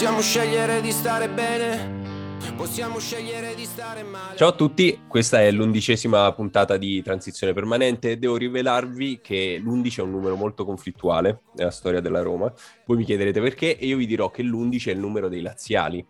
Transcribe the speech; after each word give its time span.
Possiamo 0.00 0.22
scegliere 0.22 0.80
di 0.80 0.92
stare 0.92 1.28
bene. 1.28 2.38
Possiamo 2.56 2.98
scegliere 2.98 3.54
di 3.54 3.66
stare 3.66 4.02
male. 4.02 4.34
Ciao 4.34 4.48
a 4.48 4.52
tutti, 4.52 5.02
questa 5.06 5.42
è 5.42 5.50
l'undicesima 5.50 6.32
puntata 6.32 6.78
di 6.78 7.02
Transizione 7.02 7.52
Permanente. 7.52 8.18
Devo 8.18 8.38
rivelarvi 8.38 9.20
che 9.20 9.60
l'undici 9.62 10.00
è 10.00 10.02
un 10.02 10.12
numero 10.12 10.36
molto 10.36 10.64
conflittuale 10.64 11.42
nella 11.54 11.70
storia 11.70 12.00
della 12.00 12.22
Roma. 12.22 12.50
Voi 12.86 12.96
mi 12.96 13.04
chiederete 13.04 13.42
perché 13.42 13.76
e 13.76 13.84
io 13.84 13.98
vi 13.98 14.06
dirò 14.06 14.30
che 14.30 14.42
l'undici 14.42 14.88
è 14.88 14.94
il 14.94 14.98
numero 14.98 15.28
dei 15.28 15.42
laziali. 15.42 16.02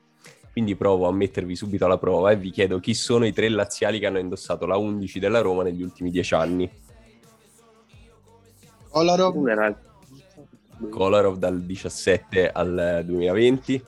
Quindi 0.53 0.77
provo 0.77 1.09
a 1.09 1.13
mettervi 1.13 1.57
subito 1.57 1.87
alla 1.87 1.99
prova 1.99 2.31
e 2.31 2.37
vi 2.37 2.53
chiedo 2.53 2.79
chi 2.79 2.95
sono 2.95 3.27
i 3.27 3.33
tre 3.33 3.49
laziali 3.49 3.99
che 3.99 4.07
hanno 4.07 4.21
indossato 4.21 4.67
la 4.67 4.77
11 4.77 5.19
della 5.19 5.41
Roma 5.41 5.65
negli 5.65 5.83
ultimi 5.83 6.13
dieci 6.13 6.35
anni. 6.35 6.71
Kolarov. 8.89 9.90
Kolarov 10.89 11.37
dal 11.37 11.61
17 11.61 12.51
al 12.51 13.03
2020. 13.05 13.85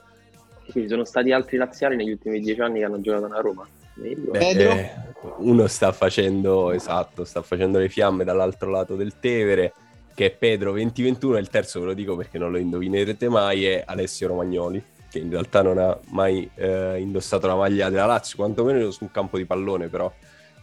Ci 0.71 0.87
sono 0.87 1.03
stati 1.03 1.31
altri 1.31 1.57
laziali 1.57 1.95
negli 1.95 2.11
ultimi 2.11 2.39
dieci 2.39 2.61
anni 2.61 2.79
che 2.79 2.85
hanno 2.85 3.01
giocato 3.01 3.27
nella 3.27 3.41
Roma. 3.41 3.67
Beh, 3.95 4.39
eh, 4.39 4.91
uno 5.37 5.67
sta 5.67 5.91
facendo, 5.91 6.71
esatto, 6.71 7.25
sta 7.25 7.41
facendo 7.41 7.79
le 7.79 7.89
fiamme 7.89 8.23
dall'altro 8.23 8.69
lato 8.69 8.95
del 8.95 9.19
Tevere, 9.19 9.73
che 10.13 10.27
è 10.27 10.31
Pedro 10.31 10.71
2021, 10.71 11.37
e 11.37 11.39
il 11.39 11.49
terzo 11.49 11.79
ve 11.79 11.87
lo 11.87 11.93
dico 11.93 12.15
perché 12.15 12.37
non 12.37 12.51
lo 12.51 12.57
indovinerete 12.57 13.29
mai, 13.29 13.65
è 13.65 13.83
Alessio 13.85 14.27
Romagnoli 14.27 14.83
che 15.13 15.19
in 15.19 15.29
realtà 15.29 15.61
non 15.61 15.77
ha 15.77 15.95
mai 16.09 16.49
eh, 16.55 16.99
indossato 16.99 17.45
la 17.45 17.53
maglia 17.53 17.87
della 17.89 18.07
Lazio, 18.07 18.35
quantomeno 18.35 18.89
su 18.89 19.03
un 19.03 19.11
campo 19.11 19.37
di 19.37 19.45
pallone, 19.45 19.87
però 19.87 20.11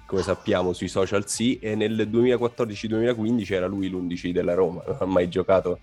come 0.07 0.23
sappiamo 0.23 0.73
sui 0.73 0.89
social 0.89 1.29
sì, 1.29 1.61
e 1.61 1.77
nel 1.77 2.09
2014-2015 2.11 3.53
era 3.53 3.67
lui 3.69 3.89
l'11 3.89 4.33
della 4.33 4.55
Roma, 4.55 4.83
non 4.85 4.97
ha 4.99 5.05
mai 5.05 5.29
giocato 5.29 5.79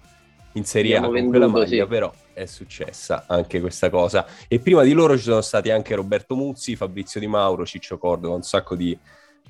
in 0.54 0.66
Serie 0.66 0.98
A 0.98 1.02
con 1.02 1.28
quella 1.28 1.48
maglia, 1.48 1.84
sì. 1.84 1.88
però 1.88 2.12
è 2.34 2.46
successa 2.46 3.26
anche 3.28 3.60
questa 3.60 3.90
cosa. 3.90 4.26
E 4.48 4.60
prima 4.60 4.84
di 4.84 4.94
loro 4.94 5.18
ci 5.18 5.24
sono 5.24 5.42
stati 5.42 5.70
anche 5.70 5.96
Roberto 5.96 6.36
Muzzi, 6.36 6.76
Fabrizio 6.76 7.20
Di 7.20 7.28
Mauro, 7.28 7.66
Ciccio 7.66 7.98
Cordova, 7.98 8.36
un 8.36 8.44
sacco 8.44 8.76
di 8.76 8.98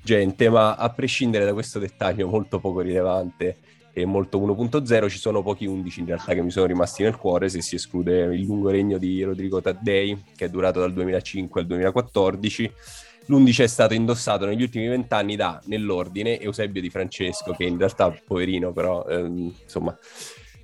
gente, 0.01 0.49
ma 0.49 0.75
a 0.75 0.89
prescindere 0.89 1.45
da 1.45 1.53
questo 1.53 1.79
dettaglio 1.79 2.27
molto 2.27 2.59
poco 2.59 2.81
rilevante, 2.81 3.57
e 3.97 4.05
molto 4.05 4.39
1.0, 4.39 5.09
ci 5.09 5.17
sono 5.17 5.41
pochi 5.41 5.65
11 5.65 6.01
in 6.01 6.05
realtà 6.05 6.35
che 6.35 6.43
mi 6.43 6.51
sono 6.51 6.67
rimasti 6.67 7.01
nel 7.01 7.15
cuore 7.15 7.49
se 7.49 7.63
si 7.63 7.73
esclude 7.73 8.25
il 8.35 8.43
lungo 8.43 8.69
regno 8.69 8.99
di 8.99 9.23
Rodrigo 9.23 9.59
Taddei 9.59 10.23
che 10.35 10.45
è 10.45 10.49
durato 10.49 10.79
dal 10.81 10.93
2005 10.93 11.61
al 11.61 11.67
2014. 11.67 12.71
L'11 13.25 13.63
è 13.63 13.67
stato 13.67 13.95
indossato 13.95 14.45
negli 14.45 14.61
ultimi 14.61 14.87
vent'anni 14.87 15.35
da, 15.35 15.59
nell'ordine, 15.65 16.39
Eusebio 16.39 16.79
Di 16.79 16.91
Francesco, 16.91 17.53
che 17.53 17.63
in 17.63 17.77
realtà, 17.77 18.15
poverino, 18.23 18.71
però, 18.71 19.03
ehm, 19.05 19.53
insomma, 19.63 19.97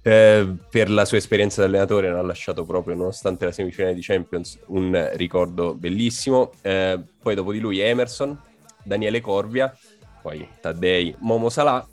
eh, 0.06 0.54
per 0.70 0.90
la 0.90 1.06
sua 1.06 1.18
esperienza 1.18 1.62
da 1.62 1.68
allenatore 1.68 2.10
non 2.10 2.20
ha 2.20 2.24
lasciato 2.24 2.66
proprio, 2.66 2.94
nonostante 2.94 3.46
la 3.46 3.54
semifinale 3.54 3.96
di 3.96 4.02
Champions, 4.02 4.60
un 4.68 5.10
ricordo 5.14 5.74
bellissimo. 5.74 6.52
Eh, 6.62 7.02
poi 7.22 7.36
dopo 7.36 7.54
di 7.54 7.60
lui 7.60 7.80
Emerson, 7.80 8.38
Daniele 8.84 9.22
Corvia, 9.22 9.76
poi 10.22 10.48
Taddei, 10.60 11.16
Momo 11.20 11.50
Salah, 11.50 11.88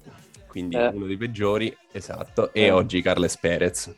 quindi 0.48 0.76
eh. 0.76 0.88
uno 0.88 1.06
dei 1.06 1.16
peggiori, 1.16 1.74
esatto, 1.92 2.52
e 2.52 2.64
eh. 2.64 2.70
oggi 2.70 3.00
Carles 3.00 3.38
Perez. 3.38 3.94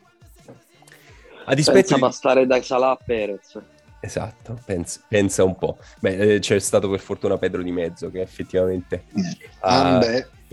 A 1.44 1.54
dispetto 1.54 1.78
pensa 1.78 1.94
di... 1.94 2.00
passare 2.00 2.46
da 2.46 2.62
Salah 2.62 2.90
a 2.90 2.98
Perez. 3.02 3.60
Esatto, 3.98 4.60
pensa, 4.66 5.00
pensa 5.08 5.42
un 5.44 5.56
po'. 5.56 5.78
Beh, 6.00 6.34
eh, 6.34 6.38
c'è 6.40 6.58
stato 6.58 6.90
per 6.90 7.00
fortuna 7.00 7.38
Pedro 7.38 7.62
di 7.62 7.72
mezzo 7.72 8.10
che 8.10 8.20
effettivamente 8.20 9.04
ha, 9.60 10.00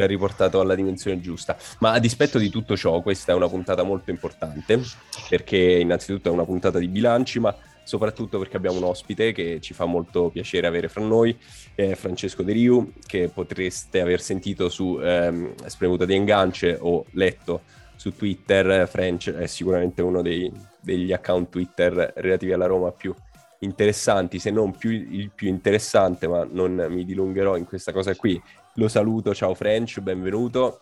ha 0.03 0.08
riportato 0.08 0.59
alla 0.59 0.75
dimensione 0.75 1.19
giusta. 1.19 1.58
Ma 1.80 1.92
a 1.92 2.00
dispetto 2.00 2.38
di 2.38 2.50
tutto 2.50 2.75
ciò, 2.75 3.01
questa 3.01 3.31
è 3.31 3.35
una 3.35 3.50
puntata 3.50 3.84
molto 3.84 4.12
importante, 4.12 4.81
perché 5.29 5.57
innanzitutto 5.57 6.29
è 6.29 6.31
una 6.31 6.46
puntata 6.46 6.79
di 6.79 6.88
bilanci, 6.88 7.40
ma 7.40 7.56
soprattutto 7.84 8.38
perché 8.38 8.56
abbiamo 8.56 8.78
un 8.78 8.84
ospite 8.84 9.31
che 9.31 9.59
ci 9.62 9.74
fa 9.74 9.85
molto 9.85 10.29
piacere 10.29 10.68
avere 10.68 10.90
fra 10.90 11.03
noi, 11.03 11.35
eh, 11.74 11.96
Francesco 11.96 12.44
De 12.44 12.53
Riu, 12.53 12.94
che 13.03 13.29
potreste 13.34 14.00
aver 14.00 14.22
sentito 14.22 14.69
su 14.69 15.00
ehm, 15.01 15.56
Spremuta 15.66 16.06
di 16.06 16.13
Engance 16.13 16.78
o 16.79 17.06
letto 17.13 17.62
su 17.95 18.16
Twitter. 18.16 18.88
French 18.88 19.31
è 19.31 19.47
sicuramente 19.47 20.03
uno 20.03 20.22
dei, 20.22 20.51
degli 20.79 21.12
account 21.12 21.50
Twitter 21.50 22.13
relativi 22.18 22.53
alla 22.53 22.68
Roma 22.68 22.91
più 22.91 23.13
interessanti, 23.62 24.40
se 24.40 24.51
non 24.51 24.78
più, 24.78 24.91
il 24.91 25.31
più 25.34 25.47
interessante, 25.47 26.28
ma 26.28 26.47
non 26.50 26.88
mi 26.90 27.03
dilungherò 27.03 27.57
in 27.57 27.66
questa 27.66 27.91
cosa 27.91 28.16
qui. 28.16 28.41
Lo 28.79 28.88
saluto, 28.88 29.35
ciao 29.35 29.53
French, 29.56 30.00
benvenuto. 30.00 30.79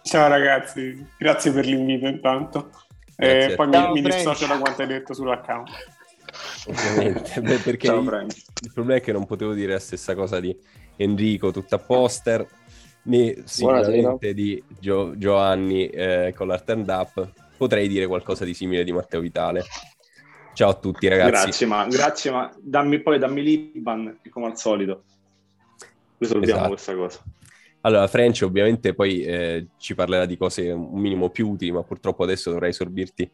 Ciao 0.00 0.26
ragazzi, 0.26 1.06
grazie 1.18 1.52
per 1.52 1.66
l'invito 1.66 2.06
intanto. 2.06 2.70
E 3.14 3.52
poi 3.54 3.68
mi, 3.68 3.92
mi 3.92 4.00
dissocio 4.00 4.46
da 4.46 4.58
quanto 4.58 4.80
hai 4.80 4.88
detto 4.88 5.12
sull'account 5.12 5.68
ovviamente, 6.66 7.40
Beh, 7.44 7.58
perché 7.58 7.88
Ciao, 7.88 8.00
il, 8.00 8.26
il, 8.62 8.72
problema 8.72 9.00
è 9.00 9.02
che 9.02 9.12
non 9.12 9.26
potevo 9.26 9.52
dire 9.52 9.72
la 9.72 9.78
stessa 9.78 10.14
cosa 10.14 10.40
di 10.40 10.56
Enrico 10.96 11.50
tutta 11.50 11.76
poster, 11.76 12.46
né 13.02 13.42
sicuramente 13.44 14.32
di 14.32 14.62
Gio, 14.80 15.12
Giovanni 15.18 15.88
eh, 15.88 16.32
con 16.34 16.46
l'art 16.46 16.70
and 16.70 16.88
up, 16.88 17.32
potrei 17.58 17.86
dire 17.86 18.06
qualcosa 18.06 18.46
di 18.46 18.54
simile 18.54 18.82
di 18.82 18.92
Matteo 18.92 19.20
Vitale. 19.20 19.62
Ciao 20.54 20.70
a 20.70 20.74
tutti 20.74 21.06
ragazzi. 21.06 21.30
Grazie, 21.30 21.66
ma, 21.66 21.86
grazie, 21.86 22.30
ma 22.30 22.50
dammi, 22.58 22.98
poi 23.00 23.18
dammi 23.18 23.42
l'Iban 23.42 24.20
come 24.30 24.46
al 24.46 24.56
solito. 24.56 25.02
Risolviamo 26.18 26.52
esatto. 26.52 26.68
questa 26.68 26.94
cosa. 26.94 27.22
Allora, 27.82 28.06
French 28.08 28.42
ovviamente 28.42 28.94
poi 28.94 29.22
eh, 29.22 29.66
ci 29.78 29.94
parlerà 29.94 30.26
di 30.26 30.36
cose 30.36 30.70
un 30.70 30.98
minimo 30.98 31.30
più 31.30 31.48
utili, 31.50 31.70
ma 31.70 31.82
purtroppo 31.82 32.24
adesso 32.24 32.50
dovrei 32.50 32.72
sorbirti 32.72 33.30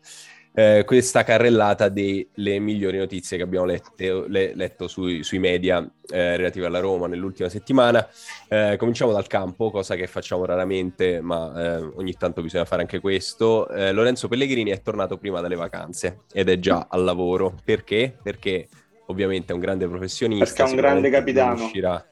eh, 0.55 0.83
questa 0.85 1.25
carrellata 1.25 1.89
delle 1.89 2.59
migliori 2.59 2.99
notizie 2.99 3.37
che 3.39 3.43
abbiamo 3.43 3.65
lette, 3.65 4.29
le, 4.29 4.55
letto 4.55 4.87
sui, 4.87 5.23
sui 5.23 5.39
media 5.39 5.81
eh, 6.11 6.37
relative 6.37 6.67
alla 6.67 6.81
Roma 6.81 7.07
nell'ultima 7.07 7.49
settimana. 7.49 8.07
Eh, 8.49 8.77
cominciamo 8.79 9.13
dal 9.13 9.27
campo, 9.27 9.71
cosa 9.71 9.95
che 9.95 10.07
facciamo 10.07 10.45
raramente, 10.45 11.21
ma 11.21 11.53
eh, 11.57 11.91
ogni 11.95 12.13
tanto 12.13 12.43
bisogna 12.43 12.65
fare 12.65 12.83
anche 12.83 13.01
questo. 13.01 13.69
Eh, 13.69 13.93
Lorenzo 13.93 14.29
Pellegrini 14.29 14.71
è 14.71 14.83
tornato 14.83 15.17
prima 15.17 15.41
dalle 15.41 15.57
vacanze 15.57 16.25
ed 16.33 16.49
è 16.49 16.59
già 16.59 16.87
al 16.91 17.03
lavoro. 17.03 17.55
Perché? 17.65 18.15
Perché 18.23 18.69
ovviamente 19.07 19.53
è 19.53 19.55
un 19.55 19.61
grande 19.61 19.89
professionista. 19.89 20.45
Perché 20.45 20.63
è 20.65 20.75
un 20.75 20.77
grande 20.77 21.09
capitano. 21.11 21.65
Uscirà 21.65 22.12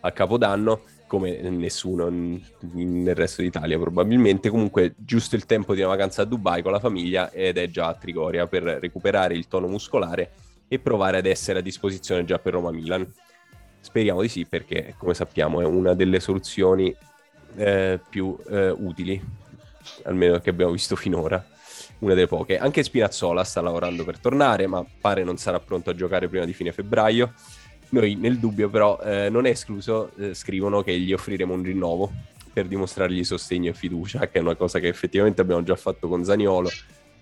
a 0.00 0.12
Capodanno 0.12 0.82
come 1.08 1.40
nessuno 1.40 2.08
nel 2.10 3.14
resto 3.14 3.42
d'Italia 3.42 3.78
probabilmente. 3.78 4.50
Comunque 4.50 4.94
giusto 4.96 5.34
il 5.34 5.46
tempo 5.46 5.74
di 5.74 5.80
una 5.80 5.90
vacanza 5.90 6.22
a 6.22 6.24
Dubai 6.26 6.62
con 6.62 6.70
la 6.70 6.78
famiglia 6.78 7.30
ed 7.32 7.56
è 7.56 7.68
già 7.68 7.88
a 7.88 7.94
Trigoria 7.94 8.46
per 8.46 8.62
recuperare 8.62 9.34
il 9.34 9.48
tono 9.48 9.66
muscolare 9.66 10.30
e 10.68 10.78
provare 10.78 11.18
ad 11.18 11.26
essere 11.26 11.60
a 11.60 11.62
disposizione 11.62 12.24
già 12.24 12.38
per 12.38 12.52
Roma-Milan. 12.52 13.10
Speriamo 13.80 14.20
di 14.20 14.28
sì 14.28 14.44
perché 14.44 14.94
come 14.98 15.14
sappiamo 15.14 15.60
è 15.60 15.64
una 15.64 15.94
delle 15.94 16.20
soluzioni 16.20 16.94
eh, 17.56 17.98
più 18.08 18.36
eh, 18.48 18.68
utili, 18.70 19.20
almeno 20.04 20.38
che 20.40 20.50
abbiamo 20.50 20.72
visto 20.72 20.94
finora. 20.94 21.44
Una 22.00 22.14
delle 22.14 22.28
poche. 22.28 22.58
Anche 22.58 22.84
Spinazzola 22.84 23.42
sta 23.42 23.60
lavorando 23.60 24.04
per 24.04 24.20
tornare, 24.20 24.68
ma 24.68 24.84
pare 25.00 25.24
non 25.24 25.36
sarà 25.36 25.58
pronto 25.58 25.90
a 25.90 25.94
giocare 25.96 26.28
prima 26.28 26.44
di 26.44 26.52
fine 26.52 26.70
febbraio. 26.70 27.32
Noi 27.90 28.16
nel 28.16 28.38
dubbio 28.38 28.68
però 28.68 29.00
eh, 29.00 29.28
non 29.30 29.46
è 29.46 29.50
escluso, 29.50 30.10
eh, 30.18 30.34
scrivono 30.34 30.82
che 30.82 30.98
gli 30.98 31.12
offriremo 31.12 31.54
un 31.54 31.62
rinnovo 31.62 32.12
per 32.52 32.66
dimostrargli 32.66 33.24
sostegno 33.24 33.70
e 33.70 33.74
fiducia, 33.74 34.28
che 34.28 34.38
è 34.38 34.42
una 34.42 34.56
cosa 34.56 34.78
che 34.78 34.88
effettivamente 34.88 35.40
abbiamo 35.40 35.62
già 35.62 35.76
fatto 35.76 36.08
con 36.08 36.24
Zaniolo. 36.24 36.68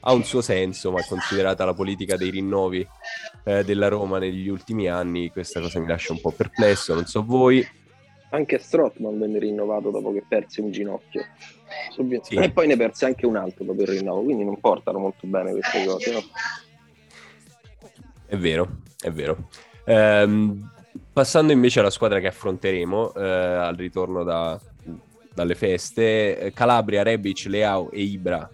Ha 0.01 0.13
un 0.13 0.25
suo 0.25 0.41
senso, 0.41 0.91
ma 0.93 1.05
considerata 1.05 1.65
la 1.65 1.75
politica 1.75 2.17
dei 2.17 2.31
rinnovi 2.31 2.87
eh, 3.45 3.65
della 3.65 3.89
Roma 3.89 4.19
negli 4.19 4.49
ultimi 4.49 4.89
anni, 4.89 5.31
questa 5.31 5.61
cosa 5.61 5.81
mi 5.81 5.87
lascia 5.89 6.13
un 6.13 6.21
po' 6.21 6.31
perplesso, 6.31 6.95
non 6.95 7.07
so 7.07 7.25
voi. 7.25 7.67
Anche 8.31 8.59
Strottman 8.59 9.19
venne 9.19 9.39
rinnovato 9.39 9.91
dopo 9.91 10.13
che 10.13 10.25
perse 10.27 10.61
un 10.61 10.71
ginocchio. 10.71 11.25
Sì. 12.23 12.35
E 12.37 12.51
poi 12.51 12.67
ne 12.67 12.77
perse 12.77 13.07
anche 13.07 13.27
un 13.27 13.37
altro 13.37 13.65
dopo 13.65 13.83
il 13.83 13.89
rinnovo, 13.89 14.23
quindi 14.23 14.45
non 14.45 14.59
portano 14.61 14.99
molto 14.99 15.27
bene 15.27 15.53
queste 15.53 15.85
cose. 15.85 16.13
No? 16.13 16.21
È 18.27 18.37
vero, 18.37 18.79
è 19.01 19.11
vero. 19.11 19.49
Ehm, 19.87 20.71
passando 21.13 21.53
invece 21.53 21.81
alla 21.81 21.91
squadra 21.91 22.21
che 22.21 22.27
affronteremo 22.27 23.15
eh, 23.15 23.23
al 23.23 23.77
ritorno 23.77 24.23
da, 24.23 24.61
dalle 25.33 25.55
feste, 25.55 26.39
eh, 26.39 26.53
Calabria, 26.53 27.03
Rebic, 27.03 27.47
Leao 27.47 27.91
e 27.91 28.01
Ibra 28.03 28.51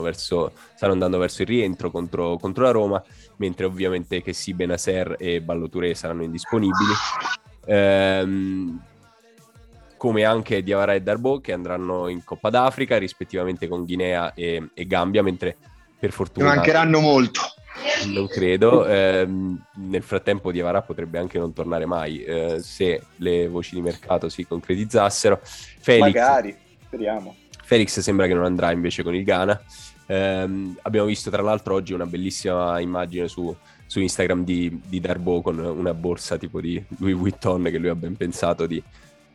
verso, 0.00 0.52
stanno 0.74 0.92
andando 0.92 1.18
verso 1.18 1.42
il 1.42 1.48
rientro 1.48 1.90
contro, 1.90 2.36
contro 2.38 2.64
la 2.64 2.70
Roma, 2.70 3.02
mentre 3.36 3.66
ovviamente 3.66 4.22
che 4.22 4.32
sì, 4.32 4.54
Benaser 4.54 5.16
e 5.18 5.42
Balloture 5.42 5.94
saranno 5.94 6.22
indisponibili. 6.22 6.92
Ehm, 7.66 8.82
come 9.96 10.24
anche 10.24 10.62
Diavara 10.62 10.94
e 10.94 11.00
Darbo 11.00 11.40
che 11.40 11.52
andranno 11.52 12.08
in 12.08 12.24
Coppa 12.24 12.50
d'Africa 12.50 12.98
rispettivamente 12.98 13.68
con 13.68 13.84
Guinea 13.84 14.34
e, 14.34 14.70
e 14.74 14.86
Gambia, 14.86 15.22
mentre 15.22 15.56
per 15.98 16.12
fortuna... 16.12 16.54
mancheranno 16.54 17.00
molto 17.00 17.53
non 18.12 18.26
credo. 18.28 18.86
Eh, 18.86 19.26
nel 19.26 20.02
frattempo 20.02 20.52
Diavara 20.52 20.82
potrebbe 20.82 21.18
anche 21.18 21.38
non 21.38 21.52
tornare 21.52 21.86
mai 21.86 22.22
eh, 22.22 22.58
se 22.60 23.02
le 23.16 23.48
voci 23.48 23.74
di 23.74 23.80
mercato 23.80 24.28
si 24.28 24.46
concretizzassero. 24.46 25.40
Felix, 25.42 26.00
Magari, 26.00 26.56
speriamo. 26.86 27.36
Felix 27.62 28.00
sembra 28.00 28.26
che 28.26 28.34
non 28.34 28.44
andrà 28.44 28.70
invece 28.70 29.02
con 29.02 29.14
il 29.14 29.24
Ghana. 29.24 29.60
Ehm, 30.06 30.78
abbiamo 30.82 31.06
visto 31.06 31.30
tra 31.30 31.42
l'altro 31.42 31.74
oggi 31.74 31.92
una 31.94 32.06
bellissima 32.06 32.78
immagine 32.78 33.26
su, 33.26 33.54
su 33.86 34.00
Instagram 34.00 34.44
di, 34.44 34.80
di, 34.86 35.00
Darbo 35.00 35.40
con 35.40 35.58
una 35.58 35.94
borsa 35.94 36.36
tipo 36.36 36.60
di 36.60 36.82
Louis 36.98 37.16
Vuitton 37.16 37.62
che 37.64 37.78
lui 37.78 37.88
ha 37.88 37.94
ben 37.94 38.16
pensato 38.16 38.66
di 38.66 38.82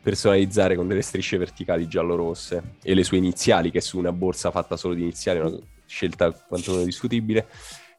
personalizzare 0.02 0.76
con 0.76 0.86
delle 0.86 1.02
strisce 1.02 1.36
verticali 1.36 1.86
giallo-rosse 1.86 2.76
e 2.82 2.94
le 2.94 3.04
sue 3.04 3.18
iniziali 3.18 3.70
che 3.70 3.80
su 3.80 3.98
una 3.98 4.12
borsa 4.12 4.50
fatta 4.50 4.76
solo 4.76 4.94
di 4.94 5.02
iniziali, 5.02 5.40
una 5.40 5.58
scelta 5.86 6.30
quantomeno 6.30 6.84
discutibile. 6.84 7.46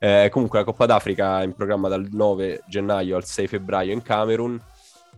Eh, 0.03 0.29
comunque 0.31 0.57
la 0.57 0.65
Coppa 0.65 0.87
d'Africa 0.87 1.41
è 1.41 1.43
in 1.43 1.53
programma 1.53 1.87
dal 1.87 2.07
9 2.09 2.63
gennaio 2.67 3.15
al 3.15 3.23
6 3.23 3.45
febbraio 3.45 3.93
in 3.93 4.01
Camerun 4.01 4.59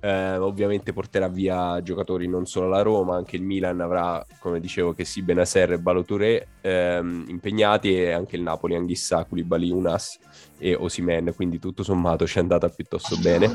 eh, 0.04 0.36
ovviamente 0.36 0.92
porterà 0.92 1.30
via 1.30 1.82
giocatori 1.82 2.28
non 2.28 2.46
solo 2.46 2.68
la 2.68 2.82
Roma, 2.82 3.16
anche 3.16 3.38
il 3.38 3.42
Milan 3.42 3.80
avrà, 3.80 4.24
come 4.40 4.60
dicevo, 4.60 4.92
che 4.92 5.06
sì, 5.06 5.22
Benaser 5.22 5.72
e 5.72 5.80
Balotouré 5.80 6.48
ehm, 6.60 7.24
impegnati 7.30 7.96
e 7.96 8.12
anche 8.12 8.36
il 8.36 8.42
Napoli, 8.42 8.76
Anghissà, 8.76 9.24
Koulibaly, 9.24 9.72
Unas 9.72 10.20
e 10.58 10.76
Osimen, 10.76 11.34
quindi 11.34 11.58
tutto 11.58 11.84
sommato 11.84 12.28
ci 12.28 12.38
è 12.38 12.42
andata 12.42 12.68
piuttosto 12.68 13.16
bene. 13.16 13.50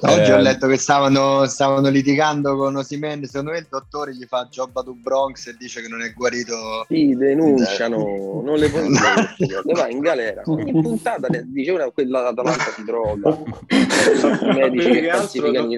Oggi 0.00 0.30
eh, 0.30 0.32
ho 0.32 0.38
letto 0.38 0.66
che 0.66 0.76
stavano, 0.76 1.46
stavano, 1.46 1.88
litigando 1.88 2.56
con 2.56 2.76
Osimen. 2.76 3.24
Secondo 3.24 3.52
me 3.52 3.58
il 3.58 3.66
dottore 3.68 4.14
gli 4.14 4.24
fa 4.24 4.46
Jobba 4.50 4.82
to 4.82 4.94
Bronx 4.94 5.46
e 5.46 5.56
dice 5.58 5.80
che 5.80 5.88
non 5.88 6.02
è 6.02 6.12
guarito. 6.12 6.84
Sì, 6.88 7.14
denunciano, 7.16 8.42
non 8.44 8.58
le 8.58 8.68
puoi 8.68 8.88
dire. 8.88 9.62
va 9.74 9.88
in 9.88 10.00
galera. 10.00 10.42
Ogni 10.44 10.72
puntata 10.72 11.28
diceva 11.44 11.90
quella 11.90 12.22
d'Atalanta 12.22 12.70
si 12.72 12.84
droga. 12.84 13.38
medici 14.54 15.00
che 15.00 15.10
falsificano. 15.10 15.68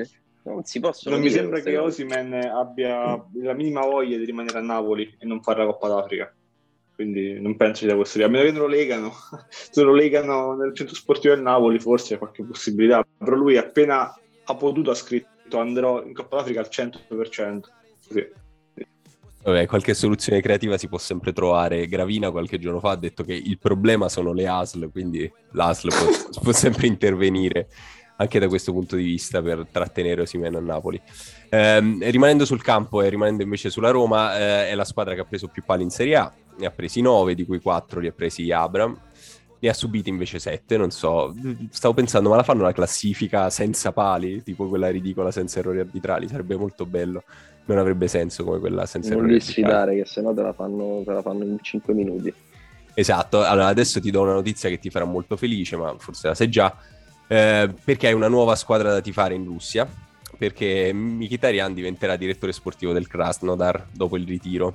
Non 0.43 0.65
si 0.65 0.81
possono. 0.81 1.15
Non 1.15 1.25
mi 1.25 1.31
sembra 1.31 1.61
che 1.61 1.77
Osimen 1.77 2.33
abbia 2.33 3.23
la 3.43 3.53
minima 3.53 3.83
voglia 3.83 4.17
di 4.17 4.25
rimanere 4.25 4.59
a 4.59 4.63
Napoli 4.63 5.17
e 5.19 5.27
non 5.27 5.43
fare 5.43 5.59
la 5.59 5.67
Coppa 5.67 5.89
d'Africa 5.89 6.33
quindi 6.99 7.41
non 7.41 7.55
penso 7.55 7.85
sia 7.85 7.95
questo. 7.95 8.25
A 8.25 8.27
meno 8.27 8.51
che 8.51 8.59
lo 8.59 8.67
legano, 8.67 9.13
se 9.49 9.83
lo 9.83 9.95
legano 9.95 10.57
nel 10.57 10.75
centro 10.75 10.97
sportivo 10.97 11.33
del 11.33 11.45
Napoli, 11.45 11.79
forse 11.79 12.15
c'è 12.15 12.19
qualche 12.19 12.43
possibilità. 12.43 13.07
Però 13.17 13.37
lui 13.37 13.57
appena 13.57 14.13
ha 14.45 14.55
potuto 14.57 14.91
ha 14.91 14.95
scritto 14.95 15.61
andrò 15.61 16.03
in 16.03 16.13
Coppa 16.13 16.39
d'Africa 16.39 16.59
al 16.59 16.69
100%. 16.69 17.61
Sì. 18.01 18.27
Vabbè, 19.45 19.67
qualche 19.67 19.95
soluzione 19.95 20.43
creativa 20.43 20.77
si 20.77 20.89
può 20.89 20.99
sempre 20.99 21.33
trovare. 21.33 21.87
Gravina 21.87 22.33
qualche 22.33 22.59
giorno 22.59 22.81
fa 22.81 22.91
ha 22.91 22.97
detto 22.97 23.23
che 23.23 23.35
il 23.35 23.59
problema 23.59 24.09
sono 24.09 24.33
le 24.33 24.49
ASL, 24.49 24.91
quindi 24.91 25.33
l'ASL 25.53 25.91
può, 25.91 26.41
può 26.43 26.53
sempre 26.53 26.89
intervenire 26.89 27.69
anche 28.17 28.41
da 28.41 28.49
questo 28.49 28.73
punto 28.73 28.97
di 28.97 29.05
vista 29.05 29.41
per 29.41 29.69
trattenere 29.71 30.23
Osimeno 30.23 30.59
a 30.59 30.63
Napoli. 30.63 31.01
Eh, 31.49 31.81
rimanendo 32.11 32.45
sul 32.45 32.61
campo 32.61 33.03
e 33.03 33.09
rimanendo 33.09 33.45
invece 33.45 33.71
sulla 33.71 33.91
Roma, 33.91 34.37
eh, 34.37 34.71
è 34.71 34.75
la 34.75 34.85
squadra 34.85 35.15
che 35.15 35.21
ha 35.21 35.25
preso 35.25 35.47
più 35.47 35.63
pali 35.65 35.85
in 35.85 35.91
Serie 35.91 36.17
A, 36.17 36.35
ne 36.59 36.67
ha 36.67 36.71
presi 36.71 37.01
9, 37.01 37.35
di 37.35 37.45
cui 37.45 37.61
4 37.61 38.01
li 38.01 38.07
ha 38.07 38.13
presi 38.13 38.51
Abram, 38.51 38.99
ne 39.61 39.69
ha 39.69 39.75
subiti 39.75 40.09
invece 40.09 40.39
7, 40.39 40.77
non 40.77 40.91
so, 40.91 41.35
stavo 41.71 41.95
pensando, 41.95 42.29
ma 42.29 42.37
la 42.37 42.43
fanno 42.43 42.63
la 42.63 42.73
classifica 42.73 43.51
senza 43.51 43.93
pali, 43.93 44.43
tipo 44.43 44.69
quella 44.69 44.89
ridicola 44.89 45.31
senza 45.31 45.59
errori 45.59 45.81
arbitrali, 45.81 46.29
sarebbe 46.29 46.57
molto 46.57 46.87
bello, 46.87 47.25
non 47.67 47.79
avrebbe 47.79 48.07
senso 48.09 48.45
come 48.45 48.59
quella 48.59 48.87
senza 48.87 49.11
non 49.11 49.19
errori 49.19 49.35
arbitrali. 49.35 49.63
Non 49.63 49.71
sfidare, 49.71 49.97
che 49.97 50.05
sennò 50.05 50.35
te 50.35 50.43
la, 50.43 50.53
fanno, 50.53 51.03
te 51.05 51.13
la 51.13 51.23
fanno 51.23 51.45
in 51.45 51.59
5 51.61 51.95
minuti. 51.95 52.33
Esatto, 52.95 53.45
allora 53.45 53.67
adesso 53.67 54.01
ti 54.01 54.11
do 54.11 54.23
una 54.23 54.33
notizia 54.33 54.69
che 54.69 54.79
ti 54.79 54.91
farà 54.91 55.05
molto 55.05 55.37
felice, 55.37 55.77
ma 55.77 55.95
forse 55.99 56.29
la 56.29 56.35
sai 56.35 56.49
già, 56.49 56.77
eh, 57.29 57.73
perché 57.85 58.09
hai 58.09 58.13
una 58.13 58.29
nuova 58.29 58.57
squadra 58.57 58.91
da 58.91 59.01
tifare 59.01 59.35
in 59.35 59.45
Russia, 59.45 59.89
perché 60.37 60.93
Mkhitaryan 60.93 61.75
diventerà 61.75 62.17
direttore 62.17 62.53
sportivo 62.53 62.93
del 62.93 63.07
Krasnodar 63.07 63.89
dopo 63.93 64.17
il 64.17 64.27
ritiro. 64.27 64.75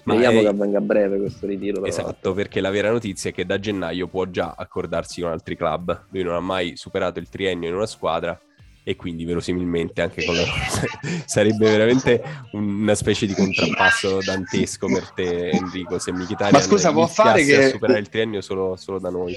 Speriamo 0.00 0.38
è... 0.38 0.42
che 0.42 0.48
avvenga 0.48 0.78
a 0.78 0.82
breve 0.82 1.18
questo 1.18 1.46
ritiro. 1.46 1.84
Esatto, 1.84 2.32
perché 2.32 2.60
la 2.60 2.70
vera 2.70 2.90
notizia 2.90 3.30
è 3.30 3.32
che 3.32 3.46
da 3.46 3.58
gennaio 3.58 4.08
può 4.08 4.24
già 4.26 4.54
accordarsi 4.56 5.20
con 5.20 5.30
altri 5.30 5.56
club. 5.56 6.06
Lui 6.10 6.22
non 6.22 6.34
ha 6.34 6.40
mai 6.40 6.76
superato 6.76 7.18
il 7.18 7.28
triennio 7.28 7.68
in 7.68 7.74
una 7.74 7.86
squadra 7.86 8.38
e 8.82 8.96
quindi 8.96 9.24
verosimilmente 9.24 10.00
anche 10.00 10.24
con 10.24 10.34
la 10.34 10.42
sarebbe 11.26 11.70
veramente 11.70 12.22
una 12.52 12.94
specie 12.94 13.26
di 13.26 13.34
contrappasso 13.34 14.20
dantesco 14.24 14.86
per 14.86 15.10
te 15.10 15.50
Enrico 15.50 15.98
se 15.98 16.12
Mkhitaryan 16.12 16.52
ma 16.58 16.60
scusa 16.66 16.90
può 16.90 17.06
fare 17.06 17.44
che 17.44 17.68
superare 17.68 17.98
il 17.98 18.08
triennio 18.08 18.40
solo, 18.40 18.76
solo 18.76 18.98
da 18.98 19.10
noi 19.10 19.36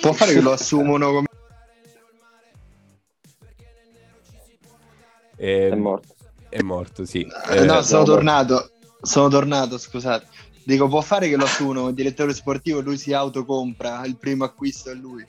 può 0.00 0.14
fare 0.14 0.32
che 0.32 0.40
lo 0.40 0.52
assumono 0.52 1.12
come 1.12 1.26
Eh, 5.40 5.70
è 5.70 5.74
morto. 5.74 6.14
È 6.50 6.60
morto, 6.60 7.06
sì. 7.06 7.26
Eh, 7.48 7.64
no, 7.64 7.80
sono 7.80 8.04
tornato. 8.04 8.72
Sono 9.02 9.28
tornato, 9.28 9.78
scusate. 9.78 10.26
Dico, 10.62 10.88
può 10.88 11.00
fare 11.00 11.28
che 11.28 11.36
lo 11.36 11.44
assumono 11.44 11.88
il 11.88 11.94
direttore 11.94 12.34
sportivo 12.34 12.80
lui 12.80 12.98
si 12.98 13.12
autocompra, 13.12 14.04
il 14.04 14.16
primo 14.16 14.44
acquisto 14.44 14.90
è 14.90 14.94
lui. 14.94 15.24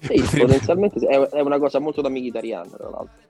Sì, 0.00 0.22
potenzialmente 0.38 1.04
è 1.06 1.40
una 1.40 1.58
cosa 1.58 1.80
molto 1.80 2.00
da 2.00 2.08
italiana, 2.08 2.70
tra 2.70 2.88
l'altro. 2.88 3.24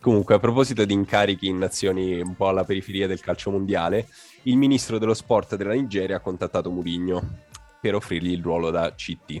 Comunque, 0.00 0.34
a 0.34 0.38
proposito 0.38 0.84
di 0.84 0.92
incarichi 0.92 1.46
in 1.46 1.58
nazioni 1.58 2.20
un 2.20 2.34
po' 2.36 2.48
alla 2.48 2.64
periferia 2.64 3.06
del 3.06 3.20
calcio 3.20 3.50
mondiale, 3.50 4.08
il 4.42 4.56
ministro 4.56 4.98
dello 4.98 5.14
sport 5.14 5.56
della 5.56 5.72
Nigeria 5.72 6.16
ha 6.16 6.20
contattato 6.20 6.70
Murigno 6.70 7.44
per 7.80 7.94
offrirgli 7.94 8.32
il 8.32 8.42
ruolo 8.42 8.70
da 8.70 8.92
CT. 8.94 9.38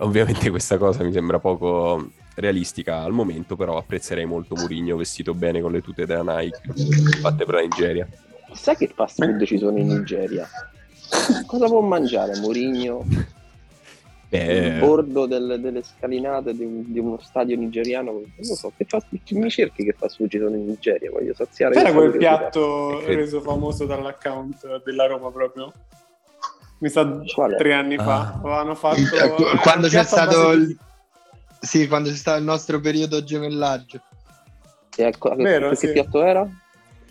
Ovviamente 0.00 0.50
questa 0.50 0.78
cosa 0.78 1.04
mi 1.04 1.12
sembra 1.12 1.38
poco 1.38 2.10
realistica 2.36 3.02
al 3.02 3.12
momento, 3.12 3.56
però 3.56 3.76
apprezzerei 3.76 4.26
molto 4.26 4.54
Mourinho 4.54 4.96
vestito 4.96 5.34
bene 5.34 5.60
con 5.60 5.72
le 5.72 5.82
tute 5.82 6.06
della 6.06 6.38
Nike 6.38 6.60
fatte 7.20 7.44
per 7.44 7.54
la 7.54 7.60
Nigeria. 7.60 8.06
Sai 8.52 8.76
che 8.76 8.90
fast 8.94 9.22
food 9.22 9.44
ci 9.44 9.58
sono 9.58 9.78
in 9.78 9.88
Nigeria? 9.88 10.48
Cosa 11.46 11.66
può 11.66 11.80
mangiare 11.80 12.38
Mourinho? 12.38 13.04
Il 14.28 14.78
bordo 14.80 15.24
del, 15.24 15.58
delle 15.60 15.82
scalinate 15.82 16.52
di, 16.52 16.84
di, 16.90 16.98
uno 16.98 17.18
stadio 17.22 17.56
nigeriano, 17.56 18.10
non 18.10 18.22
lo 18.36 18.54
so, 18.54 18.70
che 18.76 18.84
fast, 18.86 19.06
mi 19.30 19.48
cerchi 19.48 19.84
che 19.84 19.94
fast 19.96 20.16
food 20.16 20.28
ci 20.28 20.38
sono 20.38 20.56
in 20.56 20.66
Nigeria, 20.66 21.10
voglio 21.10 21.32
saziare. 21.32 21.74
Era 21.74 21.92
quel 21.92 22.16
piatto 22.16 23.00
reso 23.06 23.40
famoso 23.40 23.86
dall'account 23.86 24.82
della 24.84 25.06
Roma 25.06 25.30
proprio? 25.30 25.72
Mi 26.78 26.90
sa 26.90 27.20
tre 27.56 27.72
anni 27.72 27.96
fa, 27.96 28.18
ah. 28.18 28.38
avevano 28.40 28.74
fatto... 28.74 28.98
Eh, 29.00 29.56
quando 29.62 29.88
c'è 29.88 30.02
stato 30.02 30.50
il 30.50 30.76
sì, 31.66 31.86
quando 31.88 32.08
c'è 32.08 32.14
stato 32.14 32.38
il 32.38 32.44
nostro 32.44 32.80
periodo 32.80 33.22
gemellaggio. 33.22 34.00
Ecco, 34.96 35.34
Vero, 35.34 35.70
che, 35.70 35.76
sì. 35.76 35.92
piatto 35.92 36.22
era? 36.22 36.48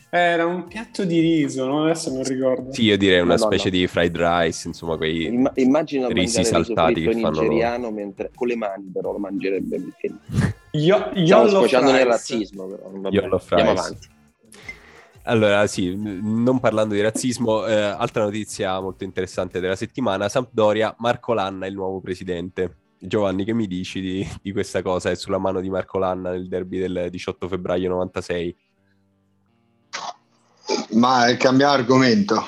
Era 0.09 0.45
un 0.45 0.65
piatto 0.67 1.03
di 1.03 1.19
riso, 1.19 1.65
no? 1.65 1.83
adesso 1.83 2.09
non 2.09 2.23
ricordo. 2.23 2.71
Sì, 2.71 2.83
io 2.83 2.97
direi 2.97 3.19
una 3.19 3.33
Madonna. 3.33 3.51
specie 3.51 3.69
di 3.69 3.85
fried 3.85 4.15
rice, 4.15 4.67
insomma, 4.69 4.95
quei 4.95 5.25
Imma- 5.25 5.51
immagina 5.55 6.07
risi 6.07 6.43
saltati 6.45 7.01
che 7.03 7.11
fanno 7.19 7.41
nigeriano 7.41 7.91
mentre 7.91 8.31
con 8.33 8.47
le 8.47 8.55
mani 8.55 8.89
però 8.93 9.11
lo 9.11 9.17
mangerebbe 9.17 9.77
perché 9.77 10.15
io, 10.71 11.11
io 11.13 11.25
Stiamo 11.25 11.47
sfociando 11.49 11.91
nel 11.91 12.05
razzismo 12.05 12.65
però 12.65 12.91
Andiamo 12.93 13.71
avanti. 13.71 14.13
Allora, 15.27 15.65
sì, 15.65 15.95
non 15.95 16.59
parlando 16.59 16.93
di 16.93 17.01
razzismo, 17.01 17.65
eh, 17.65 17.73
altra 17.73 18.23
notizia 18.23 18.79
molto 18.79 19.03
interessante 19.03 19.59
della 19.59 19.75
settimana, 19.75 20.29
Sampdoria, 20.29 20.95
Marco 20.99 21.33
Lanna, 21.33 21.65
il 21.65 21.73
nuovo 21.73 21.99
presidente. 21.99 22.75
Giovanni, 22.99 23.43
che 23.43 23.53
mi 23.53 23.67
dici 23.67 23.99
di, 24.01 24.27
di 24.41 24.51
questa 24.51 24.81
cosa? 24.81 25.11
È 25.11 25.15
sulla 25.15 25.37
mano 25.37 25.61
di 25.61 25.69
Marco 25.69 25.97
Lanna 25.97 26.31
nel 26.31 26.47
derby 26.47 26.79
del 26.79 27.07
18 27.09 27.47
febbraio 27.47 27.89
96. 27.89 28.57
Ma 30.91 31.35
cambiamo 31.37 31.73
argomento. 31.73 32.43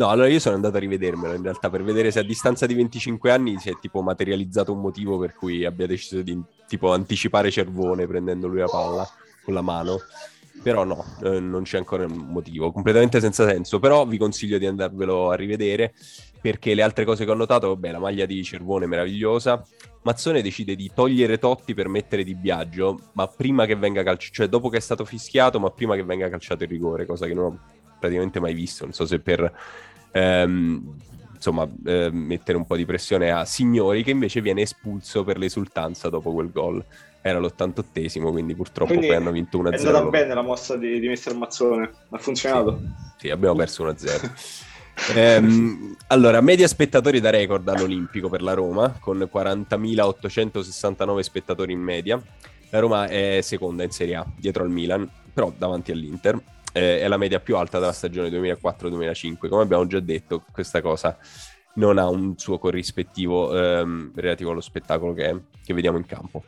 No, 0.00 0.08
allora 0.08 0.28
io 0.28 0.38
sono 0.38 0.54
andato 0.54 0.78
a 0.78 0.80
rivedermelo 0.80 1.34
in 1.34 1.42
realtà 1.42 1.68
per 1.68 1.82
vedere 1.82 2.10
se 2.10 2.20
a 2.20 2.22
distanza 2.22 2.64
di 2.64 2.72
25 2.72 3.30
anni 3.30 3.58
si 3.58 3.68
è 3.68 3.78
tipo 3.78 4.00
materializzato 4.00 4.72
un 4.72 4.80
motivo 4.80 5.18
per 5.18 5.34
cui 5.34 5.66
abbia 5.66 5.86
deciso 5.86 6.22
di 6.22 6.40
tipo 6.66 6.90
anticipare 6.92 7.50
Cervone 7.50 8.06
prendendo 8.06 8.46
lui 8.46 8.60
la 8.60 8.66
palla 8.66 9.06
con 9.44 9.52
la 9.52 9.60
mano. 9.60 9.98
Però 10.62 10.84
no, 10.84 11.04
eh, 11.22 11.38
non 11.40 11.62
c'è 11.64 11.78
ancora 11.78 12.06
un 12.06 12.28
motivo, 12.28 12.72
completamente 12.72 13.20
senza 13.20 13.46
senso. 13.46 13.78
Però 13.78 14.06
vi 14.06 14.16
consiglio 14.16 14.56
di 14.56 14.66
andarvelo 14.66 15.30
a 15.30 15.34
rivedere 15.34 15.92
perché 16.40 16.74
le 16.74 16.82
altre 16.82 17.04
cose 17.04 17.26
che 17.26 17.30
ho 17.30 17.34
notato, 17.34 17.68
vabbè, 17.68 17.92
la 17.92 17.98
maglia 17.98 18.24
di 18.24 18.42
Cervone 18.42 18.86
è 18.86 18.88
meravigliosa. 18.88 19.62
Mazzone 20.02 20.40
decide 20.40 20.74
di 20.74 20.90
togliere 20.94 21.38
Totti 21.38 21.74
per 21.74 21.88
mettere 21.88 22.24
di 22.24 22.34
Biagio, 22.34 23.10
ma 23.12 23.26
prima 23.26 23.66
che 23.66 23.76
venga 23.76 24.02
calciato, 24.02 24.34
cioè 24.34 24.48
dopo 24.48 24.70
che 24.70 24.78
è 24.78 24.80
stato 24.80 25.04
fischiato, 25.04 25.60
ma 25.60 25.70
prima 25.70 25.94
che 25.94 26.04
venga 26.04 26.28
calciato 26.30 26.62
il 26.64 26.70
rigore, 26.70 27.04
cosa 27.04 27.26
che 27.26 27.34
non 27.34 27.44
ho 27.44 27.58
praticamente 27.98 28.40
mai 28.40 28.54
visto. 28.54 28.84
Non 28.84 28.94
so 28.94 29.04
se 29.04 29.20
per 29.20 29.52
ehm, 30.12 30.96
insomma, 31.34 31.68
eh, 31.84 32.08
mettere 32.10 32.56
un 32.56 32.66
po' 32.66 32.76
di 32.76 32.86
pressione 32.86 33.30
a 33.30 33.44
Signori, 33.44 34.02
che 34.02 34.10
invece 34.10 34.40
viene 34.40 34.62
espulso 34.62 35.22
per 35.22 35.36
l'esultanza 35.36 36.08
dopo 36.08 36.32
quel 36.32 36.50
gol. 36.50 36.82
Era 37.22 37.38
l'88esimo, 37.38 38.30
quindi 38.30 38.54
purtroppo 38.54 38.92
quindi 38.92 39.08
poi 39.08 39.16
hanno 39.16 39.30
vinto 39.30 39.58
1-0. 39.58 39.70
È 39.70 39.86
andata 39.86 40.04
bene 40.06 40.32
la 40.32 40.40
mossa 40.40 40.76
di, 40.76 40.98
di 40.98 41.08
Mister 41.08 41.34
Mazzone, 41.34 41.90
ha 42.08 42.18
funzionato. 42.18 42.78
Sì, 42.78 43.26
sì 43.26 43.30
abbiamo 43.30 43.54
perso 43.56 43.84
1-0. 43.84 44.68
Ehm, 45.14 45.96
allora, 46.08 46.40
media 46.40 46.68
spettatori 46.68 47.20
da 47.20 47.30
record 47.30 47.66
all'Olimpico 47.68 48.28
per 48.28 48.42
la 48.42 48.54
Roma, 48.54 48.96
con 49.00 49.28
40.869 49.32 51.20
spettatori 51.20 51.72
in 51.72 51.80
media. 51.80 52.20
La 52.70 52.78
Roma 52.78 53.06
è 53.06 53.40
seconda 53.42 53.82
in 53.82 53.90
Serie 53.90 54.14
A, 54.16 54.26
dietro 54.36 54.62
al 54.62 54.70
Milan, 54.70 55.08
però 55.32 55.52
davanti 55.56 55.92
all'Inter. 55.92 56.40
eh, 56.72 57.00
è 57.00 57.08
la 57.08 57.16
media 57.16 57.40
più 57.40 57.56
alta 57.56 57.78
della 57.80 57.92
stagione 57.92 58.28
2004-2005. 58.28 59.48
Come 59.48 59.62
abbiamo 59.62 59.86
già 59.86 59.98
detto, 60.00 60.44
questa 60.52 60.80
cosa 60.80 61.18
non 61.74 61.98
ha 61.98 62.08
un 62.08 62.36
suo 62.36 62.58
corrispettivo 62.58 63.56
ehm, 63.56 64.12
relativo 64.14 64.50
allo 64.50 64.60
spettacolo 64.60 65.12
che, 65.12 65.42
che, 65.64 65.74
vediamo 65.74 65.98
in 65.98 66.06
campo. 66.06 66.44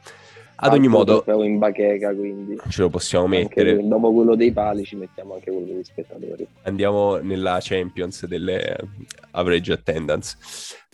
Ad 0.65 0.73
ogni 0.75 0.87
modo, 0.87 1.25
in 1.43 1.59
bacheca, 1.59 2.15
quindi 2.15 2.57
ce 2.69 2.83
lo 2.83 2.89
possiamo 2.89 3.27
mettere. 3.27 3.73
Anche, 3.73 3.89
dopo 3.89 4.13
quello 4.13 4.37
dei 4.37 4.53
pali, 4.53 4.85
ci 4.85 4.95
mettiamo 4.95 5.35
anche 5.35 5.51
quello 5.51 5.67
degli 5.67 5.83
spettatori. 5.83 6.47
Andiamo 6.63 7.17
nella 7.17 7.59
Champions 7.61 8.27
delle 8.27 8.77
average 9.33 9.73
attendance. 9.73 10.37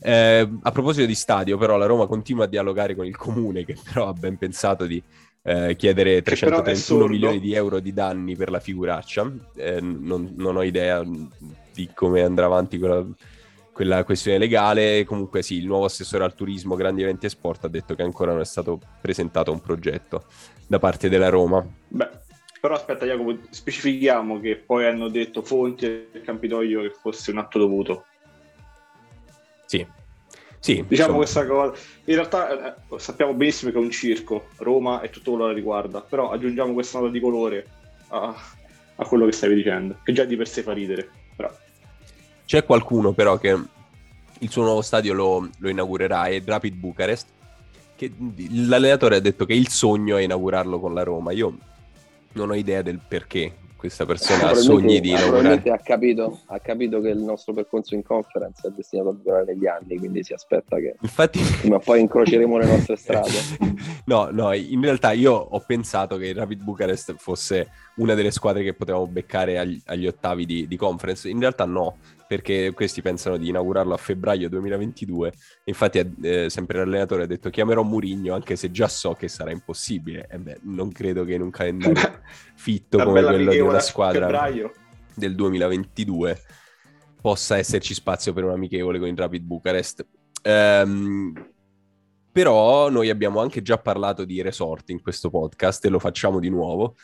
Eh, 0.00 0.48
a 0.62 0.70
proposito 0.70 1.04
di 1.04 1.14
stadio, 1.14 1.58
però, 1.58 1.76
la 1.76 1.84
Roma 1.84 2.06
continua 2.06 2.44
a 2.44 2.48
dialogare 2.48 2.94
con 2.94 3.04
il 3.04 3.16
comune, 3.16 3.66
che 3.66 3.76
però 3.92 4.08
ha 4.08 4.14
ben 4.14 4.38
pensato 4.38 4.86
di 4.86 5.02
eh, 5.42 5.76
chiedere 5.76 6.22
331 6.22 7.06
milioni 7.06 7.38
di 7.38 7.52
euro 7.52 7.78
di 7.78 7.92
danni 7.92 8.36
per 8.36 8.50
la 8.50 8.60
figuraccia. 8.60 9.30
Eh, 9.54 9.82
non, 9.82 10.32
non, 10.34 10.56
ho 10.56 10.62
idea 10.62 11.04
di 11.74 11.90
come 11.94 12.22
andrà 12.22 12.46
avanti 12.46 12.78
quella, 12.78 13.04
quella, 13.78 14.02
questione 14.02 14.38
legale. 14.38 15.04
Comunque, 15.04 15.40
sì, 15.40 15.58
il 15.58 15.66
nuovo 15.66 15.84
assessore 15.84 16.24
al 16.24 16.34
turismo, 16.34 16.74
grandi 16.74 17.02
eventi 17.02 17.26
e 17.26 17.28
sport 17.28 17.64
ha 17.64 17.68
detto 17.68 17.94
che 17.94 18.02
ancora 18.02 18.32
non 18.32 18.40
è 18.40 18.44
stato 18.44 18.80
presentato 19.00 19.52
un 19.52 19.60
progetto 19.60 20.24
da 20.66 20.80
parte 20.80 21.08
della 21.08 21.28
Roma. 21.28 21.64
Beh, 21.86 22.08
però 22.60 22.74
aspetta, 22.74 23.06
Jacopo, 23.06 23.38
specifichiamo 23.48 24.40
che 24.40 24.56
poi 24.56 24.84
hanno 24.86 25.08
detto 25.08 25.42
fonti 25.42 25.86
del 26.10 26.22
Campidoglio 26.24 26.82
che 26.82 26.90
fosse 26.90 27.30
un 27.30 27.38
atto 27.38 27.60
dovuto. 27.60 28.04
Sì, 29.64 29.86
sì, 30.58 30.84
diciamo 30.84 31.16
insomma. 31.16 31.16
questa 31.16 31.46
cosa. 31.46 31.80
In 32.06 32.14
realtà 32.16 32.74
eh, 32.74 32.98
sappiamo 32.98 33.32
benissimo 33.34 33.70
che 33.70 33.78
è 33.78 33.80
un 33.80 33.90
circo, 33.92 34.48
Roma 34.56 35.02
e 35.02 35.10
tutto 35.10 35.30
quello 35.30 35.44
che 35.46 35.52
la 35.52 35.56
riguarda, 35.56 36.00
però 36.00 36.30
aggiungiamo 36.30 36.72
questa 36.72 36.98
nota 36.98 37.12
di 37.12 37.20
colore 37.20 37.66
a, 38.08 38.34
a, 38.96 39.06
quello 39.06 39.24
che 39.26 39.32
stavi 39.32 39.54
dicendo, 39.54 40.00
che 40.02 40.12
già 40.12 40.24
di 40.24 40.34
per 40.34 40.48
sé 40.48 40.62
fa 40.62 40.72
ridere. 40.72 41.17
C'è 42.48 42.64
qualcuno 42.64 43.12
però 43.12 43.36
che 43.36 43.54
il 44.38 44.50
suo 44.50 44.62
nuovo 44.62 44.80
stadio 44.80 45.12
lo, 45.12 45.50
lo 45.58 45.68
inaugurerà, 45.68 46.28
è 46.28 46.40
Rapid 46.42 46.76
Bucarest, 46.76 47.26
che 47.94 48.10
l'allenatore 48.52 49.16
ha 49.16 49.20
detto 49.20 49.44
che 49.44 49.52
il 49.52 49.68
sogno 49.68 50.16
è 50.16 50.22
inaugurarlo 50.22 50.80
con 50.80 50.94
la 50.94 51.02
Roma. 51.02 51.32
Io 51.32 51.58
non 52.32 52.48
ho 52.48 52.54
idea 52.54 52.80
del 52.80 53.00
perché, 53.06 53.52
questa 53.76 54.06
persona 54.06 54.48
ha 54.48 54.54
sogni 54.54 54.98
di 54.98 55.10
lavorare. 55.10 55.62
Ha 55.70 55.76
capito, 55.76 56.40
ha 56.46 56.58
capito 56.58 57.02
che 57.02 57.10
il 57.10 57.18
nostro 57.18 57.52
percorso 57.52 57.94
in 57.94 58.02
conference 58.02 58.66
è 58.66 58.70
destinato 58.70 59.10
a 59.10 59.16
durare 59.22 59.44
negli 59.44 59.66
anni, 59.66 59.98
quindi 59.98 60.24
si 60.24 60.32
aspetta 60.32 60.76
che 60.78 60.96
Infatti... 61.02 61.40
prima 61.60 61.76
o 61.76 61.80
poi 61.80 62.00
incroceremo 62.00 62.56
le 62.56 62.64
nostre 62.64 62.96
strade. 62.96 63.30
no, 64.06 64.30
no, 64.32 64.54
in 64.54 64.80
realtà 64.80 65.12
io 65.12 65.34
ho 65.34 65.60
pensato 65.60 66.16
che 66.16 66.28
il 66.28 66.34
Rapid 66.34 66.62
Bucarest 66.62 67.14
fosse 67.18 67.68
una 67.98 68.14
delle 68.14 68.30
squadre 68.30 68.62
che 68.62 68.74
potevamo 68.74 69.06
beccare 69.06 69.58
agli, 69.58 69.80
agli 69.86 70.06
ottavi 70.06 70.46
di, 70.46 70.66
di 70.66 70.76
conference. 70.76 71.28
In 71.28 71.40
realtà 71.40 71.64
no, 71.64 71.98
perché 72.26 72.72
questi 72.74 73.02
pensano 73.02 73.36
di 73.36 73.48
inaugurarlo 73.48 73.94
a 73.94 73.96
febbraio 73.96 74.48
2022. 74.48 75.32
Infatti, 75.64 76.14
eh, 76.22 76.50
sempre 76.50 76.78
l'allenatore 76.78 77.24
ha 77.24 77.26
detto 77.26 77.50
chiamerò 77.50 77.82
Murigno, 77.82 78.34
anche 78.34 78.56
se 78.56 78.70
già 78.70 78.88
so 78.88 79.14
che 79.14 79.28
sarà 79.28 79.50
impossibile. 79.50 80.26
E 80.30 80.38
beh, 80.38 80.58
non 80.62 80.92
credo 80.92 81.24
che 81.24 81.34
in 81.34 81.42
un 81.42 81.50
calendario 81.50 82.20
fitto 82.54 82.98
come 82.98 83.22
quello 83.22 83.50
di 83.50 83.58
una 83.60 83.80
squadra 83.80 84.26
febbraio. 84.26 84.72
del 85.14 85.34
2022 85.34 86.38
possa 87.20 87.56
esserci 87.56 87.94
spazio 87.94 88.32
per 88.32 88.44
un 88.44 88.50
amichevole 88.50 88.98
con 88.98 89.08
il 89.08 89.16
Rapid 89.16 89.42
Bucarest. 89.42 90.06
Ehm, 90.42 91.32
però 92.30 92.88
noi 92.88 93.10
abbiamo 93.10 93.40
anche 93.40 93.62
già 93.62 93.78
parlato 93.78 94.24
di 94.24 94.40
resort 94.42 94.90
in 94.90 95.02
questo 95.02 95.28
podcast 95.28 95.84
e 95.84 95.88
lo 95.88 95.98
facciamo 95.98 96.38
di 96.38 96.48
nuovo 96.48 96.94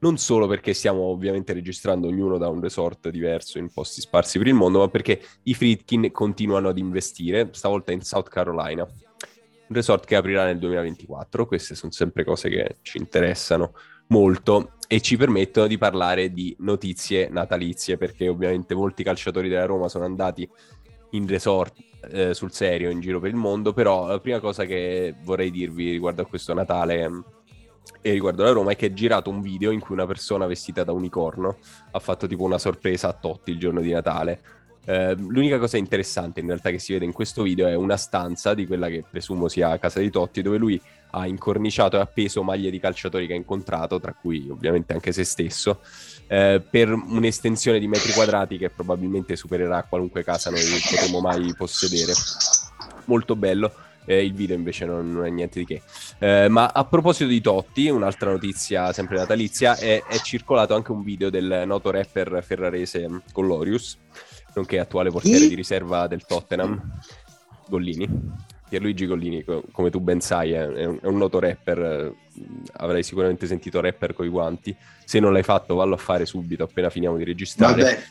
non 0.00 0.16
solo 0.16 0.46
perché 0.46 0.74
stiamo 0.74 1.02
ovviamente 1.02 1.52
registrando 1.52 2.08
ognuno 2.08 2.38
da 2.38 2.48
un 2.48 2.60
resort 2.60 3.08
diverso 3.08 3.58
in 3.58 3.70
posti 3.72 4.00
sparsi 4.00 4.38
per 4.38 4.46
il 4.46 4.54
mondo, 4.54 4.78
ma 4.80 4.88
perché 4.88 5.20
i 5.44 5.54
Fritkin 5.54 6.10
continuano 6.12 6.68
ad 6.68 6.78
investire, 6.78 7.48
stavolta 7.52 7.92
in 7.92 8.02
South 8.02 8.28
Carolina, 8.28 8.82
un 8.84 9.74
resort 9.74 10.04
che 10.04 10.16
aprirà 10.16 10.44
nel 10.44 10.58
2024. 10.58 11.46
Queste 11.46 11.74
sono 11.74 11.92
sempre 11.92 12.24
cose 12.24 12.48
che 12.48 12.76
ci 12.82 12.98
interessano 12.98 13.72
molto 14.08 14.74
e 14.86 15.00
ci 15.00 15.16
permettono 15.16 15.66
di 15.66 15.76
parlare 15.76 16.32
di 16.32 16.54
notizie 16.60 17.28
natalizie, 17.28 17.96
perché 17.96 18.28
ovviamente 18.28 18.74
molti 18.74 19.02
calciatori 19.02 19.48
della 19.48 19.66
Roma 19.66 19.88
sono 19.88 20.04
andati 20.04 20.48
in 21.10 21.26
resort 21.26 21.74
eh, 22.10 22.34
sul 22.34 22.52
serio 22.52 22.90
in 22.90 23.00
giro 23.00 23.18
per 23.20 23.30
il 23.30 23.36
mondo, 23.36 23.72
però 23.72 24.06
la 24.06 24.20
prima 24.20 24.40
cosa 24.40 24.64
che 24.64 25.14
vorrei 25.22 25.50
dirvi 25.50 25.90
riguardo 25.90 26.22
a 26.22 26.26
questo 26.26 26.54
Natale 26.54 27.36
e 28.00 28.12
riguardo 28.12 28.42
la 28.42 28.52
Roma 28.52 28.72
è 28.72 28.76
che 28.76 28.86
è 28.86 28.92
girato 28.92 29.30
un 29.30 29.40
video 29.40 29.70
in 29.70 29.80
cui 29.80 29.94
una 29.94 30.06
persona 30.06 30.46
vestita 30.46 30.84
da 30.84 30.92
unicorno 30.92 31.58
ha 31.90 31.98
fatto 31.98 32.26
tipo 32.26 32.44
una 32.44 32.58
sorpresa 32.58 33.08
a 33.08 33.12
Totti 33.12 33.50
il 33.50 33.58
giorno 33.58 33.80
di 33.80 33.90
Natale. 33.90 34.40
Eh, 34.84 35.14
l'unica 35.16 35.58
cosa 35.58 35.76
interessante 35.76 36.40
in 36.40 36.46
realtà 36.46 36.70
che 36.70 36.78
si 36.78 36.94
vede 36.94 37.04
in 37.04 37.12
questo 37.12 37.42
video 37.42 37.66
è 37.66 37.74
una 37.74 37.98
stanza 37.98 38.54
di 38.54 38.66
quella 38.66 38.88
che 38.88 39.04
presumo 39.08 39.48
sia 39.48 39.78
casa 39.78 40.00
di 40.00 40.10
Totti 40.10 40.40
dove 40.40 40.56
lui 40.56 40.80
ha 41.10 41.26
incorniciato 41.26 41.96
e 41.96 42.00
appeso 42.00 42.42
maglie 42.42 42.70
di 42.70 42.78
calciatori 42.78 43.26
che 43.26 43.32
ha 43.32 43.36
incontrato, 43.36 44.00
tra 44.00 44.14
cui 44.14 44.48
ovviamente 44.50 44.92
anche 44.92 45.12
se 45.12 45.24
stesso, 45.24 45.80
eh, 46.26 46.62
per 46.68 46.92
un'estensione 46.92 47.78
di 47.78 47.88
metri 47.88 48.12
quadrati 48.12 48.58
che 48.58 48.70
probabilmente 48.70 49.36
supererà 49.36 49.82
qualunque 49.82 50.22
casa 50.22 50.50
noi 50.50 50.62
potremo 50.90 51.20
mai 51.20 51.54
possedere. 51.54 52.12
Molto 53.06 53.36
bello 53.36 53.72
eh, 54.08 54.24
il 54.24 54.32
video 54.32 54.56
invece 54.56 54.86
non, 54.86 55.12
non, 55.12 55.26
è 55.26 55.28
niente 55.28 55.58
di 55.58 55.66
che. 55.66 55.82
Eh, 56.18 56.48
ma 56.48 56.70
a 56.72 56.84
proposito 56.86 57.28
di 57.28 57.42
Totti, 57.42 57.90
un'altra 57.90 58.30
notizia 58.30 58.90
sempre 58.94 59.18
natalizia, 59.18 59.76
è, 59.76 60.02
è, 60.02 60.16
circolato 60.20 60.74
anche 60.74 60.92
un 60.92 61.02
video 61.02 61.28
del 61.28 61.64
noto 61.66 61.90
rapper 61.90 62.42
ferrarese 62.42 63.06
Collorius, 63.32 63.98
nonché 64.54 64.78
attuale 64.78 65.10
portiere 65.10 65.46
di 65.46 65.54
riserva 65.54 66.06
del 66.06 66.24
Tottenham, 66.24 67.00
Gollini. 67.68 68.46
Pierluigi 68.66 69.06
Gollini, 69.06 69.44
come 69.72 69.90
tu 69.90 70.00
ben 70.00 70.20
sai, 70.20 70.52
è 70.52 70.84
un, 70.84 70.98
è 71.00 71.06
un 71.06 71.16
noto 71.16 71.38
rapper, 71.38 71.78
eh, 71.78 72.14
avrai 72.74 73.02
sicuramente 73.02 73.46
sentito 73.46 73.80
rapper 73.80 74.14
coi 74.14 74.28
guanti. 74.28 74.74
Se 75.04 75.20
non 75.20 75.32
l'hai 75.32 75.42
fatto, 75.42 75.74
vallo 75.74 75.94
a 75.94 75.98
fare 75.98 76.26
subito 76.26 76.64
appena 76.64 76.90
finiamo 76.90 77.16
di 77.16 77.24
registrare. 77.24 77.82
Vabbè. 77.82 78.02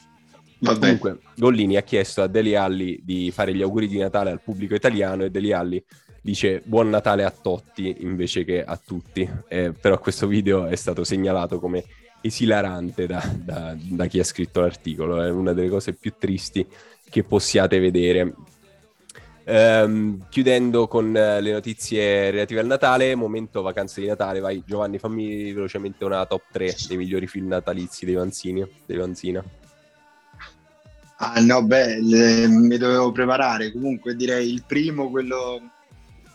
Vabbè. 0.60 0.80
Comunque, 0.80 1.20
Gollini 1.36 1.78
ha 1.78 1.84
chiesto 1.84 2.22
a 2.22 2.28
Deli 2.28 2.56
Alli 2.56 3.00
di 3.04 3.32
fare 3.32 3.54
gli 3.54 3.62
auguri 3.62 3.88
di 3.88 3.98
Natale 3.98 4.32
al 4.32 4.42
pubblico 4.42 4.76
italiano 4.76 5.24
e 5.24 5.30
Deli 5.30 5.52
Alli 5.52 5.84
dice 6.22 6.62
buon 6.66 6.90
Natale 6.90 7.24
a 7.24 7.32
Totti 7.32 7.98
invece 8.00 8.44
che 8.44 8.64
a 8.64 8.78
tutti. 8.84 9.30
Eh, 9.48 9.72
però 9.72 9.98
questo 10.00 10.28
video 10.28 10.66
è 10.66 10.76
stato 10.76 11.04
segnalato 11.04 11.60
come 11.60 11.86
esilarante 12.22 13.06
da, 13.06 13.24
da, 13.34 13.76
da, 13.78 14.06
chi 14.08 14.20
ha 14.20 14.24
scritto 14.24 14.60
l'articolo. 14.60 15.22
È 15.22 15.30
una 15.30 15.54
delle 15.54 15.70
cose 15.70 15.94
più 15.94 16.14
tristi 16.18 16.68
che 17.10 17.24
possiate 17.24 17.80
vedere. 17.80 18.34
Um, 19.46 20.26
chiudendo 20.28 20.90
con 20.90 21.06
uh, 21.06 21.42
le 21.42 21.52
notizie 21.54 22.30
relative 22.32 22.60
al 22.60 22.66
Natale, 22.66 23.16
momento 23.16 23.62
vacanze 23.62 24.02
di 24.02 24.08
Natale, 24.08 24.42
vai 24.42 24.62
Giovanni, 24.66 24.98
fammi 24.98 25.54
velocemente 25.54 26.04
una 26.04 26.26
top 26.26 26.44
3 26.52 26.76
dei 26.90 26.98
migliori 26.98 27.28
film 27.28 27.48
natalizi 27.48 28.04
dei 28.04 28.16
Vanzini, 28.16 28.68
dei 28.86 28.98
Vanzina. 28.98 29.42
Ah 31.20 31.40
no, 31.40 31.64
beh, 31.64 32.00
le, 32.02 32.48
mi 32.48 32.78
dovevo 32.78 33.12
preparare. 33.12 33.72
Comunque 33.72 34.16
direi 34.16 34.52
il 34.52 34.64
primo, 34.66 35.10
quello 35.10 35.62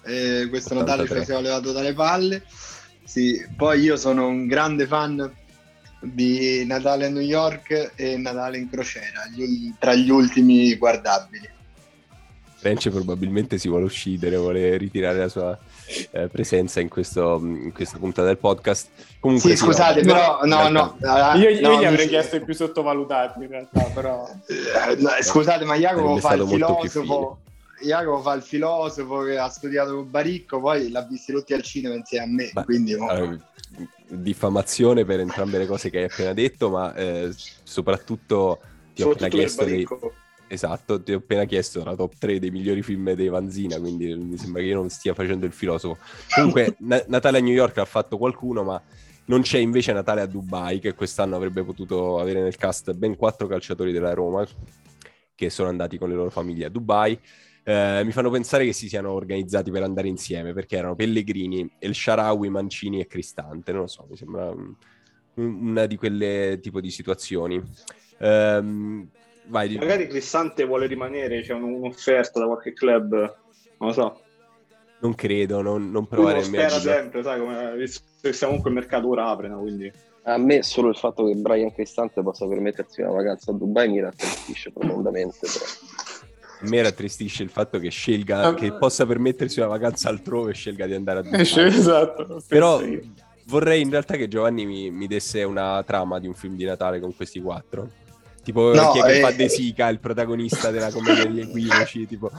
eh, 0.04 0.46
questo 0.48 0.74
83. 0.74 1.02
Natale 1.02 1.20
ci 1.20 1.24
siamo 1.24 1.40
levato 1.40 1.72
dalle 1.72 1.92
palle. 1.92 2.44
Sì, 3.04 3.44
poi 3.56 3.80
io 3.80 3.96
sono 3.96 4.26
un 4.26 4.46
grande 4.46 4.86
fan 4.86 5.30
di 6.00 6.64
Natale 6.66 7.06
a 7.06 7.10
New 7.10 7.22
York 7.22 7.92
e 7.94 8.16
Natale 8.16 8.58
in 8.58 8.68
crociera, 8.68 9.26
gli, 9.32 9.72
tra 9.78 9.94
gli 9.94 10.10
ultimi 10.10 10.74
guardabili. 10.76 11.48
French 12.54 12.90
probabilmente 12.90 13.58
si 13.58 13.68
vuole 13.68 13.84
uscire, 13.84 14.36
vuole 14.36 14.76
ritirare 14.76 15.18
la 15.18 15.28
sua 15.28 15.58
eh, 16.10 16.28
presenza 16.28 16.80
in, 16.80 16.88
questo, 16.88 17.38
in, 17.42 17.72
questa 17.72 17.98
puntata 17.98 18.28
del 18.28 18.38
podcast. 18.38 18.88
Comunque, 19.20 19.50
sì, 19.50 19.56
scusate, 19.56 20.02
no, 20.02 20.12
però 20.12 20.40
no, 20.44 20.68
no, 20.68 20.96
no, 20.98 21.34
io, 21.34 21.48
io 21.48 21.68
no, 21.68 21.80
gli 21.80 21.84
avrei 21.84 22.08
chiesto 22.08 22.36
i 22.36 22.44
più 22.44 22.54
sottovalutati 22.54 23.40
in 23.40 23.48
realtà, 23.48 23.82
però... 23.94 24.28
Eh, 24.46 25.22
scusate, 25.22 25.64
ma 25.64 25.76
Jacopo 25.76 26.16
fa 26.18 26.34
il 26.34 26.46
filosofo, 26.46 27.38
Jacopo 27.82 28.22
fa 28.22 28.34
il 28.34 28.42
filosofo 28.42 29.22
che 29.22 29.38
ha 29.38 29.48
studiato 29.48 29.94
con 29.94 30.10
Baricco, 30.10 30.60
poi 30.60 30.90
l'ha 30.90 31.02
visti 31.02 31.32
tutti 31.32 31.52
al 31.54 31.62
cinema 31.62 31.94
insieme 31.94 32.24
a 32.24 32.28
me, 32.28 32.50
ma, 32.52 32.64
quindi... 32.64 32.94
Allora, 32.94 33.38
diffamazione 34.08 35.04
per 35.04 35.20
entrambe 35.20 35.58
le 35.58 35.66
cose 35.66 35.90
che 35.90 35.98
hai 35.98 36.04
appena 36.04 36.32
detto, 36.32 36.70
ma 36.70 36.94
eh, 36.94 37.34
soprattutto 37.62 38.60
ti 38.94 39.02
ho 39.02 39.10
appena 39.10 39.28
chiesto 39.28 39.64
dei... 39.64 39.86
Esatto, 40.52 41.02
ti 41.02 41.14
ho 41.14 41.16
appena 41.16 41.46
chiesto 41.46 41.82
la 41.82 41.96
top 41.96 42.12
3 42.18 42.38
dei 42.38 42.50
migliori 42.50 42.82
film 42.82 43.14
dei 43.14 43.28
Vanzina, 43.28 43.78
quindi 43.80 44.14
mi 44.14 44.36
sembra 44.36 44.60
che 44.60 44.68
io 44.68 44.74
non 44.74 44.90
stia 44.90 45.14
facendo 45.14 45.46
il 45.46 45.52
filosofo. 45.52 45.96
Comunque, 46.34 46.76
na- 46.84 47.02
Natale 47.06 47.38
a 47.38 47.40
New 47.40 47.54
York 47.54 47.74
l'ha 47.78 47.86
fatto 47.86 48.18
qualcuno, 48.18 48.62
ma 48.62 48.78
non 49.26 49.40
c'è 49.40 49.56
invece 49.56 49.94
Natale 49.94 50.20
a 50.20 50.26
Dubai, 50.26 50.78
che 50.78 50.92
quest'anno 50.92 51.36
avrebbe 51.36 51.64
potuto 51.64 52.18
avere 52.18 52.42
nel 52.42 52.54
cast 52.56 52.92
ben 52.92 53.16
quattro 53.16 53.46
calciatori 53.46 53.92
della 53.92 54.12
Roma, 54.12 54.46
che 55.34 55.48
sono 55.48 55.70
andati 55.70 55.96
con 55.96 56.10
le 56.10 56.16
loro 56.16 56.28
famiglie 56.28 56.66
a 56.66 56.68
Dubai. 56.68 57.18
Eh, 57.64 58.02
mi 58.04 58.12
fanno 58.12 58.28
pensare 58.28 58.66
che 58.66 58.74
si 58.74 58.88
siano 58.88 59.12
organizzati 59.12 59.70
per 59.70 59.84
andare 59.84 60.08
insieme, 60.08 60.52
perché 60.52 60.76
erano 60.76 60.94
Pellegrini, 60.94 61.66
El 61.78 61.94
Sharawi, 61.94 62.50
Mancini 62.50 63.00
e 63.00 63.06
Cristante, 63.06 63.72
non 63.72 63.80
lo 63.82 63.86
so, 63.86 64.04
mi 64.06 64.18
sembra 64.18 64.54
una 65.36 65.86
di 65.86 65.96
quelle 65.96 66.58
tipo 66.60 66.78
di 66.78 66.90
situazioni. 66.90 67.58
Um, 68.18 69.08
vai, 69.46 69.76
Magari 69.76 70.06
Cristante 70.06 70.64
vuole 70.64 70.86
rimanere, 70.86 71.42
c'è 71.42 71.54
un'offerta 71.54 72.40
da 72.40 72.46
qualche 72.46 72.72
club, 72.72 73.12
non 73.12 73.88
lo 73.88 73.92
so. 73.92 74.20
Non 75.00 75.14
credo, 75.14 75.62
non, 75.62 75.90
non 75.90 76.06
provare 76.06 76.38
Uno 76.38 76.44
spera 76.44 76.68
sempre, 76.68 77.22
sai, 77.22 77.40
come, 77.40 77.74
visto 77.76 78.02
che 78.20 78.36
comunque 78.38 78.70
il 78.70 78.76
mercato 78.76 79.08
ora 79.08 79.28
apre, 79.28 79.48
no? 79.48 79.60
quindi... 79.60 79.92
A 80.24 80.38
me 80.38 80.62
solo 80.62 80.88
il 80.88 80.96
fatto 80.96 81.26
che 81.26 81.34
Brian 81.34 81.74
Cristante 81.74 82.22
possa 82.22 82.46
permettersi 82.46 83.00
una 83.00 83.10
vacanza 83.10 83.50
a 83.50 83.54
Dubai 83.54 83.88
mi 83.88 84.00
rattristisce 84.00 84.70
profondamente. 84.70 85.38
Però. 85.40 85.64
A 86.60 86.68
me 86.68 86.80
rattristisce 86.80 87.42
il 87.42 87.48
fatto 87.48 87.80
che 87.80 87.90
scelga, 87.90 88.42
ah, 88.42 88.54
che 88.54 88.72
possa 88.72 89.04
permettersi 89.04 89.58
una 89.58 89.68
vacanza 89.68 90.08
altrove 90.08 90.52
e 90.52 90.54
scelga 90.54 90.86
di 90.86 90.94
andare 90.94 91.18
a 91.18 91.22
Dubai. 91.22 91.40
Esatto. 91.40 92.40
Però 92.46 92.80
vorrei 93.46 93.82
in 93.82 93.90
realtà 93.90 94.14
che 94.14 94.28
Giovanni 94.28 94.64
mi, 94.64 94.92
mi, 94.92 95.08
desse 95.08 95.42
una 95.42 95.82
trama 95.84 96.20
di 96.20 96.28
un 96.28 96.34
film 96.34 96.54
di 96.54 96.64
Natale 96.64 97.00
con 97.00 97.16
questi 97.16 97.40
quattro. 97.40 97.88
Tipo 98.42 98.74
no, 98.74 98.90
chi 98.92 98.98
è 98.98 99.02
che 99.02 99.18
eh, 99.18 99.20
fa 99.20 99.30
De 99.30 99.48
Sica, 99.48 99.88
il 99.88 100.00
protagonista 100.00 100.70
della 100.70 100.90
commedia 100.90 101.26
di 101.26 101.40
Equivoci, 101.40 102.06
tipo... 102.08 102.30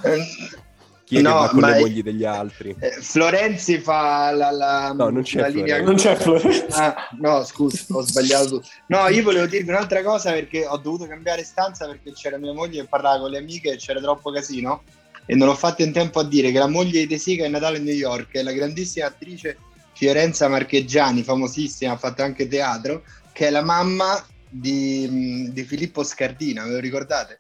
Chi 1.05 1.17
è 1.17 1.21
no, 1.21 1.31
che 1.31 1.35
va 1.35 1.49
con 1.49 1.61
le 1.61 1.79
mogli 1.79 2.01
degli 2.01 2.23
altri? 2.23 2.75
Eh, 2.79 2.91
Florenzi 3.01 3.77
fa 3.79 4.31
la, 4.31 4.51
la, 4.51 4.93
no, 4.93 5.09
non 5.09 5.21
c'è 5.21 5.41
la 5.41 5.47
linea. 5.47 5.81
Non 5.81 5.95
c'è 5.95 6.15
Florenzi. 6.15 6.65
Ah, 6.71 7.09
no, 7.19 7.43
scusa, 7.43 7.83
ho 7.89 8.01
sbagliato 8.01 8.47
tutto. 8.47 8.67
No, 8.87 9.07
io 9.09 9.21
volevo 9.21 9.45
dirvi 9.45 9.69
un'altra 9.69 10.01
cosa 10.01 10.31
perché 10.31 10.65
ho 10.65 10.77
dovuto 10.77 11.05
cambiare 11.05 11.43
stanza 11.43 11.85
perché 11.85 12.13
c'era 12.13 12.37
mia 12.37 12.53
moglie 12.53 12.81
che 12.81 12.87
parlava 12.87 13.19
con 13.19 13.31
le 13.31 13.39
amiche 13.39 13.73
e 13.73 13.77
c'era 13.77 13.99
troppo 13.99 14.31
casino 14.31 14.83
e 15.25 15.35
non 15.35 15.49
ho 15.49 15.55
fatto 15.55 15.83
in 15.83 15.91
tempo 15.91 16.19
a 16.19 16.23
dire 16.23 16.51
che 16.51 16.57
la 16.57 16.67
moglie 16.67 17.01
di 17.01 17.07
De 17.07 17.17
Sica 17.17 17.43
è 17.43 17.49
Natale 17.49 17.77
a 17.77 17.81
New 17.81 17.93
York, 17.93 18.31
è 18.31 18.41
la 18.41 18.51
grandissima 18.51 19.05
attrice 19.05 19.57
Fiorenza 19.93 20.47
Marcheggiani, 20.47 21.21
famosissima, 21.21 21.93
ha 21.93 21.97
fatto 21.97 22.23
anche 22.23 22.47
teatro, 22.47 23.03
che 23.31 23.47
è 23.47 23.49
la 23.49 23.61
mamma 23.61 24.23
di, 24.53 25.49
di 25.51 25.63
Filippo 25.63 26.03
Scardina, 26.03 26.63
ve 26.65 26.71
lo 26.71 26.79
ricordate? 26.79 27.39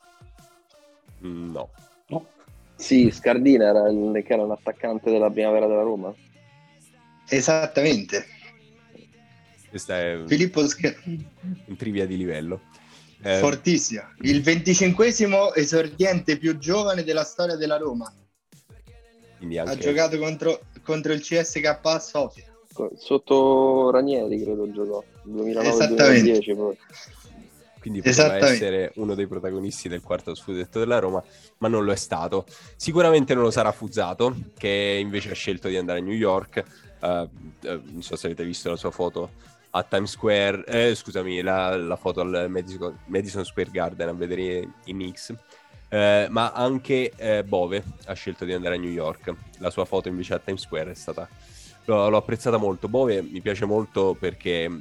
Mm, 1.25 1.51
no. 1.51 1.69
Sì, 2.75 3.11
Scardina 3.11 3.67
era, 3.67 3.89
il, 3.89 4.23
che 4.25 4.33
era 4.33 4.43
un 4.43 4.51
attaccante 4.51 5.11
della 5.11 5.29
primavera 5.29 5.67
della 5.67 5.83
Roma. 5.83 6.13
Esattamente. 7.29 8.25
Questa 9.69 9.99
è 9.99 10.23
Filippo 10.25 10.67
Sc... 10.67 10.95
un 11.05 11.75
trivia 11.77 12.05
di 12.05 12.17
livello. 12.17 12.61
Eh... 13.21 13.37
Fortissima. 13.37 14.13
Il 14.21 14.41
venticinquesimo 14.41 15.53
esordiente 15.53 16.37
più 16.37 16.57
giovane 16.57 17.03
della 17.03 17.23
storia 17.23 17.55
della 17.55 17.77
Roma. 17.77 18.13
Anche... 19.39 19.59
Ha 19.59 19.77
giocato 19.77 20.17
contro, 20.17 20.61
contro 20.83 21.13
il 21.13 21.21
CSK 21.21 21.79
a 21.83 21.99
Sofia. 21.99 22.45
Sotto 22.95 23.91
Ranieri, 23.91 24.41
credo, 24.41 24.69
giocò. 24.71 25.03
2009-2010 25.27 26.55
poi 26.55 26.77
quindi 27.83 28.01
poteva 28.01 28.37
essere 28.37 28.93
uno 28.95 29.13
dei 29.13 29.27
protagonisti 29.27 29.89
del 29.89 30.01
quarto 30.01 30.33
scudetto 30.35 30.79
della 30.79 30.99
Roma, 30.99 31.21
ma 31.57 31.67
non 31.67 31.83
lo 31.83 31.91
è 31.91 31.97
stato. 31.97 32.45
Sicuramente 32.77 33.33
non 33.33 33.43
lo 33.43 33.51
sarà 33.51 33.73
Fuzzato, 33.73 34.33
che 34.57 34.97
invece 35.01 35.31
ha 35.31 35.33
scelto 35.33 35.67
di 35.67 35.75
andare 35.75 35.99
a 35.99 36.01
New 36.01 36.13
York. 36.13 36.63
Uh, 37.01 37.07
uh, 37.07 37.81
non 37.91 38.01
so 38.01 38.15
se 38.15 38.27
avete 38.27 38.45
visto 38.45 38.69
la 38.69 38.77
sua 38.77 38.89
foto 38.89 39.31
a 39.71 39.83
Times 39.83 40.11
Square, 40.11 40.63
eh, 40.63 40.95
scusami, 40.95 41.41
la, 41.41 41.75
la, 41.75 41.97
foto 41.97 42.21
al 42.21 42.45
Madison, 42.47 42.97
Madison, 43.07 43.43
Square 43.43 43.69
Garden 43.69 44.07
a 44.07 44.13
vedere 44.13 44.43
i 44.85 44.93
Knicks. 44.93 45.33
Eh, 45.89 46.27
ma 46.29 46.53
anche 46.53 47.11
Bove 47.45 47.83
ha 48.05 48.13
scelto 48.13 48.45
di 48.45 48.53
andare 48.53 48.75
a 48.75 48.79
New 48.79 48.91
York. 48.91 49.33
La 49.57 49.69
sua 49.69 49.83
foto 49.83 50.07
invece 50.07 50.35
a 50.35 50.39
Times 50.39 50.61
Square 50.61 50.91
è 50.91 50.95
stata. 50.95 51.27
L'ho, 51.83 52.07
l'ho 52.07 52.17
apprezzata 52.17 52.55
molto. 52.55 52.87
Bove 52.87 53.21
mi 53.21 53.41
piace 53.41 53.65
molto 53.65 54.15
perché 54.17 54.71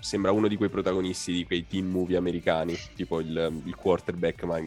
sembra 0.00 0.32
uno 0.32 0.48
di 0.48 0.56
quei 0.56 0.68
protagonisti 0.68 1.32
di 1.32 1.44
quei 1.44 1.66
teen 1.66 1.88
movie 1.88 2.16
americani, 2.16 2.76
tipo 2.94 3.20
il, 3.20 3.62
il 3.64 3.76
quarterback, 3.76 4.44
ma 4.44 4.60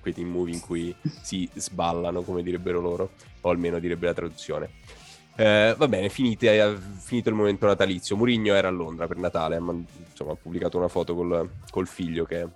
quei 0.00 0.12
teen 0.12 0.28
movie 0.28 0.54
in 0.54 0.60
cui 0.60 0.94
si 1.22 1.48
sballano, 1.54 2.22
come 2.22 2.42
direbbero 2.42 2.80
loro, 2.80 3.12
o 3.40 3.50
almeno 3.50 3.78
direbbe 3.78 4.06
la 4.06 4.14
traduzione. 4.14 4.70
Eh, 5.34 5.74
va 5.78 5.88
bene, 5.88 6.10
finite, 6.10 6.52
eh, 6.52 6.76
finito 6.76 7.30
il 7.30 7.34
momento 7.34 7.66
natalizio. 7.66 8.16
Murigno 8.16 8.54
era 8.54 8.68
a 8.68 8.70
Londra 8.70 9.06
per 9.06 9.16
Natale, 9.16 9.58
ma, 9.60 9.72
insomma, 9.72 10.32
ha 10.32 10.36
pubblicato 10.36 10.76
una 10.76 10.88
foto 10.88 11.14
col, 11.14 11.50
col, 11.70 11.86
figlio 11.86 12.24
che 12.24 12.46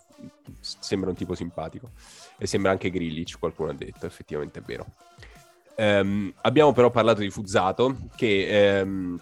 sembra 0.60 1.08
un 1.08 1.16
tipo 1.16 1.34
simpatico. 1.34 1.90
E 2.36 2.46
sembra 2.46 2.70
anche 2.70 2.90
Grillich, 2.90 3.38
qualcuno 3.38 3.70
ha 3.70 3.74
detto, 3.74 4.04
effettivamente 4.04 4.58
è 4.58 4.62
vero. 4.62 4.86
Um, 5.76 6.32
abbiamo 6.42 6.72
però 6.72 6.90
parlato 6.90 7.20
di 7.20 7.30
Fuzzato, 7.30 8.08
che 8.14 8.82
um, 8.82 9.18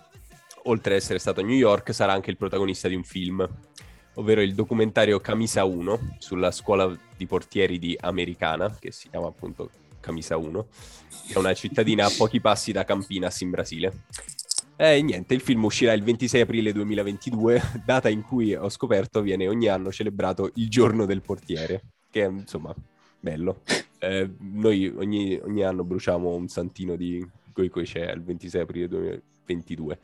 oltre 0.65 0.95
ad 0.95 1.01
essere 1.01 1.19
stato 1.19 1.41
a 1.41 1.45
New 1.45 1.57
York, 1.57 1.93
sarà 1.95 2.13
anche 2.13 2.31
il 2.31 2.37
protagonista 2.37 2.89
di 2.89 2.95
un 2.95 3.05
film, 3.05 3.47
ovvero 4.15 4.41
il 4.41 4.55
documentario 4.55 5.21
Camisa 5.21 5.65
1 5.65 6.17
sulla 6.19 6.51
scuola 6.51 6.97
di 7.17 7.27
portieri 7.27 7.79
di 7.79 7.97
Americana, 8.01 8.77
che 8.79 8.93
si 8.93 9.09
chiama 9.09 9.29
appunto 9.29 9.71
Camisa 10.01 10.37
1, 10.37 10.67
che 11.29 11.35
è 11.35 11.39
una 11.39 11.55
cittadina 11.55 12.07
a 12.07 12.13
pochi 12.17 12.41
passi 12.41 12.73
da 12.73 12.85
Campinas 12.85 13.41
in 13.41 13.51
Brasile. 13.51 13.93
E 14.77 15.01
niente, 15.03 15.35
il 15.35 15.41
film 15.41 15.65
uscirà 15.65 15.93
il 15.93 16.03
26 16.03 16.41
aprile 16.41 16.73
2022, 16.73 17.63
data 17.85 18.09
in 18.09 18.23
cui 18.23 18.55
ho 18.55 18.69
scoperto 18.69 19.23
viene 19.23 19.49
ogni 19.49 19.69
anno 19.69 19.93
celebrato 19.93 20.51
il 20.55 20.69
giorno 20.69 21.07
del 21.07 21.23
portiere, 21.23 21.83
che 22.11 22.25
è 22.25 22.27
insomma 22.27 22.75
bello. 23.21 23.63
Eh, 23.99 24.29
noi 24.39 24.93
ogni, 24.97 25.39
ogni, 25.43 25.63
anno 25.63 25.85
bruciamo 25.85 26.35
un 26.35 26.49
santino 26.49 26.97
di 26.97 27.27
Goicoechea 27.53 28.13
il 28.13 28.23
26 28.23 28.61
aprile 28.61 28.89
2022. 28.89 29.99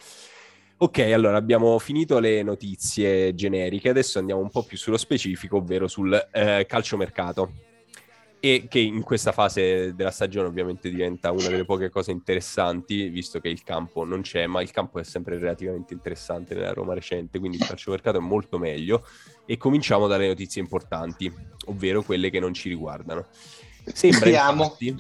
Ok, 0.83 0.99
allora 1.01 1.37
abbiamo 1.37 1.79
finito 1.79 2.19
le 2.21 2.43
notizie 2.43 3.35
generiche, 3.35 3.91
adesso 3.91 4.19
andiamo 4.19 4.41
un 4.41 4.49
po' 4.49 4.63
più 4.63 4.79
sullo 4.79 4.97
specifico, 4.97 5.59
ovvero 5.59 5.87
sul 5.87 6.11
eh, 6.33 6.65
calciomercato. 6.67 7.53
E 8.41 8.67
che 8.67 8.79
in 8.79 9.03
questa 9.03 9.31
fase 9.31 9.95
della 9.95 10.11
stagione 10.11 10.49
ovviamente 10.49 10.89
diventa 10.89 11.33
una 11.33 11.49
delle 11.49 11.67
poche 11.67 11.91
cose 11.91 12.13
interessanti, 12.13 13.11
visto 13.11 13.41
che 13.41 13.51
il 13.51 13.63
campo 13.63 14.05
non 14.05 14.23
c'è, 14.23 14.47
ma 14.47 14.63
il 14.63 14.71
campo 14.71 14.99
è 14.99 15.05
sempre 15.05 15.39
relativamente 15.39 15.93
interessante 15.93 16.55
nella 16.55 16.73
Roma 16.73 16.95
recente, 16.95 17.39
quindi 17.39 17.59
il 17.59 17.67
calciomercato 17.67 18.17
è 18.17 18.23
molto 18.23 18.57
meglio. 18.57 19.07
E 19.45 19.59
cominciamo 19.59 20.07
dalle 20.07 20.29
notizie 20.29 20.63
importanti, 20.63 21.31
ovvero 21.67 22.03
quelle 22.03 22.31
che 22.31 22.41
non 22.41 22.55
ci 22.55 22.71
riguardano. 22.71 23.27
Sembra 23.85 24.31
infatti, 24.31 24.97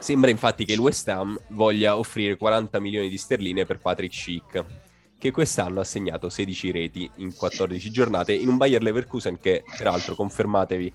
Sembra 0.00 0.30
infatti 0.30 0.64
che 0.64 0.72
il 0.72 0.78
West 0.78 1.06
Ham 1.08 1.38
voglia 1.48 1.98
offrire 1.98 2.38
40 2.38 2.80
milioni 2.80 3.10
di 3.10 3.18
sterline 3.18 3.66
per 3.66 3.78
Patrick 3.80 4.14
Schick, 4.14 4.64
che 5.20 5.32
quest'anno 5.32 5.80
ha 5.80 5.84
segnato 5.84 6.30
16 6.30 6.70
reti 6.70 7.10
in 7.16 7.34
14 7.36 7.90
giornate 7.90 8.32
in 8.32 8.48
un 8.48 8.56
Bayer 8.56 8.82
Leverkusen 8.82 9.38
che 9.38 9.62
peraltro 9.76 10.14
confermatevi, 10.14 10.92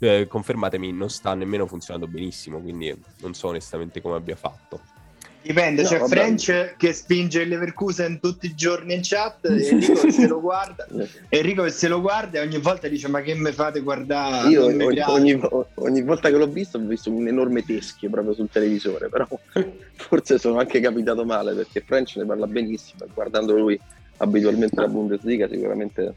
eh, 0.00 0.26
confermatemi 0.28 0.90
non 0.90 1.08
sta 1.08 1.32
nemmeno 1.34 1.64
funzionando 1.64 2.08
benissimo, 2.08 2.58
quindi 2.58 2.92
non 3.20 3.34
so 3.34 3.46
onestamente 3.46 4.00
come 4.00 4.16
abbia 4.16 4.34
fatto. 4.34 4.97
Dipende, 5.40 5.82
no, 5.82 5.88
c'è 5.88 5.98
vabbè. 5.98 6.10
French 6.10 6.74
che 6.76 6.92
spinge 6.92 7.42
il 7.42 7.48
Leverkusen 7.48 8.20
tutti 8.20 8.46
i 8.46 8.54
giorni 8.54 8.94
in 8.94 9.00
chat 9.02 9.46
Enrico 9.48 9.92
che 9.94 10.10
se 10.10 10.26
lo 10.26 10.40
guarda 10.40 10.86
Enrico 11.28 11.62
che 11.62 11.70
se 11.70 11.88
lo 11.88 12.00
guarda 12.00 12.38
e 12.38 12.42
ogni 12.42 12.58
volta 12.58 12.88
dice 12.88 13.08
ma 13.08 13.20
che 13.20 13.34
mi 13.34 13.52
fate 13.52 13.80
guardare? 13.80 14.48
Io 14.48 14.64
ogni, 14.64 15.00
ogni, 15.06 15.40
ogni, 15.74 16.02
volta 16.02 16.28
che 16.28 16.36
l'ho 16.36 16.48
visto 16.48 16.78
ho 16.78 16.80
visto 16.80 17.10
un 17.10 17.28
enorme 17.28 17.64
teschio 17.64 18.10
proprio 18.10 18.34
sul 18.34 18.48
televisore, 18.50 19.08
però 19.08 19.26
forse 19.94 20.38
sono 20.38 20.58
anche 20.58 20.80
capitato 20.80 21.24
male 21.24 21.54
perché 21.54 21.82
French 21.86 22.16
ne 22.16 22.24
parla 22.24 22.46
benissimo 22.46 23.04
e 23.04 23.08
guardando 23.14 23.56
lui 23.56 23.80
abitualmente 24.18 24.80
la 24.80 24.88
Bundesliga 24.88 25.48
sicuramente 25.48 26.14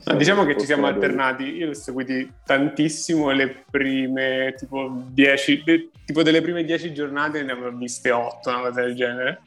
So, 0.00 0.14
diciamo 0.14 0.44
che 0.44 0.58
ci 0.58 0.66
siamo 0.66 0.86
alternati, 0.86 1.44
io 1.44 1.70
ho 1.70 1.74
seguiti 1.74 2.28
tantissimo 2.44 3.30
le 3.30 3.64
prime 3.70 4.52
tipo 4.58 5.04
10, 5.12 5.62
tipo 6.04 6.22
delle 6.24 6.42
prime 6.42 6.64
10 6.64 6.92
giornate 6.92 7.44
ne 7.44 7.52
avevo 7.52 7.70
viste 7.76 8.10
8, 8.10 8.48
una 8.48 8.58
cosa 8.62 8.80
del 8.80 8.96
genere. 8.96 9.40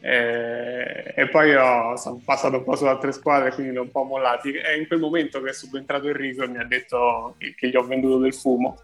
E, 0.00 1.12
e 1.14 1.28
poi 1.28 1.54
ho, 1.54 1.96
sono 1.96 2.18
passato 2.24 2.56
un 2.56 2.64
po' 2.64 2.76
su 2.76 2.86
altre 2.86 3.12
squadre, 3.12 3.52
quindi 3.52 3.72
li 3.72 3.78
ho 3.78 3.82
un 3.82 3.90
po' 3.90 4.04
mollati. 4.04 4.52
E 4.52 4.78
in 4.78 4.86
quel 4.86 5.00
momento 5.00 5.42
che 5.42 5.50
è 5.50 5.52
subentrato 5.52 6.08
Enrico 6.08 6.48
mi 6.48 6.58
ha 6.58 6.64
detto 6.64 7.34
che, 7.36 7.54
che 7.54 7.68
gli 7.68 7.76
ho 7.76 7.84
venduto 7.84 8.18
del 8.18 8.34
fumo. 8.34 8.78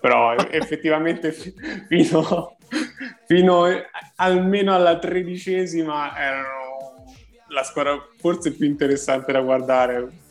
Però 0.00 0.34
effettivamente 0.48 1.30
fino, 1.30 2.56
fino 3.26 3.66
almeno 4.16 4.74
alla 4.74 4.98
tredicesima 4.98 6.18
erano 6.18 7.04
la 7.48 7.62
squadra 7.62 7.98
forse 8.18 8.52
più 8.52 8.66
interessante 8.66 9.32
da 9.32 9.40
guardare 9.40 10.26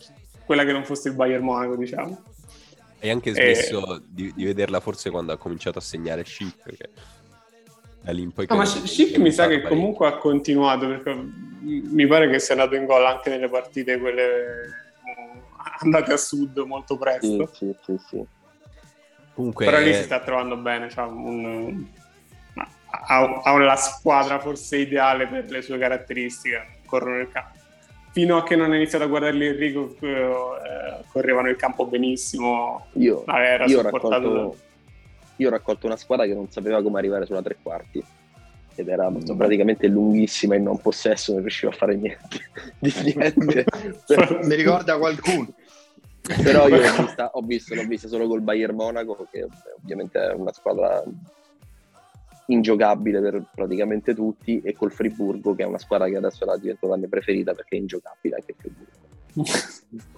quella 0.48 0.64
che 0.64 0.72
non 0.72 0.82
fosse 0.82 1.10
il 1.10 1.14
Bayern 1.14 1.44
Monaco, 1.44 1.76
diciamo. 1.76 2.22
Hai 3.02 3.10
anche 3.10 3.34
smesso 3.34 3.96
e... 3.96 4.00
di, 4.08 4.32
di, 4.34 4.46
vederla 4.46 4.80
forse 4.80 5.10
quando 5.10 5.30
ha 5.30 5.36
cominciato 5.36 5.76
a 5.76 5.82
segnare 5.82 6.24
Chic, 6.24 6.54
perché 6.62 6.88
da 8.00 8.12
lì 8.12 8.22
in 8.22 8.32
poi... 8.32 8.46
No, 8.48 8.56
ma 8.56 8.64
Chic 8.64 9.18
mi 9.18 9.30
sa 9.30 9.42
che 9.42 9.56
parecchio. 9.56 9.68
comunque 9.68 10.06
ha 10.06 10.16
continuato, 10.16 10.86
perché 10.86 11.14
mi 11.60 12.06
pare 12.06 12.30
che 12.30 12.38
sia 12.38 12.54
andato 12.54 12.76
in 12.76 12.86
gol 12.86 13.04
anche 13.04 13.28
nelle 13.28 13.50
partite 13.50 13.98
quelle 13.98 14.24
mm, 15.04 15.38
andate 15.80 16.14
a 16.14 16.16
sud 16.16 16.56
molto 16.60 16.96
presto. 16.96 17.50
Sì, 17.52 17.70
sì, 17.84 17.98
sì, 18.08 18.24
Comunque... 19.34 19.66
Però 19.66 19.78
lì 19.80 19.92
si 19.92 20.04
sta 20.04 20.20
trovando 20.20 20.56
bene, 20.56 20.88
cioè 20.88 21.04
un, 21.04 21.84
ha, 22.54 23.42
ha 23.42 23.58
la 23.58 23.76
squadra 23.76 24.38
forse 24.38 24.78
ideale 24.78 25.26
per 25.26 25.50
le 25.50 25.60
sue 25.60 25.76
caratteristiche, 25.76 26.78
corrono 26.86 27.18
nel 27.18 27.28
campo 27.28 27.57
fino 28.18 28.36
a 28.36 28.42
che 28.42 28.56
non 28.56 28.72
ho 28.72 28.74
iniziato 28.74 29.04
a 29.04 29.06
guardarli 29.06 29.46
in 29.46 29.56
rigo 29.56 29.94
eh, 30.00 31.04
correvano 31.12 31.48
il 31.48 31.54
campo 31.54 31.86
benissimo. 31.86 32.86
Io, 32.94 33.22
io, 33.66 33.78
ho 33.78 33.82
raccolto, 33.82 34.56
io, 35.36 35.46
ho 35.46 35.50
raccolto, 35.50 35.86
una 35.86 35.96
squadra 35.96 36.26
che 36.26 36.34
non 36.34 36.50
sapeva 36.50 36.82
come 36.82 36.98
arrivare 36.98 37.26
sulla 37.26 37.42
tre 37.42 37.58
quarti 37.62 38.02
ed 38.74 38.88
era 38.88 39.08
praticamente 39.36 39.86
lunghissima 39.86 40.56
in 40.56 40.64
non 40.64 40.80
possesso, 40.80 41.30
non 41.30 41.42
riusciva 41.42 41.70
a 41.70 41.76
fare 41.76 41.94
niente. 41.94 42.50
Di 42.80 42.92
niente. 43.14 43.64
Mi 44.42 44.54
ricorda 44.56 44.98
qualcuno. 44.98 45.54
Però 46.42 46.66
io 46.66 46.76
l'ho 46.76 46.96
vista, 47.06 47.30
ho 47.34 47.40
visto, 47.42 47.74
l'ho 47.76 47.86
vista 47.86 48.08
solo 48.08 48.26
col 48.26 48.40
Bayern 48.40 48.74
Monaco, 48.74 49.28
che 49.30 49.46
ovviamente 49.80 50.18
è 50.18 50.32
una 50.32 50.52
squadra 50.52 51.04
ingiocabile 52.50 53.20
per 53.20 53.44
praticamente 53.54 54.14
tutti 54.14 54.60
e 54.60 54.74
col 54.74 54.92
Friburgo 54.92 55.54
che 55.54 55.62
è 55.62 55.66
una 55.66 55.78
squadra 55.78 56.08
che 56.08 56.16
adesso 56.16 56.50
è 56.50 56.58
diventata 56.58 56.92
la 56.92 56.98
mia 56.98 57.08
preferita 57.08 57.52
perché 57.54 57.76
è 57.76 57.80
ingiocabile 57.80 58.34
anche 58.36 58.52
il 58.52 58.56
Friburgo. 58.58 60.06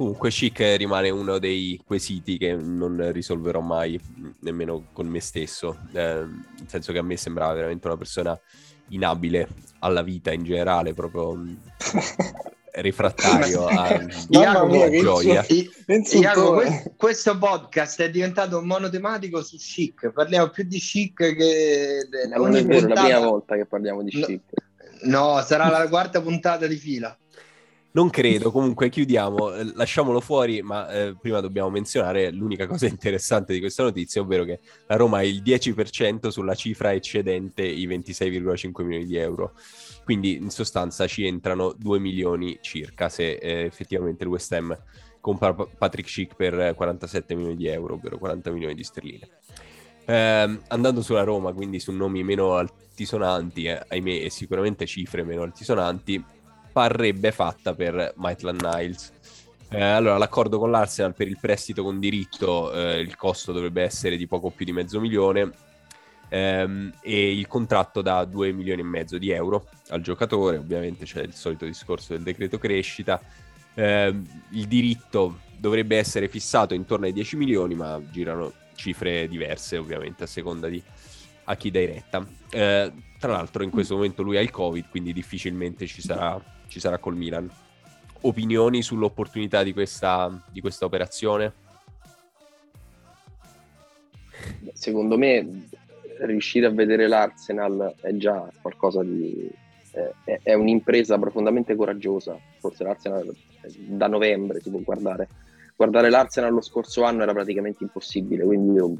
Comunque 0.00 0.30
Chic 0.30 0.58
rimane 0.78 1.10
uno 1.10 1.38
dei 1.38 1.78
quesiti 1.84 2.38
che 2.38 2.54
non 2.54 3.12
risolverò 3.12 3.60
mai 3.60 4.00
nemmeno 4.40 4.86
con 4.94 5.06
me 5.06 5.20
stesso, 5.20 5.76
eh, 5.92 6.24
nel 6.24 6.66
senso 6.66 6.92
che 6.92 6.98
a 6.98 7.02
me 7.02 7.18
sembrava 7.18 7.52
veramente 7.52 7.86
una 7.86 7.98
persona 7.98 8.40
inabile 8.88 9.46
alla 9.80 10.00
vita 10.00 10.32
in 10.32 10.42
generale, 10.42 10.94
proprio 10.94 11.36
rifrattario 12.74 13.66
a 13.66 14.06
Iacopo, 14.28 14.90
gioia. 14.90 15.44
Iacopo, 15.86 16.62
questo 16.96 17.36
podcast 17.38 18.02
è 18.02 18.10
diventato 18.10 18.58
un 18.58 18.66
monotematico 18.66 19.42
su 19.42 19.56
chic. 19.56 20.10
Parliamo 20.10 20.48
più 20.48 20.64
di 20.64 20.78
chic 20.78 21.34
che. 21.34 22.08
Non 22.36 22.54
è 22.54 22.64
vero, 22.64 22.86
puntata... 22.86 23.02
la 23.02 23.06
prima 23.06 23.28
volta 23.28 23.56
che 23.56 23.66
parliamo 23.66 24.02
di 24.02 24.10
chic. 24.10 24.40
No, 25.02 25.34
no, 25.34 25.42
sarà 25.42 25.68
la 25.68 25.88
quarta 25.88 26.20
puntata 26.20 26.66
di 26.66 26.76
fila. 26.76 27.16
Non 27.92 28.08
credo, 28.08 28.52
comunque 28.52 28.88
chiudiamo, 28.88 29.52
eh, 29.52 29.72
lasciamolo 29.74 30.20
fuori, 30.20 30.62
ma 30.62 30.88
eh, 30.90 31.16
prima 31.20 31.40
dobbiamo 31.40 31.70
menzionare 31.70 32.30
l'unica 32.30 32.68
cosa 32.68 32.86
interessante 32.86 33.52
di 33.52 33.58
questa 33.58 33.82
notizia, 33.82 34.20
ovvero 34.20 34.44
che 34.44 34.60
la 34.86 34.94
Roma 34.94 35.18
ha 35.18 35.24
il 35.24 35.42
10% 35.42 36.28
sulla 36.28 36.54
cifra 36.54 36.92
eccedente 36.92 37.62
i 37.64 37.88
26,5 37.88 38.82
milioni 38.84 39.06
di 39.06 39.16
euro. 39.16 39.54
Quindi 40.10 40.34
in 40.34 40.50
sostanza 40.50 41.06
ci 41.06 41.24
entrano 41.24 41.72
2 41.78 42.00
milioni 42.00 42.58
circa 42.62 43.08
se 43.08 43.34
eh, 43.34 43.60
effettivamente 43.60 44.24
il 44.24 44.30
West 44.30 44.50
Ham 44.52 44.76
compra 45.20 45.54
Patrick 45.54 46.08
Schick 46.08 46.34
per 46.34 46.74
47 46.74 47.36
milioni 47.36 47.54
di 47.54 47.68
euro, 47.68 47.94
ovvero 47.94 48.18
40 48.18 48.50
milioni 48.50 48.74
di 48.74 48.82
sterline. 48.82 49.28
Eh, 50.04 50.58
andando 50.66 51.00
sulla 51.02 51.22
Roma, 51.22 51.52
quindi 51.52 51.78
su 51.78 51.92
nomi 51.92 52.24
meno 52.24 52.56
altisonanti, 52.56 53.66
eh, 53.66 53.84
ahimè, 53.86 54.24
e 54.24 54.30
sicuramente 54.30 54.84
cifre 54.84 55.22
meno 55.22 55.42
altisonanti, 55.42 56.24
parrebbe 56.72 57.30
fatta 57.30 57.72
per 57.76 58.14
Maitland 58.16 58.62
Niles. 58.62 59.12
Eh, 59.68 59.80
allora, 59.80 60.18
l'accordo 60.18 60.58
con 60.58 60.72
l'Arsenal 60.72 61.14
per 61.14 61.28
il 61.28 61.38
prestito 61.40 61.84
con 61.84 62.00
diritto, 62.00 62.72
eh, 62.72 62.98
il 62.98 63.14
costo 63.14 63.52
dovrebbe 63.52 63.84
essere 63.84 64.16
di 64.16 64.26
poco 64.26 64.50
più 64.50 64.64
di 64.64 64.72
mezzo 64.72 64.98
milione 64.98 65.68
ehm, 66.30 66.94
e 67.02 67.36
il 67.36 67.46
contratto 67.46 68.00
da 68.00 68.24
2 68.24 68.52
milioni 68.52 68.80
e 68.80 68.84
mezzo 68.84 69.18
di 69.18 69.30
euro 69.30 69.68
al 69.88 70.00
giocatore. 70.00 70.56
Ovviamente 70.56 71.04
c'è 71.04 71.20
il 71.20 71.34
solito 71.34 71.66
discorso 71.66 72.14
del 72.14 72.22
decreto 72.22 72.56
crescita. 72.56 73.20
Eh, 73.74 74.14
il 74.52 74.66
diritto 74.66 75.40
dovrebbe 75.58 75.98
essere 75.98 76.28
fissato 76.28 76.72
intorno 76.72 77.04
ai 77.04 77.12
10 77.12 77.36
milioni, 77.36 77.74
ma 77.74 78.00
girano 78.10 78.52
cifre 78.74 79.28
diverse 79.28 79.76
ovviamente 79.76 80.24
a 80.24 80.26
seconda 80.26 80.68
di 80.68 80.82
a 81.44 81.56
chi 81.56 81.70
dai 81.70 81.84
retta. 81.84 82.26
Eh, 82.50 82.92
tra 83.18 83.32
l'altro 83.32 83.62
in 83.62 83.70
questo 83.70 83.96
momento 83.96 84.22
lui 84.22 84.38
ha 84.38 84.40
il 84.40 84.50
Covid, 84.50 84.88
quindi 84.88 85.12
difficilmente 85.12 85.86
ci 85.86 86.00
sarà 86.00 86.40
ci 86.70 86.80
sarà 86.80 86.96
col 86.98 87.16
Milan. 87.16 87.50
Opinioni 88.22 88.80
sull'opportunità 88.80 89.62
di 89.62 89.72
questa, 89.72 90.42
di 90.50 90.60
questa 90.60 90.86
operazione? 90.86 91.52
Secondo 94.72 95.18
me 95.18 95.68
riuscire 96.26 96.66
a 96.66 96.70
vedere 96.70 97.06
l'Arsenal 97.06 97.94
è 98.00 98.14
già 98.16 98.48
qualcosa 98.60 99.02
di... 99.02 99.50
è, 100.24 100.40
è 100.42 100.54
un'impresa 100.54 101.18
profondamente 101.18 101.74
coraggiosa. 101.74 102.38
Forse 102.58 102.84
l'Arsenal 102.84 103.34
da 103.88 104.06
novembre 104.06 104.60
si 104.60 104.70
può 104.70 104.80
guardare. 104.80 105.28
Guardare 105.76 106.10
l'Arsenal 106.10 106.52
lo 106.52 106.60
scorso 106.60 107.04
anno 107.04 107.22
era 107.22 107.32
praticamente 107.32 107.84
impossibile, 107.84 108.44
quindi 108.44 108.74
io 108.74 108.94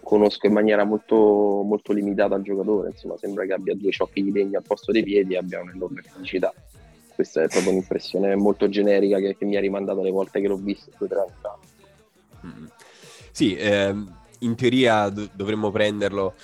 conosco 0.00 0.46
in 0.46 0.54
maniera 0.54 0.84
molto, 0.84 1.16
molto 1.16 1.92
limitata 1.92 2.34
il 2.36 2.42
giocatore. 2.42 2.90
Insomma, 2.90 3.16
sembra 3.18 3.44
che 3.44 3.52
abbia 3.52 3.74
due 3.74 3.90
ciocchi 3.90 4.22
di 4.22 4.32
legno 4.32 4.58
al 4.58 4.64
posto 4.66 4.90
dei 4.90 5.02
piedi 5.02 5.34
e 5.34 5.38
abbia 5.38 5.60
un'enorme 5.60 6.02
felicità 6.02 6.52
questa 7.18 7.42
è 7.42 7.48
proprio 7.48 7.72
un'impressione 7.72 8.36
molto 8.36 8.68
generica 8.68 9.18
che, 9.18 9.36
che 9.36 9.44
mi 9.44 9.56
ha 9.56 9.60
rimandato 9.60 10.02
le 10.02 10.12
volte 10.12 10.40
che 10.40 10.46
l'ho 10.46 10.54
visto. 10.54 10.92
Sì, 13.32 13.56
ehm, 13.56 14.17
in 14.40 14.54
teoria 14.56 15.08
do- 15.08 15.28
dovremmo 15.32 15.70
prenderlo 15.70 16.34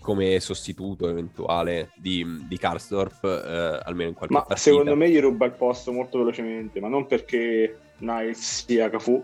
come 0.00 0.40
sostituto 0.40 1.08
eventuale 1.08 1.90
di, 1.96 2.24
di 2.46 2.56
Karsdorp, 2.56 3.24
eh, 3.24 3.80
almeno 3.84 4.08
in 4.08 4.14
qualche 4.14 4.34
ma 4.34 4.40
partita. 4.42 4.70
secondo 4.70 4.96
me 4.96 5.10
gli 5.10 5.20
ruba 5.20 5.44
il 5.44 5.52
posto 5.52 5.92
molto 5.92 6.18
velocemente, 6.18 6.80
ma 6.80 6.88
non 6.88 7.06
perché 7.06 7.78
Niles 7.98 8.64
sia 8.64 8.88
Cafu, 8.88 9.22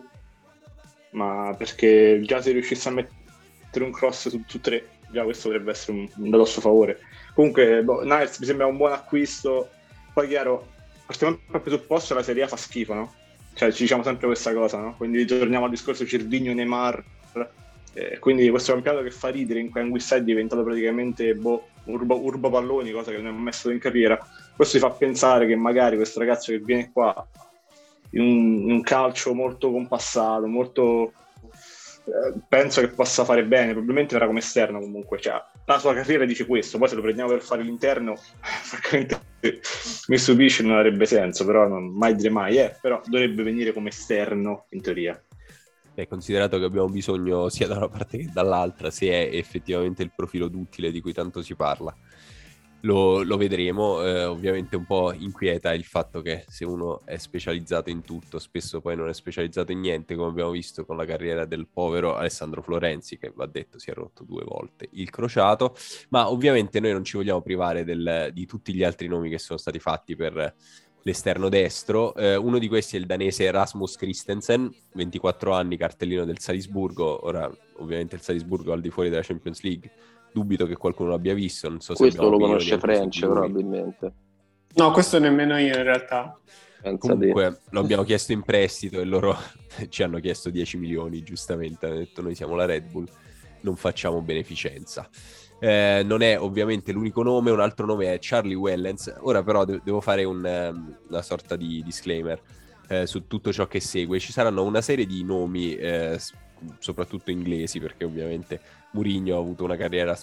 ma 1.10 1.54
perché 1.56 2.20
già 2.24 2.42
se 2.42 2.52
riuscisse 2.52 2.88
a 2.88 2.92
mettere 2.92 3.84
un 3.84 3.92
cross 3.92 4.28
su, 4.28 4.42
su 4.46 4.60
tre, 4.60 4.88
già 5.10 5.22
questo 5.22 5.48
potrebbe 5.48 5.70
essere 5.70 5.96
un, 5.96 6.08
un 6.16 6.30
grosso 6.30 6.60
favore. 6.60 6.98
Comunque, 7.34 7.82
boh, 7.82 8.02
Niles 8.02 8.38
mi 8.38 8.46
sembra 8.46 8.66
un 8.66 8.76
buon 8.76 8.92
acquisto. 8.92 9.70
Poi, 10.12 10.28
chiaro, 10.28 10.68
partiamo 11.06 11.38
dal 11.50 11.62
presupposto 11.62 12.08
che 12.08 12.20
la 12.20 12.26
Serie 12.26 12.42
A 12.42 12.48
fa 12.48 12.56
schifo, 12.56 12.94
no? 12.94 13.14
Cioè, 13.54 13.72
ci 13.72 13.82
diciamo 13.82 14.02
sempre 14.02 14.26
questa 14.26 14.52
cosa, 14.52 14.78
no? 14.78 14.94
Quindi 14.96 15.24
torniamo 15.24 15.64
al 15.64 15.70
discorso 15.70 16.04
Cirdigno 16.04 16.52
Neymar. 16.52 17.02
Eh, 17.94 18.18
quindi 18.18 18.48
questo 18.50 18.72
campionato 18.72 19.04
che 19.04 19.10
fa 19.10 19.28
ridere 19.28 19.60
in 19.60 19.70
cui 19.70 19.80
Anguissa 19.80 20.16
è 20.16 20.22
diventato 20.22 20.64
praticamente 20.64 21.34
boh, 21.34 21.68
urbo, 21.84 22.50
palloni, 22.50 22.90
cosa 22.90 23.12
che 23.12 23.18
non 23.18 23.34
ha 23.34 23.38
messo 23.38 23.70
in 23.70 23.78
carriera. 23.78 24.18
Questo 24.54 24.78
ti 24.78 24.84
fa 24.84 24.90
pensare 24.90 25.46
che 25.46 25.54
magari 25.54 25.96
questo 25.96 26.18
ragazzo 26.18 26.52
che 26.52 26.58
viene 26.58 26.90
qua 26.92 27.26
in 28.10 28.20
un, 28.20 28.60
in 28.62 28.70
un 28.72 28.82
calcio 28.82 29.32
molto 29.32 29.70
compassato, 29.70 30.46
molto 30.46 31.12
eh, 32.06 32.34
penso 32.48 32.82
che 32.82 32.88
possa 32.88 33.24
fare 33.24 33.44
bene, 33.44 33.72
probabilmente 33.72 34.12
verrà 34.12 34.26
come 34.26 34.40
esterno 34.40 34.78
comunque, 34.78 35.18
cioè, 35.20 35.42
la 35.64 35.78
sua 35.78 35.94
carriera 35.94 36.26
dice 36.26 36.44
questo, 36.44 36.76
poi 36.76 36.88
se 36.88 36.96
lo 36.96 37.00
prendiamo 37.00 37.30
per 37.30 37.40
fare 37.40 37.62
l'interno, 37.62 38.14
francamente 38.42 39.20
mi 40.08 40.18
stupisce, 40.18 40.62
non 40.62 40.76
avrebbe 40.76 41.06
senso, 41.06 41.46
però 41.46 41.66
non, 41.66 41.96
mai 41.96 42.14
dire 42.14 42.28
mai, 42.28 42.58
eh, 42.58 42.76
però 42.78 43.00
dovrebbe 43.06 43.42
venire 43.42 43.72
come 43.72 43.88
esterno 43.88 44.66
in 44.70 44.82
teoria. 44.82 45.23
È 45.94 46.06
considerato 46.06 46.58
che 46.58 46.64
abbiamo 46.64 46.88
bisogno 46.88 47.48
sia 47.48 47.66
da 47.68 47.76
una 47.76 47.88
parte 47.88 48.18
che 48.18 48.30
dall'altra, 48.32 48.90
se 48.90 49.08
è 49.08 49.36
effettivamente 49.36 50.02
il 50.02 50.12
profilo 50.14 50.48
duttile 50.48 50.90
di 50.90 51.00
cui 51.00 51.12
tanto 51.12 51.42
si 51.42 51.54
parla 51.54 51.94
lo, 52.84 53.22
lo 53.22 53.36
vedremo. 53.36 54.02
Eh, 54.02 54.24
ovviamente 54.24 54.76
un 54.76 54.86
po' 54.86 55.12
inquieta 55.12 55.74
il 55.74 55.84
fatto 55.84 56.22
che 56.22 56.44
se 56.48 56.64
uno 56.64 57.04
è 57.04 57.16
specializzato 57.16 57.90
in 57.90 58.02
tutto, 58.02 58.38
spesso 58.38 58.80
poi 58.80 58.96
non 58.96 59.08
è 59.08 59.14
specializzato 59.14 59.72
in 59.72 59.80
niente, 59.80 60.14
come 60.14 60.30
abbiamo 60.30 60.50
visto 60.50 60.84
con 60.84 60.96
la 60.96 61.04
carriera 61.04 61.44
del 61.44 61.66
povero 61.66 62.14
Alessandro 62.16 62.62
Florenzi, 62.62 63.18
che 63.18 63.32
va 63.34 63.46
detto 63.46 63.78
si 63.78 63.90
è 63.90 63.94
rotto 63.94 64.24
due 64.24 64.44
volte 64.44 64.88
il 64.92 65.10
crociato. 65.10 65.74
Ma 66.10 66.30
ovviamente 66.30 66.80
noi 66.80 66.92
non 66.92 67.04
ci 67.04 67.16
vogliamo 67.16 67.42
privare 67.42 67.84
del, 67.84 68.30
di 68.32 68.46
tutti 68.46 68.72
gli 68.72 68.84
altri 68.84 69.08
nomi 69.08 69.28
che 69.28 69.38
sono 69.38 69.58
stati 69.58 69.78
fatti 69.78 70.14
per 70.16 70.54
l'esterno 71.04 71.48
destro. 71.48 72.14
Eh, 72.14 72.36
uno 72.36 72.58
di 72.58 72.68
questi 72.68 72.96
è 72.96 72.98
il 72.98 73.06
danese 73.06 73.50
Rasmus 73.50 73.96
Christensen, 73.96 74.70
24 74.94 75.52
anni, 75.52 75.76
cartellino 75.76 76.24
del 76.24 76.40
Salisburgo. 76.40 77.24
Ora, 77.26 77.50
ovviamente, 77.76 78.16
il 78.16 78.22
Salisburgo 78.22 78.72
al 78.72 78.80
di 78.80 78.90
fuori 78.90 79.08
della 79.08 79.22
Champions 79.22 79.62
League 79.62 79.90
dubito 80.34 80.66
che 80.66 80.76
qualcuno 80.76 81.10
l'abbia 81.10 81.32
visto. 81.32 81.68
Non 81.68 81.80
so 81.80 81.94
questo 81.94 82.28
lo 82.28 82.38
conosce 82.38 82.78
French 82.78 83.20
probabilmente. 83.20 84.12
No, 84.74 84.90
questo 84.90 85.18
nemmeno 85.20 85.56
io 85.58 85.76
in 85.76 85.82
realtà. 85.84 86.36
Pensa 86.82 86.98
Comunque 86.98 87.60
lo 87.70 87.80
abbiamo 87.80 88.02
chiesto 88.02 88.32
in 88.32 88.42
prestito 88.42 89.00
e 89.00 89.04
loro 89.04 89.36
ci 89.88 90.02
hanno 90.02 90.18
chiesto 90.18 90.50
10 90.50 90.76
milioni, 90.76 91.22
giustamente. 91.22 91.86
Hanno 91.86 91.96
detto 91.96 92.20
noi 92.20 92.34
siamo 92.34 92.56
la 92.56 92.64
Red 92.64 92.90
Bull, 92.90 93.06
non 93.60 93.76
facciamo 93.76 94.20
beneficenza. 94.20 95.08
Eh, 95.64 96.02
non 96.04 96.20
è 96.20 96.38
ovviamente 96.38 96.92
l'unico 96.92 97.22
nome, 97.22 97.50
un 97.50 97.60
altro 97.60 97.86
nome 97.86 98.12
è 98.12 98.18
Charlie 98.20 98.54
Wellens. 98.54 99.14
Ora 99.20 99.42
però 99.42 99.64
de- 99.64 99.80
devo 99.82 100.02
fare 100.02 100.22
un, 100.22 100.44
um, 100.44 100.94
una 101.08 101.22
sorta 101.22 101.56
di 101.56 101.82
disclaimer 101.82 102.38
eh, 102.88 103.06
su 103.06 103.26
tutto 103.26 103.50
ciò 103.50 103.66
che 103.66 103.80
segue. 103.80 104.18
Ci 104.18 104.30
saranno 104.30 104.62
una 104.62 104.82
serie 104.82 105.06
di 105.06 105.24
nomi, 105.24 105.74
eh, 105.74 106.20
soprattutto 106.78 107.30
inglesi, 107.30 107.80
perché 107.80 108.04
ovviamente 108.04 108.60
Mourinho 108.90 109.36
ha 109.36 109.38
avuto 109.38 109.64
una 109.64 109.76
carriera 109.76 110.14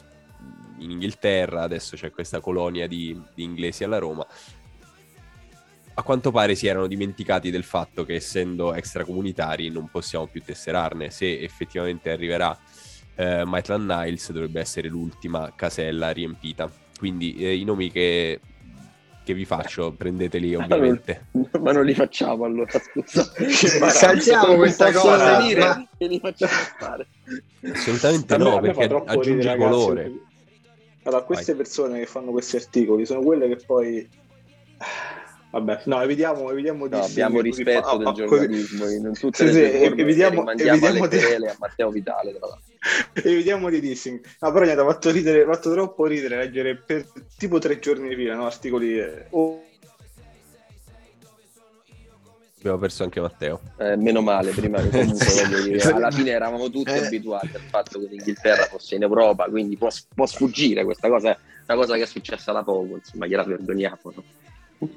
in 0.78 0.92
Inghilterra, 0.92 1.64
adesso 1.64 1.96
c'è 1.96 2.12
questa 2.12 2.40
colonia 2.40 2.86
di, 2.86 3.20
di 3.34 3.42
inglesi 3.42 3.84
alla 3.84 3.98
Roma. 3.98 4.24
A 5.96 6.04
quanto 6.04 6.30
pare 6.30 6.54
si 6.54 6.68
erano 6.68 6.86
dimenticati 6.86 7.50
del 7.50 7.64
fatto 7.64 8.06
che 8.06 8.14
essendo 8.14 8.76
extracomunitari 8.76 9.70
non 9.70 9.90
possiamo 9.90 10.28
più 10.28 10.44
tesserarne. 10.44 11.10
Se 11.10 11.40
effettivamente 11.40 12.12
arriverà 12.12 12.56
eh, 13.22 13.46
Maitland 13.46 13.90
Niles 13.90 14.32
dovrebbe 14.32 14.60
essere 14.60 14.88
l'ultima 14.88 15.54
casella 15.56 16.10
riempita. 16.10 16.70
Quindi 16.98 17.36
eh, 17.36 17.56
i 17.56 17.64
nomi 17.64 17.92
che 17.92 18.40
che 19.24 19.34
vi 19.36 19.46
faccio? 19.46 19.92
Prendeteli 19.92 20.56
ovviamente. 20.56 21.28
ma 21.62 21.72
non 21.72 21.86
li 21.86 21.94
facciamo 21.94 22.46
allora, 22.46 22.72
scusa. 22.80 23.24
Saltiamo 23.90 24.56
questa 24.56 24.92
cosa. 24.92 25.40
Ma... 25.40 25.88
Che 25.98 26.08
li 26.08 26.20
facciamo 26.20 26.52
fare? 26.78 27.08
Assolutamente 27.72 28.38
no, 28.38 28.60
perché 28.60 29.04
aggiunge 29.06 29.56
colore. 29.56 30.12
Allora, 31.04 31.24
queste 31.24 31.54
Vai. 31.54 31.62
persone 31.62 32.00
che 32.00 32.06
fanno 32.06 32.32
questi 32.32 32.56
articoli 32.56 33.06
sono 33.06 33.22
quelle 33.22 33.48
che 33.48 33.64
poi 33.66 34.08
Vabbè, 35.52 35.82
no, 35.86 36.02
evitiamo, 36.02 36.50
evitiamo 36.50 36.88
di... 36.88 36.96
No, 36.96 37.04
abbiamo 37.04 37.42
rispetto 37.42 37.88
fa... 37.90 37.98
del 37.98 38.08
ah, 38.08 38.14
giornalismo, 38.14 38.90
in 38.90 39.12
tutte 39.20 39.48
sì, 39.50 39.54
le 39.54 39.70
sì, 39.70 39.84
evitiamo, 39.84 40.50
evitiamo 40.50 41.08
di... 41.08 41.18
a 41.18 41.56
Matteo 41.60 41.90
Vitale, 41.90 42.34
tra 42.38 42.48
l'altro. 42.48 42.72
evitiamo 43.30 43.70
di 43.70 43.82
dissing. 43.82 44.22
No, 44.40 44.52
però 44.54 44.64
niente, 44.64 44.82
ha 44.82 44.86
fatto, 44.86 45.12
ridere, 45.12 45.42
ha 45.44 45.46
fatto 45.46 45.74
troppo 45.74 46.06
ridere 46.06 46.38
leggere 46.38 46.78
per 46.78 47.06
tipo 47.38 47.60
tre 47.60 47.80
giorni 47.80 48.08
di 48.08 48.16
fila, 48.16 48.36
no, 48.36 48.46
articoli... 48.46 49.02
Oh. 49.32 49.62
Abbiamo 52.60 52.78
perso 52.78 53.04
anche 53.04 53.20
Matteo. 53.20 53.60
Eh, 53.78 53.98
meno 53.98 54.22
male, 54.22 54.52
prima 54.52 54.80
comunque 54.88 55.26
voglio 55.26 55.64
dire, 55.64 55.82
alla 55.92 56.12
fine 56.12 56.30
eravamo 56.30 56.70
tutti 56.70 56.92
eh. 56.92 57.08
abituati 57.08 57.50
al 57.56 57.62
fatto 57.62 58.00
che 58.00 58.06
l'Inghilterra 58.08 58.68
fosse 58.68 58.96
in 58.96 59.02
Europa, 59.02 59.50
quindi 59.50 59.76
può, 59.76 59.90
può 60.16 60.26
sfuggire 60.26 60.86
questa 60.86 61.10
cosa, 61.10 61.32
è 61.32 61.38
una 61.68 61.76
cosa 61.76 61.96
che 61.96 62.04
è 62.04 62.06
successa 62.06 62.54
da 62.54 62.64
poco, 62.64 62.96
insomma, 62.96 63.26
gliela 63.28 63.44
perdoniamo. 63.44 64.00
No? 64.04 64.24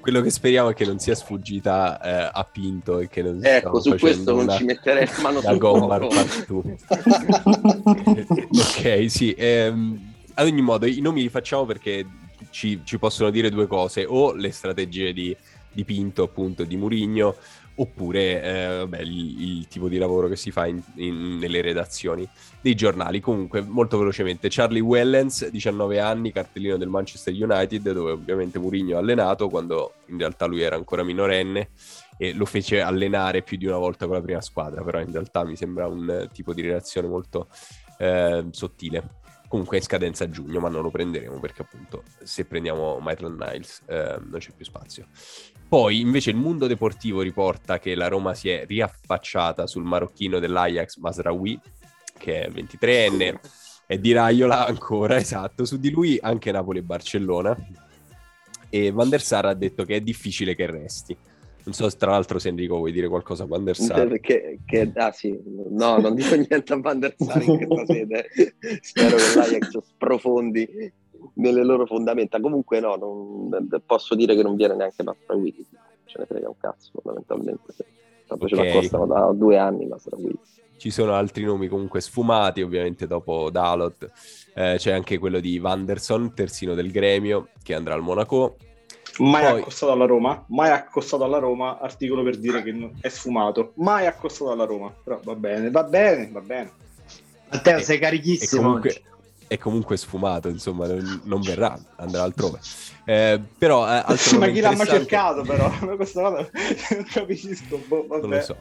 Quello 0.00 0.22
che 0.22 0.30
speriamo 0.30 0.70
è 0.70 0.74
che 0.74 0.86
non 0.86 0.98
sia 0.98 1.14
sfuggita 1.14 2.00
eh, 2.00 2.30
a 2.32 2.44
Pinto 2.50 3.00
e 3.00 3.08
che 3.08 3.20
non 3.20 3.38
Ecco, 3.42 3.80
su 3.80 3.94
questo 3.98 4.34
non 4.34 4.48
ci 4.56 4.64
metterei 4.64 5.06
mano 5.20 5.42
sul 5.44 5.58
Gommar 5.58 6.04
Ok, 8.50 9.10
sì. 9.10 9.34
Ehm, 9.36 10.12
ad 10.34 10.46
ogni 10.46 10.62
modo, 10.62 10.86
i 10.86 11.00
nomi 11.00 11.20
li 11.20 11.28
facciamo 11.28 11.66
perché 11.66 12.06
ci, 12.48 12.80
ci 12.84 12.98
possono 12.98 13.28
dire 13.28 13.50
due 13.50 13.66
cose, 13.66 14.06
o 14.06 14.32
le 14.32 14.52
strategie 14.52 15.12
di, 15.12 15.36
di 15.70 15.84
Pinto, 15.84 16.22
appunto, 16.22 16.64
di 16.64 16.76
Murigno, 16.76 17.36
oppure 17.76 18.42
eh, 18.42 18.66
vabbè, 18.78 19.00
il, 19.00 19.42
il, 19.42 19.68
tipo 19.68 19.88
di 19.88 19.98
lavoro 19.98 20.28
che 20.28 20.36
si 20.36 20.50
fa 20.50 20.66
in, 20.66 20.80
in, 20.96 21.38
nelle 21.38 21.60
redazioni 21.60 22.28
dei 22.60 22.74
giornali. 22.74 23.20
Comunque, 23.20 23.62
molto 23.62 23.98
velocemente, 23.98 24.48
Charlie 24.50 24.80
Wellens, 24.80 25.48
19 25.48 25.98
anni, 25.98 26.32
cartellino 26.32 26.76
del 26.76 26.88
Manchester 26.88 27.34
United, 27.34 27.90
dove 27.92 28.12
ovviamente 28.12 28.58
Mourinho 28.58 28.96
ha 28.96 29.00
allenato 29.00 29.48
quando 29.48 29.94
in 30.06 30.18
realtà 30.18 30.46
lui 30.46 30.60
era 30.60 30.76
ancora 30.76 31.02
minorenne 31.02 31.70
e 32.16 32.32
lo 32.32 32.44
fece 32.44 32.80
allenare 32.80 33.42
più 33.42 33.56
di 33.56 33.66
una 33.66 33.78
volta 33.78 34.06
con 34.06 34.14
la 34.14 34.22
prima 34.22 34.40
squadra, 34.40 34.82
però 34.82 35.00
in 35.00 35.10
realtà 35.10 35.44
mi 35.44 35.56
sembra 35.56 35.86
un 35.88 36.28
tipo 36.32 36.54
di 36.54 36.62
relazione 36.62 37.08
molto 37.08 37.48
eh, 37.98 38.46
sottile 38.50 39.22
comunque 39.54 39.76
è 39.76 39.80
in 39.80 39.86
scadenza 39.86 40.24
a 40.24 40.28
giugno, 40.30 40.58
ma 40.58 40.68
non 40.68 40.82
lo 40.82 40.90
prenderemo 40.90 41.38
perché 41.38 41.62
appunto 41.62 42.02
se 42.24 42.44
prendiamo 42.44 42.98
Maitland 42.98 43.40
Niles 43.40 43.82
eh, 43.86 44.18
non 44.20 44.40
c'è 44.40 44.50
più 44.50 44.64
spazio. 44.64 45.06
Poi 45.68 46.00
invece 46.00 46.30
il 46.30 46.36
Mondo 46.36 46.66
Deportivo 46.66 47.20
riporta 47.20 47.78
che 47.78 47.94
la 47.94 48.08
Roma 48.08 48.34
si 48.34 48.48
è 48.48 48.64
riaffacciata 48.66 49.66
sul 49.66 49.82
marocchino 49.82 50.38
dell'Ajax 50.38 50.98
Masraoui, 50.98 51.58
che 52.16 52.42
è 52.42 52.48
23enne, 52.48 53.34
e 53.86 53.98
di 53.98 54.12
Raiola 54.12 54.66
ancora, 54.66 55.16
esatto, 55.18 55.64
su 55.64 55.78
di 55.78 55.90
lui 55.90 56.18
anche 56.20 56.52
Napoli 56.52 56.78
e 56.78 56.82
Barcellona. 56.82 57.56
E 58.70 58.90
Van 58.90 59.08
der 59.08 59.20
Sar 59.20 59.46
ha 59.46 59.54
detto 59.54 59.84
che 59.84 59.96
è 59.96 60.00
difficile 60.00 60.54
che 60.54 60.66
resti. 60.66 61.16
Non 61.64 61.72
so 61.72 61.88
tra 61.96 62.10
l'altro 62.10 62.38
se 62.38 62.48
Enrico 62.48 62.76
vuoi 62.76 62.92
dire 62.92 63.08
qualcosa 63.08 63.44
a 63.44 63.46
Van 63.46 63.64
der 63.64 63.76
Sar. 63.76 64.20
Che, 64.20 64.60
che, 64.66 64.92
ah 64.94 65.12
sì, 65.12 65.34
no, 65.70 65.96
non 65.98 66.14
dico 66.14 66.34
niente 66.36 66.72
a 66.72 66.78
Van 66.78 67.00
der 67.00 67.14
Sar 67.16 67.42
in 67.42 67.66
questa 67.66 67.92
sede. 67.92 68.28
Spero 68.82 69.16
che 69.16 69.34
l'Ajax 69.34 69.78
sprofondi 69.78 70.92
nelle 71.34 71.64
loro 71.64 71.86
fondamenta. 71.86 72.40
Comunque 72.40 72.80
no, 72.80 72.96
non, 72.96 73.68
posso 73.86 74.14
dire 74.14 74.34
che 74.34 74.42
non 74.42 74.56
viene 74.56 74.74
neanche 74.74 75.02
Mastroianni, 75.02 75.66
ce 76.04 76.18
ne 76.18 76.26
frega 76.26 76.48
un 76.48 76.58
cazzo 76.58 76.90
fondamentalmente. 76.92 77.74
Tanto 78.26 78.44
okay. 78.44 78.58
ce 78.58 78.64
l'accostano 78.64 79.06
da 79.06 79.32
due 79.32 79.58
anni 79.58 79.86
Mastroianni. 79.86 80.38
Ci 80.76 80.90
sono 80.90 81.12
altri 81.12 81.44
nomi 81.44 81.68
comunque 81.68 82.00
sfumati, 82.00 82.60
ovviamente 82.60 83.06
dopo 83.06 83.50
Dalot. 83.50 84.10
Eh, 84.54 84.74
c'è 84.76 84.92
anche 84.92 85.18
quello 85.18 85.40
di 85.40 85.58
Vanderson, 85.58 86.34
terzino 86.34 86.74
del 86.74 86.90
gremio, 86.90 87.48
che 87.62 87.74
andrà 87.74 87.94
al 87.94 88.02
Monaco 88.02 88.56
mai 89.18 89.44
Poi... 89.44 89.60
accostato 89.60 89.92
alla 89.92 90.06
Roma, 90.06 90.44
mai 90.48 90.70
accostato 90.70 91.24
alla 91.24 91.38
Roma, 91.38 91.78
articolo 91.78 92.22
per 92.22 92.36
dire 92.38 92.62
che 92.62 92.90
è 93.00 93.08
sfumato, 93.08 93.72
mai 93.76 94.06
accostato 94.06 94.50
alla 94.50 94.64
Roma, 94.64 94.92
però 95.02 95.20
va 95.22 95.34
bene, 95.34 95.70
va 95.70 95.84
bene, 95.84 96.28
va 96.32 96.40
bene. 96.40 96.72
Matteo, 97.50 97.78
sei 97.80 97.98
carichissimo. 97.98 98.60
E 98.60 98.64
comunque, 98.64 99.02
è 99.54 99.58
comunque 99.58 99.96
sfumato, 99.96 100.48
insomma, 100.48 100.86
non, 100.86 101.22
non 101.24 101.40
verrà, 101.40 101.78
andrà 101.96 102.22
altrove. 102.22 102.58
Eh, 103.04 103.40
però, 103.58 103.86
eh, 103.86 104.04
Ma 104.38 104.48
chi 104.48 104.60
l'ha 104.60 104.74
mai 104.74 104.86
cercato, 104.86 105.42
però? 105.42 105.70
Questa 105.96 106.22
cosa 106.22 106.50
non 106.90 107.04
capisco. 107.04 107.82
Boh, 107.86 108.06
non 108.20 108.30
lo 108.30 108.40
so. 108.40 108.56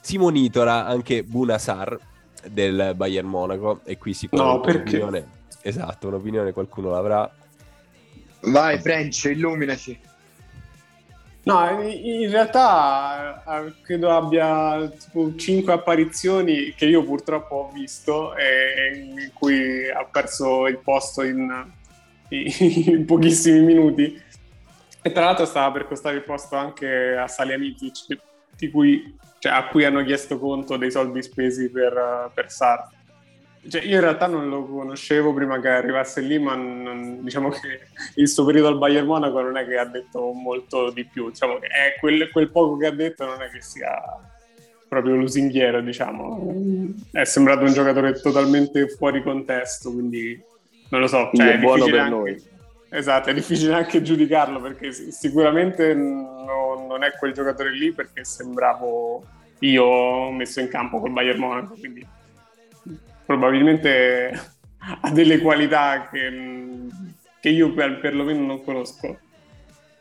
Si 0.00 0.16
monitora 0.18 0.86
anche 0.86 1.22
Bunasar 1.22 1.98
del 2.48 2.92
Bayern 2.94 3.28
Monaco 3.28 3.80
e 3.84 3.98
qui 3.98 4.14
si 4.14 4.28
no, 4.32 4.54
un'opinione. 4.54 5.36
Esatto, 5.62 6.08
un'opinione 6.08 6.52
qualcuno 6.52 6.90
l'avrà 6.90 7.30
Vai 8.40 8.78
French, 8.78 9.24
illuminaci. 9.24 9.98
No, 11.48 11.80
in 11.80 12.30
realtà 12.30 13.42
eh, 13.64 13.72
credo 13.80 14.14
abbia 14.14 14.86
tipo 14.88 15.34
5 15.34 15.72
apparizioni 15.72 16.74
che 16.74 16.84
io 16.84 17.02
purtroppo 17.02 17.54
ho 17.54 17.70
visto 17.72 18.36
e 18.36 18.92
in 18.94 19.30
cui 19.32 19.88
ha 19.88 20.04
perso 20.04 20.66
il 20.66 20.76
posto 20.76 21.22
in, 21.22 21.66
in 22.28 23.06
pochissimi 23.06 23.60
minuti. 23.60 24.22
E 25.00 25.10
tra 25.10 25.24
l'altro 25.24 25.46
stava 25.46 25.72
per 25.72 25.86
costare 25.86 26.16
il 26.16 26.22
posto 26.22 26.54
anche 26.54 27.16
a 27.16 27.26
Salianitic, 27.26 28.18
cui, 28.70 29.16
cioè, 29.38 29.52
a 29.52 29.68
cui 29.68 29.86
hanno 29.86 30.04
chiesto 30.04 30.38
conto 30.38 30.76
dei 30.76 30.90
soldi 30.90 31.22
spesi 31.22 31.70
per, 31.70 32.30
per 32.34 32.50
Sar. 32.50 32.90
Cioè, 33.68 33.82
io 33.82 33.96
in 33.96 34.00
realtà 34.00 34.26
non 34.26 34.48
lo 34.48 34.64
conoscevo 34.66 35.32
prima 35.32 35.60
che 35.60 35.68
arrivasse 35.68 36.20
lì, 36.20 36.38
ma 36.38 36.54
non, 36.54 37.22
diciamo 37.22 37.48
che 37.50 37.80
il 38.16 38.28
suo 38.28 38.44
periodo 38.44 38.68
al 38.68 38.78
Bayern 38.78 39.06
Monaco 39.06 39.40
non 39.40 39.56
è 39.56 39.66
che 39.66 39.76
ha 39.76 39.84
detto 39.84 40.32
molto 40.32 40.90
di 40.90 41.04
più. 41.04 41.30
Diciamo 41.30 41.58
che 41.58 41.66
è 41.66 41.98
quel, 41.98 42.30
quel 42.30 42.50
poco 42.50 42.76
che 42.76 42.86
ha 42.86 42.92
detto 42.92 43.24
non 43.24 43.42
è 43.42 43.48
che 43.50 43.60
sia 43.60 43.90
proprio 44.88 45.16
lusinghiero, 45.16 45.80
diciamo. 45.80 46.54
È 47.12 47.24
sembrato 47.24 47.64
un 47.64 47.72
giocatore 47.72 48.12
totalmente 48.20 48.88
fuori 48.88 49.22
contesto, 49.22 49.92
quindi 49.92 50.40
non 50.90 51.00
lo 51.00 51.06
so. 51.06 51.30
Cioè, 51.32 51.54
è, 51.54 51.58
buono 51.58 51.84
per 51.84 51.98
anche... 51.98 52.10
noi. 52.10 52.42
Esatto, 52.90 53.28
è 53.28 53.34
difficile 53.34 53.74
anche 53.74 54.00
giudicarlo 54.00 54.60
perché 54.60 54.92
sicuramente 54.92 55.92
no, 55.92 56.86
non 56.88 57.02
è 57.02 57.12
quel 57.18 57.34
giocatore 57.34 57.70
lì 57.70 57.92
perché 57.92 58.24
sembravo 58.24 59.22
io 59.58 60.30
messo 60.30 60.60
in 60.60 60.68
campo 60.68 60.98
col 60.98 61.12
Bayern 61.12 61.38
Monaco, 61.38 61.74
quindi 61.78 62.06
probabilmente 63.28 64.30
ha 65.02 65.10
delle 65.10 65.38
qualità 65.40 66.08
che, 66.10 66.86
che 67.38 67.48
io 67.50 67.74
per, 67.74 68.00
perlomeno 68.00 68.46
non 68.46 68.64
conosco. 68.64 69.18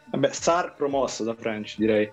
Vabbè, 0.06 0.32
Sar 0.32 0.74
promosso 0.76 1.26
da 1.26 1.36
French, 1.36 1.76
direi. 1.78 2.10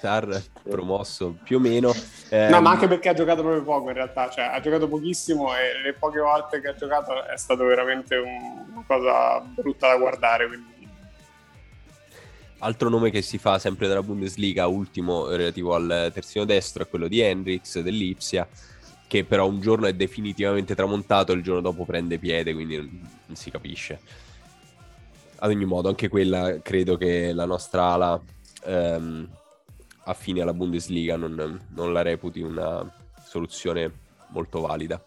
Sar 0.00 0.42
promosso 0.62 1.36
più 1.44 1.58
o 1.58 1.60
meno. 1.60 1.92
Eh, 2.30 2.48
no, 2.48 2.62
ma 2.62 2.70
anche 2.70 2.88
perché 2.88 3.10
ha 3.10 3.14
giocato 3.14 3.42
proprio 3.42 3.62
poco 3.62 3.88
in 3.88 3.94
realtà, 3.96 4.30
cioè 4.30 4.44
ha 4.44 4.58
giocato 4.60 4.88
pochissimo 4.88 5.54
e 5.54 5.82
le 5.82 5.92
poche 5.92 6.20
volte 6.20 6.62
che 6.62 6.68
ha 6.68 6.74
giocato 6.74 7.26
è 7.26 7.36
stato 7.36 7.64
veramente 7.64 8.16
un, 8.16 8.64
una 8.72 8.84
cosa 8.86 9.40
brutta 9.40 9.88
da 9.88 9.98
guardare. 9.98 10.46
Quindi... 10.46 10.88
Altro 12.60 12.88
nome 12.88 13.10
che 13.10 13.20
si 13.20 13.36
fa 13.36 13.58
sempre 13.58 13.86
dalla 13.86 14.02
Bundesliga, 14.02 14.66
ultimo 14.66 15.28
relativo 15.28 15.74
al 15.74 16.10
terzino 16.14 16.46
destro, 16.46 16.84
è 16.84 16.88
quello 16.88 17.06
di 17.06 17.20
Hendrix 17.20 17.80
dell'Ipsia 17.80 18.48
che 19.08 19.24
però 19.24 19.48
un 19.48 19.60
giorno 19.60 19.86
è 19.86 19.94
definitivamente 19.94 20.74
tramontato 20.74 21.32
e 21.32 21.36
il 21.36 21.42
giorno 21.42 21.62
dopo 21.62 21.84
prende 21.84 22.18
piede, 22.18 22.52
quindi 22.52 22.76
non, 22.76 23.08
non 23.26 23.36
si 23.36 23.50
capisce. 23.50 23.98
Ad 25.38 25.50
ogni 25.50 25.64
modo, 25.64 25.88
anche 25.88 26.08
quella 26.08 26.60
credo 26.60 26.96
che 26.96 27.32
la 27.32 27.46
nostra 27.46 27.92
ala 27.92 28.20
ehm, 28.64 29.28
affine 30.04 30.42
alla 30.42 30.52
Bundesliga 30.52 31.16
non, 31.16 31.66
non 31.68 31.92
la 31.92 32.02
reputi 32.02 32.42
una 32.42 32.86
soluzione 33.24 33.90
molto 34.28 34.60
valida. 34.60 35.02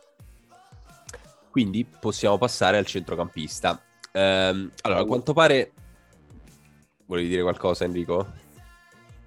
Quindi 1.52 1.86
possiamo 1.86 2.38
passare 2.38 2.78
al 2.78 2.86
centrocampista. 2.86 3.80
Ehm, 4.14 4.72
allora, 4.82 5.02
a 5.02 5.06
quanto 5.06 5.34
pare... 5.34 5.72
Volevi 7.06 7.28
dire 7.28 7.42
qualcosa, 7.42 7.84
Enrico? 7.84 8.26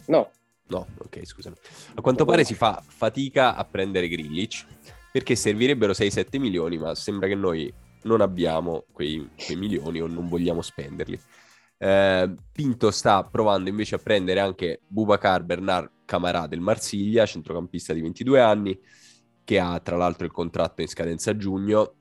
No. 0.06 0.30
No, 0.66 0.87
ok, 0.98 1.24
scusami. 1.27 1.57
A 1.94 2.00
quanto 2.00 2.24
pare 2.24 2.44
si 2.44 2.55
fa 2.55 2.83
fatica 2.87 3.55
a 3.55 3.64
prendere 3.64 4.09
Grillic 4.09 4.64
perché 5.12 5.37
servirebbero 5.37 5.92
6-7 5.92 6.40
milioni, 6.40 6.79
ma 6.79 6.94
sembra 6.94 7.29
che 7.29 7.35
noi 7.35 7.72
non 8.03 8.20
abbiamo 8.20 8.85
quei, 8.92 9.29
quei 9.44 9.57
milioni 9.57 10.00
o 10.00 10.07
non 10.07 10.29
vogliamo 10.29 10.62
spenderli. 10.62 11.20
Eh, 11.77 12.35
Pinto 12.53 12.90
sta 12.90 13.24
provando 13.24 13.68
invece 13.68 13.96
a 13.96 13.98
prendere 13.98 14.40
anche 14.40 14.81
Bubacar 14.87 15.42
Bernard 15.44 15.90
Camarà 16.05 16.46
del 16.46 16.61
Marsiglia, 16.61 17.27
centrocampista 17.27 17.92
di 17.92 18.00
22 18.00 18.40
anni, 18.40 18.79
che 19.44 19.59
ha 19.59 19.79
tra 19.81 19.96
l'altro 19.96 20.24
il 20.24 20.33
contratto 20.33 20.81
in 20.81 20.88
scadenza 20.88 21.31
a 21.31 21.37
giugno. 21.37 21.94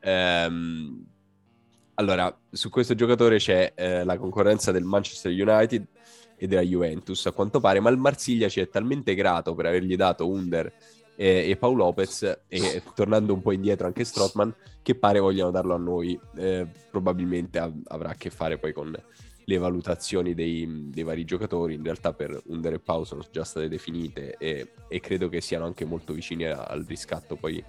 Eh, 0.00 0.50
allora, 1.94 2.36
su 2.50 2.68
questo 2.70 2.94
giocatore 2.94 3.38
c'è 3.38 3.72
eh, 3.74 4.04
la 4.04 4.16
concorrenza 4.18 4.72
del 4.72 4.84
Manchester 4.84 5.32
United 5.32 5.86
e 6.38 6.46
della 6.46 6.62
Juventus, 6.62 7.26
a 7.26 7.32
quanto 7.32 7.60
pare, 7.60 7.80
ma 7.80 7.90
il 7.90 7.98
Marsiglia 7.98 8.48
ci 8.48 8.60
è 8.60 8.68
talmente 8.68 9.14
grato 9.14 9.54
per 9.54 9.66
avergli 9.66 9.96
dato 9.96 10.28
Under 10.28 10.72
e, 11.16 11.50
e 11.50 11.56
Paul 11.56 11.76
Lopez 11.76 12.42
e 12.46 12.82
tornando 12.94 13.34
un 13.34 13.42
po' 13.42 13.50
indietro 13.50 13.88
anche 13.88 14.04
Strotman, 14.04 14.54
che 14.82 14.94
pare 14.94 15.18
vogliano 15.18 15.50
darlo 15.50 15.74
a 15.74 15.78
noi. 15.78 16.18
Eh, 16.36 16.66
probabilmente 16.90 17.58
av- 17.58 17.74
avrà 17.88 18.10
a 18.10 18.14
che 18.14 18.30
fare 18.30 18.56
poi 18.56 18.72
con 18.72 18.96
le 19.44 19.58
valutazioni 19.58 20.34
dei, 20.34 20.90
dei, 20.90 21.02
vari 21.02 21.24
giocatori. 21.24 21.74
In 21.74 21.82
realtà 21.82 22.12
per 22.12 22.40
Under 22.46 22.74
e 22.74 22.78
Pau 22.78 23.02
sono 23.02 23.24
già 23.30 23.42
state 23.42 23.68
definite 23.68 24.36
e, 24.38 24.74
e 24.86 25.00
credo 25.00 25.28
che 25.28 25.40
siano 25.40 25.64
anche 25.64 25.84
molto 25.84 26.12
vicini 26.12 26.44
al 26.46 26.84
riscatto 26.86 27.34
poi 27.34 27.62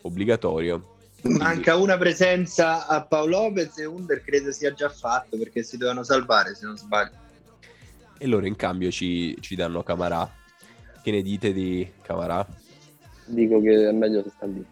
obbligatorio. 0.00 0.94
Manca 1.22 1.76
una 1.76 1.96
presenza 1.96 2.86
a 2.86 3.04
Paolo 3.04 3.42
Lopez 3.42 3.78
e 3.78 3.84
Under 3.84 4.22
credo 4.22 4.50
sia 4.50 4.72
già 4.72 4.88
fatto 4.88 5.36
perché 5.38 5.62
si 5.62 5.76
dovevano 5.76 6.02
salvare 6.02 6.54
se 6.54 6.66
non 6.66 6.76
sbaglio. 6.76 7.24
E 8.18 8.26
loro 8.26 8.46
in 8.46 8.56
cambio 8.56 8.90
ci, 8.90 9.36
ci 9.40 9.54
danno 9.54 9.82
Camarà. 9.82 10.30
Che 11.02 11.10
ne 11.10 11.22
dite 11.22 11.52
di 11.52 11.88
Camarà? 12.02 12.46
Dico 13.26 13.60
che 13.60 13.88
è 13.88 13.92
meglio 13.92 14.22
se 14.22 14.30
sta 14.30 14.46
lì. 14.46 14.64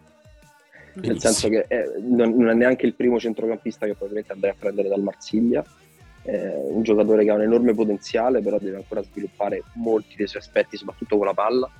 Benissimo. 0.94 1.12
Nel 1.12 1.20
senso 1.20 1.48
che 1.48 1.66
è, 1.66 1.84
non, 2.00 2.36
non, 2.36 2.50
è 2.50 2.54
neanche 2.54 2.86
il 2.86 2.94
primo 2.94 3.18
centrocampista 3.18 3.86
che 3.86 3.92
probabilmente 3.92 4.32
andrei 4.32 4.52
a 4.52 4.56
prendere 4.56 4.88
dal 4.88 5.02
Marsiglia 5.02 5.64
eh, 6.24 6.56
un 6.70 6.82
giocatore 6.82 7.24
che 7.24 7.30
ha 7.30 7.34
un 7.34 7.42
enorme 7.42 7.74
potenziale, 7.74 8.40
però 8.40 8.58
deve 8.58 8.76
ancora 8.76 9.02
sviluppare 9.02 9.62
molti 9.74 10.16
dei 10.16 10.26
suoi 10.26 10.40
aspetti, 10.40 10.76
soprattutto 10.76 11.16
con 11.16 11.26
la 11.26 11.34
palla, 11.34 11.70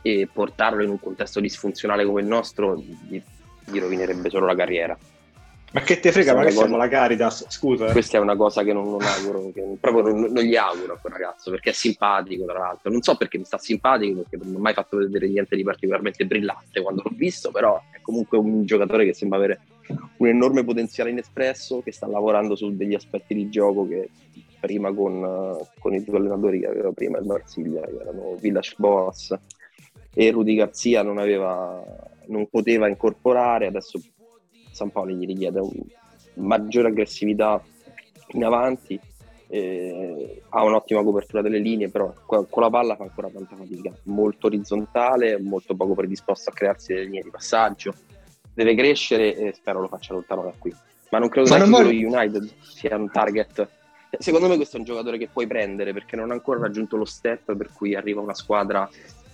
e 0.00 0.28
portarlo 0.32 0.82
in 0.82 0.90
un 0.90 1.00
contesto 1.00 1.40
disfunzionale 1.40 2.04
come 2.04 2.20
il 2.20 2.26
nostro 2.26 2.76
gli, 2.76 3.20
gli 3.64 3.78
rovinerebbe 3.78 4.30
solo 4.30 4.46
la 4.46 4.54
carriera. 4.54 4.96
Ma 5.74 5.80
che 5.80 5.98
te 5.98 6.12
frega, 6.12 6.36
ma 6.36 6.44
che 6.44 6.52
siamo 6.52 6.76
la 6.76 6.86
Caritas, 6.86 7.46
scusa. 7.48 7.88
Eh. 7.88 7.90
Questa 7.92 8.16
è 8.16 8.20
una 8.20 8.36
cosa 8.36 8.62
che 8.62 8.72
non, 8.72 8.88
non 8.88 9.02
auguro, 9.02 9.50
che 9.52 9.76
proprio 9.80 10.04
non, 10.04 10.30
non, 10.30 10.44
gli 10.44 10.54
auguro 10.54 10.92
a 10.92 10.98
quel 10.98 11.12
ragazzo, 11.14 11.50
perché 11.50 11.70
è 11.70 11.72
simpatico 11.72 12.44
tra 12.44 12.60
l'altro. 12.60 12.92
Non 12.92 13.02
so 13.02 13.16
perché 13.16 13.38
mi 13.38 13.44
sta 13.44 13.58
simpatico, 13.58 14.20
perché 14.20 14.36
non 14.36 14.54
ho 14.54 14.60
mai 14.60 14.72
fatto 14.72 14.98
vedere 14.98 15.26
niente 15.26 15.56
di 15.56 15.64
particolarmente 15.64 16.26
brillante 16.26 16.80
quando 16.80 17.02
l'ho 17.04 17.12
visto, 17.16 17.50
però 17.50 17.82
è 17.90 18.00
comunque 18.02 18.38
un 18.38 18.64
giocatore 18.64 19.04
che 19.04 19.14
sembra 19.14 19.38
avere 19.38 19.62
un 20.18 20.28
enorme 20.28 20.62
potenziale 20.62 21.10
inespresso, 21.10 21.82
che 21.82 21.90
sta 21.90 22.06
lavorando 22.06 22.54
su 22.54 22.76
degli 22.76 22.94
aspetti 22.94 23.34
di 23.34 23.48
gioco 23.48 23.88
che 23.88 24.10
prima 24.60 24.94
con, 24.94 25.58
con 25.80 25.92
i 25.92 26.04
due 26.04 26.18
allenatori 26.18 26.60
che 26.60 26.68
aveva 26.68 26.92
prima 26.92 27.18
il 27.18 27.26
Marsiglia, 27.26 27.80
che 27.80 27.96
erano 28.00 28.36
Village 28.40 28.76
Boas 28.78 29.36
e 30.14 30.30
Rudy 30.30 30.54
Garzia, 30.54 31.02
non, 31.02 31.18
aveva, 31.18 31.82
non 32.26 32.46
poteva 32.48 32.86
incorporare, 32.86 33.66
adesso 33.66 34.00
San 34.74 34.90
Paolo 34.90 35.12
gli 35.12 35.26
richiede 35.26 35.60
maggiore 36.34 36.88
aggressività 36.88 37.62
in 38.32 38.44
avanti, 38.44 38.98
eh, 39.48 40.42
ha 40.48 40.64
un'ottima 40.64 41.02
copertura 41.02 41.42
delle 41.42 41.58
linee, 41.58 41.88
però 41.88 42.12
con 42.26 42.48
la 42.62 42.70
palla 42.70 42.96
fa 42.96 43.04
ancora 43.04 43.28
tanta 43.28 43.54
fatica, 43.54 43.92
molto 44.04 44.48
orizzontale, 44.48 45.40
molto 45.40 45.76
poco 45.76 45.94
predisposto 45.94 46.50
a 46.50 46.52
crearsi 46.52 46.92
delle 46.92 47.04
linee 47.04 47.22
di 47.22 47.30
passaggio, 47.30 47.94
deve 48.52 48.74
crescere 48.74 49.36
e 49.36 49.52
spero 49.52 49.80
lo 49.80 49.88
faccia 49.88 50.12
lontano 50.12 50.42
da 50.42 50.52
qui. 50.58 50.74
Ma 51.10 51.18
non 51.18 51.28
credo 51.28 51.54
che 51.54 51.64
voglio... 51.64 52.08
lo 52.08 52.16
United 52.16 52.50
sia 52.60 52.96
un 52.96 53.10
target. 53.10 53.68
Secondo 54.18 54.48
me 54.48 54.56
questo 54.56 54.76
è 54.76 54.78
un 54.80 54.86
giocatore 54.86 55.18
che 55.18 55.28
puoi 55.32 55.46
prendere 55.46 55.92
perché 55.92 56.16
non 56.16 56.30
ha 56.30 56.34
ancora 56.34 56.60
raggiunto 56.60 56.96
lo 56.96 57.04
step 57.04 57.54
per 57.56 57.70
cui 57.72 57.94
arriva 57.94 58.20
una 58.20 58.34
squadra 58.34 58.88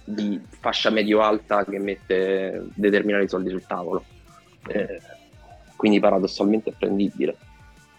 di 0.04 0.40
fascia 0.48 0.90
medio-alta 0.90 1.64
che 1.64 1.78
mette 1.78 2.66
determinati 2.74 3.28
soldi 3.28 3.50
sul 3.50 3.66
tavolo. 3.66 4.04
Eh, 4.68 5.00
quindi 5.80 5.98
paradossalmente 5.98 6.68
è 6.68 6.74
prendibile. 6.78 7.34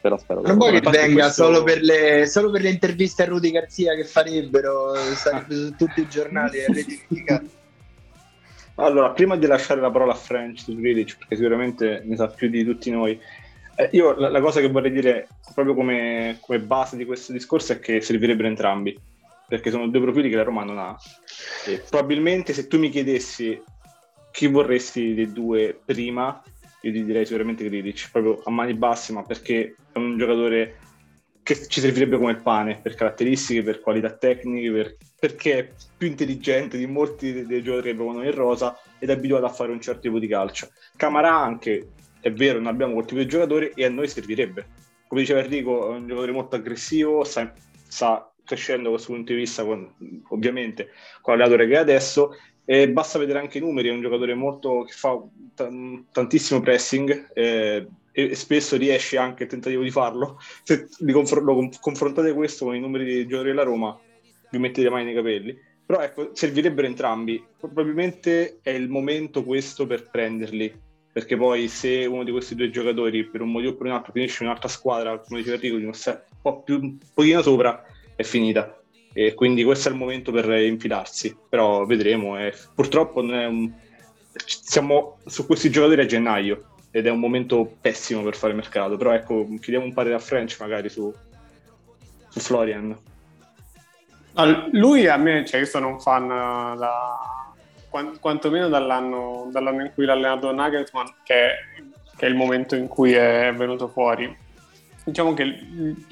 Però 0.01 0.15
spero 0.15 0.41
non 0.41 0.57
vuoi 0.57 0.79
che 0.79 0.87
venga 0.87 1.23
questo... 1.23 1.45
solo, 1.45 1.63
per 1.63 1.81
le, 1.81 2.27
solo, 2.27 2.51
per 2.51 2.61
le, 2.61 2.69
interviste 2.69 3.23
a 3.23 3.25
Rudy 3.25 3.49
Garzia 3.49 3.95
che 3.95 4.03
farebbero, 4.03 4.93
sarebbe 5.15 5.55
su 5.55 5.75
tutti 5.75 6.01
i 6.01 6.07
giornali 6.07 6.59
Allora, 8.75 9.09
prima 9.11 9.35
di 9.35 9.47
lasciare 9.47 9.81
la 9.81 9.89
parola 9.89 10.13
a 10.13 10.15
French 10.15 10.59
su 10.59 10.75
Grilic, 10.75 11.17
perché 11.17 11.35
sicuramente 11.35 12.03
ne 12.05 12.15
sa 12.15 12.27
più 12.27 12.49
di 12.49 12.63
tutti 12.63 12.91
noi, 12.91 13.19
eh, 13.75 13.89
io 13.93 14.15
la, 14.15 14.29
la, 14.29 14.41
cosa 14.41 14.59
che 14.59 14.69
vorrei 14.69 14.91
dire 14.91 15.27
proprio 15.53 15.73
come, 15.73 16.37
come, 16.39 16.59
base 16.59 16.97
di 16.97 17.05
questo 17.05 17.31
discorso 17.31 17.73
è 17.73 17.79
che 17.79 17.99
servirebbero 18.01 18.47
entrambi, 18.47 18.95
perché 19.47 19.71
sono 19.71 19.87
due 19.87 20.01
profili 20.01 20.29
che 20.29 20.35
la 20.35 20.43
Roma 20.43 20.63
non 20.63 20.77
ha. 20.77 20.95
E 21.65 21.83
probabilmente 21.89 22.53
se 22.53 22.67
tu 22.67 22.77
mi 22.77 22.89
chiedessi 22.89 23.59
chi 24.31 24.47
vorresti 24.47 25.13
dei 25.13 25.31
due 25.31 25.79
prima, 25.83 26.41
io 26.81 26.91
ti 26.91 27.03
direi 27.03 27.25
sicuramente 27.25 27.63
Grilic, 27.63 28.09
proprio 28.11 28.41
a 28.43 28.51
mani 28.51 28.73
basse, 28.73 29.13
ma 29.13 29.23
perché 29.23 29.75
è 29.91 29.97
un 29.97 30.17
giocatore 30.17 30.77
che 31.43 31.67
ci 31.67 31.79
servirebbe 31.79 32.17
come 32.17 32.35
pane 32.35 32.79
per 32.81 32.93
caratteristiche, 32.95 33.63
per 33.63 33.79
qualità 33.79 34.11
tecniche, 34.11 34.71
per, 34.71 34.97
perché 35.19 35.57
è 35.57 35.69
più 35.97 36.07
intelligente 36.07 36.77
di 36.77 36.85
molti 36.85 37.33
dei, 37.33 37.45
dei 37.45 37.63
giocatori 37.63 37.91
che 37.91 37.95
provano 37.95 38.23
in 38.23 38.31
rosa 38.31 38.79
ed 38.99 39.09
è 39.09 39.13
abituato 39.13 39.45
a 39.45 39.49
fare 39.49 39.71
un 39.71 39.81
certo 39.81 40.01
tipo 40.01 40.19
di 40.19 40.27
calcio. 40.27 40.69
Camara 40.95 41.35
anche, 41.35 41.89
è 42.19 42.31
vero, 42.31 42.59
non 42.59 42.67
abbiamo 42.67 42.93
quel 42.93 43.05
tipo 43.05 43.19
di 43.19 43.27
giocatore 43.27 43.73
e 43.73 43.85
a 43.85 43.89
noi 43.89 44.07
servirebbe. 44.07 44.67
Come 45.07 45.21
diceva 45.21 45.41
Enrico, 45.41 45.87
è 45.87 45.97
un 45.97 46.07
giocatore 46.07 46.31
molto 46.31 46.55
aggressivo, 46.55 47.23
sa, 47.23 47.51
sta 47.87 48.31
crescendo 48.43 48.83
da 48.83 48.89
questo 48.95 49.13
punto 49.13 49.33
di 49.33 49.39
vista, 49.39 49.63
con, 49.63 49.93
ovviamente, 50.29 50.89
con 51.21 51.37
l'allenatore 51.37 51.67
che 51.67 51.75
è 51.75 51.77
adesso, 51.77 52.35
e 52.71 52.89
basta 52.89 53.19
vedere 53.19 53.39
anche 53.39 53.57
i 53.57 53.61
numeri, 53.61 53.89
è 53.89 53.91
un 53.91 53.99
giocatore 53.99 54.33
molto, 54.33 54.83
che 54.83 54.93
fa 54.93 55.21
t- 55.53 56.03
tantissimo 56.09 56.61
pressing 56.61 57.33
eh, 57.33 57.85
e, 58.13 58.33
spesso 58.33 58.77
riesce 58.77 59.17
anche 59.17 59.43
il 59.43 59.49
tentativo 59.49 59.83
di 59.83 59.91
farlo. 59.91 60.39
Se 60.63 60.87
confr- 61.11 61.41
lo 61.41 61.69
confrontate 61.81 62.31
questo 62.31 62.63
con 62.63 62.75
i 62.75 62.79
numeri 62.79 63.03
dei 63.03 63.23
giocatori 63.23 63.49
della 63.49 63.63
Roma, 63.63 63.99
vi 64.51 64.57
mettete 64.57 64.83
le 64.83 64.89
mani 64.89 65.03
nei 65.03 65.13
capelli. 65.13 65.59
Però 65.85 65.99
ecco, 65.99 66.29
servirebbero 66.33 66.87
entrambi. 66.87 67.43
Probabilmente 67.59 68.59
è 68.61 68.69
il 68.69 68.87
momento 68.87 69.43
questo 69.43 69.85
per 69.85 70.09
prenderli. 70.09 70.73
Perché 71.11 71.35
poi 71.35 71.67
se 71.67 72.05
uno 72.05 72.23
di 72.23 72.31
questi 72.31 72.55
due 72.55 72.69
giocatori 72.69 73.25
per 73.25 73.41
un 73.41 73.51
motivo 73.51 73.73
o 73.73 73.75
per 73.75 73.87
un 73.87 73.91
altro 73.91 74.13
finisce 74.13 74.43
in 74.43 74.47
un'altra 74.47 74.69
squadra, 74.69 75.19
come 75.19 75.39
diceva 75.39 75.57
Enrico, 75.57 75.75
di 75.75 75.83
un 75.83 76.21
po' 76.41 76.61
più 76.61 76.79
un 76.79 76.97
pochino 77.13 77.41
sopra, 77.41 77.83
è 78.15 78.23
finita 78.23 78.80
e 79.13 79.33
quindi 79.33 79.63
questo 79.63 79.89
è 79.89 79.91
il 79.91 79.97
momento 79.97 80.31
per 80.31 80.49
infilarsi, 80.49 81.35
però 81.49 81.85
vedremo. 81.85 82.39
Eh. 82.39 82.53
Purtroppo 82.73 83.19
un... 83.19 83.71
siamo 84.45 85.17
su 85.25 85.45
questi 85.45 85.69
giocatori 85.69 86.01
a 86.01 86.05
gennaio 86.05 86.65
ed 86.91 87.07
è 87.07 87.09
un 87.09 87.19
momento 87.19 87.77
pessimo 87.79 88.21
per 88.21 88.35
fare 88.35 88.53
mercato, 88.53 88.97
però 88.97 89.11
ecco, 89.11 89.47
chiediamo 89.59 89.85
un 89.85 89.93
parere 89.93 90.15
a 90.15 90.19
French 90.19 90.57
magari 90.59 90.89
su, 90.89 91.13
su 92.29 92.39
Florian. 92.39 92.97
Allora, 94.33 94.67
lui 94.71 95.07
a 95.07 95.17
me, 95.17 95.45
cioè 95.45 95.59
io 95.59 95.65
sono 95.65 95.89
un 95.89 95.99
fan 95.99 96.27
da, 96.27 97.51
quant- 97.89 98.19
quantomeno 98.19 98.69
dall'anno, 98.69 99.49
dall'anno, 99.51 99.83
in 99.83 99.91
cui 99.93 100.05
l'ha 100.05 100.13
allenato 100.13 100.53
Nagelsmann, 100.53 101.05
che, 101.23 101.49
che, 102.15 102.25
è 102.25 102.29
il 102.29 102.35
momento 102.35 102.75
in 102.75 102.87
cui 102.87 103.11
è 103.13 103.53
venuto 103.53 103.89
fuori. 103.89 104.33
Diciamo 105.03 105.33
che 105.33 105.43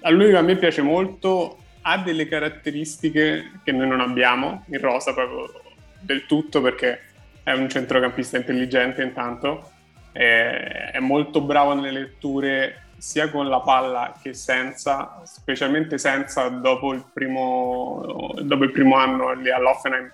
a 0.01 0.09
lui 0.09 0.35
a 0.35 0.41
me 0.41 0.57
piace 0.57 0.81
molto 0.81 1.57
ha 1.89 1.97
delle 1.97 2.27
caratteristiche 2.27 3.61
che 3.63 3.71
noi 3.71 3.87
non 3.87 3.99
abbiamo 3.99 4.63
in 4.67 4.79
rosa 4.79 5.11
proprio 5.13 5.51
del 5.99 6.27
tutto 6.27 6.61
perché 6.61 7.01
è 7.41 7.51
un 7.51 7.67
centrocampista 7.67 8.37
intelligente 8.37 9.01
intanto, 9.01 9.71
è, 10.11 10.97
molto 10.99 11.41
bravo 11.41 11.73
nelle 11.73 11.91
letture 11.91 12.83
sia 12.97 13.31
con 13.31 13.47
la 13.47 13.59
palla 13.61 14.15
che 14.21 14.35
senza, 14.35 15.21
specialmente 15.23 15.97
senza 15.97 16.47
dopo 16.49 16.93
il 16.93 17.03
primo, 17.11 18.35
dopo 18.39 18.63
il 18.65 18.71
primo 18.71 18.97
anno 18.97 19.33
lì 19.33 19.49
all'Offenheim. 19.49 20.13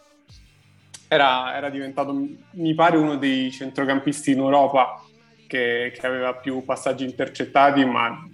Era, 1.10 1.56
era, 1.56 1.70
diventato, 1.70 2.14
mi 2.52 2.74
pare, 2.74 2.96
uno 2.96 3.18
dei 3.18 3.52
centrocampisti 3.52 4.32
in 4.32 4.40
Europa 4.40 5.02
che, 5.46 5.92
che 5.94 6.08
aveva 6.08 6.34
più 6.36 6.63
passaggi 6.63 7.04
intercettati, 7.04 7.84
ma 7.84 8.28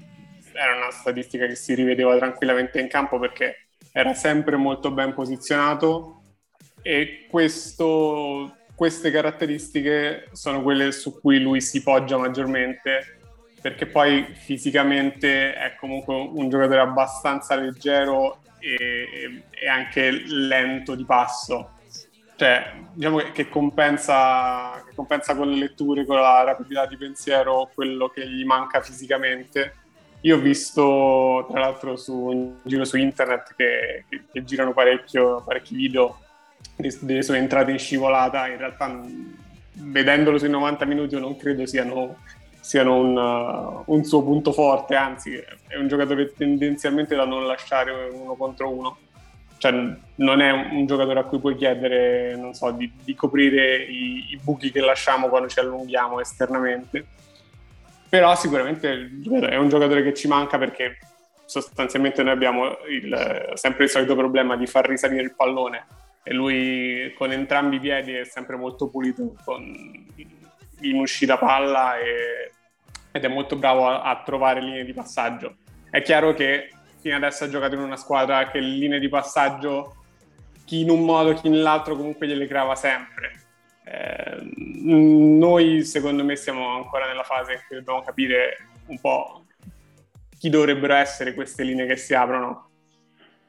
era 0.53 0.75
una 0.75 0.91
statistica 0.91 1.45
che 1.47 1.55
si 1.55 1.73
rivedeva 1.73 2.17
tranquillamente 2.17 2.79
in 2.79 2.87
campo 2.87 3.19
perché 3.19 3.67
era 3.91 4.13
sempre 4.13 4.55
molto 4.55 4.91
ben 4.91 5.13
posizionato 5.13 6.21
e 6.81 7.27
questo, 7.29 8.57
queste 8.75 9.11
caratteristiche 9.11 10.29
sono 10.31 10.61
quelle 10.61 10.91
su 10.91 11.19
cui 11.19 11.39
lui 11.39 11.61
si 11.61 11.83
poggia 11.83 12.17
maggiormente 12.17 13.17
perché 13.61 13.85
poi 13.85 14.25
fisicamente 14.33 15.53
è 15.53 15.75
comunque 15.75 16.15
un 16.15 16.49
giocatore 16.49 16.79
abbastanza 16.79 17.55
leggero 17.55 18.39
e, 18.57 19.43
e 19.49 19.67
anche 19.67 20.09
lento 20.09 20.95
di 20.95 21.05
passo. 21.05 21.73
Cioè 22.35 22.73
diciamo 22.93 23.17
che 23.31 23.49
compensa, 23.49 24.83
che 24.87 24.95
compensa 24.95 25.35
con 25.35 25.47
le 25.47 25.57
letture, 25.57 26.05
con 26.05 26.15
la 26.15 26.43
rapidità 26.43 26.87
di 26.87 26.97
pensiero 26.97 27.69
quello 27.71 28.09
che 28.09 28.27
gli 28.27 28.43
manca 28.43 28.81
fisicamente 28.81 29.75
io 30.21 30.37
ho 30.37 30.39
visto, 30.39 31.47
tra 31.49 31.59
l'altro, 31.59 31.95
su, 31.95 32.29
in 32.31 32.53
giro 32.63 32.85
su 32.85 32.97
internet 32.97 33.55
che, 33.55 34.05
che, 34.07 34.23
che 34.31 34.43
girano 34.43 34.73
parecchi 34.73 35.75
video 35.75 36.19
delle 36.75 37.23
sue 37.23 37.37
entrate 37.37 37.71
in 37.71 37.79
scivolata. 37.79 38.47
In 38.47 38.57
realtà, 38.57 39.01
vedendolo 39.73 40.37
sui 40.37 40.49
90 40.49 40.85
minuti, 40.85 41.19
non 41.19 41.35
credo 41.37 41.65
siano 41.65 42.17
siano 42.61 42.95
un, 42.95 43.17
uh, 43.17 43.91
un, 43.91 44.03
suo 44.05 44.23
punto 44.23 44.53
forte, 44.53 44.93
anzi 44.95 45.33
è 45.67 45.77
un 45.77 45.87
giocatore 45.87 46.31
tendenzialmente 46.31 47.15
da 47.15 47.25
non 47.25 47.47
lasciare 47.47 47.91
uno 48.13 48.35
contro 48.35 48.69
uno. 48.69 48.97
Cioè, 49.57 49.71
non 50.15 50.41
è 50.41 50.51
un, 50.51 50.85
giocatore 50.85 51.19
a 51.19 51.23
cui 51.23 51.39
puoi 51.39 51.55
chiedere, 51.55 52.49
so, 52.53 52.71
di, 52.71 52.91
di 53.03 53.15
coprire 53.15 53.77
i, 53.77 54.27
i, 54.29 54.39
buchi 54.41 54.71
che 54.71 54.79
lasciamo 54.79 55.27
quando 55.27 55.49
ci 55.49 55.59
allunghiamo 55.59 56.19
esternamente. 56.19 57.05
Però 58.11 58.35
sicuramente 58.35 59.09
è 59.47 59.55
un 59.55 59.69
giocatore 59.69 60.03
che 60.03 60.13
ci 60.13 60.27
manca 60.27 60.57
perché 60.57 60.97
sostanzialmente 61.45 62.21
noi 62.23 62.33
abbiamo 62.33 62.77
il, 62.89 63.51
sempre 63.53 63.85
il 63.85 63.89
solito 63.89 64.17
problema 64.17 64.57
di 64.57 64.67
far 64.67 64.85
risalire 64.85 65.21
il 65.21 65.33
pallone 65.33 65.85
e 66.21 66.33
lui 66.33 67.13
con 67.17 67.31
entrambi 67.31 67.77
i 67.77 67.79
piedi 67.79 68.11
è 68.11 68.25
sempre 68.25 68.57
molto 68.57 68.89
pulito 68.89 69.33
con, 69.45 69.63
in 70.81 70.99
uscita 70.99 71.37
palla 71.37 71.97
e, 71.99 72.51
ed 73.13 73.23
è 73.23 73.29
molto 73.29 73.55
bravo 73.55 73.87
a, 73.87 74.01
a, 74.01 74.21
trovare 74.25 74.59
linee 74.59 74.83
di 74.83 74.91
passaggio. 74.91 75.59
È 75.89 76.01
chiaro 76.01 76.33
che 76.33 76.69
fino 76.99 77.15
adesso 77.15 77.45
ha 77.45 77.49
giocato 77.49 77.75
in 77.75 77.81
una 77.81 77.95
squadra 77.95 78.49
che 78.49 78.59
linee 78.59 78.99
di 78.99 79.07
passaggio 79.07 80.03
chi 80.65 80.81
in 80.81 80.89
un 80.89 81.05
modo 81.05 81.33
chi 81.33 81.47
nell'altro 81.47 81.95
comunque 81.95 82.27
gliele 82.27 82.45
creava 82.45 82.75
sempre. 82.75 83.40
Eh, 83.91 84.51
noi 84.83 85.83
secondo 85.83 86.23
me 86.23 86.37
siamo 86.37 86.75
ancora 86.75 87.07
nella 87.07 87.23
fase 87.23 87.53
in 87.53 87.59
cui 87.67 87.75
dobbiamo 87.77 88.01
capire 88.03 88.57
un 88.85 88.99
po' 88.99 89.43
chi 90.37 90.49
dovrebbero 90.49 90.93
essere 90.93 91.33
queste 91.33 91.63
linee 91.63 91.85
che 91.85 91.97
si 91.97 92.13
aprono 92.13 92.69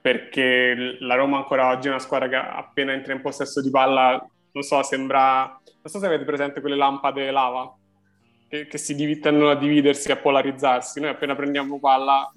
perché 0.01 0.97
la 0.99 1.15
Roma 1.15 1.37
ancora 1.37 1.69
oggi 1.69 1.87
è 1.87 1.91
una 1.91 2.01
squadra 2.01 2.29
che 2.29 2.35
appena 2.35 2.93
entra 2.93 3.13
in 3.13 3.21
possesso 3.21 3.63
di 3.63 3.71
palla 3.71 4.27
non 4.53 4.63
so, 4.63 4.83
sembra... 4.83 5.47
Non 5.65 5.93
so 5.93 5.99
se 5.99 6.07
avete 6.07 6.25
presente 6.25 6.61
quelle 6.61 6.77
lampade 6.77 7.31
lava 7.31 7.73
che, 8.49 8.67
che 8.67 8.79
si 8.79 8.95
div- 8.95 9.23
tendono 9.23 9.51
a 9.51 9.57
dividersi, 9.57 10.11
a 10.13 10.17
polarizzarsi. 10.17 11.01
Noi 11.01 11.11
appena 11.11 11.35
prendiamo 11.35 11.79
palla 11.79 12.31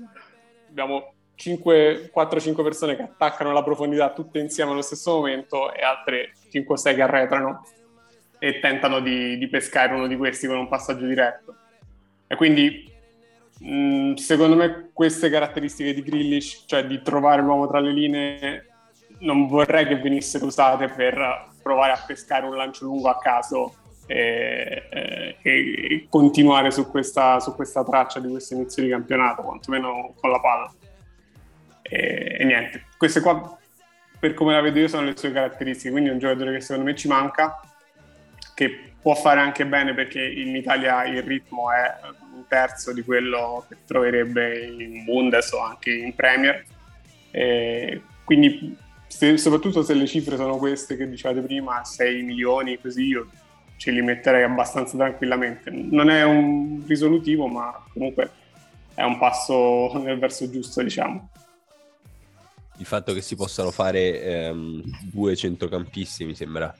abbiamo 0.69 1.13
4-5 1.37 2.63
persone 2.63 2.95
che 2.95 3.01
attaccano 3.01 3.51
la 3.51 3.63
profondità 3.63 4.13
tutte 4.13 4.39
insieme 4.39 4.71
allo 4.71 4.81
stesso 4.81 5.15
momento 5.15 5.73
e 5.73 5.83
altre 5.83 6.31
5-6 6.51 6.95
che 6.95 7.01
arretrano 7.01 7.65
e 8.45 8.59
tentano 8.59 8.99
di, 8.99 9.39
di, 9.39 9.47
pescare 9.47 9.95
uno 9.95 10.05
di 10.05 10.15
questi 10.15 10.45
con 10.45 10.57
un 10.57 10.67
passaggio 10.67 11.07
diretto. 11.07 11.55
E 12.27 12.35
quindi 12.35 12.87
mh, 13.59 13.75
mm, 13.75 14.13
secondo 14.13 14.55
me 14.55 14.89
queste 14.93 15.31
caratteristiche 15.31 15.95
di 15.95 16.03
Grillish, 16.03 16.65
cioè 16.67 16.85
di 16.85 17.01
trovare 17.01 17.41
l'uomo 17.41 17.67
tra 17.67 17.79
le 17.79 17.91
linee, 17.91 18.67
non 19.21 19.47
vorrei 19.47 19.87
che 19.87 19.95
venissero 19.95 20.45
usate 20.45 20.89
per 20.89 21.47
provare 21.63 21.93
a 21.93 22.03
pescare 22.05 22.45
un 22.45 22.55
lancio 22.55 22.85
lungo 22.85 23.09
a 23.09 23.17
caso 23.17 23.73
e, 24.05 24.83
e, 24.91 25.41
e 25.41 26.05
continuare 26.07 26.69
su 26.69 26.87
questa, 26.91 27.39
su 27.39 27.55
questa, 27.55 27.83
traccia 27.83 28.19
di 28.19 28.29
questo 28.29 28.53
inizio 28.53 28.83
di 28.83 28.89
campionato, 28.89 29.41
quantomeno 29.41 30.13
con 30.21 30.29
la 30.29 30.39
palla. 30.39 30.71
E, 31.81 32.37
e, 32.39 32.43
niente, 32.45 32.85
queste 32.95 33.21
qua, 33.21 33.57
per 34.19 34.35
come 34.35 34.53
la 34.53 34.61
vedo 34.61 34.77
io, 34.77 34.87
sono 34.87 35.05
le 35.07 35.17
sue 35.17 35.31
caratteristiche. 35.31 35.89
Quindi 35.89 36.11
è 36.11 36.13
un 36.13 36.19
giocatore 36.19 36.53
che 36.53 36.61
secondo 36.61 36.87
me 36.87 36.95
ci 36.95 37.07
manca, 37.07 37.59
che 38.55 38.93
può 38.99 39.13
fare 39.13 39.39
anche 39.39 39.67
bene 39.67 39.93
perché 39.93 40.25
in 40.25 40.55
Italia 40.55 41.05
il 41.05 41.21
ritmo 41.21 41.71
è 41.71 41.93
un 42.33 42.47
terzo 42.47 42.91
di 42.91 43.03
quello 43.03 43.63
che 43.69 43.77
troverebbe 43.85 44.65
in 44.65 45.03
Bundes 45.03 45.51
o 45.51 45.59
anche 45.59 45.93
in 45.93 46.15
Premier. 46.15 46.65
E 47.29 48.01
quindi 48.23 48.75
se, 49.05 49.37
soprattutto 49.37 49.83
se 49.83 49.93
le 49.93 50.07
cifre 50.07 50.37
sono 50.37 50.57
queste 50.57 50.97
che 50.97 51.07
dicevate 51.07 51.41
prima, 51.41 51.83
6 51.83 52.23
milioni, 52.23 52.79
così 52.81 53.03
io 53.03 53.29
ce 53.77 53.91
li 53.91 54.01
metterei 54.01 54.43
abbastanza 54.43 54.97
tranquillamente. 54.97 55.69
Non 55.69 56.09
è 56.09 56.23
un 56.23 56.83
risolutivo, 56.87 57.47
ma 57.47 57.83
comunque 57.93 58.31
è 58.95 59.03
un 59.03 59.19
passo 59.19 59.91
nel 60.01 60.17
verso 60.17 60.49
giusto, 60.49 60.81
diciamo. 60.81 61.29
Il 62.77 62.85
fatto 62.85 63.13
che 63.13 63.21
si 63.21 63.35
possano 63.35 63.71
fare 63.71 64.21
ehm, 64.21 64.81
due 65.03 65.35
centrocampisti 65.35 66.25
mi 66.25 66.35
sembra 66.35 66.73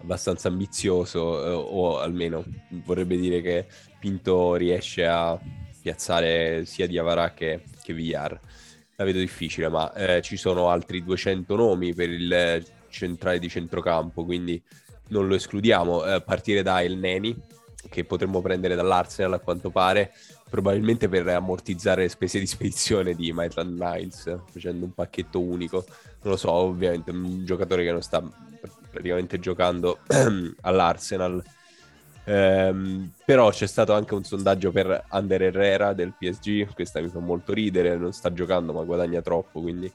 abbastanza 0.00 0.48
ambizioso, 0.48 1.44
eh, 1.44 1.50
o 1.50 1.98
almeno 1.98 2.44
vorrebbe 2.84 3.16
dire 3.16 3.40
che 3.40 3.66
Pinto 3.98 4.54
riesce 4.54 5.06
a 5.06 5.38
piazzare 5.80 6.64
sia 6.64 6.86
Diavara 6.86 7.32
che, 7.32 7.62
che 7.82 7.92
Villar 7.92 8.38
la 8.96 9.04
vedo 9.04 9.18
difficile, 9.18 9.68
ma 9.68 9.92
eh, 9.92 10.22
ci 10.22 10.36
sono 10.36 10.68
altri 10.68 11.04
200 11.04 11.54
nomi 11.54 11.94
per 11.94 12.10
il 12.10 12.66
centrale 12.88 13.38
di 13.38 13.48
centrocampo, 13.48 14.24
quindi 14.24 14.60
non 15.08 15.28
lo 15.28 15.36
escludiamo. 15.36 16.04
Eh, 16.04 16.22
partire 16.22 16.62
da 16.62 16.82
El 16.82 16.96
Neni, 16.96 17.36
che 17.88 18.04
potremmo 18.04 18.40
prendere 18.40 18.74
dall'Arsenal 18.74 19.34
a 19.34 19.38
quanto 19.38 19.70
pare, 19.70 20.12
probabilmente 20.50 21.08
per 21.08 21.28
ammortizzare 21.28 22.02
le 22.02 22.08
spese 22.08 22.40
di 22.40 22.46
spedizione 22.46 23.14
di 23.14 23.32
Maitland 23.32 23.80
Niles, 23.80 24.36
facendo 24.50 24.84
un 24.84 24.92
pacchetto 24.92 25.40
unico. 25.40 25.84
Non 26.22 26.32
lo 26.32 26.36
so, 26.36 26.50
ovviamente 26.50 27.12
un 27.12 27.44
giocatore 27.44 27.84
che 27.84 27.92
non 27.92 28.02
sta 28.02 28.20
praticamente 28.90 29.38
giocando 29.38 29.98
all'Arsenal 30.62 31.42
Ehm, 32.28 33.10
però 33.24 33.50
c'è 33.50 33.66
stato 33.66 33.94
anche 33.94 34.12
un 34.12 34.22
sondaggio 34.22 34.70
per 34.70 35.06
Under 35.12 35.40
Herrera 35.40 35.94
del 35.94 36.12
PSG, 36.12 36.74
questa 36.74 37.00
mi 37.00 37.08
fa 37.08 37.20
molto 37.20 37.54
ridere, 37.54 37.96
non 37.96 38.12
sta 38.12 38.30
giocando 38.34 38.74
ma 38.74 38.84
guadagna 38.84 39.22
troppo, 39.22 39.62
quindi 39.62 39.90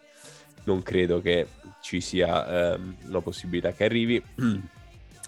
non 0.63 0.81
credo 0.81 1.21
che 1.21 1.47
ci 1.79 2.01
sia 2.01 2.73
ehm, 2.73 2.95
una 3.07 3.21
possibilità 3.21 3.71
che 3.71 3.83
arrivi. 3.83 4.23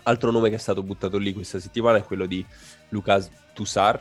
Altro 0.07 0.31
nome 0.31 0.49
che 0.49 0.55
è 0.55 0.59
stato 0.59 0.81
buttato 0.81 1.17
lì 1.19 1.31
questa 1.33 1.59
settimana 1.59 1.99
è 1.99 2.03
quello 2.03 2.25
di 2.25 2.43
Lucas 2.89 3.29
Toussaint, 3.53 3.99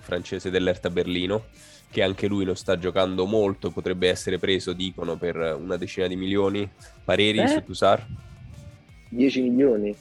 francese 0.00 0.50
dell'Erta 0.50 0.90
Berlino, 0.90 1.46
che 1.88 2.02
anche 2.02 2.26
lui 2.26 2.44
non 2.44 2.56
sta 2.56 2.76
giocando 2.78 3.26
molto, 3.26 3.70
potrebbe 3.70 4.08
essere 4.08 4.38
preso, 4.38 4.72
dicono, 4.72 5.16
per 5.16 5.36
una 5.36 5.76
decina 5.76 6.08
di 6.08 6.16
milioni. 6.16 6.68
Pareri 7.04 7.38
eh? 7.38 7.48
su 7.48 7.62
Toussaint? 7.62 8.28
10 9.10 9.42
milioni? 9.42 9.94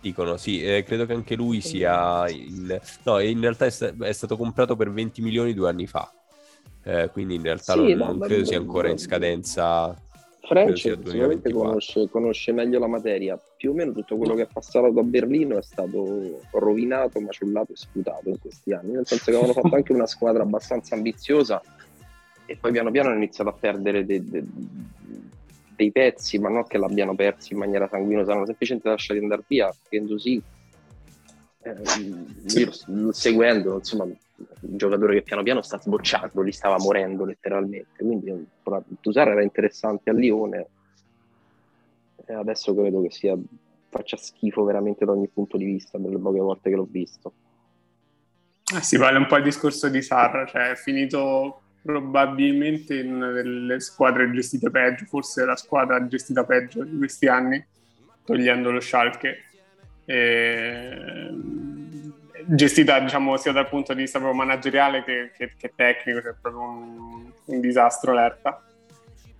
Dicono, 0.00 0.36
sì, 0.36 0.62
eh, 0.62 0.82
credo 0.82 1.06
che 1.06 1.12
anche 1.12 1.34
lui 1.34 1.60
sia... 1.60 2.28
In... 2.28 2.78
No, 3.04 3.18
in 3.20 3.40
realtà 3.40 3.66
è, 3.66 3.70
sta- 3.70 3.92
è, 3.98 4.12
stato 4.12 4.36
comprato 4.36 4.76
per 4.76 4.90
20 4.90 5.20
milioni 5.20 5.52
due 5.52 5.68
anni 5.68 5.86
fa, 5.86 6.10
eh, 6.84 7.10
quindi 7.12 7.34
in 7.34 7.42
realtà 7.42 7.74
sì, 7.74 7.94
non, 7.94 7.98
no, 7.98 8.04
non 8.06 8.20
credo 8.20 8.44
sia 8.44 8.58
ancora 8.58 8.88
in 8.88 8.98
scadenza. 8.98 9.94
French 10.42 10.78
sicuramente 10.78 11.52
conosce, 11.52 12.08
conosce, 12.08 12.52
meglio 12.52 12.78
la 12.78 12.88
materia, 12.88 13.38
più 13.56 13.70
o 13.70 13.74
meno 13.74 13.92
tutto 13.92 14.16
quello 14.16 14.34
che 14.34 14.42
è 14.42 14.48
passato 14.50 14.86
a 14.86 15.02
Berlino 15.02 15.58
è 15.58 15.62
stato 15.62 16.40
rovinato, 16.52 17.20
maciullato 17.20 17.72
e 17.72 17.76
sputato 17.76 18.30
in 18.30 18.38
questi 18.40 18.72
anni, 18.72 18.92
nel 18.92 19.06
senso 19.06 19.24
che 19.26 19.36
avevano 19.36 19.52
fatto 19.52 19.74
anche 19.76 19.92
una 19.92 20.06
squadra 20.06 20.42
abbastanza 20.42 20.94
ambiziosa 20.94 21.62
e 22.46 22.56
poi 22.56 22.72
piano 22.72 22.90
piano 22.90 23.10
hanno 23.10 23.18
iniziato 23.18 23.50
a 23.50 23.52
perdere 23.52 24.04
de- 24.04 24.24
de- 24.24 24.44
dei 25.80 25.90
pezzi, 25.90 26.38
ma 26.38 26.50
non 26.50 26.66
che 26.66 26.76
l'abbiano 26.76 27.14
persi 27.14 27.54
in 27.54 27.58
maniera 27.58 27.88
sanguinosa, 27.88 28.32
hanno 28.32 28.44
semplicemente 28.44 28.90
lasciati 28.90 29.18
andare 29.18 29.42
via, 29.46 29.74
Kendo 29.88 30.18
sì, 30.18 30.40
eh, 31.62 31.74
io 32.54 33.12
seguendo, 33.12 33.76
insomma, 33.76 34.04
un 34.04 34.16
giocatore 34.76 35.14
che 35.14 35.22
piano 35.22 35.42
piano 35.42 35.62
sta 35.62 35.80
sbocciando, 35.80 36.42
li 36.42 36.52
stava 36.52 36.76
morendo 36.78 37.24
letteralmente, 37.24 38.04
quindi 38.04 38.46
Tusara 39.00 39.32
era 39.32 39.42
interessante 39.42 40.10
a 40.10 40.12
Lione 40.12 40.66
e 42.26 42.34
adesso 42.34 42.74
credo 42.74 43.00
che 43.00 43.10
sia, 43.10 43.36
faccia 43.88 44.18
schifo 44.18 44.62
veramente 44.64 45.06
da 45.06 45.12
ogni 45.12 45.28
punto 45.28 45.56
di 45.56 45.64
vista, 45.64 45.96
delle 45.96 46.18
poche 46.18 46.38
volte 46.40 46.68
che 46.68 46.76
l'ho 46.76 46.88
visto. 46.88 47.32
Eh, 48.76 48.82
si 48.82 48.98
parla 48.98 49.18
un 49.18 49.26
po' 49.26 49.36
il 49.36 49.44
discorso 49.44 49.88
di 49.88 50.02
Sarra, 50.02 50.44
cioè 50.44 50.72
è 50.72 50.76
finito 50.76 51.59
probabilmente 51.82 52.98
in 52.98 53.14
una 53.14 53.30
delle 53.30 53.80
squadre 53.80 54.30
gestite 54.30 54.70
peggio, 54.70 55.04
forse 55.06 55.44
la 55.44 55.56
squadra 55.56 56.06
gestita 56.06 56.44
peggio 56.44 56.84
di 56.84 56.96
questi 56.98 57.26
anni, 57.26 57.64
togliendo 58.24 58.70
lo 58.70 58.80
Schalke. 58.80 59.44
E... 60.04 61.28
Gestita 62.42 62.98
diciamo 62.98 63.36
sia 63.36 63.52
dal 63.52 63.68
punto 63.68 63.92
di 63.94 64.02
vista 64.02 64.18
proprio 64.18 64.38
manageriale 64.38 65.04
che, 65.04 65.30
che, 65.36 65.52
che 65.56 65.72
tecnico, 65.74 66.20
cioè 66.20 66.34
proprio 66.40 66.62
un, 66.62 67.30
un 67.44 67.60
disastro 67.60 68.12
l'Erta. 68.12 68.62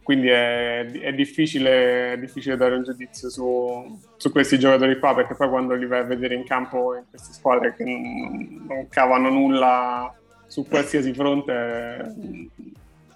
Quindi 0.03 0.29
è, 0.29 0.87
è, 0.87 1.13
difficile, 1.13 2.15
è, 2.15 2.19
difficile, 2.19 2.57
dare 2.57 2.75
un 2.75 2.83
giudizio 2.83 3.29
su, 3.29 4.01
su, 4.17 4.31
questi 4.33 4.59
giocatori 4.59 4.99
qua, 4.99 5.15
perché 5.15 5.35
poi 5.35 5.49
quando 5.49 5.75
li 5.75 5.87
vai 5.87 6.01
a 6.01 6.05
vedere 6.05 6.35
in 6.35 6.45
campo 6.45 6.97
in 6.97 7.05
queste 7.09 7.33
squadre 7.33 7.75
che 7.75 7.85
non, 7.85 8.65
non 8.67 8.89
cavano 8.89 9.31
nulla 9.31 10.13
su 10.51 10.67
qualsiasi 10.67 11.15
fronte 11.15 12.13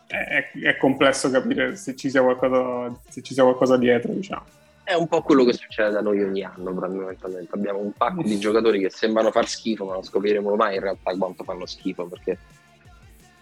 è, 0.07 0.51
è, 0.53 0.76
complesso 0.76 1.28
capire 1.30 1.74
se 1.74 1.97
ci, 1.97 2.09
sia 2.09 2.22
qualcosa, 2.22 2.97
se 3.09 3.22
ci 3.22 3.35
sia 3.35 3.43
qualcosa 3.43 3.76
dietro, 3.76 4.12
diciamo. 4.12 4.45
È 4.85 4.95
un 4.95 5.09
po' 5.09 5.20
quello 5.22 5.45
che 5.45 5.55
succede 5.55 5.91
da 5.91 6.01
noi 6.01 6.22
ogni 6.22 6.45
anno, 6.45 6.72
fondamentalmente. 6.72 7.53
Abbiamo 7.53 7.80
un 7.80 7.91
pacco 7.93 8.22
di 8.22 8.39
giocatori 8.39 8.78
che 8.78 8.89
sembrano 8.89 9.32
far 9.32 9.49
schifo, 9.49 9.85
ma 9.85 9.95
non 9.95 10.05
scopriremo 10.05 10.55
mai 10.55 10.76
in 10.76 10.82
realtà 10.82 11.16
quanto 11.16 11.43
fanno 11.43 11.66
schifo, 11.66 12.07
perché 12.07 12.39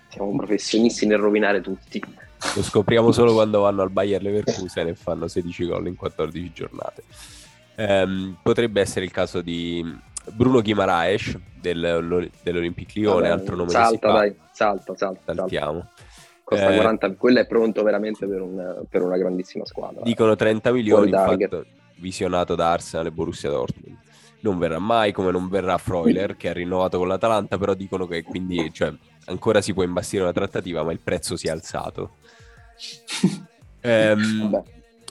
siamo 0.08 0.34
professionisti 0.36 1.04
nel 1.04 1.18
rovinare 1.18 1.60
tutti. 1.60 2.02
Lo 2.54 2.62
scopriamo 2.62 3.12
solo 3.12 3.34
quando 3.34 3.60
vanno 3.60 3.82
al 3.82 3.90
Bayer 3.90 4.22
Leverkusen 4.22 4.88
e 4.88 4.94
fanno 4.94 5.28
16 5.28 5.66
gol 5.66 5.86
in 5.86 5.96
14 5.96 6.52
giornate. 6.54 7.02
Um, 7.76 8.38
potrebbe 8.42 8.80
essere 8.80 9.04
il 9.04 9.10
caso 9.10 9.42
di 9.42 10.10
Bruno 10.30 10.60
Guimaraes 10.60 11.38
del, 11.60 12.30
dell'Olympique 12.42 13.00
Lione, 13.00 13.28
Vabbè, 13.28 13.40
altro 13.40 13.56
nome 13.56 13.70
salta, 13.70 14.12
dai, 14.12 14.34
salta, 14.52 14.94
salta. 14.94 15.34
Saltiamo. 15.34 15.88
Costa 16.44 16.70
eh, 16.70 16.76
40, 16.76 17.14
quello 17.14 17.38
è 17.40 17.46
pronto 17.46 17.82
veramente 17.82 18.26
per, 18.26 18.40
un, 18.40 18.84
per 18.88 19.02
una 19.02 19.16
grandissima 19.16 19.64
squadra. 19.64 20.02
Dicono 20.02 20.34
30 20.34 20.72
milioni, 20.72 21.10
infatti, 21.10 21.48
visionato 21.96 22.54
da 22.54 22.72
Arsenal 22.72 23.06
e 23.06 23.10
Borussia 23.10 23.48
Dortmund. 23.48 23.96
Non 24.40 24.58
verrà 24.58 24.80
mai, 24.80 25.12
come 25.12 25.30
non 25.30 25.48
verrà 25.48 25.78
Freuler, 25.78 26.36
che 26.36 26.48
ha 26.48 26.52
rinnovato 26.52 26.98
con 26.98 27.06
l'Atalanta, 27.06 27.56
però 27.58 27.74
dicono 27.74 28.08
che 28.08 28.24
quindi 28.24 28.72
cioè, 28.72 28.92
ancora 29.26 29.60
si 29.60 29.72
può 29.72 29.84
imbastire 29.84 30.24
una 30.24 30.32
trattativa, 30.32 30.82
ma 30.82 30.90
il 30.90 31.00
prezzo 31.00 31.36
si 31.36 31.46
è 31.46 31.50
alzato. 31.50 32.16
ehm, 33.80 34.62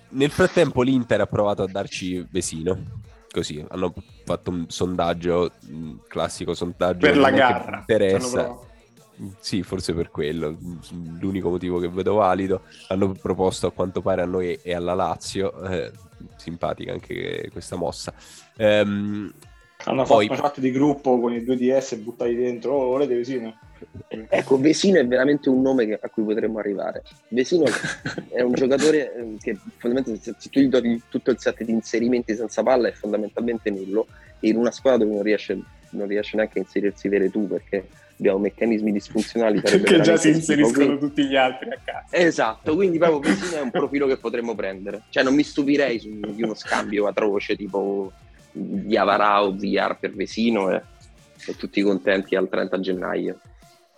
nel 0.09 0.32
frattempo 0.32 0.82
l'Inter 0.82 1.22
ha 1.22 1.28
provato 1.28 1.64
a 1.64 1.68
darci 1.68 2.28
Vesino, 2.30 3.01
così 3.32 3.63
hanno 3.69 3.93
fatto 4.25 4.51
un 4.51 4.65
sondaggio, 4.67 5.51
un 5.69 5.99
classico 6.07 6.53
sondaggio 6.53 6.99
per 6.99 7.17
la 7.17 7.32
gara. 7.32 7.79
Interessa. 7.79 8.57
Sì, 9.39 9.61
forse 9.61 9.93
per 9.93 10.09
quello, 10.09 10.57
l'unico 11.19 11.49
motivo 11.49 11.79
che 11.79 11.89
vedo 11.89 12.15
valido. 12.15 12.63
Hanno 12.88 13.11
proposto 13.11 13.67
a 13.67 13.71
quanto 13.71 14.01
pare 14.01 14.23
a 14.23 14.25
noi 14.25 14.59
e 14.61 14.73
alla 14.73 14.95
Lazio, 14.95 15.63
eh, 15.63 15.91
simpatica 16.38 16.91
anche 16.91 17.49
questa 17.51 17.75
mossa. 17.75 18.13
Ehm, 18.57 19.32
hanno 19.86 20.03
poi... 20.03 20.27
fatto 20.27 20.39
una 20.39 20.49
chat 20.49 20.59
di 20.59 20.71
gruppo 20.71 21.19
con 21.19 21.34
i 21.34 21.43
due 21.43 21.55
DS 21.55 21.95
buttati 21.97 22.36
dentro, 22.36 22.73
oh, 22.73 22.86
volete 22.88 23.15
Vesino? 23.15 23.57
Ecco, 24.29 24.57
Vesino 24.59 24.99
è 24.99 25.05
veramente 25.05 25.49
un 25.49 25.61
nome 25.61 25.86
che, 25.86 25.99
a 26.01 26.09
cui 26.09 26.23
potremmo 26.23 26.59
arrivare. 26.59 27.03
Vesino 27.29 27.65
è 28.29 28.41
un 28.41 28.53
giocatore 28.53 29.15
eh, 29.15 29.38
che 29.41 29.57
fondamentalmente 29.77 30.36
se 30.38 30.49
tu 30.49 30.59
gli 30.59 30.67
dai 30.67 31.01
tutto 31.09 31.32
il 31.32 31.39
set 31.39 31.63
di 31.63 31.71
inserimenti 31.71 32.36
senza 32.36 32.63
palla 32.63 32.88
è 32.88 32.91
fondamentalmente 32.91 33.69
nullo 33.69 34.07
e 34.39 34.49
in 34.49 34.57
una 34.57 34.71
squadra 34.71 35.03
dove 35.03 35.15
non 35.15 35.23
riesce, 35.23 35.59
non 35.91 36.07
riesce 36.07 36.36
neanche 36.36 36.59
a 36.59 36.61
inserirsi 36.61 37.07
vere 37.07 37.29
tu 37.29 37.47
perché 37.47 37.88
abbiamo 38.17 38.39
meccanismi 38.39 38.91
disfunzionali 38.91 39.61
che 39.61 40.01
già 40.01 40.15
si 40.15 40.29
inseriscono 40.29 40.86
schifo, 40.86 40.97
tutti 40.97 41.25
gli 41.25 41.36
altri 41.36 41.69
a 41.71 41.79
casa. 41.84 42.05
Esatto, 42.11 42.75
quindi 42.75 42.99
proprio 42.99 43.34
Vesino 43.34 43.57
è 43.57 43.61
un 43.61 43.71
profilo 43.71 44.05
che 44.05 44.17
potremmo 44.17 44.53
prendere. 44.53 45.01
Cioè 45.09 45.23
non 45.23 45.34
mi 45.34 45.43
stupirei 45.43 45.99
su, 45.99 46.19
di 46.19 46.43
uno 46.43 46.53
scambio 46.53 47.07
atroce 47.07 47.55
tipo 47.55 48.11
di 48.51 48.95
Avarà 48.97 49.43
o 49.43 49.55
VR 49.55 49.97
per 49.99 50.13
Vesino 50.13 50.71
e, 50.71 50.82
e 51.46 51.56
tutti 51.56 51.82
contenti 51.82 52.36
al 52.36 52.50
30 52.50 52.80
gennaio 52.80 53.39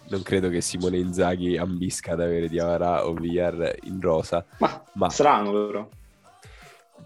non 0.10 0.22
credo 0.22 0.50
che 0.50 0.62
Simone 0.62 0.98
Inzaghi 0.98 1.58
ambisca 1.58 2.14
ad 2.14 2.22
avere 2.22 2.50
Diavara 2.50 3.08
o 3.08 3.14
Villar 3.14 3.76
in 3.84 4.00
rosa. 4.02 4.46
Ma, 4.58 4.84
ma... 4.94 5.10
strano 5.10 5.52
però. 5.52 5.90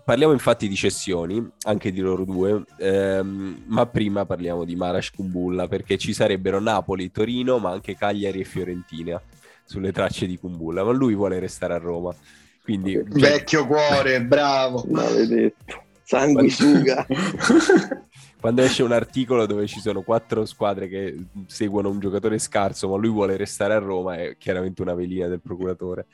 Parliamo 0.03 0.31
infatti 0.31 0.69
di 0.69 0.75
cessioni, 0.75 1.45
anche 1.63 1.91
di 1.91 1.99
loro 1.99 2.23
due, 2.23 2.63
ehm, 2.79 3.63
ma 3.67 3.85
prima 3.87 4.25
parliamo 4.25 4.63
di 4.63 4.75
Marash 4.75 5.11
Kumbulla 5.11 5.67
perché 5.67 5.97
ci 5.97 6.13
sarebbero 6.13 6.61
Napoli, 6.61 7.11
Torino, 7.11 7.57
ma 7.57 7.71
anche 7.71 7.95
Cagliari 7.95 8.39
e 8.39 8.45
Fiorentina 8.45 9.21
sulle 9.65 9.91
tracce 9.91 10.25
di 10.25 10.37
Kumbulla, 10.37 10.85
ma 10.85 10.91
lui 10.91 11.13
vuole 11.13 11.39
restare 11.39 11.73
a 11.73 11.77
Roma. 11.77 12.15
Quindi, 12.63 12.93
cioè... 12.93 13.19
Vecchio 13.19 13.67
cuore, 13.67 14.21
bravo. 14.21 14.85
Maledetto. 14.89 15.86
Sanguisuga. 16.07 17.05
quando 18.39 18.61
esce 18.61 18.81
un 18.81 18.93
articolo 18.93 19.45
dove 19.45 19.67
ci 19.67 19.81
sono 19.81 20.03
quattro 20.03 20.45
squadre 20.45 20.87
che 20.87 21.25
seguono 21.47 21.89
un 21.89 21.99
giocatore 21.99 22.39
scarso, 22.39 22.87
ma 22.87 22.95
lui 22.95 23.09
vuole 23.09 23.35
restare 23.35 23.73
a 23.73 23.79
Roma, 23.79 24.15
è 24.15 24.37
chiaramente 24.37 24.81
una 24.81 24.93
velina 24.93 25.27
del 25.27 25.41
procuratore. 25.41 26.05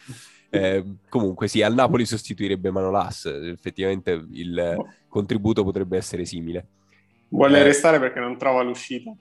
Eh, 0.50 0.84
comunque 1.10 1.48
sì, 1.48 1.62
al 1.62 1.76
Napoli 1.76 2.06
sostituirebbe 2.06 2.72
Manolas, 2.72 3.26
effettivamente 3.26 4.26
il 4.32 4.84
contributo 5.08 5.64
potrebbe 5.64 5.96
essere 5.96 6.26
simile. 6.26 6.66
Vuole 7.30 7.60
eh, 7.60 7.64
restare 7.64 8.00
perché 8.00 8.20
non 8.20 8.36
trova 8.36 8.64
l'uscita. 8.64 9.14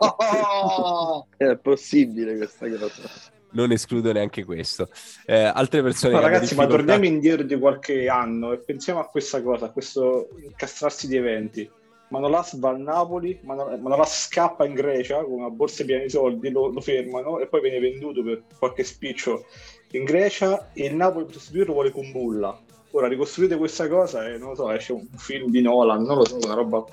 oh, 0.00 1.26
è 1.36 1.56
possibile 1.58 2.36
questa 2.36 2.68
cosa 2.68 3.34
non 3.52 3.72
escludo 3.72 4.12
neanche 4.12 4.44
questo. 4.44 4.88
Eh, 5.24 5.42
altre 5.42 5.82
persone... 5.82 6.14
No, 6.14 6.20
ragazzi, 6.20 6.54
difficoltà... 6.54 6.70
ma 6.70 6.76
torniamo 6.76 7.04
indietro 7.04 7.44
di 7.44 7.58
qualche 7.58 8.08
anno 8.08 8.52
e 8.52 8.58
pensiamo 8.58 9.00
a 9.00 9.06
questa 9.06 9.42
cosa, 9.42 9.66
a 9.66 9.70
questo 9.70 10.28
incastrarsi 10.42 11.08
di 11.08 11.16
eventi. 11.16 11.70
Manolas 12.08 12.56
va 12.58 12.70
a 12.70 12.76
Napoli, 12.76 13.40
Manolas 13.42 14.26
scappa 14.26 14.64
in 14.64 14.74
Grecia 14.74 15.24
con 15.24 15.40
una 15.40 15.50
borsa 15.50 15.84
piena 15.84 16.04
di 16.04 16.10
soldi, 16.10 16.50
lo, 16.50 16.68
lo, 16.68 16.80
fermano 16.80 17.40
e 17.40 17.48
poi 17.48 17.60
viene 17.62 17.80
venduto 17.80 18.22
per 18.22 18.44
qualche 18.56 18.84
spiccio 18.84 19.44
in 19.90 20.04
Grecia 20.04 20.70
e 20.72 20.86
il 20.86 20.94
Napoli 20.94 21.24
per 21.24 21.34
sostituirlo 21.34 21.72
vuole 21.72 21.90
con 21.90 22.12
Bulla. 22.12 22.56
Ora 22.92 23.08
ricostruite 23.08 23.56
questa 23.56 23.88
cosa 23.88 24.24
e 24.28 24.38
non 24.38 24.50
lo 24.50 24.54
so, 24.54 24.70
esce 24.70 24.92
un 24.92 25.06
film 25.16 25.50
di 25.50 25.60
Nolan, 25.60 26.04
non 26.04 26.18
lo 26.18 26.24
so, 26.24 26.38
una 26.44 26.54
roba 26.54 26.84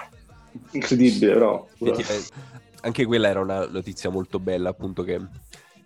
incredibile 0.71 1.33
però. 1.33 1.67
Anche 2.81 3.05
quella 3.05 3.29
era 3.29 3.39
una 3.39 3.67
notizia 3.67 4.09
molto 4.09 4.39
bella, 4.39 4.69
appunto 4.69 5.03
che 5.03 5.21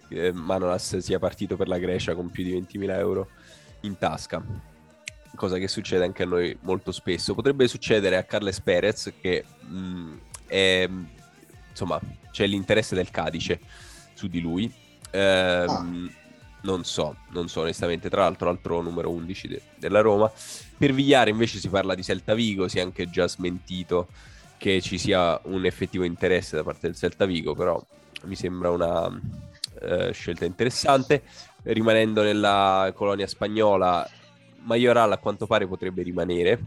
eh, 0.09 0.31
Manolas 0.31 0.97
sia 0.97 1.19
partito 1.19 1.55
per 1.55 1.67
la 1.67 1.77
Grecia 1.77 2.15
con 2.15 2.29
più 2.29 2.43
di 2.43 2.53
20.000 2.53 2.97
euro 2.97 3.29
in 3.81 3.97
tasca. 3.97 4.43
Cosa 5.35 5.57
che 5.57 5.67
succede 5.67 6.03
anche 6.03 6.23
a 6.23 6.25
noi 6.25 6.57
molto 6.61 6.91
spesso. 6.91 7.35
Potrebbe 7.35 7.67
succedere 7.67 8.17
a 8.17 8.23
Carles 8.23 8.59
Perez 8.61 9.13
che 9.19 9.43
mh, 9.59 9.77
mm, 9.77 10.17
è, 10.47 10.89
insomma, 11.69 11.99
c'è 12.31 12.47
l'interesse 12.47 12.95
del 12.95 13.11
Cadice 13.11 13.59
su 14.13 14.27
di 14.27 14.39
lui. 14.39 14.71
Eh, 15.11 15.19
ah. 15.19 15.85
Non 16.59 16.83
so, 16.83 17.15
non 17.29 17.47
so 17.47 17.61
onestamente. 17.61 18.09
Tra 18.09 18.21
l'altro, 18.21 18.47
l'altro 18.47 18.81
numero 18.81 19.11
11 19.11 19.47
de- 19.47 19.61
della 19.77 20.01
Roma. 20.01 20.31
Per 20.77 20.93
Vigliare 20.93 21.29
invece 21.29 21.59
si 21.59 21.69
parla 21.69 21.93
di 21.95 22.03
Celta 22.03 22.33
Vigo, 22.33 22.67
si 22.67 22.79
è 22.79 22.81
anche 22.81 23.09
già 23.09 23.27
smentito 23.27 24.07
che 24.57 24.81
ci 24.81 24.97
sia 24.97 25.39
un 25.43 25.65
effettivo 25.65 26.03
interesse 26.03 26.55
da 26.55 26.63
parte 26.63 26.87
del 26.87 26.95
Celta 26.95 27.25
Vigo, 27.25 27.53
però 27.53 27.83
mi 28.23 28.35
sembra 28.35 28.71
una, 28.71 29.07
eh, 29.81 30.11
scelta 30.11 30.45
interessante. 30.45 31.23
Rimanendo 31.63 32.23
nella 32.23 32.91
colonia 32.95 33.27
spagnola, 33.27 34.07
Majoral 34.61 35.11
a 35.11 35.17
quanto 35.17 35.47
pare 35.47 35.67
potrebbe 35.67 36.03
rimanere, 36.03 36.59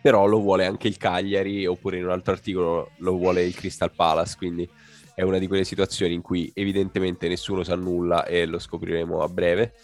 però 0.00 0.26
lo 0.26 0.40
vuole 0.40 0.64
anche 0.64 0.88
il 0.88 0.96
Cagliari, 0.96 1.66
oppure 1.66 1.98
in 1.98 2.04
un 2.04 2.10
altro 2.10 2.32
articolo 2.32 2.90
lo 2.98 3.12
vuole 3.16 3.44
il 3.44 3.54
Crystal 3.54 3.92
Palace, 3.92 4.36
quindi 4.36 4.68
è 5.14 5.22
una 5.22 5.38
di 5.38 5.48
quelle 5.48 5.64
situazioni 5.64 6.14
in 6.14 6.22
cui 6.22 6.50
evidentemente 6.54 7.26
nessuno 7.26 7.64
sa 7.64 7.74
nulla 7.74 8.24
e 8.24 8.46
lo 8.46 8.58
scopriremo 8.58 9.20
a 9.20 9.28
breve. 9.28 9.74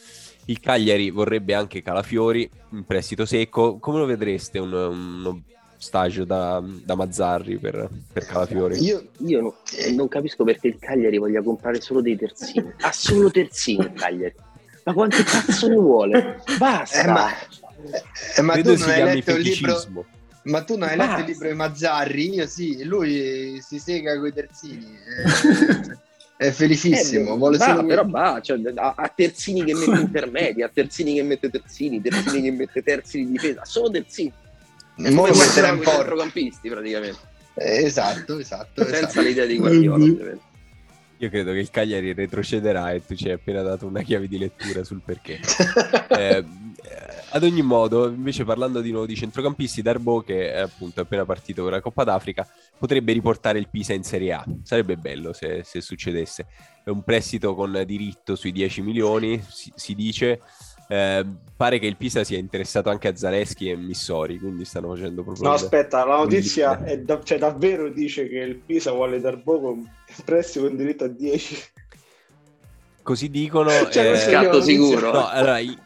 Il 0.47 0.61
Cagliari 0.61 1.11
vorrebbe 1.11 1.55
anche 1.55 1.83
Calafiori 1.83 2.49
in 2.71 2.85
prestito 2.85 3.25
secco. 3.25 3.79
Come 3.79 3.99
lo 3.99 4.05
vedreste 4.05 4.59
un, 4.59 4.73
uno 4.73 5.43
stage 5.85 6.25
da, 6.25 6.63
da 6.83 6.95
Mazzarri 6.95 7.59
per, 7.59 7.89
per 8.13 8.25
Calafiori. 8.25 8.83
Io, 8.83 9.11
io 9.19 9.41
no, 9.41 9.55
non 9.95 10.09
capisco 10.09 10.43
perché 10.43 10.69
il 10.69 10.79
Cagliari 10.79 11.19
voglia 11.19 11.43
comprare 11.43 11.81
solo 11.81 12.01
dei 12.01 12.17
terzini. 12.17 12.73
Ha 12.81 12.93
solo 12.93 13.31
terzini 13.31 13.85
il 13.85 13.93
Cagliari. 13.93 14.35
Ma 14.85 14.93
quante 14.93 15.23
cazzo 15.23 15.69
ne 15.69 15.77
vuole? 15.77 16.43
Basta! 16.59 17.03
Eh, 17.03 17.07
ma, 17.07 17.31
eh, 18.37 18.43
ma 18.43 18.61
tu 18.61 18.77
non 18.77 18.89
hai 18.89 19.03
letto 19.03 19.31
il 19.33 19.43
libro... 19.43 20.07
Ma 20.45 20.63
tu 20.63 20.77
non 20.77 20.89
hai 20.89 20.97
letto 20.97 21.21
il 21.21 21.27
libro 21.27 21.49
di 21.49 21.55
Mazzarri? 21.55 22.35
Io 22.35 22.47
sì, 22.47 22.85
lui 22.85 23.61
si 23.63 23.79
sega 23.79 24.19
coi 24.19 24.33
terzini. 24.33 24.87
È 26.37 26.51
felicissimo. 26.51 27.35
Eh, 27.35 27.37
vuole 27.37 27.57
bah, 27.57 27.65
solo... 27.67 27.87
Però 27.87 28.07
va, 28.07 28.41
cioè, 28.43 28.61
a, 28.75 28.95
a, 28.97 29.13
terzini 29.15 29.65
che 29.65 29.75
mette 29.75 30.01
intermedi, 30.01 30.63
a 30.63 30.71
terzini 30.73 31.15
che 31.15 31.23
mette 31.23 31.49
terzini, 31.49 32.01
terzini 32.03 32.43
che 32.43 32.51
mette 32.51 32.83
terzi 32.83 33.19
di 33.19 33.31
difesa, 33.31 33.65
solo 33.65 33.91
terzini. 33.91 34.33
E 34.97 35.13
poi 35.13 35.31
metterà 35.31 35.73
un 35.73 35.81
po' 35.81 35.91
centrocampisti 35.91 36.69
praticamente. 36.69 37.19
Eh, 37.55 37.85
esatto, 37.85 38.39
esatto. 38.39 38.85
Senza 38.85 38.99
esatto. 38.99 39.21
l'idea 39.21 39.47
di 39.47 39.57
Guardiola, 39.57 40.05
ovviamente. 40.05 40.53
Io 41.19 41.31
credo 41.31 41.53
che 41.53 41.59
il 41.59 41.71
Cagliari 41.71 42.13
retrocederà 42.13 42.93
e 42.93 43.05
tu 43.05 43.15
ci 43.15 43.29
hai 43.29 43.35
appena 43.35 43.63
dato 43.63 43.87
una 43.87 44.03
chiave 44.03 44.27
di 44.27 44.37
lettura 44.37 44.83
sul 44.83 45.01
perché. 45.03 45.39
eh, 46.11 46.45
ad 47.31 47.43
ogni 47.43 47.63
modo, 47.63 48.09
invece 48.09 48.45
parlando 48.45 48.81
di 48.81 48.91
nuovo 48.91 49.07
di 49.07 49.15
centrocampisti, 49.15 49.81
Darbo 49.81 50.23
che 50.23 50.53
è 50.53 50.59
appunto 50.59 51.01
appena 51.01 51.25
partito 51.25 51.63
con 51.63 51.71
la 51.71 51.81
Coppa 51.81 52.05
d'Africa, 52.05 52.47
potrebbe 52.79 53.13
riportare 53.13 53.59
il 53.59 53.69
Pisa 53.69 53.93
in 53.93 54.03
Serie 54.03 54.33
A. 54.33 54.45
Sarebbe 54.63 54.97
bello 54.97 55.33
se, 55.33 55.63
se 55.65 55.81
succedesse. 55.81 56.47
È 56.85 56.91
un 56.91 57.03
prestito 57.03 57.55
con 57.55 57.83
diritto 57.87 58.37
sui 58.37 58.53
10 58.53 58.83
milioni, 58.83 59.43
si, 59.49 59.73
si 59.75 59.95
dice. 59.95 60.41
Eh, 60.89 61.25
pare 61.57 61.79
che 61.79 61.87
il 61.87 61.97
Pisa 61.97 62.25
sia 62.25 62.39
interessato 62.39 62.91
anche 62.91 63.09
a 63.09 63.17
Zaleschi 63.17 63.71
e 63.71 63.77
Missori, 63.77 64.39
quindi 64.39 64.65
stanno 64.65 64.95
facendo 64.95 65.23
proprio... 65.23 65.49
No, 65.49 65.55
aspetta, 65.55 66.05
la 66.05 66.17
notizia 66.17 66.83
è 66.85 66.99
da- 66.99 67.23
cioè, 67.23 67.39
davvero 67.39 67.89
dice 67.89 68.29
che 68.29 68.39
il 68.39 68.57
Pisa 68.57 68.93
vuole 68.93 69.21
dar 69.21 69.43
poco 69.43 69.79
prestito 70.25 70.67
con 70.67 70.77
diritto 70.77 71.05
a 71.05 71.09
10. 71.09 71.63
Così 73.03 73.31
dicono... 73.31 73.71
Cioè, 73.91 74.13
eh... 74.13 74.17
scatto 74.17 74.61
sicuro. 74.61 75.13
No, 75.13 75.29
allora, 75.29 75.59
in 75.59 75.79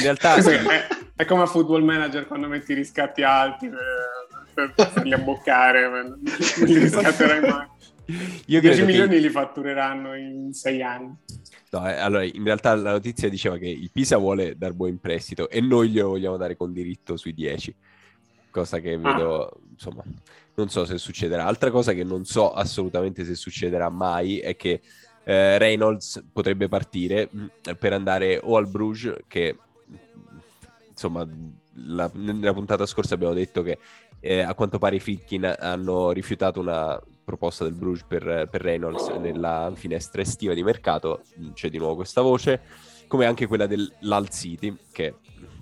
realtà... 0.00 0.36
è, 0.36 0.86
è, 1.16 1.24
come 1.24 1.42
a 1.42 1.46
Football 1.46 1.84
Manager 1.84 2.26
quando 2.26 2.48
metti 2.48 2.74
riscatti 2.74 3.22
alti 3.22 3.68
per, 3.68 4.72
per 4.74 4.90
farli 4.90 5.12
abboccare, 5.12 5.88
non 5.88 6.20
li 6.64 6.78
riscatterai 6.78 7.40
mai. 7.40 7.66
Io 8.46 8.60
10 8.60 8.84
milioni 8.84 9.14
che... 9.14 9.20
li 9.20 9.28
fattureranno 9.28 10.16
in 10.16 10.52
6 10.52 10.82
anni. 10.82 11.14
No, 11.72 11.88
eh, 11.88 11.92
allora, 11.92 12.24
in 12.24 12.42
realtà 12.42 12.74
la 12.74 12.92
notizia 12.92 13.28
diceva 13.28 13.56
che 13.56 13.68
il 13.68 13.90
Pisa 13.92 14.16
vuole 14.16 14.56
Darbo 14.56 14.88
in 14.88 14.98
prestito 14.98 15.48
e 15.48 15.60
noi 15.60 15.90
glielo 15.90 16.08
vogliamo 16.08 16.36
dare 16.36 16.56
con 16.56 16.72
diritto 16.72 17.16
sui 17.16 17.32
10. 17.32 17.74
cosa 18.50 18.80
che 18.80 18.96
vedo, 18.98 19.46
ah. 19.46 19.56
insomma, 19.70 20.02
non 20.54 20.68
so 20.68 20.84
se 20.84 20.98
succederà. 20.98 21.46
Altra 21.46 21.70
cosa 21.70 21.92
che 21.92 22.02
non 22.02 22.24
so 22.24 22.52
assolutamente 22.52 23.24
se 23.24 23.36
succederà 23.36 23.88
mai 23.88 24.40
è 24.40 24.56
che 24.56 24.80
eh, 25.22 25.58
Reynolds 25.58 26.24
potrebbe 26.32 26.68
partire 26.68 27.28
mh, 27.30 27.40
mm, 27.40 27.74
per 27.78 27.92
andare 27.92 28.40
o 28.42 28.56
al 28.56 28.66
Bruges, 28.66 29.18
che 29.28 29.56
insomma, 30.88 31.24
la, 31.74 32.10
nella 32.14 32.52
puntata 32.52 32.84
scorsa 32.84 33.14
abbiamo 33.14 33.34
detto 33.34 33.62
che 33.62 33.78
eh, 34.18 34.40
a 34.40 34.54
quanto 34.54 34.78
pare 34.78 34.96
i 34.96 35.00
Fitkin 35.00 35.54
hanno 35.58 36.10
rifiutato 36.10 36.58
una 36.58 37.00
proposta 37.30 37.64
del 37.64 37.72
Bruges 37.72 38.04
per, 38.06 38.48
per 38.50 38.60
Reynolds 38.60 39.08
nella 39.08 39.72
finestra 39.74 40.20
estiva 40.20 40.52
di 40.52 40.62
mercato, 40.62 41.22
c'è 41.54 41.70
di 41.70 41.78
nuovo 41.78 41.96
questa 41.96 42.20
voce, 42.20 42.60
come 43.06 43.26
anche 43.26 43.46
quella 43.46 43.66
dell'Al 43.66 44.28
City, 44.28 44.76
che 44.92 45.14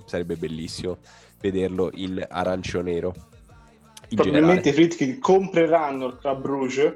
sarebbe 0.07 0.37
bellissimo 0.37 0.99
vederlo 1.41 1.91
in 1.95 2.25
arancio 2.29 2.81
nero. 2.81 3.15
In 4.09 4.17
Probabilmente 4.17 4.71
i 4.71 4.73
Fritkin 4.73 5.19
compreranno 5.21 6.07
il 6.07 6.17
Club 6.19 6.41
Bruges 6.41 6.95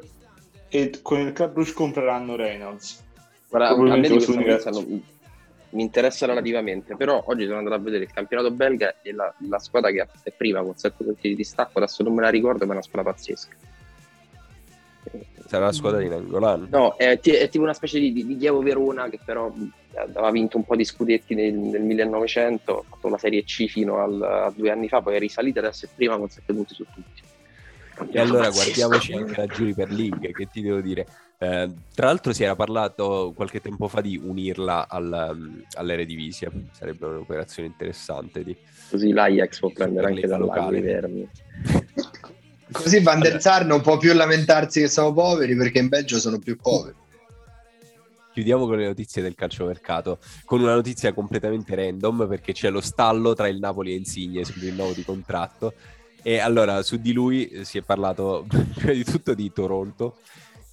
e 0.68 0.98
con 1.02 1.20
il 1.20 1.32
Club 1.32 1.52
Bruges 1.52 1.74
compreranno 1.74 2.34
Reynolds. 2.34 3.04
Guarda, 3.48 3.68
a 3.70 3.96
me 3.96 4.08
di 4.08 4.18
mi 5.72 5.82
interessa 5.82 6.26
relativamente, 6.26 6.96
però 6.96 7.22
oggi 7.26 7.44
sono 7.44 7.58
andato 7.58 7.76
a 7.76 7.78
vedere 7.78 8.04
il 8.04 8.12
campionato 8.12 8.50
belga 8.50 9.00
e 9.02 9.12
la, 9.12 9.32
la 9.48 9.58
squadra 9.58 9.90
che 9.90 10.06
è 10.22 10.30
prima 10.30 10.62
con 10.62 10.76
7 10.76 11.02
punti 11.02 11.28
di 11.28 11.34
distacco, 11.34 11.78
adesso 11.78 12.02
non 12.02 12.14
me 12.14 12.22
la 12.22 12.28
ricordo, 12.28 12.64
ma 12.64 12.72
è 12.72 12.74
una 12.76 12.82
squadra 12.82 13.12
pazzesca. 13.12 13.56
Sarà 15.46 15.66
la 15.66 15.72
squadra 15.72 15.98
di 15.98 16.08
Nangolan? 16.08 16.68
No, 16.70 16.96
è, 16.96 17.18
è, 17.18 17.48
tipo 17.48 17.62
una 17.62 17.74
specie 17.74 17.98
di, 17.98 18.12
di 18.12 18.36
Chievo 18.36 18.60
Verona 18.60 19.08
che 19.08 19.18
però 19.22 19.52
aveva 19.94 20.30
vinto 20.30 20.56
un 20.56 20.64
po' 20.64 20.76
di 20.76 20.84
scudetti 20.84 21.34
nel, 21.34 21.54
nel 21.54 21.82
1900, 21.82 22.78
ha 22.78 22.84
fatto 22.88 23.08
la 23.08 23.18
Serie 23.18 23.44
C 23.44 23.66
fino 23.66 23.98
al, 23.98 24.22
a 24.22 24.52
due 24.54 24.70
anni 24.70 24.88
fa, 24.88 25.02
poi 25.02 25.16
è 25.16 25.18
risalita 25.18 25.60
adesso 25.60 25.86
è 25.86 25.88
prima 25.94 26.16
con 26.16 26.28
7 26.28 26.52
punti 26.52 26.74
su 26.74 26.84
tutti. 26.84 27.22
E 28.10 28.18
allora 28.18 28.48
guardiamoci 28.48 29.12
anche 29.12 29.36
la 29.36 29.46
Juniper 29.46 29.90
League, 29.90 30.32
che 30.32 30.46
ti 30.46 30.62
devo 30.62 30.80
dire. 30.80 31.06
Eh, 31.38 31.70
tra 31.94 32.06
l'altro 32.06 32.32
si 32.32 32.44
era 32.44 32.56
parlato 32.56 33.32
qualche 33.34 33.60
tempo 33.60 33.88
fa 33.88 34.00
di 34.00 34.18
unirla 34.22 34.88
al, 34.88 35.64
all'Eredivisie, 35.74 36.50
sarebbe 36.72 37.06
un'operazione 37.06 37.68
interessante. 37.68 38.42
Di... 38.42 38.56
Così 38.90 39.12
l'Ajax 39.12 39.58
può 39.58 39.70
prendere 39.70 40.06
anche 40.06 40.26
da 40.26 40.38
locale. 40.38 40.80
Vermi. 40.80 41.28
Così 42.82 43.00
Van 43.00 43.20
der 43.20 43.40
Sar 43.40 43.64
non 43.64 43.80
può 43.80 43.96
più 43.96 44.12
lamentarsi 44.12 44.80
che 44.80 44.88
siamo 44.88 45.12
poveri 45.12 45.54
perché 45.54 45.78
in 45.78 45.86
Belgio 45.86 46.18
sono 46.18 46.40
più 46.40 46.56
poveri. 46.56 46.96
Chiudiamo 48.32 48.66
con 48.66 48.78
le 48.78 48.86
notizie 48.86 49.22
del 49.22 49.36
calciomercato, 49.36 50.18
con 50.44 50.60
una 50.60 50.74
notizia 50.74 51.12
completamente 51.12 51.76
random 51.76 52.26
perché 52.26 52.52
c'è 52.52 52.70
lo 52.70 52.80
stallo 52.80 53.34
tra 53.34 53.46
il 53.46 53.58
Napoli 53.58 53.92
e 53.92 53.96
Insigne 53.96 54.44
sul 54.44 54.62
rinnovo 54.62 54.92
di 54.92 55.04
contratto 55.04 55.74
e 56.22 56.38
allora 56.38 56.82
su 56.82 56.96
di 56.96 57.12
lui 57.12 57.46
eh, 57.46 57.64
si 57.64 57.78
è 57.78 57.82
parlato 57.82 58.46
prima 58.74 58.92
di 58.92 59.04
tutto 59.04 59.34
di 59.34 59.52
Toronto, 59.52 60.16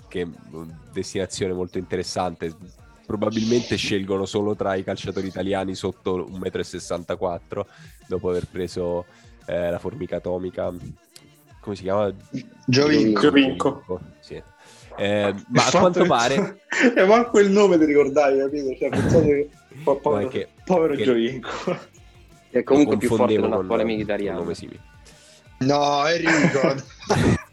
che 0.07 0.21
è 0.21 0.27
una 0.51 0.79
destinazione 0.91 1.53
molto 1.53 1.77
interessante. 1.77 2.55
Probabilmente 3.05 3.75
scelgono 3.75 4.25
solo 4.25 4.55
tra 4.55 4.73
i 4.73 4.83
calciatori 4.83 5.27
italiani 5.27 5.75
sotto 5.75 6.27
1,64 6.27 7.59
m 7.59 7.65
dopo 8.07 8.29
aver 8.29 8.47
preso 8.47 9.05
eh, 9.45 9.69
la 9.69 9.79
formica 9.79 10.17
atomica. 10.17 10.71
Come 11.59 11.75
si 11.75 11.83
chiama? 11.83 12.13
Giovinco. 12.65 13.21
Giovinco. 13.21 13.83
Sì. 14.19 14.41
Eh, 14.97 15.33
ma 15.47 15.65
a 15.65 15.71
quanto 15.71 16.05
pare... 16.05 16.61
E 16.95 17.05
manco 17.05 17.39
il 17.39 17.49
nome 17.49 17.77
ti 17.77 17.85
ricordavi, 17.85 18.37
capito? 18.37 18.75
Cioè, 18.77 18.89
pensate 18.89 19.25
che... 19.25 19.49
povero, 20.01 20.27
che, 20.27 20.47
povero 20.65 20.95
che... 20.95 21.03
Giovinco. 21.03 21.77
È 22.49 22.63
comunque 22.63 22.97
più 22.97 23.09
forte 23.09 23.39
dell'attuale 23.39 23.83
militariano. 23.83 24.39
Nome 24.39 24.55
simile. 24.55 24.79
No, 25.59 26.07
Enrico. 26.07 26.75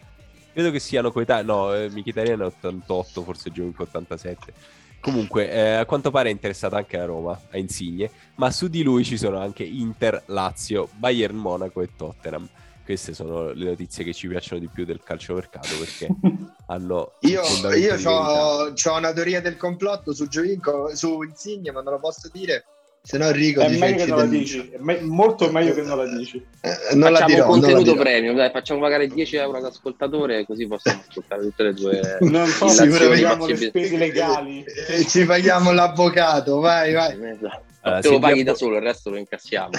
Credo 0.53 0.71
che 0.71 0.79
siano 0.79 1.13
coetanei. 1.13 1.45
No, 1.45 1.75
eh, 1.75 1.91
Mkhitaryan 1.91 2.41
è 2.41 2.45
88, 2.45 3.23
forse 3.23 3.51
Giovinco 3.51 3.83
87. 3.83 4.53
Comunque, 5.01 5.51
eh, 5.51 5.75
a 5.75 5.85
quanto 5.85 6.11
pare 6.11 6.31
è 6.31 6.33
interessata 6.33 6.79
anche 6.79 6.99
a 6.99 7.05
Roma, 7.05 7.39
a 7.51 7.59
Insigne, 7.59 8.11
ma 8.37 8.51
su 8.51 8.69
di 8.69 8.83
lui 8.83 9.05
ci 9.05 9.17
sono 9.17 9.39
anche 9.39 9.63
Inter, 9.63 10.23
Lazio, 10.27 10.89
Bayern 10.95 11.37
Monaco 11.37 11.83
e 11.83 11.91
Tottenham. 11.95 12.49
Queste 12.87 13.15
sono 13.15 13.51
le 13.51 13.65
notizie 13.65 14.05
che 14.05 14.15
ci 14.15 14.29
piacciono 14.29 14.61
di 14.61 14.69
più 14.69 14.85
del 14.85 15.03
calciomercato 15.03 15.77
perché 15.77 16.07
hanno... 16.69 17.15
io 17.23 17.43
io 17.75 18.11
ho 18.11 18.97
una 18.97 19.13
teoria 19.13 19.41
del 19.41 19.57
complotto 19.57 20.15
su 20.15 20.29
Giovinco, 20.29 20.95
su 20.95 21.21
Insigne, 21.23 21.73
ma 21.73 21.83
non 21.83 21.95
lo 21.95 21.99
posso 21.99 22.31
dire 22.33 22.65
se 23.03 23.19
no 23.19 23.27
Enrico 23.27 23.61
è 23.61 23.77
meglio 23.77 24.05
che 24.05 24.07
non 24.07 24.19
la 24.19 24.27
dici 24.27 24.71
è 24.73 24.79
me- 24.79 25.01
molto 25.01 25.51
meglio 25.51 25.75
che 25.75 25.83
non 25.83 25.97
la 25.97 26.07
dici. 26.17 26.45
Eh, 26.61 26.95
non 26.95 27.11
facciamo 27.11 27.11
la 27.11 27.25
dirò, 27.25 27.47
contenuto 27.47 27.95
premium 27.97 28.37
dai, 28.37 28.51
facciamo 28.51 28.79
pagare 28.79 29.09
10 29.09 29.37
euro 29.37 29.59
ad 29.59 29.65
ascoltatore 29.65 30.47
così 30.47 30.69
possiamo 30.69 31.03
ascoltare 31.09 31.43
tutte 31.43 31.63
le 31.65 31.75
due 31.75 32.19
non 32.23 32.47
so 32.47 32.69
se 32.69 32.87
paghiamo 32.89 33.47
le 33.47 33.57
spese 33.57 33.97
legali. 33.97 34.65
E 34.89 35.05
ci 35.07 35.25
paghiamo 35.25 35.73
l'avvocato 35.73 36.61
vai 36.61 36.93
vai. 36.93 37.13
Esatto. 37.15 37.63
allora, 37.81 38.01
te 38.01 38.11
lo 38.11 38.19
paghi 38.21 38.45
da 38.45 38.55
solo 38.55 38.77
il 38.77 38.83
resto 38.83 39.11
lo 39.11 39.17
incassiamo 39.17 39.71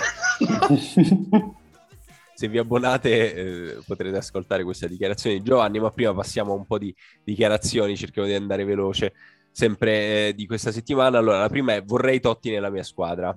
se 2.37 2.47
vi 2.47 2.59
abbonate 2.59 3.33
eh, 3.33 3.77
potrete 3.83 4.17
ascoltare 4.17 4.63
questa 4.63 4.85
dichiarazione 4.85 5.37
di 5.37 5.43
Giovanni 5.43 5.79
ma 5.79 5.89
prima 5.89 6.13
passiamo 6.13 6.51
a 6.51 6.55
un 6.55 6.67
po' 6.67 6.77
di 6.77 6.93
dichiarazioni 7.23 7.97
cerchiamo 7.97 8.27
di 8.27 8.35
andare 8.35 8.63
veloce 8.63 9.13
sempre 9.57 10.27
eh, 10.27 10.33
di 10.35 10.45
questa 10.45 10.71
settimana. 10.71 11.17
Allora, 11.17 11.39
la 11.39 11.49
prima 11.49 11.73
è 11.73 11.83
vorrei 11.83 12.19
Totti 12.19 12.51
nella 12.51 12.69
mia 12.69 12.83
squadra. 12.83 13.35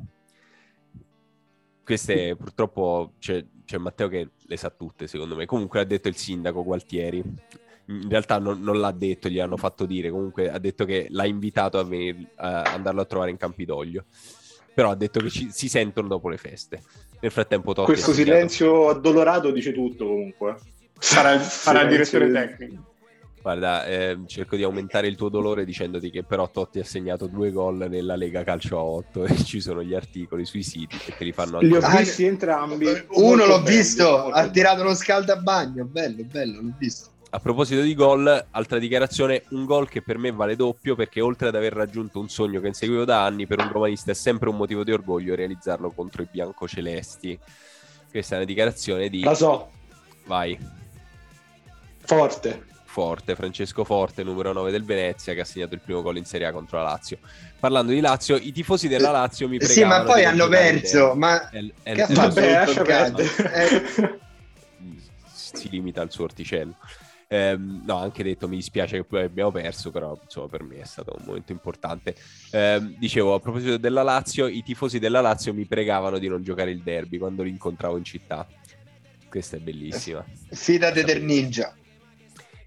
Queste 1.83 2.37
purtroppo 2.37 3.15
c'è, 3.19 3.43
c'è 3.65 3.79
Matteo 3.79 4.09
che 4.09 4.29
le 4.39 4.57
sa 4.59 4.69
tutte, 4.69 5.07
secondo 5.07 5.35
me. 5.35 5.47
Comunque 5.47 5.81
ha 5.81 5.85
detto 5.85 6.09
il 6.09 6.17
sindaco 6.17 6.63
Gualtieri. 6.63 7.25
In 7.87 8.09
realtà 8.11 8.39
non, 8.39 8.61
non 8.61 8.79
l'ha 8.79 8.91
detto, 8.93 9.31
gli 9.31 9.41
hanno 9.41 9.57
fatto 9.57 9.87
dire. 9.87 10.11
Comunque 10.11 10.51
ha 10.51 10.59
detto 10.59 10.85
che 10.85 11.07
l'ha 11.09 11.25
invitato 11.25 11.79
a, 11.79 11.85
venire, 11.85 12.33
a 12.35 12.65
andarlo 12.65 13.01
a 13.01 13.07
trovare 13.07 13.31
in 13.31 13.39
Campidoglio. 13.39 14.05
Però 14.75 14.91
ha 14.91 14.97
detto 14.97 15.21
che 15.21 15.31
ci, 15.31 15.49
si 15.51 15.71
sentono 15.71 16.07
dopo 16.07 16.29
le 16.29 16.37
feste. 16.37 16.83
Nel 17.21 17.31
frattempo 17.31 17.73
Totti 17.73 17.93
Questo 17.93 18.13
silenzio 18.13 18.89
addolorato 18.89 19.51
dice 19.51 19.73
tutto 19.73 20.07
comunque. 20.07 20.57
Farà, 20.99 21.39
farà 21.39 21.83
il 21.83 21.89
direttore 21.89 22.31
tecnico. 22.31 22.89
Guarda, 23.43 23.87
eh, 23.87 24.19
cerco 24.27 24.55
di 24.57 24.63
aumentare 24.63 25.07
il 25.07 25.17
tuo 25.17 25.31
dolore 25.31 25.65
dicendoti 25.65 26.11
che 26.11 26.25
però 26.25 26.51
Totti 26.51 26.79
ha 26.79 26.85
segnato 26.85 27.27
due 27.27 27.51
gol 27.51 27.87
nella 27.89 28.15
Lega 28.15 28.45
Calcio 28.45 28.77
a 28.77 28.83
8 28.83 29.25
e 29.33 29.45
ci 29.45 29.61
sono 29.61 29.83
gli 29.83 29.95
articoli 29.95 30.45
sui 30.45 30.63
siti 30.63 30.99
che 30.99 31.15
te 31.17 31.25
li 31.25 31.33
fanno 31.33 31.59
Li 31.61 31.75
ho 31.75 31.81
visti 31.81 32.25
entrambi. 32.25 32.87
Uno 33.13 33.47
l'ho 33.47 33.63
belli, 33.63 33.77
visto, 33.77 34.29
ha 34.31 34.49
tirato 34.51 34.83
uno 34.83 34.95
scaldabagno, 34.95 35.85
bello, 35.85 36.23
bello, 36.25 36.61
l'ho 36.61 36.73
visto. 36.79 37.09
A 37.33 37.39
proposito 37.39 37.81
di 37.81 37.95
gol, 37.95 38.47
altra 38.51 38.79
dichiarazione, 38.79 39.45
un 39.51 39.65
gol 39.65 39.89
che 39.89 40.03
per 40.03 40.19
me 40.19 40.33
vale 40.33 40.57
doppio 40.57 40.97
perché 40.97 41.21
oltre 41.21 41.47
ad 41.47 41.55
aver 41.55 41.73
raggiunto 41.73 42.19
un 42.19 42.29
sogno 42.29 42.61
che 42.61 42.67
inseguivo 42.67 43.05
da 43.05 43.25
anni, 43.25 43.47
per 43.47 43.61
un 43.61 43.71
romanista 43.71 44.11
è 44.11 44.15
sempre 44.15 44.49
un 44.49 44.57
motivo 44.57 44.83
di 44.83 44.91
orgoglio 44.91 45.37
realizzarlo 45.37 45.93
contro 45.93 46.23
i 46.23 46.29
biancocelesti. 46.29 47.39
Questa 48.11 48.35
è 48.35 48.39
una 48.39 48.47
dichiarazione 48.47 49.09
di... 49.09 49.23
La 49.23 49.35
so. 49.35 49.71
Vai. 50.27 50.59
Forte. 51.99 52.65
Forte, 52.85 53.37
Francesco 53.37 53.85
Forte, 53.85 54.25
numero 54.25 54.53
9 54.53 54.73
del 54.73 54.85
Venezia, 54.85 55.33
che 55.33 55.43
ha 55.43 55.45
segnato 55.45 55.75
il 55.75 55.81
primo 55.81 56.03
gol 56.03 56.17
in 56.17 56.25
Serie 56.25 56.49
A 56.49 56.53
contro 56.53 56.79
la 56.79 56.85
Lazio. 56.85 57.19
Parlando 57.61 57.93
di 57.93 58.01
Lazio, 58.01 58.35
i 58.35 58.51
tifosi 58.51 58.89
della 58.89 59.13
Lazio 59.13 59.49
mi 59.49 59.59
pregavano... 59.59 59.95
Sì, 59.95 60.05
ma 60.05 60.13
poi 60.13 60.25
hanno 60.25 60.49
perso, 60.49 61.15
ma 61.15 61.49
è, 61.49 61.65
è, 61.85 61.95
che 61.95 62.03
ha 62.03 62.07
fatto? 62.09 62.41
Vabbè, 62.41 64.19
si 65.33 65.69
limita 65.69 66.03
al 66.03 66.11
suo 66.11 66.25
orticello. 66.25 66.75
Eh, 67.33 67.57
no, 67.57 67.97
anche 67.97 68.25
detto 68.25 68.49
mi 68.49 68.57
dispiace 68.57 68.97
che 68.97 69.05
poi 69.05 69.23
abbiamo 69.23 69.53
perso, 69.53 69.93
però 69.93 70.19
insomma 70.21 70.49
per 70.49 70.65
me 70.65 70.81
è 70.81 70.85
stato 70.85 71.15
un 71.17 71.23
momento 71.25 71.53
importante. 71.53 72.17
Eh, 72.51 72.97
dicevo, 72.99 73.35
a 73.35 73.39
proposito 73.39 73.77
della 73.77 74.03
Lazio, 74.03 74.49
i 74.49 74.65
tifosi 74.65 74.99
della 74.99 75.21
Lazio 75.21 75.55
mi 75.55 75.65
pregavano 75.65 76.19
di 76.19 76.27
non 76.27 76.43
giocare 76.43 76.73
il 76.73 76.83
derby 76.83 77.19
quando 77.19 77.45
li 77.45 77.51
incontravo 77.51 77.97
in 77.97 78.03
città. 78.03 78.49
Questa 79.29 79.59
è 79.59 79.61
bellissima. 79.61 80.25
Fidate 80.49 81.05
del 81.05 81.23
ninja. 81.23 81.73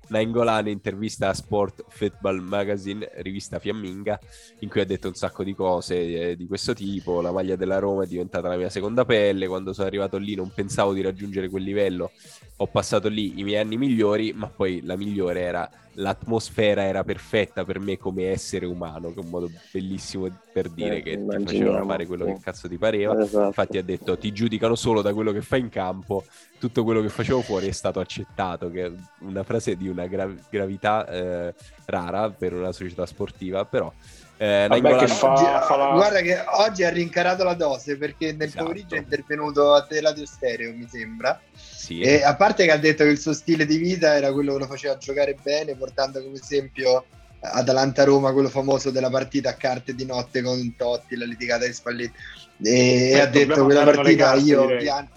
Nainggolan 0.08 0.68
intervista 0.68 1.30
a 1.30 1.34
Sport 1.34 1.86
Football 1.88 2.40
Magazine, 2.40 3.10
rivista 3.16 3.58
fiamminga, 3.58 4.20
in 4.60 4.70
cui 4.70 4.82
ha 4.82 4.86
detto 4.86 5.08
un 5.08 5.14
sacco 5.14 5.44
di 5.44 5.56
cose 5.56 6.30
eh, 6.30 6.36
di 6.36 6.46
questo 6.46 6.74
tipo. 6.74 7.22
La 7.22 7.32
maglia 7.32 7.56
della 7.56 7.80
Roma 7.80 8.04
è 8.04 8.08
diventata 8.08 8.48
la 8.48 8.58
mia 8.58 8.70
seconda 8.70 9.06
pelle. 9.06 9.48
Quando 9.48 9.74
sono 9.74 9.88
arrivato 9.88 10.18
lì 10.18 10.36
non 10.36 10.52
pensavo 10.54 10.94
di 10.94 11.02
raggiungere 11.02 11.50
quel 11.50 11.64
livello. 11.64 12.12
Ho 12.58 12.68
passato 12.68 13.10
lì 13.10 13.40
i 13.40 13.44
miei 13.44 13.62
anni 13.62 13.78
migliori, 13.78 14.32
ma 14.34 14.48
poi 14.48 14.82
la 14.84 14.96
migliore 14.96 15.42
era 15.42 15.70
l'atmosfera 15.96 16.84
era 16.84 17.04
perfetta 17.04 17.64
per 17.64 17.80
me 17.80 17.98
come 17.98 18.30
essere 18.30 18.66
umano, 18.66 19.14
che 19.14 19.20
è 19.20 19.24
un 19.24 19.30
modo 19.30 19.50
bellissimo 19.72 20.28
per 20.52 20.70
dire 20.70 20.98
eh, 20.98 21.02
che 21.04 21.24
ti 21.24 21.44
facevano 21.44 21.86
fare 21.86 22.06
quello 22.06 22.26
che 22.26 22.38
cazzo 22.42 22.68
ti 22.68 22.78
pareva. 22.78 23.22
Esatto. 23.22 23.46
Infatti 23.46 23.78
ha 23.78 23.84
detto 23.84 24.18
ti 24.18 24.32
giudicano 24.32 24.76
solo 24.76 25.02
da 25.02 25.14
quello 25.14 25.32
che 25.32 25.42
fai 25.42 25.60
in 25.60 25.70
campo, 25.70 26.26
tutto 26.60 26.84
quello 26.84 27.02
che 27.02 27.10
facevo 27.10 27.42
fuori 27.42 27.68
è 27.68 27.72
stato 27.72 28.00
accettato, 28.00 28.70
che 28.72 28.86
è 28.86 28.92
una 29.20 29.44
frase 29.44 29.76
di 29.76 29.88
una 29.88 30.08
gra- 30.08 30.34
gravità 30.50 31.08
eh, 31.08 31.54
rara 31.86 32.30
per 32.30 32.54
una 32.54 32.72
società 32.72 33.06
sportiva, 33.06 33.66
però... 33.66 33.92
Eh, 34.36 34.66
Vabbè, 34.68 34.98
che 34.98 35.08
fa, 35.08 35.32
oggi, 35.32 35.44
fa 35.44 35.76
la... 35.78 35.92
Guarda 35.94 36.20
che 36.22 36.44
oggi 36.58 36.84
ha 36.84 36.90
rincarato 36.90 37.44
la 37.44 37.54
dose 37.54 37.98
perché 37.98 38.34
nel 38.34 38.48
esatto. 38.48 38.64
pomeriggio 38.64 38.96
è 38.96 38.98
intervenuto 38.98 39.74
a 39.74 39.86
Teleradio 39.86 40.26
Stereo, 40.26 40.74
mi 40.74 40.88
sembra. 40.90 41.40
Sì. 41.84 42.00
E 42.00 42.24
a 42.24 42.34
parte 42.38 42.64
che 42.64 42.72
ha 42.72 42.78
detto 42.78 43.04
che 43.04 43.10
il 43.10 43.20
suo 43.20 43.34
stile 43.34 43.66
di 43.66 43.76
vita 43.76 44.16
era 44.16 44.32
quello 44.32 44.54
che 44.54 44.60
lo 44.60 44.68
faceva 44.68 44.98
giocare 44.98 45.36
bene, 45.44 45.76
portando 45.76 46.24
come 46.24 46.38
esempio 46.38 47.04
Atalanta-Roma, 47.42 48.32
quello 48.32 48.48
famoso 48.48 48.90
della 48.90 49.10
partita 49.10 49.50
a 49.50 49.56
carte 49.56 49.94
di 49.94 50.06
notte 50.06 50.42
con 50.42 50.76
Totti, 50.78 51.18
la 51.18 51.26
litigata 51.26 51.66
di 51.66 51.74
Spalletti. 51.74 52.18
E, 52.64 53.10
e 53.10 53.20
ha 53.20 53.26
detto 53.26 53.56
che 53.56 53.62
quella 53.64 53.84
partita 53.84 54.28
carte, 54.28 54.44
io 54.46 54.78
pian... 54.78 55.10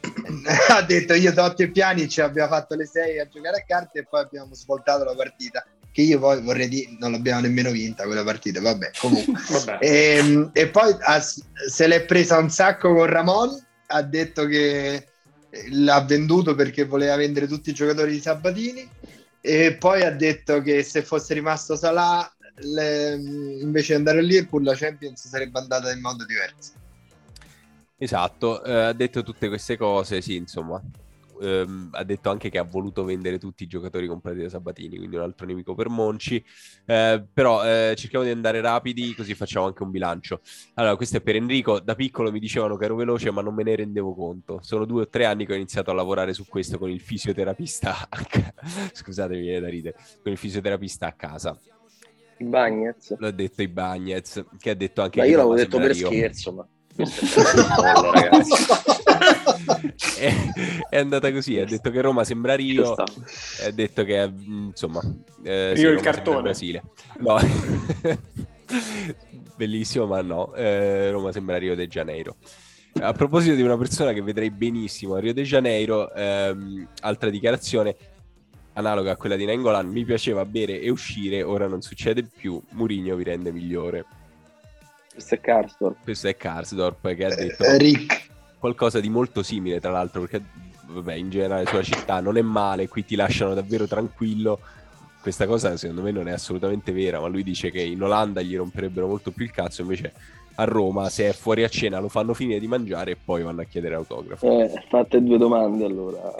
ha 0.68 0.82
detto 0.82 1.14
io 1.14 1.32
Totti 1.32 1.62
e 1.62 1.70
Piani 1.70 2.06
ci 2.06 2.20
abbiamo 2.20 2.50
fatto 2.50 2.74
le 2.74 2.84
6 2.84 3.20
a 3.20 3.26
giocare 3.26 3.56
a 3.56 3.64
carte 3.66 4.00
e 4.00 4.06
poi 4.06 4.20
abbiamo 4.20 4.54
svoltato 4.54 5.04
la 5.04 5.14
partita 5.14 5.64
che 5.90 6.02
io 6.02 6.18
poi 6.18 6.42
vorrei 6.42 6.68
dire 6.68 6.96
non 6.98 7.12
l'abbiamo 7.12 7.40
nemmeno 7.40 7.70
vinta 7.70 8.04
quella 8.04 8.24
partita 8.24 8.60
vabbè 8.60 8.90
comunque 8.98 9.32
vabbè. 9.64 9.78
E, 9.80 10.16
ehm, 10.16 10.50
e, 10.52 10.68
poi 10.68 10.94
ha, 10.98 11.20
se 11.20 11.86
l'è 11.86 12.04
presa 12.04 12.38
un 12.38 12.50
sacco 12.50 12.94
con 12.94 13.06
Ramon 13.06 13.66
ha 13.86 14.02
detto 14.02 14.46
che 14.46 15.04
l'ha 15.70 16.00
venduto 16.02 16.54
perché 16.54 16.84
voleva 16.84 17.16
vendere 17.16 17.46
tutti 17.46 17.70
i 17.70 17.74
giocatori 17.74 18.12
di 18.12 18.20
Sabatini 18.20 18.88
e 19.40 19.76
poi 19.76 20.02
ha 20.02 20.10
detto 20.10 20.60
che 20.60 20.82
se 20.82 21.02
fosse 21.02 21.34
rimasto 21.34 21.76
Salah 21.76 22.30
le, 22.56 23.14
invece 23.60 23.92
di 23.92 23.98
andare 23.98 24.18
a 24.18 24.22
Liverpool 24.22 24.64
la 24.64 24.74
Champions 24.74 25.26
sarebbe 25.26 25.58
andata 25.58 25.92
in 25.92 26.00
modo 26.00 26.24
diverso. 26.24 26.72
Esatto 27.96 28.62
eh, 28.62 28.72
ha 28.72 28.92
detto 28.92 29.22
tutte 29.22 29.48
queste 29.48 29.76
cose 29.76 30.20
sì 30.20 30.36
insomma 30.36 30.80
ehm, 31.40 31.90
ha 31.92 32.04
detto 32.04 32.30
anche 32.30 32.50
che 32.50 32.58
ha 32.58 32.62
voluto 32.62 33.04
vendere 33.04 33.38
tutti 33.38 33.64
i 33.64 33.66
giocatori 33.66 34.06
comprati 34.06 34.40
da 34.40 34.48
Sabatini, 34.48 34.96
quindi 34.96 35.16
un 35.16 35.22
altro 35.22 35.46
nemico 35.46 35.74
per 35.74 35.88
Monci. 35.88 36.42
Eh, 36.86 37.24
però 37.32 37.64
eh, 37.64 37.94
cerchiamo 37.96 38.24
di 38.24 38.30
andare 38.30 38.60
rapidi, 38.60 39.14
così 39.14 39.34
facciamo 39.34 39.66
anche 39.66 39.82
un 39.82 39.90
bilancio. 39.90 40.40
Allora, 40.74 40.96
questo 40.96 41.18
è 41.18 41.20
per 41.20 41.36
Enrico. 41.36 41.80
Da 41.80 41.94
piccolo 41.94 42.30
mi 42.30 42.40
dicevano 42.40 42.76
che 42.76 42.84
ero 42.84 42.96
veloce, 42.96 43.30
ma 43.30 43.42
non 43.42 43.54
me 43.54 43.62
ne 43.62 43.76
rendevo 43.76 44.14
conto. 44.14 44.60
Sono 44.62 44.84
due 44.84 45.02
o 45.02 45.08
tre 45.08 45.24
anni 45.24 45.46
che 45.46 45.52
ho 45.52 45.56
iniziato 45.56 45.90
a 45.90 45.94
lavorare 45.94 46.32
su 46.32 46.46
questo 46.46 46.78
con 46.78 46.90
il 46.90 47.00
fisioterapista. 47.00 48.08
Scusatemi, 48.92 49.40
viene 49.40 49.60
da 49.60 49.68
ridere. 49.68 49.96
Con 50.22 50.32
il 50.32 50.38
fisioterapista 50.38 51.06
a 51.06 51.12
casa. 51.12 51.58
I 52.38 52.44
Bagnets. 52.44 53.16
L'ho 53.18 53.30
detto 53.32 53.62
i 53.62 53.68
Bagnets, 53.68 54.44
che 54.58 54.70
ha 54.70 54.74
detto 54.74 55.02
anche... 55.02 55.18
Ma 55.18 55.26
io 55.26 55.36
l'avevo 55.36 55.54
detto 55.54 55.78
per 55.78 55.96
io. 55.96 56.06
scherzo, 56.06 56.52
ma... 56.52 56.68
ragazzi. 58.12 58.54
è, 60.18 60.34
è, 60.90 60.98
andata 60.98 61.30
così. 61.32 61.58
Ha 61.58 61.64
detto 61.64 61.90
che 61.90 62.00
Roma 62.00 62.24
sembra 62.24 62.54
Rio. 62.56 62.92
Ha 62.94 63.70
detto 63.72 64.04
che 64.04 64.32
insomma, 64.46 65.00
eh, 65.44 65.74
Rio 65.74 65.90
il 65.90 66.00
cartone. 66.00 66.42
Brasile. 66.42 66.82
No. 67.18 67.38
Bellissimo, 69.56 70.06
ma 70.06 70.20
no. 70.22 70.52
Eh, 70.54 71.10
Roma 71.10 71.30
sembra 71.30 71.56
Rio 71.56 71.76
de 71.76 71.86
Janeiro. 71.86 72.36
A 73.00 73.12
proposito 73.12 73.54
di 73.54 73.62
una 73.62 73.76
persona 73.76 74.12
che 74.12 74.22
vedrei 74.22 74.50
benissimo 74.50 75.14
a 75.14 75.20
Rio 75.20 75.32
de 75.32 75.44
Janeiro, 75.44 76.12
ehm, 76.12 76.88
altra 77.02 77.30
dichiarazione 77.30 77.96
analoga 78.72 79.12
a 79.12 79.16
quella 79.16 79.36
di 79.36 79.44
Nengolan, 79.44 79.88
mi 79.88 80.04
piaceva 80.04 80.44
bere 80.44 80.80
e 80.80 80.90
uscire, 80.90 81.42
ora 81.42 81.68
non 81.68 81.80
succede 81.80 82.24
più, 82.24 82.60
Murigno 82.70 83.14
vi 83.16 83.24
rende 83.24 83.52
migliore. 83.52 84.04
Questo 85.18 85.34
è 85.34 85.40
Karsdorp. 85.40 85.96
Questo 86.04 86.28
è 86.28 86.36
Karsdorp 86.36 87.14
che 87.14 87.24
ha 87.24 87.34
detto... 87.34 87.64
Eh, 87.64 87.76
Rick 87.76 88.26
qualcosa 88.58 89.00
di 89.00 89.08
molto 89.08 89.42
simile, 89.42 89.80
tra 89.80 89.90
l'altro, 89.90 90.20
perché 90.20 90.42
vabbè, 90.86 91.14
in 91.14 91.28
generale 91.28 91.66
sulla 91.66 91.82
città 91.82 92.20
non 92.20 92.36
è 92.36 92.42
male, 92.42 92.88
qui 92.88 93.04
ti 93.04 93.16
lasciano 93.16 93.54
davvero 93.54 93.86
tranquillo. 93.86 94.60
Questa 95.20 95.46
cosa 95.46 95.76
secondo 95.76 96.02
me 96.02 96.12
non 96.12 96.28
è 96.28 96.32
assolutamente 96.32 96.92
vera, 96.92 97.20
ma 97.20 97.26
lui 97.26 97.42
dice 97.42 97.70
che 97.72 97.82
in 97.82 98.00
Olanda 98.00 98.40
gli 98.42 98.56
romperebbero 98.56 99.08
molto 99.08 99.32
più 99.32 99.44
il 99.44 99.50
cazzo, 99.50 99.82
invece 99.82 100.12
a 100.54 100.64
Roma 100.64 101.08
se 101.08 101.28
è 101.28 101.32
fuori 101.32 101.62
a 101.62 101.68
cena 101.68 102.00
lo 102.00 102.08
fanno 102.08 102.34
finire 102.34 102.58
di 102.58 102.66
mangiare 102.66 103.12
e 103.12 103.16
poi 103.22 103.42
vanno 103.42 103.62
a 103.62 103.64
chiedere 103.64 103.96
autografo. 103.96 104.46
Eh, 104.46 104.84
fate 104.88 105.22
due 105.22 105.38
domande 105.38 105.84
allora. 105.84 106.34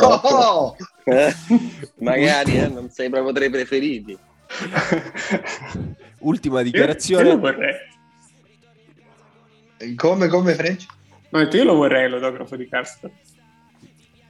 no! 0.00 0.76
eh? 1.04 1.34
Magari 1.98 2.58
eh, 2.58 2.68
non 2.68 2.90
sei 2.90 3.08
proprio 3.08 3.32
tra 3.32 3.44
i 3.44 3.50
preferiti. 3.50 4.18
Ultima 6.24 6.62
dichiarazione. 6.62 7.28
Io, 7.30 7.40
io 9.78 9.94
come, 9.96 10.28
come 10.28 10.54
French? 10.54 10.86
Detto 11.28 11.56
io 11.56 11.64
lo 11.64 11.74
vorrei 11.74 12.08
l'autografo 12.08 12.56
di 12.56 12.68
Carsten. 12.68 13.10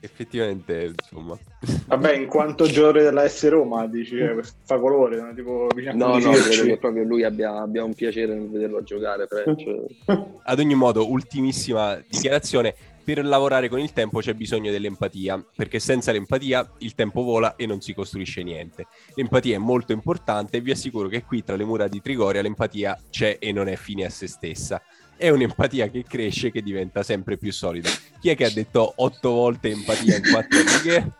Effettivamente, 0.00 0.92
insomma. 0.98 1.38
Vabbè, 1.86 2.14
in 2.14 2.26
quanto 2.26 2.66
giocatore 2.66 3.04
della 3.04 3.26
S 3.26 3.48
Roma, 3.48 3.86
dici, 3.86 4.18
eh, 4.18 4.38
fa 4.64 4.78
colore, 4.78 5.18
no? 5.18 5.34
tipo 5.34 5.66
No, 5.94 6.18
no, 6.18 6.30
credo 6.32 6.62
che 6.64 6.76
proprio 6.76 7.04
lui 7.04 7.24
abbia, 7.24 7.62
abbia, 7.62 7.84
un 7.84 7.94
piacere 7.94 8.34
nel 8.34 8.50
vederlo 8.50 8.82
giocare. 8.82 9.26
Ad 10.42 10.58
ogni 10.58 10.74
modo, 10.74 11.08
ultimissima 11.08 11.98
dichiarazione. 12.06 12.74
Per 13.04 13.22
lavorare 13.22 13.68
con 13.68 13.80
il 13.80 13.92
tempo 13.92 14.20
c'è 14.20 14.32
bisogno 14.32 14.70
dell'empatia, 14.70 15.44
perché 15.54 15.78
senza 15.78 16.10
l'empatia 16.10 16.68
il 16.78 16.94
tempo 16.94 17.22
vola 17.22 17.54
e 17.54 17.66
non 17.66 17.82
si 17.82 17.92
costruisce 17.92 18.42
niente. 18.42 18.86
L'empatia 19.14 19.56
è 19.56 19.58
molto 19.58 19.92
importante 19.92 20.56
e 20.56 20.60
vi 20.62 20.70
assicuro 20.70 21.08
che 21.08 21.22
qui 21.22 21.44
tra 21.44 21.54
le 21.54 21.64
mura 21.64 21.86
di 21.86 22.00
Trigoria 22.00 22.40
l'empatia 22.40 22.98
c'è 23.10 23.36
e 23.38 23.52
non 23.52 23.68
è 23.68 23.76
fine 23.76 24.06
a 24.06 24.10
se 24.10 24.26
stessa 24.26 24.80
è 25.16 25.28
un'empatia 25.28 25.88
che 25.88 26.02
cresce, 26.02 26.50
che 26.50 26.60
diventa 26.60 27.02
sempre 27.02 27.36
più 27.36 27.52
solida. 27.52 27.88
Chi 28.20 28.30
è 28.30 28.36
che 28.36 28.46
ha 28.46 28.50
detto 28.50 28.94
otto 28.96 29.30
volte 29.30 29.70
empatia 29.70 30.16
in 30.16 30.22
quattro 30.30 30.60
righe? 30.60 31.12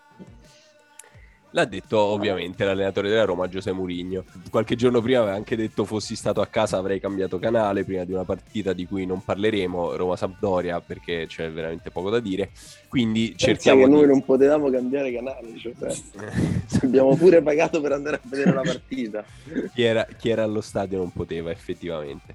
L'ha 1.55 1.67
detto 1.67 1.99
ovviamente 1.99 2.65
l'allenatore 2.65 3.09
della 3.09 3.25
Roma, 3.25 3.49
Giuseppe 3.49 3.77
Mourinho. 3.77 4.25
Qualche 4.51 4.75
giorno 4.75 5.01
prima 5.01 5.21
aveva 5.21 5.37
anche 5.37 5.55
detto 5.55 5.85
fossi 5.85 6.17
stato 6.17 6.41
a 6.41 6.49
casa 6.49 6.79
avrei 6.79 6.99
cambiato 6.99 7.39
canale 7.39 7.85
prima 7.85 8.03
di 8.03 8.13
una 8.13 8.25
partita 8.25 8.73
di 8.73 8.89
cui 8.89 9.07
non 9.07 9.23
parleremo, 9.23 9.95
Roma-Sampdoria, 9.95 10.81
perché 10.81 11.27
c'è 11.29 11.53
veramente 11.53 11.93
poco 11.93 12.11
da 12.11 12.19
dire. 12.19 12.51
Quindi 12.89 13.29
Pensa 13.29 13.47
cerchiamo 13.47 13.83
che 13.83 13.87
di... 13.87 13.93
noi 13.93 14.07
non 14.09 14.25
potevamo 14.25 14.69
cambiare 14.69 15.13
canale, 15.13 15.57
cioè, 15.57 15.75
abbiamo 16.83 17.15
pure 17.15 17.41
pagato 17.41 17.81
per 17.81 17.93
andare 17.93 18.17
a 18.17 18.21
vedere 18.25 18.53
la 18.53 18.63
partita. 18.63 19.25
chi, 19.73 19.83
era, 19.83 20.05
chi 20.19 20.31
era 20.31 20.43
allo 20.43 20.61
stadio 20.61 20.99
non 20.99 21.13
poteva 21.13 21.53
effettivamente. 21.53 22.35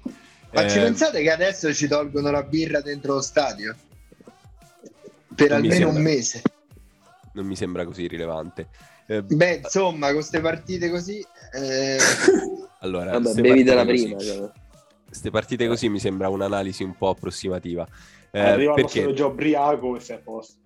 Ma 0.52 0.64
eh, 0.64 0.70
ci 0.70 0.78
pensate 0.78 1.20
che 1.20 1.30
adesso 1.30 1.74
ci 1.74 1.86
tolgono 1.88 2.30
la 2.30 2.42
birra 2.42 2.80
dentro 2.80 3.12
lo 3.12 3.20
stadio? 3.20 3.76
Per 5.34 5.52
almeno 5.52 5.74
sembra, 5.74 5.94
un 5.94 6.02
mese. 6.02 6.42
Non 7.34 7.44
mi 7.44 7.54
sembra 7.54 7.84
così 7.84 8.06
rilevante. 8.06 8.68
Eh, 9.10 9.22
Beh, 9.22 9.62
insomma, 9.64 10.06
con 10.06 10.16
queste 10.16 10.40
partite 10.40 10.88
così... 10.88 11.24
Eh... 11.52 11.98
allora, 12.78 13.18
Vabbè, 13.18 13.40
bevi 13.40 13.64
della 13.64 13.84
prima. 13.84 14.14
Queste 14.14 14.50
cioè. 15.10 15.30
partite 15.32 15.66
così 15.66 15.88
mi 15.88 15.98
sembra 15.98 16.28
un'analisi 16.28 16.84
un 16.84 16.94
po' 16.96 17.08
approssimativa. 17.08 17.84
Eh, 18.30 18.38
Arriva 18.38 18.74
perché 18.74 19.12
già 19.12 19.26
ubriaco 19.26 19.96
e 19.96 20.00
sei 20.00 20.16
a 20.16 20.20
posto. 20.20 20.58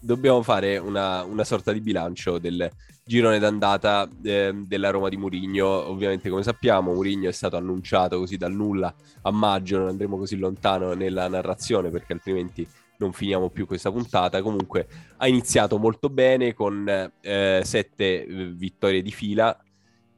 Dobbiamo 0.00 0.42
fare 0.42 0.78
una, 0.78 1.24
una 1.24 1.44
sorta 1.44 1.72
di 1.72 1.80
bilancio 1.80 2.38
del, 2.38 2.70
girone 3.04 3.38
d'andata 3.38 4.08
eh, 4.22 4.52
della 4.66 4.90
Roma 4.90 5.10
di 5.10 5.16
Murigno. 5.16 5.66
Ovviamente, 5.66 6.30
come 6.30 6.42
sappiamo, 6.42 6.94
Murigno 6.94 7.28
è 7.28 7.32
stato 7.32 7.56
annunciato 7.56 8.18
così 8.18 8.36
dal 8.36 8.52
nulla 8.52 8.92
a 9.22 9.30
maggio, 9.30 9.78
non 9.78 9.88
andremo 9.88 10.16
così 10.16 10.36
lontano 10.36 10.94
nella 10.94 11.28
narrazione 11.28 11.90
perché 11.90 12.14
altrimenti 12.14 12.66
non 12.98 13.12
finiamo 13.12 13.50
più 13.50 13.66
questa 13.66 13.90
puntata. 13.90 14.42
Comunque 14.42 14.86
ha 15.16 15.26
iniziato 15.26 15.78
molto 15.78 16.08
bene 16.08 16.54
con 16.54 16.88
eh, 17.20 17.60
sette 17.64 18.24
eh, 18.24 18.46
vittorie 18.46 19.02
di 19.02 19.10
fila. 19.10 19.58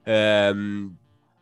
Ehm, 0.05 0.97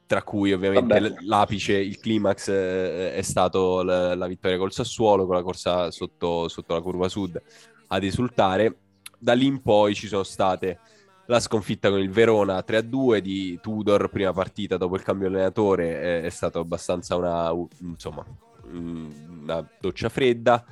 tra 0.06 0.22
cui 0.22 0.52
ovviamente 0.52 1.00
Vabbè. 1.00 1.14
l'apice, 1.22 1.72
il 1.72 1.98
climax 1.98 2.48
eh, 2.48 3.14
è 3.14 3.22
stato 3.22 3.82
la, 3.82 4.14
la, 4.14 4.26
vittoria 4.26 4.58
col 4.58 4.72
Sassuolo 4.72 5.24
con 5.24 5.34
la 5.34 5.42
corsa 5.42 5.90
sotto, 5.90 6.46
sotto 6.48 6.74
la 6.74 6.80
curva 6.80 7.08
sud 7.08 7.40
ad 7.88 8.04
esultare. 8.04 8.76
Da 9.18 9.32
lì 9.32 9.46
in 9.46 9.62
poi 9.62 9.94
ci 9.94 10.06
sono 10.06 10.22
state 10.22 10.78
la 11.26 11.40
sconfitta 11.40 11.88
con 11.88 12.00
il 12.00 12.10
Verona 12.10 12.62
3-2 12.66 13.18
di 13.18 13.58
Tudor, 13.60 14.10
prima 14.10 14.32
partita 14.32 14.76
dopo 14.76 14.96
il 14.96 15.02
cambio 15.02 15.28
allenatore, 15.28 16.00
è, 16.00 16.22
è 16.22 16.30
stata 16.30 16.58
abbastanza 16.58 17.16
una, 17.16 17.50
insomma, 17.80 18.24
una 18.70 19.66
doccia 19.80 20.08
fredda. 20.08 20.64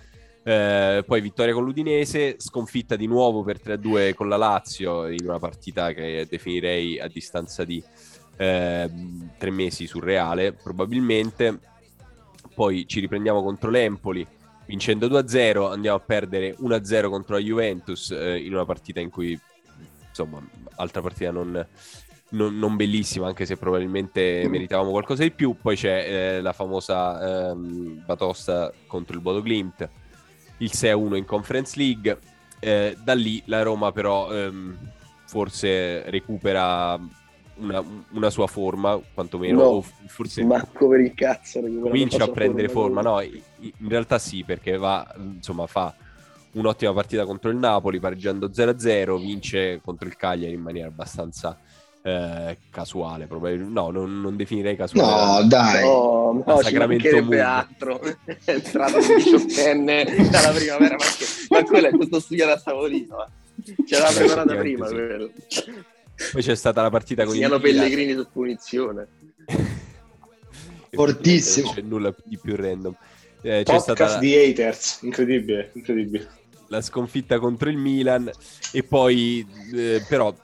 Eh, 0.45 1.05
poi 1.07 1.21
vittoria 1.21 1.55
con 1.55 1.65
l'Udinese, 1.65 2.37
sconfitta 2.39 2.97
di 2.97 3.07
nuovo 3.07 3.43
per 3.43 3.61
3-2 3.63 4.15
con 4.15 4.29
la 4.29 4.37
Lazio 4.37 5.09
in 5.09 5.25
una 5.25 5.39
partita 5.39 5.93
che 5.93 6.27
definirei 6.29 6.99
a 6.99 7.07
distanza 7.07 7.65
di 7.65 7.83
eh, 8.37 8.91
tre 9.39 9.51
mesi 9.51 9.87
surreale, 9.87 10.53
probabilmente. 10.53 11.59
Poi 12.55 12.87
ci 12.87 13.01
riprendiamo 13.01 13.43
contro 13.43 13.71
l'Empoli, 13.71 14.27
vincendo 14.67 15.07
2-0, 15.07 15.71
andiamo 15.71 15.97
a 15.97 16.01
perdere 16.01 16.57
1-0 16.59 17.09
contro 17.09 17.37
la 17.37 17.41
Juventus 17.41 18.11
eh, 18.11 18.39
in 18.39 18.53
una 18.53 18.65
partita 18.65 19.01
in 19.01 19.11
cui 19.11 19.39
insomma, 20.09 20.45
altra 20.77 21.01
partita 21.01 21.31
non, 21.31 21.67
non, 22.31 22.59
non, 22.59 22.77
bellissima, 22.77 23.27
anche 23.27 23.47
se 23.47 23.57
probabilmente 23.57 24.47
meritavamo 24.49 24.91
qualcosa 24.91 25.23
di 25.23 25.31
più. 25.31 25.57
Poi 25.61 25.77
c'è 25.77 26.37
eh, 26.37 26.41
la 26.43 26.53
famosa 26.53 27.51
ehm, 27.51 28.05
batosta 28.05 28.73
contro 28.87 29.15
il 29.15 29.23
Bodo 29.23 29.41
Glimt, 29.41 29.89
il 30.59 30.71
6-1 30.73 31.17
in 31.17 31.25
Conference 31.25 31.79
League. 31.79 32.19
Eh, 32.59 32.97
da 33.03 33.15
lì 33.15 33.43
la 33.47 33.63
Roma 33.63 33.91
però 33.91 34.33
ehm, 34.33 34.77
forse 35.27 36.09
recupera 36.11 36.99
una, 37.57 37.83
una, 38.11 38.31
sua 38.31 38.47
forma, 38.47 39.01
quantomeno, 39.13 39.63
no, 39.63 39.85
forse 40.07 40.45
Marco 40.45 40.89
per 40.89 41.01
il 41.01 41.13
cazzo 41.15 41.61
comincia 41.61 42.25
a 42.25 42.29
prendere 42.29 42.69
forma, 42.69 43.03
forma. 43.03 43.21
no, 43.21 43.41
in 43.61 43.89
realtà 43.89 44.19
sì, 44.19 44.45
perché 44.45 44.77
va, 44.77 45.13
insomma, 45.17 45.67
fa 45.67 45.95
un'ottima 46.53 46.93
partita 46.93 47.25
contro 47.25 47.51
il 47.51 47.57
Napoli, 47.57 47.99
pareggiando 47.99 48.49
0-0, 48.49 49.19
vince 49.19 49.81
contro 49.83 50.07
il 50.07 50.17
Cagliari 50.17 50.55
in 50.55 50.61
maniera 50.61 50.89
abbastanza 50.89 51.59
eh, 52.03 52.59
casuale, 52.71 53.27
probabilmente. 53.27 53.73
No, 53.73 53.91
non, 53.91 54.21
non, 54.21 54.37
definirei 54.37 54.77
casuale. 54.77 55.43
No, 55.43 55.49
dai. 55.49 55.85
No, 55.85 56.43
no 56.45 56.63
ci 56.63 56.77
mancherebbe 56.77 57.41
altro. 57.41 58.01
È 58.25 58.51
entrato 58.51 58.99
il 58.99 59.07
diciottenne 59.17 60.05
dalla 60.31 60.51
primavera, 60.51 60.97
ma, 60.97 61.05
che, 61.05 61.25
ma 61.49 61.63
quello 61.63 61.87
è 61.87 61.91
questo 61.91 62.21
studiato 62.21 62.53
a 62.53 62.61
tavolino. 62.61 63.29
C'era 63.87 64.11
preparata 64.11 64.57
prima 64.57 64.87
sì. 64.87 64.95
quello. 64.95 65.31
Poi 66.33 66.43
c'è 66.43 66.55
stata 66.55 66.83
la 66.83 66.91
partita 66.91 67.25
con 67.25 67.37
i 67.37 67.61
Pellegrini 67.61 68.15
su 68.15 68.27
punizione. 68.31 69.07
Fortissimo. 70.91 71.67
Non 71.67 71.75
c'è 71.75 71.83
nulla 71.83 72.15
di 72.25 72.39
più 72.39 72.57
random. 72.57 72.95
Eh, 73.43 73.63
c'è 73.65 73.79
stata 73.79 74.07
la... 74.07 74.19
di 74.19 74.37
haters, 74.37 75.03
incredibile, 75.03 75.71
incredibile. 75.75 76.29
La 76.69 76.81
sconfitta 76.81 77.39
contro 77.39 77.71
il 77.71 77.77
Milan 77.77 78.31
e 78.73 78.83
poi 78.83 79.47
eh, 79.75 80.05
però 80.09 80.35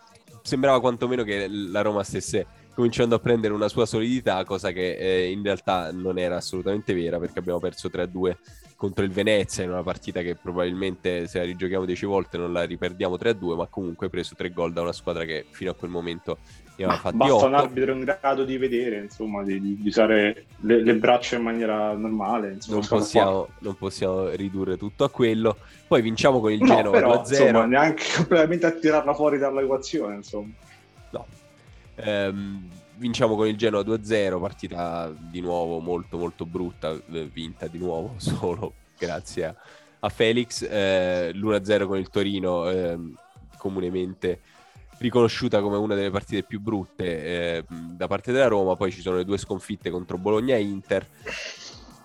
sembrava 0.43 0.80
quantomeno 0.80 1.22
che 1.22 1.49
la 1.49 1.82
Roma 1.82 2.03
stesse 2.03 2.47
cominciando 2.74 3.16
a 3.16 3.18
prendere 3.18 3.53
una 3.53 3.68
sua 3.68 3.86
solidità, 3.86 4.45
cosa 4.45 4.70
che 4.70 4.97
eh, 4.97 5.30
in 5.30 5.43
realtà 5.43 5.91
non 5.91 6.16
era 6.16 6.36
assolutamente 6.36 6.95
vera 6.95 7.18
perché 7.18 7.41
abbiamo 7.41 7.59
perso 7.59 7.89
3-2 7.89 8.36
contro 8.76 9.05
il 9.05 9.11
Venezia 9.11 9.64
in 9.64 9.70
una 9.70 9.82
partita 9.82 10.22
che 10.22 10.36
probabilmente 10.36 11.26
se 11.26 11.39
la 11.39 11.45
rigiochiamo 11.45 11.84
10 11.84 12.07
volte 12.07 12.39
non 12.39 12.53
la 12.53 12.62
riperdiamo 12.62 13.16
3-2, 13.16 13.57
ma 13.57 13.66
comunque 13.66 14.09
preso 14.09 14.36
3 14.36 14.51
gol 14.51 14.72
da 14.72 14.82
una 14.82 14.93
squadra 14.93 15.24
che 15.24 15.45
fino 15.51 15.72
a 15.72 15.74
quel 15.74 15.91
momento 15.91 16.39
ne 16.79 16.85
aveva 16.85 17.01
fatti 17.01 17.16
Basta 17.16 17.35
8. 17.35 17.47
un 17.47 17.55
arbitro 17.55 17.93
in 17.93 18.01
grado 18.01 18.45
di 18.45 18.57
vedere, 18.57 18.99
insomma, 18.99 19.43
di, 19.43 19.61
di 19.61 19.89
usare 19.89 20.47
le, 20.61 20.83
le, 20.83 20.95
braccia 20.95 21.37
in 21.37 21.43
maniera 21.43 21.93
normale. 21.93 22.53
Insomma, 22.53 22.79
non, 22.79 22.87
possiamo, 22.87 23.49
non, 23.59 23.76
possiamo, 23.76 24.29
ridurre 24.29 24.76
tutto 24.76 25.05
a 25.05 25.11
quello. 25.11 25.57
Poi 25.87 26.03
vinciamo 26.03 26.41
con 26.41 26.53
il 26.53 26.61
no, 26.61 26.66
Genova 26.66 26.91
però, 26.91 27.22
2-0. 27.22 27.31
Insomma, 27.31 27.64
neanche 27.66 28.05
completamente 28.14 28.66
a 28.66 28.70
tirarla 28.70 29.14
fuori 29.14 29.39
dall'equazione, 29.39 30.14
insomma. 30.14 30.53
No. 31.11 31.26
Ehm, 31.97 32.68
vinciamo 32.95 33.35
con 33.35 33.49
il 33.49 33.57
Genoa 33.57 33.83
2-0, 33.83 34.41
partita 34.41 35.12
di 35.18 35.41
nuovo 35.41 35.81
molto 35.81 36.16
molto 36.16 36.47
brutta, 36.47 36.93
eh, 36.93 37.29
vinta 37.33 37.66
di 37.66 37.79
nuovo 37.79 38.14
solo 38.18 38.74
grazie 38.97 39.45
a, 39.47 39.55
a 40.01 40.09
Felix, 40.09 40.62
eh, 40.62 41.33
l'1-0 41.33 41.87
con 41.87 41.99
il 41.99 42.09
Torino 42.09 42.68
eh, 42.68 42.99
comunemente 43.57 44.41
riconosciuta 44.99 45.61
come 45.61 45.76
una 45.76 45.94
delle 45.94 46.11
partite 46.11 46.42
più 46.42 46.61
brutte 46.61 47.05
eh, 47.05 47.64
da 47.68 48.07
parte 48.07 48.32
della 48.32 48.49
Roma, 48.49 48.76
poi 48.76 48.90
ci 48.90 49.01
sono 49.01 49.16
le 49.16 49.24
due 49.24 49.38
sconfitte 49.38 49.90
contro 49.90 50.18
Bologna 50.18 50.57
e 50.57 50.62
Inter 50.62 51.07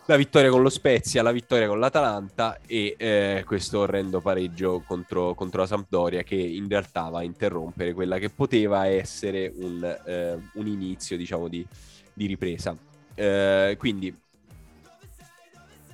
la 0.05 0.17
vittoria 0.17 0.49
con 0.49 0.61
lo 0.61 0.69
Spezia, 0.69 1.23
la 1.23 1.31
vittoria 1.31 1.67
con 1.67 1.79
l'Atalanta 1.79 2.59
e 2.65 2.95
eh, 2.97 3.43
questo 3.45 3.79
orrendo 3.79 4.19
pareggio 4.19 4.83
contro, 4.85 5.33
contro, 5.33 5.61
la 5.61 5.67
Sampdoria 5.67 6.23
che 6.23 6.35
in 6.35 6.67
realtà 6.67 7.07
va 7.09 7.19
a 7.19 7.23
interrompere 7.23 7.93
quella 7.93 8.17
che 8.17 8.29
poteva 8.29 8.85
essere 8.87 9.51
un, 9.55 9.83
eh, 10.05 10.37
un 10.53 10.67
inizio 10.67 11.15
diciamo 11.15 11.47
di, 11.47 11.65
di 12.13 12.25
ripresa. 12.25 12.75
Eh, 13.15 13.75
quindi 13.77 14.13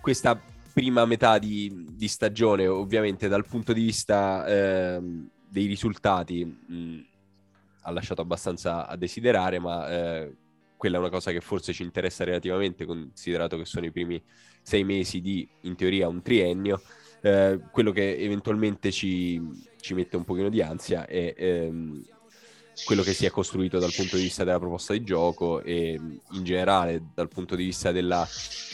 questa 0.01 0.39
prima 0.73 1.05
metà 1.05 1.37
di, 1.37 1.85
di, 1.91 2.07
stagione 2.07 2.65
ovviamente 2.65 3.27
dal 3.27 3.45
punto 3.45 3.73
di 3.73 3.83
vista 3.83 4.47
ehm, 4.47 5.29
dei 5.49 5.65
risultati 5.65 6.45
mh, 6.45 7.05
ha 7.81 7.91
lasciato 7.91 8.21
abbastanza 8.21 8.87
a 8.87 8.95
desiderare 8.95 9.59
ma 9.59 9.89
eh, 9.89 10.35
quella 10.79 10.95
è 10.95 10.99
una 10.99 11.09
cosa 11.09 11.31
che 11.31 11.41
forse 11.41 11.73
ci 11.73 11.83
interessa 11.83 12.23
relativamente, 12.23 12.85
considerato 12.85 13.57
che 13.57 13.65
sono 13.65 13.85
i 13.85 13.91
primi 13.91 14.23
sei 14.61 14.85
mesi 14.85 15.19
di, 15.19 15.45
in 15.63 15.75
teoria, 15.75 16.07
un 16.07 16.21
triennio. 16.21 16.81
Eh, 17.21 17.59
quello 17.69 17.91
che 17.91 18.15
eventualmente 18.17 18.89
ci, 18.89 19.41
ci, 19.81 19.93
mette 19.93 20.15
un 20.15 20.23
pochino 20.23 20.47
di 20.47 20.61
ansia 20.61 21.05
è 21.05 21.33
ehm, 21.35 22.01
quello 22.85 23.01
che 23.01 23.11
si 23.11 23.25
è 23.25 23.29
costruito 23.29 23.77
dal 23.77 23.91
punto 23.93 24.15
di 24.15 24.21
vista 24.21 24.45
della 24.45 24.57
proposta 24.57 24.93
di 24.93 25.03
gioco 25.03 25.61
e 25.61 25.99
in 26.31 26.43
generale 26.43 27.09
dal 27.13 27.27
punto 27.27 27.57
di 27.57 27.65
vista 27.65 27.91
della 27.91 28.25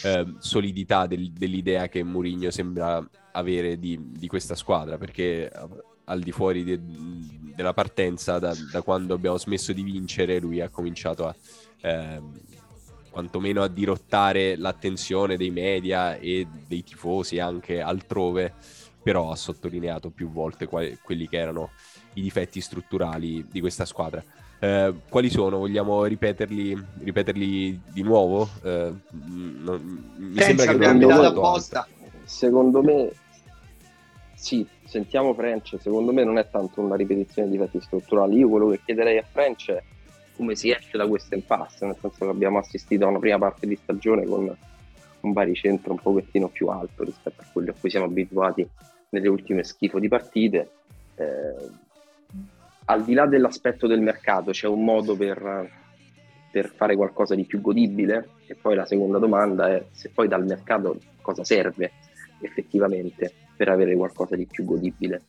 eh, 0.03 0.36
solidità 0.38 1.07
del, 1.07 1.32
dell'idea 1.32 1.88
che 1.88 2.03
Mourinho 2.03 2.51
sembra 2.51 3.03
avere 3.32 3.80
di, 3.80 3.99
di, 4.11 4.28
questa 4.28 4.53
squadra, 4.53 4.99
perché 4.99 5.51
al 6.06 6.22
di 6.22 6.32
fuori 6.32 6.64
de, 6.64 6.80
della 7.56 7.74
partenza, 7.74 8.39
da, 8.39 8.56
da, 8.72 8.82
quando 8.82 9.14
abbiamo 9.14 9.38
smesso 9.38 9.74
di 9.74 9.84
vincere, 9.84 10.39
lui 10.39 10.62
ha 10.62 10.70
cominciato 10.70 11.28
a 11.28 11.36
ehm, 11.82 12.39
quantomeno 13.10 13.64
a 13.64 13.68
dirottare 13.68 14.58
l'attenzione 14.58 15.38
dei 15.38 15.51
media 15.51 16.18
e 16.18 16.45
dei 16.68 16.84
tifosi 16.84 17.39
anche 17.39 17.80
altrove, 17.80 18.53
però 19.01 19.32
ha 19.32 19.36
sottolineato 19.36 20.10
più 20.10 20.30
volte 20.30 20.66
quali, 20.66 20.97
quelli 21.01 21.28
che 21.30 21.38
erano 21.38 21.70
i 22.16 22.22
difetti 22.22 22.60
strutturali 22.60 23.45
di 23.49 23.60
questa 23.62 23.86
squadra. 23.86 24.22
Eh, 24.60 24.93
quali 25.10 25.30
sono? 25.30 25.58
Vogliamo 25.58 26.03
ripeterli, 26.06 26.86
ripeterli 27.03 27.82
di 27.91 28.01
nuovo? 28.01 28.49
Eh, 28.64 28.93
non, 29.12 30.14
mi 30.18 30.34
Penso 30.34 30.43
sembra 30.43 30.66
che 30.66 30.72
abbiamo 30.72 31.08
dato 31.08 31.39
apposta. 31.39 31.88
Secondo 32.24 32.82
me, 32.82 33.12
sì, 34.34 34.68
sentiamo 34.95 35.33
French. 35.33 35.75
Secondo 35.79 36.13
me 36.13 36.23
non 36.23 36.37
è 36.37 36.47
tanto 36.49 36.79
una 36.79 36.95
ripetizione 36.95 37.49
di 37.49 37.57
difetti 37.57 37.81
strutturali. 37.81 38.37
Io 38.37 38.47
quello 38.47 38.69
che 38.69 38.79
chiederei 38.85 39.17
a 39.17 39.23
French 39.29 39.71
è 39.71 39.83
come 40.37 40.55
si 40.55 40.71
esce 40.71 40.97
da 40.97 41.05
questo 41.05 41.35
impasse, 41.35 41.85
nel 41.85 41.97
senso 41.99 42.25
che 42.25 42.31
abbiamo 42.31 42.59
assistito 42.59 43.05
a 43.05 43.09
una 43.09 43.19
prima 43.19 43.37
parte 43.37 43.67
di 43.67 43.75
stagione 43.75 44.25
con 44.25 44.55
un 45.21 45.33
baricentro 45.33 45.91
un 45.91 45.99
pochettino 45.99 46.47
più 46.49 46.67
alto 46.67 47.03
rispetto 47.03 47.41
a 47.41 47.45
quello 47.51 47.71
a 47.71 47.73
cui 47.79 47.89
siamo 47.89 48.05
abituati 48.05 48.67
nelle 49.09 49.27
ultime 49.27 49.63
schifo 49.63 49.99
di 49.99 50.07
partite. 50.07 50.69
Eh, 51.15 51.83
al 52.85 53.03
di 53.03 53.13
là 53.13 53.25
dell'aspetto 53.25 53.87
del 53.87 54.01
mercato, 54.01 54.51
c'è 54.51 54.67
un 54.67 54.83
modo 54.83 55.15
per, 55.17 55.69
per, 56.51 56.71
fare 56.73 56.95
qualcosa 56.95 57.35
di 57.35 57.43
più 57.43 57.59
godibile? 57.59 58.29
E 58.45 58.55
poi 58.55 58.75
la 58.75 58.85
seconda 58.85 59.17
domanda 59.17 59.69
è 59.69 59.85
se 59.91 60.09
poi 60.09 60.27
dal 60.27 60.45
mercato 60.45 60.99
cosa 61.21 61.43
serve 61.43 61.91
effettivamente 62.39 63.44
per 63.56 63.70
avere 63.70 63.95
qualcosa 63.95 64.36
di 64.36 64.45
più 64.45 64.66
godibile? 64.66 65.22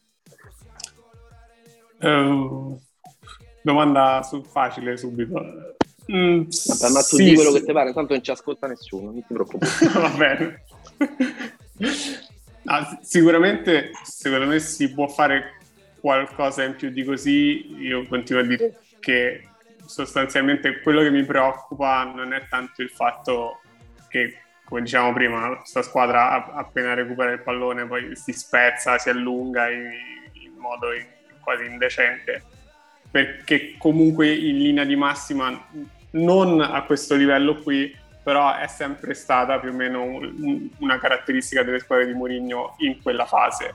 Um, 2.01 2.79
Domanda 3.63 4.23
facile 4.49 4.97
subito. 4.97 5.35
Mm, 6.13 6.43
Vabbè, 6.67 6.93
ma 6.93 7.01
tu 7.01 7.17
sì, 7.17 7.25
di 7.25 7.35
quello 7.35 7.51
sì. 7.51 7.59
che 7.59 7.65
ti 7.65 7.73
pare, 7.73 7.93
tanto 7.93 8.13
non 8.13 8.23
ci 8.23 8.31
ascolta 8.31 8.69
nessuno, 8.69 9.07
non 9.07 9.27
ti 9.27 9.35
preoccupare. 9.35 9.89
Va 9.93 10.09
bene. 10.11 10.65
ah, 12.67 12.99
sicuramente, 13.03 13.91
secondo 14.05 14.47
me, 14.47 14.61
si 14.61 14.93
può 14.93 15.09
fare 15.09 15.59
qualcosa 15.99 16.63
in 16.63 16.77
più 16.77 16.91
di 16.91 17.03
così. 17.03 17.75
Io 17.81 18.07
continuo 18.07 18.43
a 18.43 18.47
dire 18.47 18.79
che 19.01 19.49
sostanzialmente 19.85 20.81
quello 20.81 21.03
che 21.03 21.11
mi 21.11 21.25
preoccupa 21.25 22.05
non 22.05 22.33
è 22.33 22.47
tanto 22.49 22.83
il 22.83 22.91
fatto 22.91 23.61
che, 24.09 24.43
come 24.67 24.83
dicevamo 24.83 25.13
prima, 25.13 25.57
questa 25.57 25.83
squadra 25.83 26.53
appena 26.53 26.93
recupera 26.95 27.31
il 27.31 27.41
pallone 27.41 27.87
poi 27.87 28.17
si 28.17 28.33
spezza, 28.33 28.99
si 28.99 29.09
allunga 29.09 29.71
in, 29.71 29.91
in 30.33 30.53
modo 30.59 30.89
quasi 31.41 31.65
indecente 31.65 32.43
perché 33.11 33.77
comunque 33.79 34.31
in 34.31 34.59
linea 34.59 34.85
di 34.85 34.97
massima 34.97 35.67
non 36.11 36.61
a 36.61 36.83
questo 36.83 37.15
livello 37.15 37.57
qui, 37.57 37.95
però 38.23 38.57
è 38.57 38.67
sempre 38.67 39.15
stata 39.15 39.59
più 39.59 39.71
o 39.71 39.73
meno 39.73 40.03
un, 40.03 40.69
una 40.81 40.99
caratteristica 40.99 41.63
delle 41.63 41.79
squadre 41.79 42.07
di 42.07 42.13
Mourinho 42.13 42.75
in 42.79 43.01
quella 43.01 43.25
fase. 43.25 43.75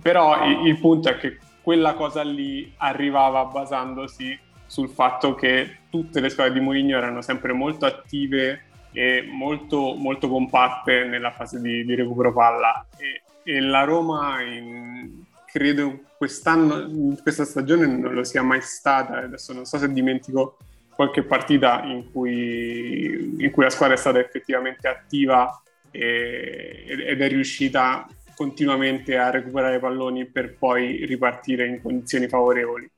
Però 0.00 0.46
il, 0.46 0.66
il 0.68 0.78
punto 0.78 1.08
è 1.08 1.16
che 1.16 1.38
quella 1.60 1.94
cosa 1.94 2.22
lì 2.22 2.72
arrivava 2.76 3.44
basandosi 3.46 4.38
sul 4.66 4.90
fatto 4.90 5.34
che 5.34 5.78
tutte 5.90 6.20
le 6.20 6.28
squadre 6.28 6.52
di 6.52 6.60
Mourinho 6.60 6.96
erano 6.96 7.20
sempre 7.20 7.52
molto 7.52 7.86
attive 7.86 8.66
e 8.92 9.26
molto, 9.30 9.94
molto 9.94 10.28
compatte 10.28 11.04
nella 11.04 11.32
fase 11.32 11.60
di, 11.60 11.84
di 11.84 11.94
recupero 11.94 12.32
palla 12.32 12.86
e, 12.96 13.22
e 13.42 13.60
la 13.60 13.84
Roma 13.84 14.42
in, 14.42 15.24
credo 15.46 16.00
quest'anno, 16.16 16.80
in 16.82 17.18
questa 17.20 17.44
stagione 17.44 17.86
non 17.86 18.14
lo 18.14 18.24
sia 18.24 18.42
mai 18.42 18.60
stata, 18.60 19.18
adesso 19.18 19.52
non 19.52 19.64
so 19.64 19.78
se 19.78 19.92
dimentico 19.92 20.58
qualche 20.94 21.24
partita 21.24 21.82
in 21.84 22.10
cui, 22.12 23.34
in 23.38 23.50
cui 23.50 23.64
la 23.64 23.70
squadra 23.70 23.96
è 23.96 23.98
stata 23.98 24.18
effettivamente 24.18 24.88
attiva 24.88 25.60
e, 25.90 26.84
ed 26.86 27.20
è 27.20 27.28
riuscita 27.28 28.06
continuamente 28.34 29.16
a 29.16 29.30
recuperare 29.30 29.78
palloni 29.78 30.26
per 30.26 30.56
poi 30.56 31.04
ripartire 31.04 31.66
in 31.66 31.82
condizioni 31.82 32.28
favorevoli. 32.28 32.90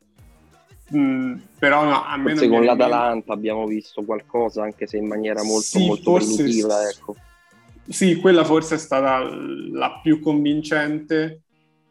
Mm, 0.94 1.36
però 1.58 1.84
no, 1.84 2.04
a 2.04 2.20
forse 2.20 2.46
con 2.46 2.62
l'Atalanta 2.62 3.32
abbiamo 3.32 3.66
visto 3.66 4.04
qualcosa 4.04 4.64
anche 4.64 4.86
se 4.86 4.98
in 4.98 5.06
maniera 5.06 5.42
molto 5.42 5.62
sì, 5.62 5.86
molto 5.86 6.12
primitiva 6.12 6.86
ecco. 6.86 7.16
sì, 7.88 8.16
quella 8.16 8.44
forse 8.44 8.74
è 8.74 8.78
stata 8.78 9.18
la 9.20 10.00
più 10.02 10.20
convincente 10.20 11.40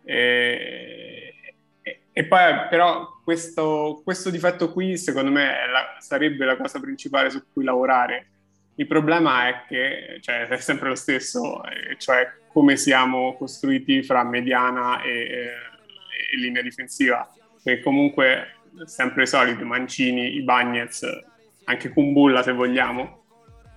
e, 0.04 1.34
e, 1.82 2.00
e 2.12 2.26
poi 2.26 2.68
però 2.70 3.14
questo, 3.24 4.02
questo 4.04 4.30
difetto 4.30 4.72
qui 4.72 4.98
secondo 4.98 5.32
me 5.32 5.46
la, 5.72 5.98
sarebbe 6.00 6.46
la 6.46 6.58
cosa 6.58 6.80
principale 6.80 7.30
su 7.30 7.42
cui 7.52 7.64
lavorare. 7.64 8.28
Il 8.76 8.88
problema 8.88 9.48
è 9.48 9.64
che 9.68 10.18
cioè, 10.20 10.48
è 10.48 10.58
sempre 10.58 10.90
lo 10.90 10.96
stesso, 10.96 11.62
cioè 11.98 12.28
come 12.48 12.76
siamo 12.76 13.36
costruiti 13.38 14.02
fra 14.04 14.24
mediana 14.24 15.02
e, 15.02 15.10
e 15.12 16.38
linea 16.38 16.62
difensiva, 16.62 17.32
perché 17.62 17.82
comunque 17.82 18.53
sempre 18.86 19.26
solito, 19.26 19.66
Mancini, 19.66 20.36
i 20.36 20.44
Bagnets, 20.44 21.06
anche 21.66 21.90
Kumbulla 21.90 22.44
se 22.44 22.52
vogliamo, 22.52 23.24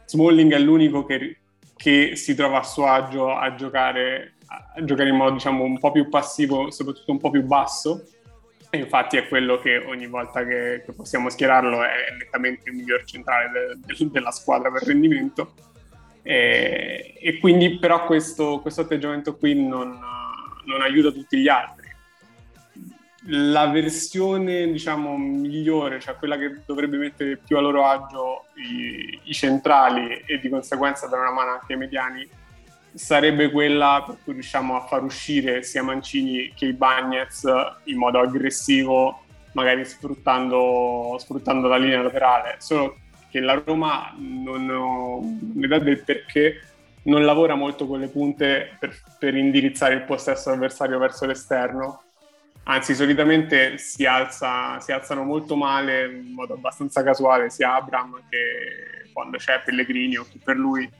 Smalling 0.07 0.53
è 0.55 0.59
l'unico 0.59 1.05
che, 1.05 1.39
che 1.77 2.17
si 2.17 2.35
trova 2.35 2.61
a 2.61 2.63
suo 2.63 2.87
agio 2.87 3.35
a 3.35 3.55
giocare, 3.55 4.35
a 4.47 4.85
giocare 4.85 5.09
in 5.09 5.17
modo 5.17 5.35
diciamo 5.35 5.65
un 5.65 5.79
po' 5.79 5.91
più 5.91 6.09
passivo, 6.09 6.71
soprattutto 6.71 7.13
un 7.13 7.19
po' 7.19 7.31
più 7.31 7.43
basso, 7.43 8.05
e 8.71 8.79
infatti 8.79 9.17
è 9.17 9.29
quello 9.29 9.59
che 9.59 9.79
ogni 9.79 10.07
volta 10.07 10.45
che, 10.45 10.83
che 10.85 10.93
possiamo 10.93 11.29
schierarlo 11.29 11.83
è 11.83 12.15
nettamente 12.19 12.71
il 12.71 12.77
miglior 12.77 13.05
centrale 13.05 13.77
de, 13.77 13.95
de, 13.95 14.11
della 14.11 14.31
squadra 14.31 14.71
per 14.71 14.83
rendimento. 14.83 15.55
E, 16.23 17.15
e 17.21 17.39
quindi 17.39 17.79
però 17.79 18.05
questo, 18.05 18.61
questo 18.61 18.81
atteggiamento 18.81 19.37
qui 19.37 19.55
non, 19.55 19.99
non, 20.65 20.81
aiuta 20.83 21.11
tutti 21.11 21.39
gli 21.39 21.49
altri. 21.49 21.86
La 23.29 23.67
versione 23.69 24.71
diciamo 24.71 25.17
migliore, 25.17 26.01
cioè 26.01 26.15
quella 26.17 26.37
che 26.37 26.61
dovrebbe 26.65 26.97
mettere 26.97 27.37
più 27.37 27.57
a 27.57 27.61
loro 27.61 27.85
agio 27.85 28.45
i, 28.55 29.19
i 29.25 29.35
centrali 29.35 30.23
e 30.27 30.39
di 30.39 30.49
conseguenza 30.49 31.09
dare 31.09 31.23
una 31.23 31.33
mano 31.33 31.51
anche 31.53 31.73
ai 31.73 31.79
mediani, 31.79 32.29
sarebbe 32.95 33.51
quella 33.51 34.03
per 34.07 34.19
cui 34.23 34.35
riusciamo 34.35 34.77
a 34.77 34.87
far 34.87 35.03
uscire 35.03 35.63
sia 35.63 35.83
Mancini 35.83 36.53
che 36.55 36.67
i 36.67 36.73
Bagnets 36.73 37.45
in 37.85 37.99
modo 37.99 38.21
aggressivo, 38.21 39.23
magari 39.53 39.85
sfruttando, 39.85 41.17
sfruttando 41.19 41.69
la 41.69 41.77
linea 41.77 42.03
laterale. 42.03 42.57
Solo 42.59 42.97
che 43.31 43.41
la 43.41 43.61
Roma 43.65 44.15
non 44.17 44.71
ho 44.71 45.19
un'idea 45.19 45.79
del 45.79 46.03
perché 46.03 46.61
non 47.03 47.25
lavora 47.25 47.55
molto 47.55 47.87
con 47.87 48.01
le 48.01 48.09
punte 48.09 48.77
per, 48.79 48.97
per 49.19 49.35
indirizzare 49.35 49.95
il 49.95 50.03
possesso 50.03 50.51
avversario 50.51 50.99
verso 50.99 51.27
l'esterno. 51.27 52.03
Anzi, 52.69 52.95
solitamente 52.95 53.79
si, 53.79 54.07
alza, 54.07 54.81
si 54.81 54.91
alzano 54.91 55.23
molto 55.23 55.55
male 55.55 56.07
in 56.07 56.33
modo 56.33 56.55
abbastanza 56.55 57.03
casuale 57.03 57.49
sia 57.49 57.75
Abram 57.75 58.23
che 58.29 59.11
quando 59.13 59.39
c'è 59.39 59.63
Pellegrini 59.65 60.17
o 60.17 60.27
chi 60.29 60.41
per 60.43 60.57
lui 60.57 60.91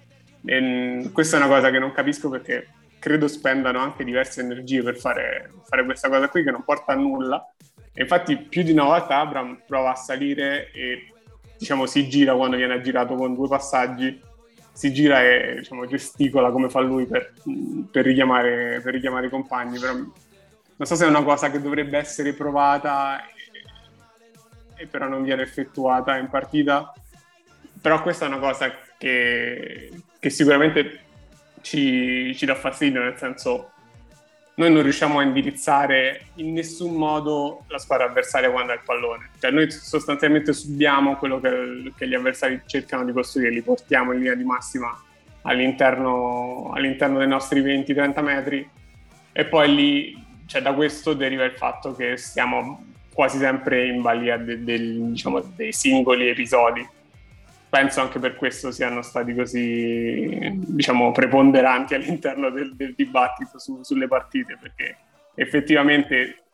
e 0.45 0.61
mm, 0.61 1.13
questa 1.13 1.37
è 1.37 1.41
una 1.41 1.53
cosa 1.53 1.71
che 1.71 1.79
non 1.81 1.93
capisco 1.93 2.31
perché 2.31 2.69
credo 3.01 3.27
spendano 3.27 3.81
anche 3.81 4.05
diverse 4.05 4.41
energie 4.41 4.83
per 4.83 4.97
fare, 4.97 5.51
fare 5.65 5.85
questa 5.85 6.09
cosa 6.09 6.29
qui 6.29 6.45
che 6.45 6.51
non 6.51 6.65
porta 6.65 6.93
a 6.93 6.97
nulla. 6.97 7.53
E 7.93 8.03
infatti 8.03 8.37
più 8.37 8.63
di 8.63 8.73
una 8.73 8.85
volta 8.85 9.19
Abram 9.19 9.63
prova 9.67 9.91
a 9.91 9.97
salire 9.97 10.71
e 10.71 11.13
diciamo 11.59 11.87
si 11.87 12.09
gira 12.09 12.35
quando 12.35 12.57
viene 12.57 12.81
girato 12.81 13.15
con 13.15 13.35
due 13.35 13.49
passaggi, 13.49 14.21
si 14.73 14.93
gira 14.93 15.23
e 15.23 15.57
diciamo, 15.59 15.87
gesticola 15.87 16.51
come 16.51 16.69
fa 16.69 16.81
lui 16.81 17.07
per, 17.07 17.33
per, 17.91 18.05
richiamare, 18.05 18.81
per 18.83 18.93
richiamare 18.93 19.27
i 19.27 19.31
compagni. 19.31 19.79
Però 19.79 19.95
non 20.77 20.87
so 20.87 20.95
se 20.95 21.05
è 21.05 21.09
una 21.09 21.23
cosa 21.23 21.51
che 21.51 21.61
dovrebbe 21.61 21.99
essere 21.99 22.33
provata 22.35 23.25
e, 23.27 24.83
e 24.83 24.87
però 24.87 25.09
non 25.09 25.23
viene 25.23 25.43
effettuata 25.43 26.17
in 26.17 26.29
partita. 26.29 26.93
Però 27.81 28.03
questa 28.03 28.25
è 28.25 28.29
una 28.29 28.39
cosa 28.39 28.73
che, 28.99 29.91
che 30.19 30.31
sicuramente 30.31 31.01
ci, 31.61 32.35
ci, 32.37 32.47
dà 32.47 32.55
fastidio, 32.55 33.03
nel 33.03 33.17
senso 33.17 33.73
noi 34.55 34.73
non 34.73 34.83
riusciamo 34.83 35.19
a 35.19 35.23
indirizzare 35.23 36.29
in 36.37 36.53
nessun 36.53 36.95
modo 36.95 37.65
la 37.69 37.79
squadra 37.79 38.07
avversaria 38.07 38.51
quando 38.51 38.73
ha 38.73 38.77
il 38.77 38.83
pallone. 38.85 39.31
Cioè 39.39 39.51
noi 39.51 39.71
sostanzialmente 39.71 40.53
subiamo 40.53 41.17
quello 41.17 41.41
che, 41.41 41.93
che 41.97 42.09
gli 42.09 42.15
avversari 42.15 42.63
cercano 42.67 43.05
di 43.05 43.13
costruire, 43.13 43.51
li 43.51 43.63
portiamo 43.63 44.13
in 44.13 44.19
linea 44.19 44.35
di 44.35 44.45
massima 44.45 44.99
all'interno, 45.43 46.73
all'interno 46.75 47.19
dei 47.19 47.29
nostri 47.29 47.61
20-30 47.61 48.23
metri 48.23 48.71
e 49.33 49.45
poi 49.45 49.75
lì, 49.75 50.26
cioè, 50.47 50.63
da 50.63 50.73
questo 50.73 51.15
deriva 51.15 51.45
il 51.45 51.53
fatto 51.53 51.95
che 51.95 52.17
stiamo 52.17 52.85
quasi 53.13 53.39
sempre 53.39 53.87
in 53.87 54.03
balia 54.03 54.37
de, 54.37 54.63
de, 54.63 54.79
diciamo, 54.79 55.41
dei 55.41 55.73
singoli 55.73 56.29
episodi 56.29 56.87
penso 57.69 58.01
anche 58.01 58.19
per 58.19 58.37
questo 58.37 58.71
siano 58.71 59.03
stati 59.03 59.35
così, 59.35 60.51
diciamo, 60.67 61.13
preponderanti 61.13 61.95
all'interno 61.95 62.51
del, 62.51 62.75
del 62.75 62.95
dibattito 62.95 63.59
su, 63.59 63.83
sulle 63.83 64.09
partite, 64.09 64.57
perché 64.59 64.97
effettivamente 65.35 66.45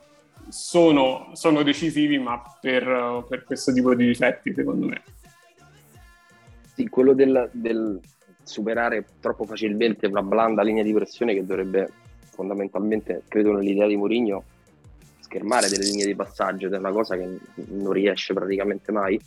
sono, 0.48 1.30
sono 1.34 1.62
decisivi, 1.62 2.18
ma 2.18 2.42
per, 2.60 3.24
per, 3.28 3.44
questo 3.44 3.72
tipo 3.72 3.94
di 3.94 4.06
difetti, 4.06 4.52
secondo 4.52 4.86
me. 4.86 5.02
Sì, 6.74 6.88
quello 6.88 7.12
del, 7.12 7.48
del 7.52 8.00
superare 8.42 9.04
troppo 9.20 9.44
facilmente 9.44 10.06
una 10.06 10.22
blanda 10.22 10.62
linea 10.62 10.82
di 10.82 10.92
pressione 10.92 11.34
che 11.34 11.44
dovrebbe 11.44 11.88
fondamentalmente, 12.32 13.22
credo 13.28 13.52
nell'idea 13.52 13.86
di 13.86 13.96
Mourinho, 13.96 14.42
schermare 15.20 15.68
delle 15.68 15.84
linee 15.84 16.06
di 16.06 16.14
passaggio 16.14 16.66
ed 16.66 16.74
è 16.74 16.78
una 16.78 16.92
cosa 16.92 17.16
che 17.16 17.38
non 17.68 17.92
riesce 17.92 18.34
praticamente 18.34 18.92
mai 18.92 19.18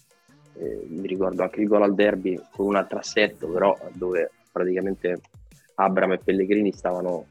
eh, 0.58 0.86
mi 0.88 1.08
ricordo 1.08 1.44
anche 1.44 1.62
il 1.62 1.68
gol 1.68 1.84
al 1.84 1.96
derby 1.96 2.40
con 2.52 2.68
un 2.68 2.76
altro 2.76 3.00
assetto 3.00 3.48
però 3.48 3.78
dove 3.94 4.32
praticamente 4.52 5.20
Abram 5.76 6.14
e 6.14 6.20
Pellegrini 6.20 6.72
stavano 6.72 7.28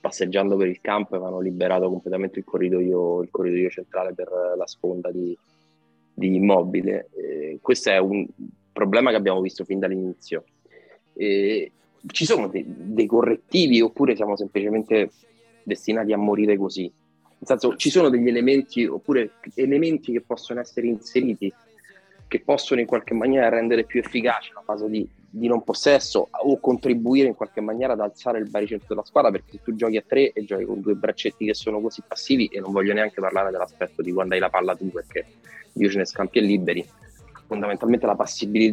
passeggiando 0.00 0.56
per 0.56 0.68
il 0.68 0.80
campo 0.80 1.14
e 1.14 1.16
avevano 1.16 1.40
liberato 1.40 1.88
completamente 1.88 2.38
il 2.38 2.44
corridoio, 2.44 3.22
il 3.22 3.30
corridoio 3.30 3.70
centrale 3.70 4.14
per 4.14 4.28
la 4.56 4.66
sponda 4.66 5.10
di, 5.10 5.36
di 6.12 6.34
Immobile. 6.34 7.08
Eh, 7.16 7.58
questo 7.60 7.90
è 7.90 7.98
un 7.98 8.26
problema 8.72 9.10
che 9.10 9.16
abbiamo 9.16 9.40
visto 9.40 9.64
fin 9.64 9.78
dall'inizio. 9.78 10.44
Eh, 11.14 11.72
ci 12.08 12.24
sono 12.24 12.48
dei, 12.48 12.64
dei 12.66 13.06
correttivi 13.06 13.80
oppure 13.80 14.16
siamo 14.16 14.36
semplicemente 14.36 15.10
destinati 15.62 16.12
a 16.12 16.18
morire 16.18 16.56
così? 16.56 16.82
Nel 16.82 17.46
senso, 17.46 17.76
ci 17.76 17.90
sono 17.90 18.08
degli 18.08 18.28
elementi 18.28 18.84
oppure 18.86 19.32
elementi 19.54 20.12
che 20.12 20.22
possono 20.22 20.60
essere 20.60 20.86
inseriti 20.86 21.52
che 22.28 22.40
possono 22.40 22.80
in 22.80 22.86
qualche 22.86 23.14
maniera 23.14 23.48
rendere 23.48 23.84
più 23.84 24.00
efficace 24.00 24.50
la 24.52 24.62
fase 24.64 24.88
di, 24.88 25.08
di, 25.28 25.46
non 25.46 25.62
possesso 25.62 26.28
o 26.30 26.58
contribuire 26.58 27.28
in 27.28 27.34
qualche 27.34 27.60
maniera 27.60 27.92
ad 27.92 28.00
alzare 28.00 28.38
il 28.38 28.50
baricentro 28.50 28.88
della 28.88 29.04
squadra 29.04 29.30
perché 29.30 29.60
tu 29.62 29.74
giochi 29.76 29.96
a 29.96 30.02
tre 30.04 30.32
e 30.32 30.44
giochi 30.44 30.64
con 30.64 30.80
due 30.80 30.94
braccetti 30.94 31.44
che 31.44 31.54
sono 31.54 31.80
così 31.80 32.02
passivi 32.06 32.46
e 32.46 32.58
non 32.58 32.72
voglio 32.72 32.94
neanche 32.94 33.20
parlare 33.20 33.50
dell'aspetto 33.50 34.02
di 34.02 34.12
quando 34.12 34.34
hai 34.34 34.40
la 34.40 34.50
palla 34.50 34.74
tu 34.74 34.90
perché 34.90 35.24
Dio 35.72 35.88
ce 35.88 35.98
ne 35.98 36.04
scampi 36.04 36.38
e 36.38 36.42
liberi 36.42 36.84
fondamentalmente 37.46 38.06
la, 38.06 38.16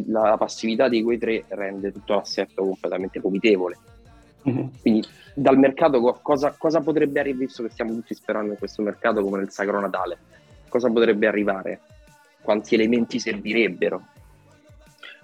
la, 0.06 0.36
passività 0.36 0.88
di 0.88 1.02
quei 1.02 1.18
tre 1.18 1.44
rende 1.48 1.92
tutto 1.92 2.14
l'assetto 2.14 2.64
completamente 2.64 3.20
vomitevole 3.20 3.78
mm-hmm. 4.48 4.66
quindi 4.80 5.06
dal 5.34 5.58
mercato 5.58 6.00
cosa, 6.22 6.54
cosa 6.56 6.80
potrebbe 6.80 7.20
arrivare 7.20 7.46
visto 7.46 7.62
che 7.62 7.70
stiamo 7.70 7.92
tutti 7.92 8.14
sperando 8.14 8.52
in 8.52 8.58
questo 8.58 8.82
mercato 8.82 9.22
come 9.22 9.38
nel 9.38 9.50
Sacro 9.50 9.80
Natale 9.80 10.18
cosa 10.68 10.90
potrebbe 10.90 11.28
arrivare 11.28 11.80
quanti 12.44 12.74
elementi 12.74 13.18
servirebbero. 13.18 14.06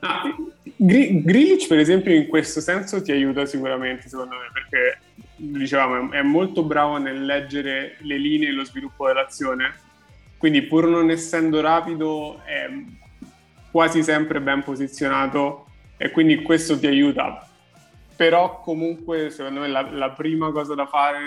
Ah, 0.01 0.22
Grilich, 0.76 1.68
per 1.68 1.78
esempio, 1.78 2.14
in 2.14 2.26
questo 2.26 2.61
senso 2.61 3.03
ti 3.03 3.12
aiuta 3.12 3.44
sicuramente, 3.44 4.09
secondo 4.09 4.36
me, 4.36 4.51
perché 4.53 5.01
dicevamo 5.36 6.12
è 6.12 6.22
molto 6.22 6.62
bravo 6.62 6.96
nel 6.96 7.24
leggere 7.24 7.96
le 7.98 8.16
linee 8.16 8.48
e 8.48 8.53
lo 8.53 8.64
sviluppo 8.64 9.07
dell'azione. 9.07 9.74
Quindi, 10.38 10.62
pur 10.62 10.86
non 10.86 11.11
essendo 11.11 11.61
rapido, 11.61 12.40
è 12.44 12.66
quasi 13.70 14.02
sempre 14.02 14.40
ben 14.40 14.62
posizionato 14.62 15.66
e 15.96 16.10
quindi 16.10 16.42
questo 16.42 16.78
ti 16.78 16.86
aiuta. 16.86 17.46
Però, 18.16 18.60
comunque, 18.60 19.30
secondo 19.30 19.60
me, 19.60 19.68
la, 19.68 19.88
la 19.90 20.10
prima 20.10 20.50
cosa 20.52 20.74
da 20.74 20.86
fare, 20.86 21.20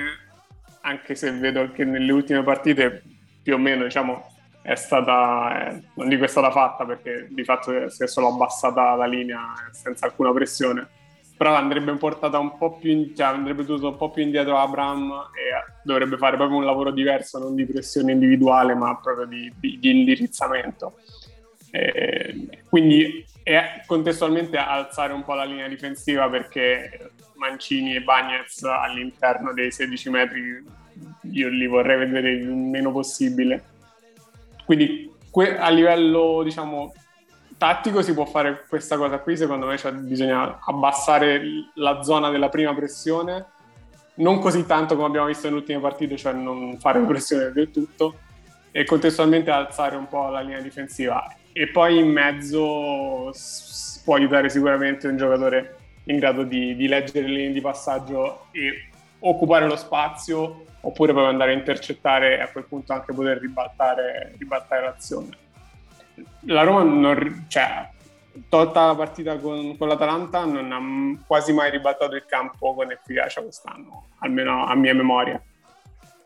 anche 0.82 1.16
se 1.16 1.32
vedo 1.32 1.72
che 1.72 1.86
nelle 1.86 2.12
ultime 2.12 2.44
partite 2.44 3.04
più 3.42 3.56
o 3.56 3.58
meno, 3.58 3.84
diciamo, 3.84 4.28
è 4.64 4.76
stata, 4.76 5.70
eh, 5.70 5.84
non 5.96 6.08
dico 6.08 6.24
è 6.24 6.28
stata 6.28 6.50
fatta 6.50 6.86
perché 6.86 7.28
di 7.30 7.44
fatto 7.44 7.90
si 7.90 8.04
è 8.04 8.08
solo 8.08 8.30
abbassata 8.30 8.96
la 8.96 9.06
linea 9.06 9.54
senza 9.72 10.06
alcuna 10.06 10.32
pressione, 10.32 10.88
però 11.36 11.54
andrebbe 11.54 11.94
portata 11.96 12.40
un 12.40 12.58
po' 12.58 12.78
più, 12.78 12.90
in, 12.92 13.14
cioè 13.16 13.28
andrebbe 13.28 13.66
tutto 13.66 13.90
un 13.90 13.98
po' 13.98 14.10
più 14.10 14.24
indietro 14.24 14.58
Abram 14.58 15.12
e 15.34 15.82
dovrebbe 15.84 16.16
fare 16.16 16.38
proprio 16.38 16.58
un 16.58 16.66
lavoro 16.66 16.92
diverso, 16.92 17.40
non 17.40 17.56
di 17.56 17.66
pressione 17.66 18.14
individuale 18.14 18.74
ma 18.74 18.98
proprio 19.02 19.26
di, 19.26 19.52
di, 19.60 19.78
di 19.80 20.00
indirizzamento. 20.00 21.00
E 21.76 22.64
quindi 22.70 23.26
è 23.42 23.82
contestualmente 23.88 24.58
alzare 24.58 25.12
un 25.12 25.24
po' 25.24 25.34
la 25.34 25.44
linea 25.44 25.68
difensiva 25.68 26.30
perché 26.30 27.12
Mancini 27.36 27.96
e 27.96 28.02
Bagnez 28.02 28.62
all'interno 28.64 29.54
dei 29.54 29.72
16 29.72 30.10
metri 30.12 30.64
io 31.32 31.50
li 31.50 31.66
vorrei 31.66 31.98
vedere 31.98 32.30
il 32.30 32.48
meno 32.48 32.92
possibile 32.92 33.64
quindi 34.66 35.12
que- 35.30 35.58
a 35.58 35.70
livello, 35.70 36.42
diciamo, 36.44 36.94
tattico 37.58 38.02
si 38.02 38.14
può 38.14 38.26
fare 38.26 38.66
questa 38.68 38.98
cosa 38.98 39.20
qui, 39.20 39.38
secondo 39.38 39.66
me 39.66 39.78
cioè, 39.78 39.92
bisogna 39.94 40.60
abbassare 40.64 41.42
la 41.76 42.02
zona 42.02 42.30
della 42.30 42.50
prima 42.50 42.74
pressione, 42.74 43.46
non 44.16 44.40
così 44.40 44.66
tanto 44.66 44.96
come 44.96 45.08
abbiamo 45.08 45.28
visto 45.28 45.48
nelle 45.48 45.60
ultime 45.60 45.80
partite, 45.80 46.18
cioè 46.18 46.34
non 46.34 46.78
fare 46.80 47.00
pressione 47.02 47.52
del 47.52 47.72
tutto, 47.72 48.20
e 48.72 48.86
contestualmente 48.86 49.52
alzare 49.52 49.96
un 49.96 50.08
po' 50.08 50.30
la 50.30 50.42
linea 50.42 50.62
difensiva. 50.62 51.26
E 51.54 51.68
poi 51.68 52.00
in 52.00 52.10
mezzo 52.10 53.32
s- 53.32 54.02
può 54.04 54.16
aiutare 54.16 54.50
sicuramente 54.50 55.08
un 55.08 55.18
giocatore 55.18 55.78
in 56.06 56.18
grado 56.18 56.44
di, 56.44 56.76
di 56.76 56.88
leggere 56.88 57.28
le 57.28 57.34
linee 57.34 57.54
di 57.54 57.62
passaggio 57.62 58.48
e 58.52 58.90
occupare 59.20 59.68
lo 59.68 59.76
spazio 59.76 60.66
oppure 60.82 61.14
poi 61.14 61.26
andare 61.26 61.52
a 61.52 61.56
intercettare 61.56 62.38
e 62.38 62.42
a 62.42 62.50
quel 62.50 62.66
punto 62.66 62.92
anche 62.94 63.14
poter 63.14 63.40
ribaltare, 63.40 64.34
ribaltare 64.38 64.82
l'azione. 64.82 65.38
La 66.48 66.64
Roma, 66.64 66.84
non, 66.84 67.46
cioè, 67.48 67.90
tolta 68.50 68.88
la 68.88 68.96
partita 68.96 69.38
con, 69.38 69.78
con, 69.78 69.88
l'Atalanta, 69.88 70.44
non 70.46 70.72
ha 70.72 71.26
quasi 71.26 71.54
mai 71.54 71.72
ribaltato 71.72 72.16
il 72.16 72.26
campo 72.26 72.74
con 72.74 72.92
efficacia 72.92 73.42
quest'anno, 73.42 74.08
almeno 74.20 74.66
a 74.66 74.76
mia 74.76 74.94
memoria. 74.94 75.42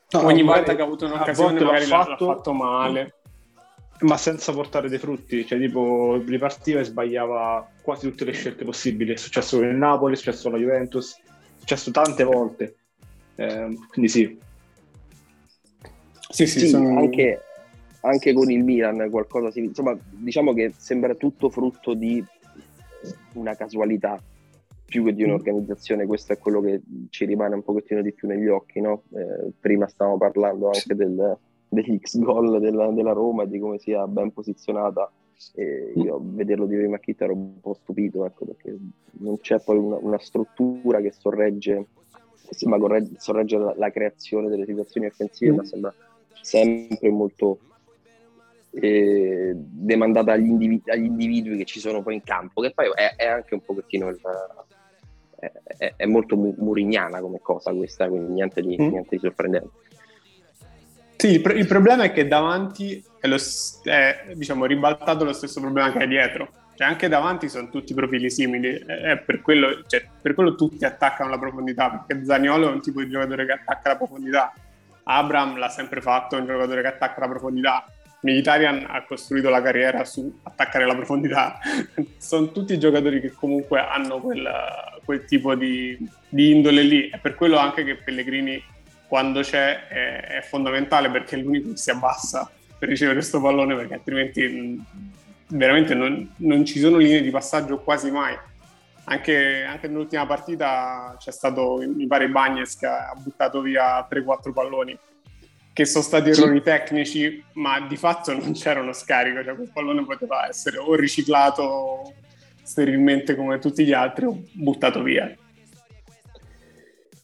No, 0.09 0.25
Ogni 0.25 0.41
volta 0.41 0.73
che 0.73 0.82
ha 0.82 0.86
avuto 0.86 1.05
un'occasione 1.05 1.59
magari 1.59 1.88
l'ha 1.88 2.03
fatto, 2.03 2.28
l'ha 2.28 2.34
fatto 2.36 2.53
male. 2.53 3.15
Ma 4.00 4.18
senza 4.18 4.52
portare 4.52 4.89
dei 4.89 5.00
frutti, 5.00 5.45
cioè 5.45 5.60
tipo 5.60 6.22
ripartiva 6.24 6.80
e 6.80 6.84
sbagliava 6.84 7.68
quasi 7.82 8.08
tutte 8.08 8.26
le 8.26 8.32
scelte 8.32 8.64
possibili. 8.64 9.14
È 9.14 9.18
successo 9.18 9.58
con 9.58 9.68
il 9.68 9.76
Napoli, 9.76 10.14
è 10.14 10.18
successo 10.18 10.50
con 10.50 10.60
la 10.60 10.66
Juventus, 10.66 11.18
è 11.18 11.60
successo 11.60 11.91
tante 11.91 12.24
volte. 12.24 12.76
Eh, 13.36 13.78
quindi 13.89 14.10
sì, 14.10 14.38
sì, 16.30 16.45
sì, 16.45 16.60
sì 16.60 16.68
sono... 16.68 17.00
anche, 17.00 17.41
anche, 18.02 18.34
con 18.34 18.52
il 18.52 18.64
Milan 18.64 19.10
qualcosa 19.10 19.50
si... 19.52 19.62
Insomma, 19.62 19.98
diciamo 20.10 20.54
che 20.54 20.74
sembra 20.78 21.16
tutto 21.16 21.50
frutto 21.50 21.93
di 21.93 22.24
una 23.34 23.56
casualità 23.56 24.22
più 24.86 25.04
che 25.04 25.14
di 25.14 25.24
mm. 25.24 25.28
un'organizzazione, 25.28 26.06
questo 26.06 26.34
è 26.34 26.38
quello 26.38 26.62
che 26.62 26.82
ci 27.10 27.26
rimane 27.26 27.56
un 27.56 27.64
pochettino 27.64 28.02
di 28.02 28.14
più 28.14 28.28
negli 28.28 28.48
occhi, 28.48 28.80
no? 28.80 29.04
eh, 29.14 29.52
prima 29.60 29.88
stavamo 29.88 30.18
parlando 30.18 30.68
anche 30.68 30.95
del, 30.95 31.38
degli 31.70 31.97
X 31.99 32.18
gol 32.20 32.59
della, 32.59 32.91
della, 32.91 33.11
Roma 33.11 33.43
e 33.43 33.47
di 33.47 33.59
come 33.59 33.78
sia 33.78 34.07
ben 34.07 34.32
posizionata 34.32 35.11
e 35.53 35.93
io 35.95 36.15
a 36.15 36.20
vederlo 36.22 36.65
di 36.65 36.76
prima 36.76 36.97
Chitta 36.97 37.26
ero 37.26 37.34
un 37.34 37.59
po' 37.59 37.76
stupito, 37.76 38.26
ecco, 38.26 38.45
perché 38.45 38.76
non 39.20 39.39
c'è 39.39 39.59
poi 39.59 39.78
una, 39.78 39.97
una 40.01 40.20
struttura 40.20 40.99
che 40.99 41.11
sorregge, 41.11 41.86
sembra 42.49 42.80
corregge, 42.80 43.13
sorregge 43.18 43.57
la, 43.57 43.74
la, 43.78 43.91
creazione 43.91 44.49
delle 44.49 44.65
situazioni 44.65 45.07
offensive, 45.07 45.51
mm. 45.51 45.55
ma 45.55 45.63
sembra 45.63 45.93
sempre 46.41 47.09
molto 47.09 47.59
eh, 48.72 49.53
demandata 49.55 50.32
agli 50.34 50.47
individui, 50.47 50.91
agli 50.91 51.05
individui, 51.05 51.57
che 51.57 51.65
ci 51.65 51.80
sono 51.80 52.01
poi 52.01 52.15
in 52.15 52.24
campo, 52.24 52.61
che 52.61 52.72
poi 52.74 52.88
è, 52.95 53.15
è 53.15 53.28
anche 53.28 53.53
un 53.53 53.61
pochettino 53.61 54.09
il, 54.09 54.20
è, 55.39 55.93
è, 55.95 56.05
molto 56.05 56.36
murignana 56.36 57.22
come 57.22 57.39
cosa 57.41 57.74
questa, 57.74 58.07
quindi 58.07 58.34
niente 58.34 58.61
di, 58.61 58.76
mm. 58.80 58.88
niente 58.88 59.15
di 59.15 59.20
sorprendente. 59.20 59.70
Sì, 61.18 61.34
il, 61.34 61.57
il, 61.57 61.68
problema 61.68 62.03
è 62.03 62.11
che 62.13 62.28
davanti 62.28 63.03
è, 63.20 63.28
lo, 63.28 63.38
è 63.84 64.34
diciamo, 64.36 64.65
ribaltato 64.65 65.24
lo 65.24 65.34
stesso 65.34 65.59
problema 65.59 65.91
che 65.91 65.99
è 65.99 66.07
dietro. 66.07 66.49
Cioè, 66.76 66.88
anche 66.88 67.07
davanti 67.07 67.49
sono 67.49 67.70
tutti 67.70 67.95
profili 67.95 68.30
simili, 68.30 68.72
è 68.86 69.18
per 69.18 69.41
quello, 69.41 69.82
cioè, 69.88 70.05
per 70.22 70.36
quello 70.36 70.53
tutti 70.53 70.86
attaccano 70.86 71.32
la 71.32 71.39
profondità, 71.39 71.89
perché 71.89 72.24
Zaniolo 72.24 72.70
è 72.70 72.72
un 72.72 72.82
tipo 72.82 73.01
di 73.01 73.09
giocatore 73.09 73.47
che 73.47 73.53
attacca 73.53 73.89
la 73.89 73.95
profondità, 73.97 74.53
Abram 75.03 75.57
l'ha 75.57 75.70
sempre 75.70 76.01
fatto, 76.01 76.36
è 76.36 76.39
un 76.39 76.45
giocatore 76.45 76.82
che 76.82 76.88
attacca 76.88 77.20
la 77.22 77.30
profondità. 77.30 77.86
Militarian 78.22 78.86
ha 78.89 79.03
costruito 79.05 79.49
la 79.49 79.61
carriera 79.61 80.03
su 80.03 80.39
attaccare 80.43 80.86
la 80.86 80.95
profondità. 80.95 81.59
Sono 82.18 82.51
tutti 82.51 82.78
giocatori 82.78 83.22
che 83.22 83.32
comunque 83.32 83.80
hanno 83.80 84.20
quel, 84.20 84.47
quel 85.05 85.26
tipo 85.26 85.55
di, 85.55 85.97
di, 86.28 86.51
indole 86.51 86.82
lì. 86.82 87.09
È 87.09 87.20
per 87.20 87.36
quello 87.36 87.57
anche 87.57 87.84
che 87.84 87.95
Pellegrini, 87.95 88.61
quando 89.08 89.41
c'è, 89.41 89.88
è, 89.88 90.22
è 90.38 90.41
fondamentale 90.41 91.10
perché 91.10 91.36
è 91.36 91.39
l'unico 91.39 91.72
che 91.72 91.78
si 91.78 91.91
abbassa 91.91 92.49
per 92.78 92.89
ricevere 92.89 93.18
questo 93.18 93.41
pallone, 93.41 93.76
perché 93.76 93.93
altrimenti 93.93 94.84
veramente 95.49 95.93
non, 95.93 96.34
non 96.38 96.66
ci 96.66 96.80
sono 96.80 96.97
linee 96.97 97.22
di 97.22 97.30
passaggio 97.30 97.80
quasi 97.80 98.12
mai 98.12 98.38
anche, 99.10 99.64
anche, 99.64 99.88
nell'ultima 99.88 100.26
partita 100.26 101.16
c'è 101.18 101.32
stato, 101.32 101.78
mi 101.78 102.08
pare, 102.08 102.30
Bagnes 102.30 102.78
che 102.78 102.88
ha 102.88 103.14
buttato 103.18 103.62
via 103.62 104.05
3-4 104.10 104.51
palloni, 104.51 104.97
che 105.72 105.86
sono 105.86 106.03
stati 106.03 106.30
errori 106.30 106.62
tecnici, 106.62 107.41
ma 107.53 107.80
di 107.88 107.95
fatto 107.95 108.34
non 108.34 108.51
c'era 108.51 108.82
uno 108.82 108.91
scarico, 108.91 109.43
cioè 109.43 109.55
quel 109.55 109.72
pallone 109.72 110.03
poteva 110.03 110.47
essere 110.47 110.78
o 110.78 110.93
riciclato 110.95 112.14
sterilmente 112.62 113.36
come 113.36 113.60
tutti 113.60 113.86
gli 113.86 113.93
altri 113.93 114.26
o 114.26 114.41
buttato 114.51 115.01
via. 115.01 115.34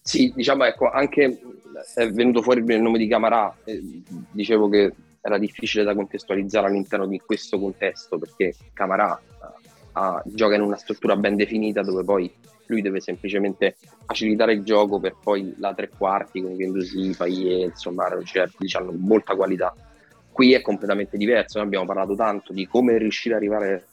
Sì, 0.01 0.31
diciamo, 0.33 0.63
ecco, 0.63 0.89
anche 0.89 1.39
è 1.95 2.09
venuto 2.11 2.41
fuori 2.41 2.63
il 2.65 2.81
nome 2.81 2.97
di 2.97 3.07
Camarà, 3.07 3.55
eh, 3.63 3.81
dicevo 4.31 4.69
che 4.69 4.93
era 5.21 5.37
difficile 5.37 5.83
da 5.83 5.95
contestualizzare 5.95 6.67
all'interno 6.67 7.07
di 7.07 7.19
questo 7.19 7.59
contesto, 7.59 8.17
perché 8.17 8.53
Camarà 8.73 9.19
a, 9.93 10.21
gioca 10.25 10.55
in 10.55 10.61
una 10.61 10.75
struttura 10.75 11.15
ben 11.15 11.35
definita 11.35 11.81
dove 11.81 12.03
poi 12.03 12.31
lui 12.67 12.81
deve 12.81 12.99
semplicemente 12.99 13.75
facilitare 14.05 14.53
il 14.53 14.63
gioco 14.63 14.99
per 14.99 15.15
poi 15.21 15.53
la 15.57 15.73
tre 15.73 15.89
quarti 15.89 16.41
con 16.41 16.57
Gendusi, 16.57 17.13
Payet, 17.15 17.69
insomma, 17.69 18.07
cioè, 18.23 18.47
hanno 18.73 18.93
molta 18.97 19.35
qualità. 19.35 19.73
Qui 20.31 20.53
è 20.53 20.61
completamente 20.61 21.15
diverso, 21.17 21.57
noi 21.57 21.67
abbiamo 21.67 21.85
parlato 21.85 22.15
tanto 22.15 22.53
di 22.53 22.65
come 22.67 22.97
riuscire 22.97 23.35
ad 23.35 23.41
arrivare 23.41 23.87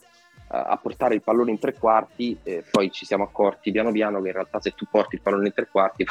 a 0.52 0.76
portare 0.82 1.14
il 1.14 1.22
pallone 1.22 1.52
in 1.52 1.58
tre 1.60 1.74
quarti 1.74 2.36
e 2.42 2.64
poi 2.68 2.90
ci 2.90 3.06
siamo 3.06 3.22
accorti 3.22 3.70
piano 3.70 3.92
piano 3.92 4.20
che 4.20 4.28
in 4.28 4.34
realtà 4.34 4.60
se 4.60 4.74
tu 4.74 4.84
porti 4.90 5.14
il 5.14 5.20
pallone 5.20 5.46
in 5.46 5.52
tre 5.54 5.68
quarti 5.70 6.04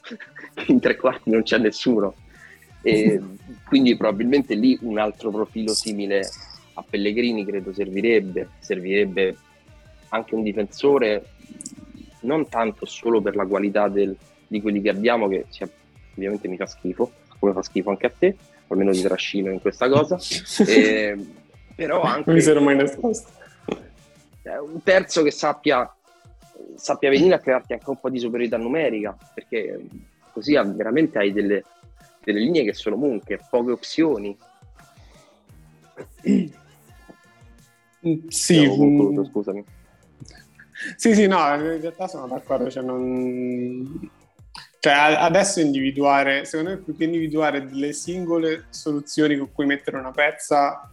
in 0.68 0.80
tre 0.80 0.96
quarti 0.96 1.30
non 1.30 1.42
c'è 1.42 1.58
nessuno 1.58 2.14
e 2.80 3.20
quindi 3.66 3.96
probabilmente 3.96 4.54
lì 4.54 4.78
un 4.82 4.98
altro 4.98 5.30
profilo 5.30 5.74
simile 5.74 6.26
a 6.74 6.84
Pellegrini 6.88 7.44
credo 7.44 7.72
servirebbe, 7.72 8.48
servirebbe 8.60 9.36
anche 10.08 10.34
un 10.34 10.42
difensore 10.42 11.24
non 12.20 12.48
tanto 12.48 12.86
solo 12.86 13.20
per 13.20 13.36
la 13.36 13.46
qualità 13.46 13.88
del, 13.88 14.16
di 14.46 14.60
quelli 14.60 14.80
che 14.80 14.90
abbiamo, 14.90 15.28
che 15.28 15.46
sia, 15.48 15.68
ovviamente 16.14 16.48
mi 16.48 16.56
fa 16.56 16.66
schifo, 16.66 17.10
come 17.38 17.52
fa 17.52 17.62
schifo 17.62 17.90
anche 17.90 18.06
a 18.06 18.12
te, 18.16 18.36
almeno 18.68 18.92
ti 18.92 19.02
trascino 19.02 19.50
in 19.50 19.60
questa 19.60 19.88
cosa, 19.88 20.18
e, 20.66 21.16
però 21.74 22.02
anche... 22.02 22.32
mi 22.32 22.40
sono 22.40 22.60
mai 22.60 22.76
nascosto. 22.76 23.44
Un 24.46 24.82
terzo 24.82 25.22
che 25.22 25.30
sappia, 25.30 25.92
sappia 26.76 27.10
venire 27.10 27.34
a 27.34 27.40
crearti 27.40 27.72
anche 27.72 27.90
un 27.90 27.98
po' 27.98 28.10
di 28.10 28.18
superiorità 28.18 28.56
numerica, 28.56 29.16
perché 29.34 29.86
così 30.32 30.52
veramente 30.52 31.18
hai 31.18 31.32
delle, 31.32 31.64
delle 32.22 32.40
linee 32.40 32.64
che 32.64 32.72
sono 32.72 32.96
munche, 32.96 33.40
poche 33.50 33.72
opzioni. 33.72 34.36
Sì, 38.28 38.66
concluso, 38.68 39.24
scusami. 39.24 39.64
Sì, 40.96 41.14
sì, 41.14 41.26
no, 41.26 41.38
in 41.54 41.80
realtà 41.80 42.06
sono 42.06 42.28
d'accordo. 42.28 42.70
Cioè, 42.70 42.82
non... 42.82 44.10
cioè, 44.78 44.92
adesso 44.92 45.60
individuare, 45.60 46.44
secondo 46.44 46.72
me, 46.72 46.76
più 46.78 46.96
che 46.96 47.04
individuare 47.04 47.64
delle 47.66 47.92
singole 47.92 48.66
soluzioni 48.68 49.36
con 49.36 49.50
cui 49.52 49.66
mettere 49.66 49.96
una 49.96 50.12
pezza, 50.12 50.88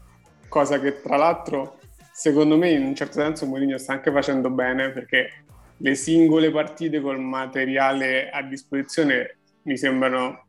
cosa 0.47 0.79
che 0.79 1.01
tra 1.01 1.17
l'altro, 1.17 1.79
secondo 2.13 2.57
me, 2.57 2.71
in 2.71 2.83
un 2.83 2.95
certo 2.95 3.19
senso, 3.19 3.45
Mourinho 3.45 3.77
sta 3.77 3.93
anche 3.93 4.11
facendo 4.11 4.49
bene 4.49 4.91
perché 4.91 5.43
le 5.77 5.95
singole 5.95 6.51
partite 6.51 7.01
col 7.01 7.19
materiale 7.19 8.29
a 8.29 8.41
disposizione 8.43 9.37
mi 9.63 9.75
sembrano 9.75 10.45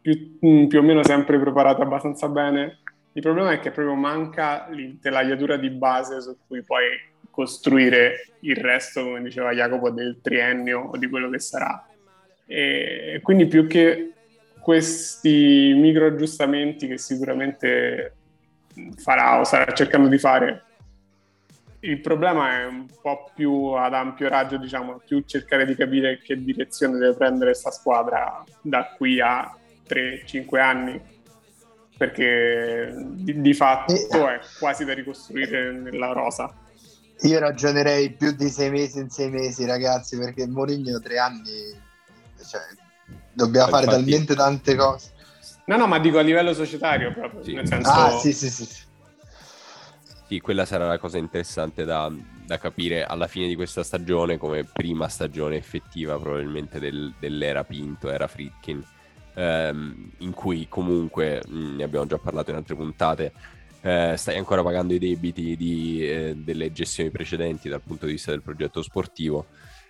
più, 0.00 0.38
più 0.38 0.78
o 0.78 0.82
meno 0.82 1.02
sempre 1.04 1.38
preparate 1.38 1.82
abbastanza 1.82 2.28
bene 2.28 2.78
il 3.18 3.24
problema 3.24 3.50
è 3.50 3.58
che 3.58 3.72
proprio 3.72 3.96
manca 3.96 4.68
l'intelaiatura 4.70 5.56
di 5.56 5.70
base 5.70 6.20
su 6.20 6.36
cui 6.46 6.62
poi 6.62 6.84
costruire 7.32 8.28
il 8.40 8.54
resto, 8.54 9.02
come 9.02 9.22
diceva 9.22 9.52
Jacopo, 9.52 9.90
del 9.90 10.20
triennio 10.22 10.90
o 10.92 10.96
di 10.96 11.08
quello 11.08 11.28
che 11.28 11.40
sarà. 11.40 11.84
E 12.46 13.18
quindi 13.22 13.46
più 13.46 13.66
che 13.66 14.12
questi 14.60 15.74
micro 15.76 16.06
aggiustamenti 16.06 16.86
che 16.86 16.96
sicuramente 16.96 18.14
farà 18.96 19.40
o 19.40 19.44
starà 19.44 19.72
cercando 19.72 20.06
di 20.06 20.18
fare, 20.18 20.62
il 21.80 22.00
problema 22.00 22.60
è 22.60 22.66
un 22.66 22.86
po' 23.00 23.30
più 23.34 23.72
ad 23.72 23.94
ampio 23.94 24.28
raggio, 24.28 24.56
diciamo, 24.56 25.00
più 25.04 25.22
cercare 25.24 25.64
di 25.64 25.74
capire 25.74 26.20
che 26.20 26.42
direzione 26.42 26.98
deve 26.98 27.14
prendere 27.14 27.50
questa 27.50 27.70
squadra 27.70 28.44
da 28.60 28.94
qui 28.96 29.20
a 29.20 29.56
3-5 29.88 30.60
anni 30.60 31.00
perché 31.96 32.94
di, 32.96 33.40
di 33.40 33.54
fatto 33.54 33.92
e... 33.92 34.34
è 34.34 34.40
quasi 34.58 34.84
da 34.84 34.94
ricostruire 34.94 35.72
nella 35.72 36.12
rosa. 36.12 36.52
Io 37.22 37.38
ragionerei 37.40 38.12
più 38.12 38.30
di 38.32 38.48
sei 38.48 38.70
mesi 38.70 39.00
in 39.00 39.10
sei 39.10 39.28
mesi, 39.28 39.66
ragazzi, 39.66 40.16
perché 40.16 40.46
Mourinho 40.46 41.00
tre 41.00 41.18
anni, 41.18 41.76
cioè, 42.48 42.62
dobbiamo 43.32 43.68
fare 43.68 43.84
infatti... 43.84 44.02
talmente 44.02 44.34
tante 44.36 44.76
cose. 44.76 45.10
No, 45.66 45.76
no, 45.76 45.86
ma 45.88 45.98
dico 45.98 46.18
a 46.18 46.22
livello 46.22 46.54
societario 46.54 47.12
proprio. 47.12 47.42
Sì. 47.42 47.54
Nel 47.54 47.66
senso... 47.66 47.90
Ah, 47.90 48.16
sì, 48.16 48.32
sì, 48.32 48.48
sì. 48.48 48.86
Sì, 50.28 50.40
quella 50.40 50.66
sarà 50.66 50.86
la 50.86 50.98
cosa 50.98 51.16
interessante 51.16 51.86
da, 51.86 52.12
da, 52.44 52.58
capire 52.58 53.02
alla 53.02 53.26
fine 53.26 53.48
di 53.48 53.54
questa 53.54 53.82
stagione, 53.82 54.36
come 54.36 54.62
prima 54.62 55.08
stagione 55.08 55.56
effettiva 55.56 56.18
probabilmente 56.18 56.78
del, 56.78 57.14
dell'era 57.18 57.64
Pinto, 57.64 58.10
era 58.10 58.26
Fritkin 58.26 58.84
ehm, 59.32 60.10
in 60.18 60.32
cui 60.34 60.66
comunque, 60.68 61.42
mh, 61.46 61.58
mm, 61.58 61.76
ne 61.76 61.82
abbiamo 61.82 62.06
già 62.06 62.18
parlato 62.18 62.50
in 62.50 62.56
altre 62.56 62.74
puntate, 62.74 63.32
eh, 63.80 64.14
stai 64.18 64.36
ancora 64.36 64.62
pagando 64.62 64.92
i 64.92 64.98
debiti 64.98 65.56
di, 65.56 66.06
eh, 66.06 66.34
delle 66.36 66.72
gestioni 66.72 67.10
precedenti 67.10 67.70
dal 67.70 67.80
punto 67.80 68.04
di 68.04 68.12
vista 68.12 68.30
del 68.30 68.42
progetto 68.42 68.82
sportivo 68.82 69.46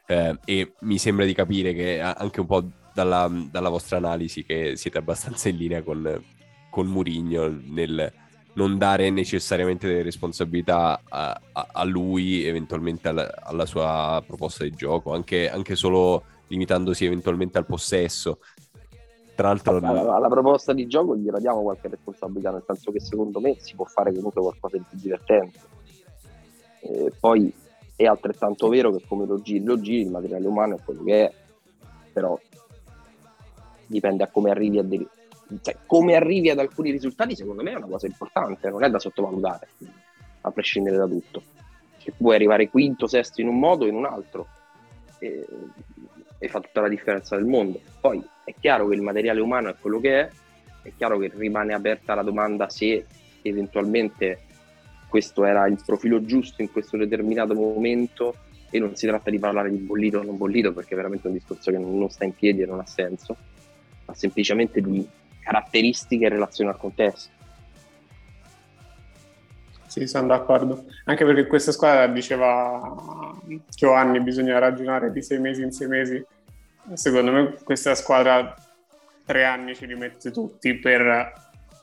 eh, 0.06 0.38
e 0.44 0.74
mi 0.82 0.98
sembra 0.98 1.24
di 1.24 1.34
capire 1.34 1.74
che 1.74 2.00
anche 2.00 2.38
un 2.38 2.46
po' 2.46 2.64
dalla, 2.94 3.28
dalla 3.50 3.70
vostra 3.70 3.96
analisi 3.96 4.44
che 4.44 4.76
siete 4.76 4.98
abbastanza 4.98 5.48
in 5.48 5.56
linea 5.56 5.82
con, 5.82 6.22
con 6.70 6.86
Murigno 6.86 7.48
nel 7.48 8.12
non 8.58 8.76
dare 8.76 9.08
necessariamente 9.10 9.86
delle 9.86 10.02
responsabilità 10.02 11.00
a, 11.08 11.40
a, 11.52 11.84
lui, 11.84 12.44
eventualmente 12.44 13.06
alla, 13.08 13.32
alla, 13.40 13.66
sua 13.66 14.20
proposta 14.26 14.64
di 14.64 14.72
gioco, 14.72 15.14
anche, 15.14 15.48
anche 15.48 15.76
solo 15.76 16.24
limitandosi 16.48 17.04
eventualmente 17.04 17.56
al 17.56 17.66
possesso. 17.66 18.40
Tra 19.36 19.48
l'altro, 19.48 19.76
alla, 19.76 20.16
alla 20.16 20.28
proposta 20.28 20.72
di 20.72 20.88
gioco 20.88 21.16
gli 21.16 21.30
diamo 21.30 21.62
qualche 21.62 21.86
responsabilità, 21.86 22.50
nel 22.50 22.64
senso 22.66 22.90
che 22.90 22.98
secondo 22.98 23.38
me 23.38 23.54
si 23.60 23.76
può 23.76 23.84
fare 23.84 24.12
comunque 24.12 24.42
qualcosa 24.42 24.76
di 24.76 24.84
più 24.88 24.98
divertente. 24.98 25.60
E 26.80 27.12
poi 27.18 27.52
è 27.94 28.06
altrettanto 28.06 28.68
vero 28.68 28.90
che 28.90 29.04
come 29.06 29.24
lo 29.24 29.40
giri, 29.40 29.62
lo 29.62 29.78
giri, 29.80 30.02
il 30.02 30.10
materiale 30.10 30.46
umano 30.48 30.74
è 30.74 30.78
quello 30.84 31.04
che 31.04 31.24
è, 31.26 31.32
però 32.12 32.36
dipende 33.86 34.24
a 34.24 34.28
come 34.28 34.50
arrivi 34.50 34.78
a 34.80 34.82
dei, 34.82 35.08
cioè, 35.62 35.76
come 35.86 36.14
arrivi 36.14 36.50
ad 36.50 36.58
alcuni 36.58 36.90
risultati, 36.90 37.34
secondo 37.34 37.62
me 37.62 37.72
è 37.72 37.76
una 37.76 37.86
cosa 37.86 38.06
importante, 38.06 38.68
non 38.68 38.84
è 38.84 38.90
da 38.90 38.98
sottovalutare, 38.98 39.68
a 40.42 40.50
prescindere 40.50 40.96
da 40.96 41.06
tutto. 41.06 41.42
Che 41.98 42.12
puoi 42.16 42.34
arrivare 42.34 42.68
quinto, 42.68 43.06
sesto 43.06 43.40
in 43.40 43.48
un 43.48 43.58
modo 43.58 43.84
o 43.84 43.88
in 43.88 43.94
un 43.94 44.04
altro, 44.04 44.46
e, 45.18 45.44
e, 46.38 46.48
fa 46.48 46.60
tutta 46.60 46.80
la 46.80 46.88
differenza 46.88 47.36
del 47.36 47.46
mondo. 47.46 47.80
Poi 48.00 48.22
è 48.44 48.54
chiaro 48.58 48.88
che 48.88 48.94
il 48.94 49.02
materiale 49.02 49.40
umano 49.40 49.70
è 49.70 49.74
quello 49.80 50.00
che 50.00 50.20
è, 50.20 50.30
è 50.82 50.92
chiaro 50.96 51.18
che 51.18 51.30
rimane 51.34 51.74
aperta 51.74 52.14
la 52.14 52.22
domanda 52.22 52.68
se 52.68 53.06
eventualmente 53.42 54.42
questo 55.08 55.44
era 55.44 55.66
il 55.66 55.80
profilo 55.84 56.24
giusto 56.24 56.60
in 56.60 56.70
questo 56.70 56.96
determinato 56.96 57.54
momento 57.54 58.34
e 58.70 58.78
non 58.78 58.94
si 58.94 59.06
tratta 59.06 59.30
di 59.30 59.38
parlare 59.38 59.70
di 59.70 59.78
bollito 59.78 60.18
o 60.18 60.22
non 60.22 60.36
bollito 60.36 60.72
perché 60.72 60.92
è 60.92 60.96
veramente 60.96 61.26
un 61.26 61.32
discorso 61.32 61.70
che 61.70 61.78
non 61.78 62.10
sta 62.10 62.24
in 62.24 62.34
piedi 62.34 62.62
e 62.62 62.66
non 62.66 62.80
ha 62.80 62.86
senso, 62.86 63.34
ma 64.04 64.14
semplicemente 64.14 64.82
di 64.82 65.06
caratteristiche 65.48 66.24
in 66.24 66.30
relazione 66.30 66.70
al 66.70 66.76
contesto. 66.76 67.30
Sì, 69.86 70.06
sono 70.06 70.26
d'accordo. 70.26 70.84
Anche 71.04 71.24
perché 71.24 71.46
questa 71.46 71.72
squadra 71.72 72.06
diceva 72.06 73.34
Giovanni, 73.74 74.20
bisogna 74.20 74.58
ragionare 74.58 75.10
di 75.10 75.22
sei 75.22 75.38
mesi 75.38 75.62
in 75.62 75.72
sei 75.72 75.88
mesi. 75.88 76.22
Secondo 76.92 77.32
me 77.32 77.56
questa 77.64 77.94
squadra 77.94 78.54
tre 79.24 79.44
anni 79.44 79.74
ci 79.74 79.86
rimette 79.86 80.30
tutti 80.30 80.74
per, 80.74 81.32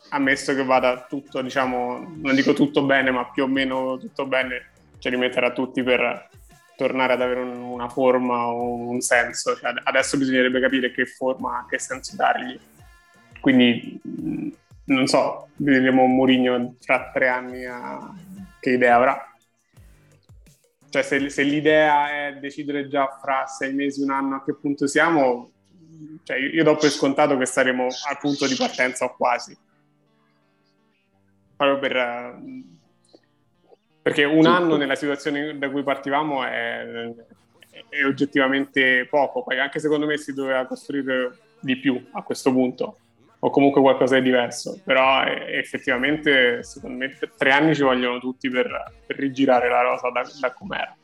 ammesso 0.09 0.53
che 0.53 0.63
vada 0.63 1.05
tutto, 1.09 1.41
diciamo, 1.41 2.13
non 2.21 2.35
dico 2.35 2.53
tutto 2.53 2.83
bene, 2.83 3.09
ma 3.09 3.25
più 3.31 3.43
o 3.43 3.47
meno 3.47 3.97
tutto 3.97 4.27
bene, 4.27 4.69
ci 4.99 5.09
rimetterà 5.09 5.51
tutti 5.51 5.81
per 5.81 6.29
tornare 6.77 7.13
ad 7.13 7.21
avere 7.21 7.39
un, 7.39 7.55
una 7.55 7.89
forma 7.89 8.47
o 8.47 8.87
un 8.87 9.01
senso. 9.01 9.55
Cioè, 9.55 9.73
adesso 9.83 10.17
bisognerebbe 10.17 10.59
capire 10.59 10.91
che 10.91 11.07
forma, 11.07 11.65
che 11.67 11.79
senso 11.79 12.15
dargli 12.15 12.59
quindi 13.45 14.01
non 14.85 15.05
so, 15.05 15.49
vedremo 15.57 16.07
Mourinho 16.07 16.77
tra 16.83 17.11
tre 17.13 17.27
anni 17.27 17.63
a... 17.63 18.11
che 18.59 18.71
idea 18.71 18.95
avrà. 18.95 19.35
Cioè 20.89 21.03
se, 21.03 21.29
se, 21.29 21.43
l'idea 21.43 22.25
è 22.25 22.37
decidere 22.37 22.87
già 22.87 23.19
fra 23.21 23.45
sei 23.45 23.71
mesi, 23.71 24.01
un 24.01 24.09
anno 24.09 24.37
a 24.37 24.43
che 24.43 24.55
punto 24.55 24.87
siamo, 24.87 25.51
cioè 26.23 26.37
io 26.37 26.63
do 26.63 26.75
per 26.75 26.89
scontato 26.89 27.37
che 27.37 27.45
saremo 27.45 27.83
al 27.83 28.17
punto 28.19 28.47
di 28.47 28.55
partenza 28.55 29.05
o 29.05 29.15
quasi. 29.15 29.55
Proprio 31.55 31.77
per... 31.77 32.41
Perché 34.01 34.23
un 34.23 34.47
anno 34.47 34.75
nella 34.75 34.95
situazione 34.95 35.55
da 35.59 35.69
cui 35.69 35.83
partivamo 35.83 36.43
è, 36.43 37.13
è 37.89 38.03
oggettivamente 38.05 39.05
poco, 39.07 39.43
poi 39.43 39.59
anche 39.59 39.79
secondo 39.79 40.07
me 40.07 40.17
si 40.17 40.33
doveva 40.33 40.65
costruire 40.65 41.37
di 41.59 41.77
più 41.77 42.03
a 42.13 42.23
questo 42.23 42.51
punto 42.51 42.97
o 43.45 43.51
comunque 43.51 43.79
qualcosa 43.79 44.15
di 44.15 44.23
diverso, 44.23 44.81
però 44.83 45.23
eh, 45.23 45.59
effettivamente 45.59 46.63
secondo 46.63 46.97
me 46.97 47.15
tre 47.37 47.51
anni 47.51 47.75
ci 47.75 47.83
vogliono 47.83 48.17
tutti 48.17 48.49
per, 48.49 48.93
per 49.05 49.17
rigirare 49.17 49.69
la 49.69 49.81
rosa 49.81 50.09
da, 50.09 50.27
da 50.39 50.51
com'era. 50.51 50.95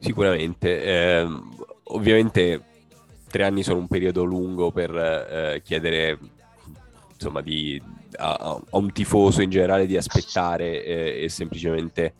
Sicuramente, 0.00 0.82
eh, 0.82 1.26
ovviamente 1.84 2.62
tre 3.30 3.44
anni 3.44 3.62
sono 3.62 3.78
un 3.78 3.86
periodo 3.88 4.22
lungo 4.22 4.70
per 4.70 4.94
eh, 4.94 5.62
chiedere 5.64 6.18
insomma, 7.14 7.40
di, 7.40 7.80
a, 8.16 8.34
a, 8.34 8.60
un 8.72 8.92
tifoso 8.92 9.40
in 9.40 9.48
generale 9.48 9.86
di 9.86 9.96
aspettare 9.96 10.84
eh, 10.84 11.22
e 11.22 11.28
semplicemente 11.30 12.16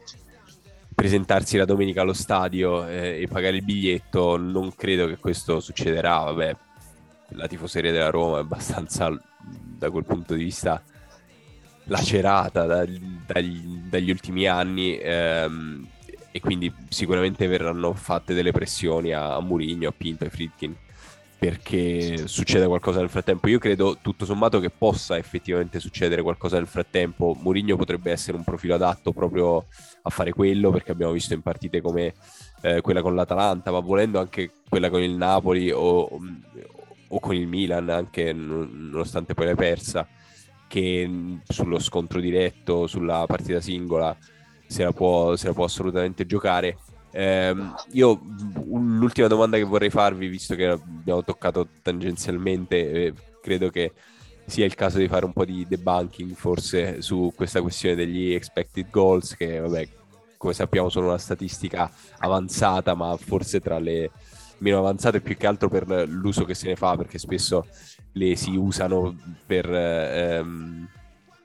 presentarsi 0.95 1.59
la 1.59 1.67
domenica 1.67 2.01
allo 2.01 2.15
stadio 2.15 2.89
eh, 2.89 3.21
e 3.21 3.29
pagare 3.29 3.57
il 3.57 3.65
biglietto. 3.65 4.39
Non 4.39 4.75
credo 4.75 5.07
che 5.07 5.19
questo 5.19 5.61
succederà, 5.61 6.21
vabbè, 6.21 6.57
la 7.31 7.47
tifoseria 7.47 7.93
della 7.93 8.11
Roma 8.11 8.39
è 8.39 8.41
abbastanza, 8.41 9.11
da 9.41 9.91
quel 9.91 10.05
punto 10.05 10.35
di 10.35 10.45
vista, 10.45 10.83
lacerata 11.85 12.67
da, 12.67 12.85
dagli, 13.27 13.61
dagli, 13.89 14.11
ultimi 14.11 14.47
anni 14.47 14.99
ehm, 14.99 15.87
e 16.31 16.41
quindi 16.41 16.73
sicuramente 16.89 17.47
verranno 17.47 17.93
fatte 17.95 18.35
delle 18.35 18.53
pressioni 18.53 19.13
a, 19.13 19.35
a 19.35 19.41
Murigno, 19.41 19.89
a 19.89 19.95
Pinto 19.97 20.25
e 20.25 20.31
Friedkin 20.31 20.77
perché 21.39 22.27
succede 22.27 22.67
qualcosa 22.67 22.99
nel 22.99 23.09
frattempo. 23.09 23.49
Io 23.49 23.61
credo 23.61 23.99
tutto 24.03 24.25
sommato 24.25 24.59
che 24.59 24.71
possa 24.71 25.17
effettivamente 25.17 25.79
succedere 25.79 26.21
qualcosa 26.21 26.57
nel 26.57 26.67
frattempo. 26.67 27.37
Mourinho 27.41 27.77
potrebbe 27.77 28.11
essere 28.11 28.37
un 28.37 28.43
profilo 28.43 28.75
adatto 28.75 29.13
proprio 29.13 29.67
a 30.03 30.11
fare 30.11 30.33
quello, 30.33 30.73
perché 30.73 30.91
abbiamo 30.91 31.13
visto 31.13 31.35
in 31.35 31.43
partite 31.43 31.81
come 31.81 32.15
eh, 32.63 32.81
quella 32.81 33.03
con 33.03 33.15
l'Atalanta, 33.15 33.71
ma 33.71 33.79
volendo 33.79 34.19
anche 34.19 34.51
quella 34.69 34.91
con 34.91 35.01
il 35.01 35.13
Napoli 35.13 35.71
o, 35.71 36.09
o 37.09 37.21
con 37.21 37.35
il 37.35 37.47
Milan, 37.47 37.89
anche 37.89 38.33
nonostante 38.33 39.35
poi 39.35 39.47
l'hai 39.47 39.55
persa, 39.55 40.07
che 40.67 41.39
sullo 41.49 41.79
scontro 41.79 42.21
diretto, 42.21 42.87
sulla 42.87 43.25
partita 43.27 43.61
singola, 43.61 44.17
se 44.67 44.85
la 44.85 44.93
può, 44.93 45.35
se 45.37 45.47
la 45.47 45.53
può 45.55 45.65
assolutamente 45.65 46.27
giocare. 46.27 46.79
Eh, 47.11 47.55
io 47.93 48.21
l'ultima 48.65 49.29
domanda 49.29 49.57
che 49.57 49.65
vorrei 49.65 49.91
farvi, 49.91 50.29
visto 50.29 50.55
che 50.55 50.67
abbiamo 50.67 51.25
toccato 51.25 51.69
tangenzialmente, 51.83 52.91
eh, 52.91 53.15
credo 53.41 53.71
che 53.71 53.93
sia 54.45 54.65
il 54.65 54.75
caso 54.75 54.99
di 54.99 55.09
fare 55.09 55.25
un 55.25 55.33
po' 55.33 55.45
di 55.45 55.67
debunking 55.69 56.35
forse 56.35 57.03
su 57.03 57.33
questa 57.35 57.61
questione 57.61 57.95
degli 57.95 58.33
expected 58.33 58.89
goals, 58.91 59.35
che 59.37 59.59
vabbè, 59.59 59.89
come 60.37 60.53
sappiamo 60.53 60.89
sono 60.89 61.07
una 61.07 61.19
statistica 61.19 61.91
avanzata, 62.19 62.95
ma 62.95 63.17
forse 63.17 63.61
tra 63.61 63.79
le 63.79 64.11
meno 64.59 64.79
avanzate 64.79 65.21
più 65.21 65.37
che 65.37 65.47
altro 65.47 65.69
per 65.69 65.87
l'uso 66.09 66.45
che 66.45 66.55
se 66.55 66.69
ne 66.69 66.77
fa, 66.77 66.97
perché 66.97 67.19
spesso 67.19 67.67
le 68.13 68.37
si 68.37 68.57
usano 68.57 69.17
per 69.47 69.71
ehm, 69.71 70.89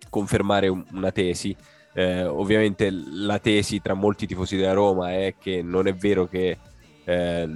confermare 0.10 0.68
una 0.68 1.12
tesi. 1.12 1.56
Eh, 1.96 2.24
ovviamente 2.24 2.90
la 2.92 3.38
tesi 3.40 3.82
tra 3.82 3.94
molti 3.94 4.26
tifosi 4.26 4.58
della 4.58 4.74
Roma 4.74 5.12
è 5.12 5.36
che 5.40 5.62
non 5.62 5.86
è 5.86 5.94
vero 5.94 6.28
che 6.28 6.58
eh, 7.04 7.50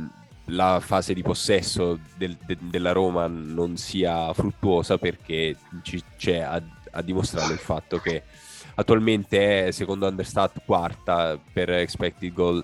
la 0.45 0.79
fase 0.79 1.13
di 1.13 1.23
possesso 1.23 1.99
del, 2.15 2.37
de, 2.45 2.57
della 2.59 2.91
Roma 2.91 3.27
non 3.27 3.77
sia 3.77 4.31
fruttuosa 4.33 4.97
perché 4.97 5.55
ci, 5.81 6.01
c'è 6.17 6.37
a, 6.39 6.61
a 6.91 7.01
dimostrare 7.01 7.51
il 7.51 7.59
fatto 7.59 7.97
che 7.97 8.23
attualmente 8.75 9.67
è 9.67 9.71
secondo 9.71 10.07
Understat 10.07 10.61
quarta 10.63 11.39
per 11.51 11.71
expected 11.71 12.31
goal 12.31 12.63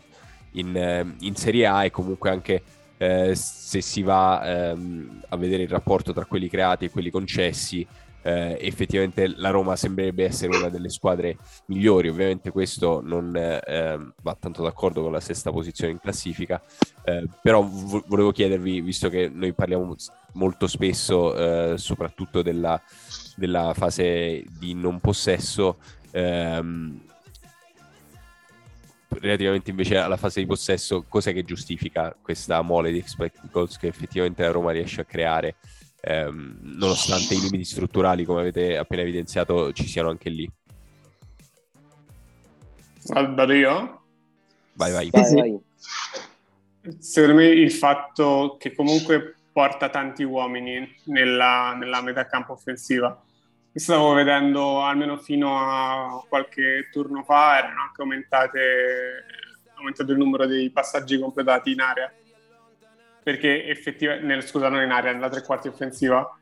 in, 0.51 1.15
in 1.19 1.35
Serie 1.35 1.65
A 1.65 1.85
e 1.85 1.91
comunque 1.91 2.29
anche 2.29 2.61
eh, 3.03 3.35
se 3.35 3.81
si 3.81 4.01
va 4.01 4.41
ehm, 4.45 5.23
a 5.29 5.35
vedere 5.35 5.63
il 5.63 5.69
rapporto 5.69 6.13
tra 6.13 6.23
quelli 6.23 6.47
creati 6.47 6.85
e 6.85 6.89
quelli 6.89 7.09
concessi, 7.09 7.85
eh, 8.21 8.57
effettivamente 8.61 9.27
la 9.35 9.49
Roma 9.49 9.75
sembrerebbe 9.75 10.23
essere 10.23 10.55
una 10.55 10.69
delle 10.69 10.89
squadre 10.89 11.35
migliori. 11.65 12.07
Ovviamente 12.07 12.49
questo 12.51 13.01
non 13.03 13.35
eh, 13.35 14.13
va 14.21 14.37
tanto 14.39 14.63
d'accordo 14.63 15.01
con 15.01 15.11
la 15.11 15.19
sesta 15.19 15.51
posizione 15.51 15.91
in 15.91 15.99
classifica, 15.99 16.61
eh, 17.03 17.27
però 17.41 17.61
vo- 17.61 18.03
volevo 18.07 18.31
chiedervi, 18.31 18.79
visto 18.79 19.09
che 19.09 19.29
noi 19.29 19.51
parliamo 19.51 19.93
molto 20.33 20.67
spesso 20.67 21.35
eh, 21.73 21.77
soprattutto 21.77 22.41
della, 22.41 22.81
della, 23.35 23.73
fase 23.73 24.45
di 24.57 24.73
non 24.73 25.01
possesso, 25.01 25.77
ehm, 26.11 27.01
relativamente 29.19 29.69
invece 29.69 29.97
alla 29.97 30.17
fase 30.17 30.39
di 30.39 30.45
possesso, 30.45 31.05
cos'è 31.07 31.33
che 31.33 31.43
giustifica 31.43 32.15
questa 32.21 32.61
mole 32.61 32.91
di 32.91 32.97
expected 32.97 33.49
goals 33.51 33.77
che 33.77 33.87
effettivamente 33.87 34.43
la 34.43 34.51
Roma 34.51 34.71
riesce 34.71 35.01
a 35.01 35.05
creare, 35.05 35.55
ehm, 36.01 36.59
nonostante 36.61 37.33
i 37.33 37.39
limiti 37.39 37.63
strutturali, 37.63 38.25
come 38.25 38.41
avete 38.41 38.77
appena 38.77 39.01
evidenziato, 39.01 39.71
ci 39.73 39.87
siano 39.87 40.09
anche 40.09 40.29
lì? 40.29 40.49
Vado 43.05 43.53
io? 43.53 44.01
Vai, 44.73 44.91
vai. 44.91 45.09
vai, 45.11 45.33
vai. 45.33 45.59
Secondo 46.99 47.35
me 47.35 47.45
il 47.45 47.71
fatto 47.71 48.57
che 48.59 48.73
comunque 48.73 49.35
porta 49.53 49.89
tanti 49.89 50.23
uomini 50.23 50.95
nella, 51.05 51.73
nella 51.75 52.01
metà 52.01 52.25
campo 52.25 52.53
offensiva. 52.53 53.21
Stavo 53.75 54.13
vedendo 54.13 54.83
almeno 54.83 55.17
fino 55.17 55.57
a 55.57 56.23
qualche 56.29 56.89
turno 56.91 57.23
fa, 57.23 57.57
erano 57.57 57.81
anche 57.81 58.01
aumentate, 58.01 59.25
aumentato 59.75 60.11
il 60.11 60.17
numero 60.19 60.45
dei 60.45 60.69
passaggi 60.69 61.17
completati 61.17 61.71
in 61.71 61.81
area. 61.81 62.11
Perché 63.23 63.65
effettivamente, 63.65 64.47
scusa, 64.47 64.69
non 64.69 64.83
in 64.83 64.91
area, 64.91 65.11
nella 65.11 65.29
tre 65.29 65.41
quarti 65.41 65.69
offensiva, 65.69 66.37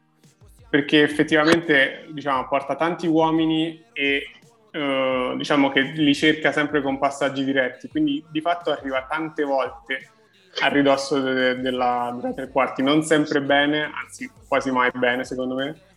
perché 0.70 1.04
effettivamente 1.04 2.08
diciamo, 2.12 2.48
porta 2.50 2.76
tanti 2.76 3.08
uomini 3.08 3.82
e 3.94 4.24
uh, 4.74 5.38
diciamo 5.38 5.70
che 5.70 5.82
li 5.82 6.14
cerca 6.14 6.52
sempre 6.52 6.82
con 6.82 6.98
passaggi 6.98 7.46
diretti, 7.46 7.88
quindi 7.88 8.24
di 8.30 8.42
fatto 8.42 8.72
arriva 8.72 9.06
tante 9.10 9.44
volte 9.44 10.12
a 10.62 10.68
ridosso 10.68 11.20
de- 11.20 11.60
della, 11.62 12.14
della 12.20 12.34
tre 12.34 12.50
quarti, 12.50 12.84
non 12.84 13.04
sempre 13.04 13.42
bene, 13.42 13.90
anzi 14.04 14.30
quasi 14.48 14.72
mai 14.72 14.92
bene 14.94 15.24
secondo 15.24 15.56
me, 15.56 15.90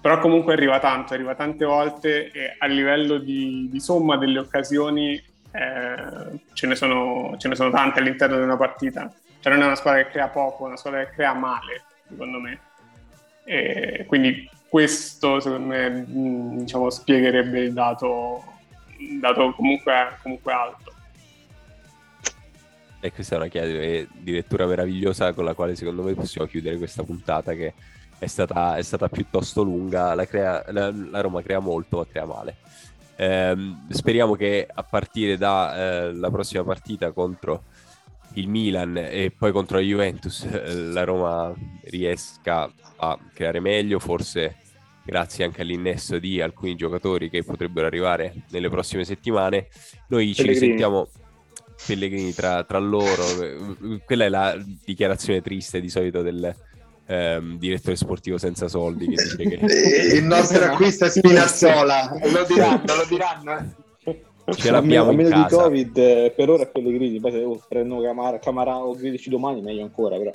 però 0.00 0.18
comunque 0.18 0.54
arriva 0.54 0.78
tanto, 0.78 1.12
arriva 1.12 1.34
tante 1.34 1.64
volte 1.64 2.30
e 2.30 2.56
a 2.58 2.66
livello 2.66 3.18
di, 3.18 3.68
di 3.70 3.80
somma 3.80 4.16
delle 4.16 4.38
occasioni 4.38 5.14
eh, 5.52 6.40
ce, 6.54 6.66
ne 6.66 6.74
sono, 6.74 7.34
ce, 7.36 7.48
ne 7.48 7.54
sono, 7.54 7.70
tante 7.70 8.00
all'interno 8.00 8.36
di 8.36 8.42
una 8.42 8.56
partita. 8.56 9.12
Cioè 9.40 9.52
non 9.52 9.62
è 9.62 9.66
una 9.66 9.74
squadra 9.74 10.02
che 10.04 10.10
crea 10.10 10.28
poco, 10.28 10.64
è 10.64 10.68
una 10.68 10.76
squadra 10.76 11.04
che 11.04 11.12
crea 11.12 11.34
male, 11.34 11.84
secondo 12.08 12.38
me. 12.38 12.60
E 13.44 14.04
quindi 14.06 14.48
questo, 14.68 15.40
secondo 15.40 15.66
me, 15.66 16.04
diciamo, 16.06 16.88
spiegherebbe 16.88 17.60
il 17.60 17.72
dato, 17.72 18.44
dato 19.20 19.52
comunque, 19.54 19.92
comunque 20.22 20.52
alto. 20.52 20.94
E 23.00 23.12
questa 23.12 23.34
è 23.34 23.38
una 23.38 23.48
chiave 23.48 24.08
di 24.12 24.32
lettura 24.32 24.66
meravigliosa 24.66 25.32
con 25.32 25.44
la 25.44 25.54
quale 25.54 25.74
secondo 25.74 26.02
me 26.02 26.14
possiamo 26.14 26.46
chiudere 26.46 26.76
questa 26.76 27.02
puntata 27.02 27.54
che 27.54 27.72
è 28.20 28.26
stata, 28.26 28.76
è 28.76 28.82
stata 28.82 29.08
piuttosto 29.08 29.62
lunga. 29.62 30.14
La, 30.14 30.26
crea, 30.26 30.62
la, 30.68 30.92
la, 30.92 31.20
Roma 31.22 31.40
crea 31.40 31.58
molto, 31.58 31.96
ma 31.96 32.06
crea 32.06 32.26
male. 32.26 32.56
Eh, 33.16 33.56
speriamo 33.88 34.34
che 34.34 34.68
a 34.72 34.82
partire 34.82 35.38
dalla 35.38 36.10
eh, 36.10 36.30
prossima 36.30 36.62
partita 36.62 37.12
contro 37.12 37.64
il 38.34 38.46
Milan 38.46 38.96
e 38.96 39.32
poi 39.36 39.50
contro 39.52 39.78
la 39.78 39.82
Juventus 39.82 40.44
eh, 40.44 40.74
la 40.74 41.02
Roma 41.02 41.52
riesca 41.84 42.70
a 42.96 43.18
creare 43.32 43.58
meglio, 43.58 43.98
forse 43.98 44.56
grazie 45.02 45.44
anche 45.44 45.62
all'innesto 45.62 46.18
di 46.18 46.40
alcuni 46.42 46.76
giocatori 46.76 47.30
che 47.30 47.42
potrebbero 47.42 47.86
arrivare 47.86 48.42
nelle 48.50 48.68
prossime 48.68 49.04
settimane. 49.04 49.68
Noi 50.08 50.32
Pellegrini. 50.32 50.34
ci 50.34 50.46
risentiamo 50.46 51.08
Pellegrini 51.86 52.34
tra, 52.34 52.64
tra, 52.64 52.78
loro. 52.78 53.24
Quella 54.04 54.26
è 54.26 54.28
la 54.28 54.62
dichiarazione 54.84 55.40
triste 55.40 55.80
di 55.80 55.88
solito 55.88 56.20
del 56.20 56.54
ehm, 57.10 57.58
direttore 57.58 57.96
sportivo 57.96 58.38
senza 58.38 58.68
soldi 58.68 59.08
che 59.08 59.22
dice 59.22 59.36
che... 59.36 60.14
il 60.14 60.24
nostro 60.24 60.64
acquisto 60.64 61.06
è 61.06 61.10
Spinazzola. 61.10 62.16
lo 62.22 62.44
diranno, 62.44 62.84
lo 62.84 63.06
diranno. 63.08 63.74
Ce 64.50 64.70
l'abbiamo 64.70 65.10
a 65.10 65.12
meno, 65.12 65.42
di 65.42 65.48
Covid 65.48 65.96
eh, 65.96 66.32
per 66.34 66.50
ora 66.50 66.62
è 66.64 66.68
Pellegrini, 66.68 67.20
poi 67.20 67.30
se 67.30 67.42
oh, 67.42 67.62
prendono 67.68 68.00
Camara, 68.02 68.38
Camara 68.38 68.78
o 68.78 68.94
Gredici 68.94 69.30
domani 69.30 69.60
meglio 69.60 69.82
ancora 69.82 70.16
però. 70.16 70.32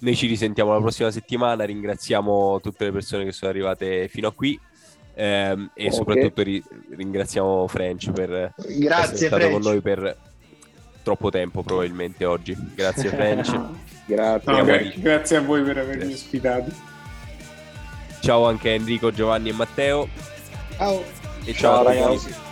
Noi 0.00 0.14
ci 0.14 0.28
risentiamo 0.28 0.72
la 0.72 0.78
prossima 0.78 1.10
settimana, 1.10 1.64
ringraziamo 1.64 2.60
tutte 2.60 2.84
le 2.84 2.92
persone 2.92 3.24
che 3.24 3.32
sono 3.32 3.50
arrivate 3.50 4.06
fino 4.06 4.28
a 4.28 4.32
qui 4.32 4.58
ehm, 5.14 5.70
e 5.74 5.86
okay. 5.86 5.96
soprattutto 5.96 6.42
ri- 6.42 6.62
ringraziamo 6.90 7.66
French 7.66 8.12
per 8.12 8.54
Grazie, 8.54 8.84
essere 8.84 9.16
stato 9.16 9.36
French. 9.36 9.52
con 9.52 9.62
noi 9.62 9.80
per 9.80 10.16
troppo 11.08 11.30
tempo 11.30 11.62
probabilmente 11.62 12.26
oggi. 12.26 12.54
Grazie 12.74 13.08
French. 13.08 13.58
grazie. 14.04 14.52
No, 14.52 14.64
gra- 14.64 14.92
grazie 14.96 15.36
a 15.38 15.40
voi 15.40 15.62
per 15.62 15.78
avermi 15.78 16.12
ospitati. 16.12 16.70
Ciao 18.20 18.46
anche 18.46 18.68
a 18.70 18.72
Enrico, 18.72 19.10
Giovanni 19.10 19.48
e 19.48 19.52
Matteo. 19.52 20.08
Ciao. 20.76 21.02
E 21.44 21.52
ciao, 21.54 21.76
ciao 21.76 21.82
ragazzi. 21.84 22.47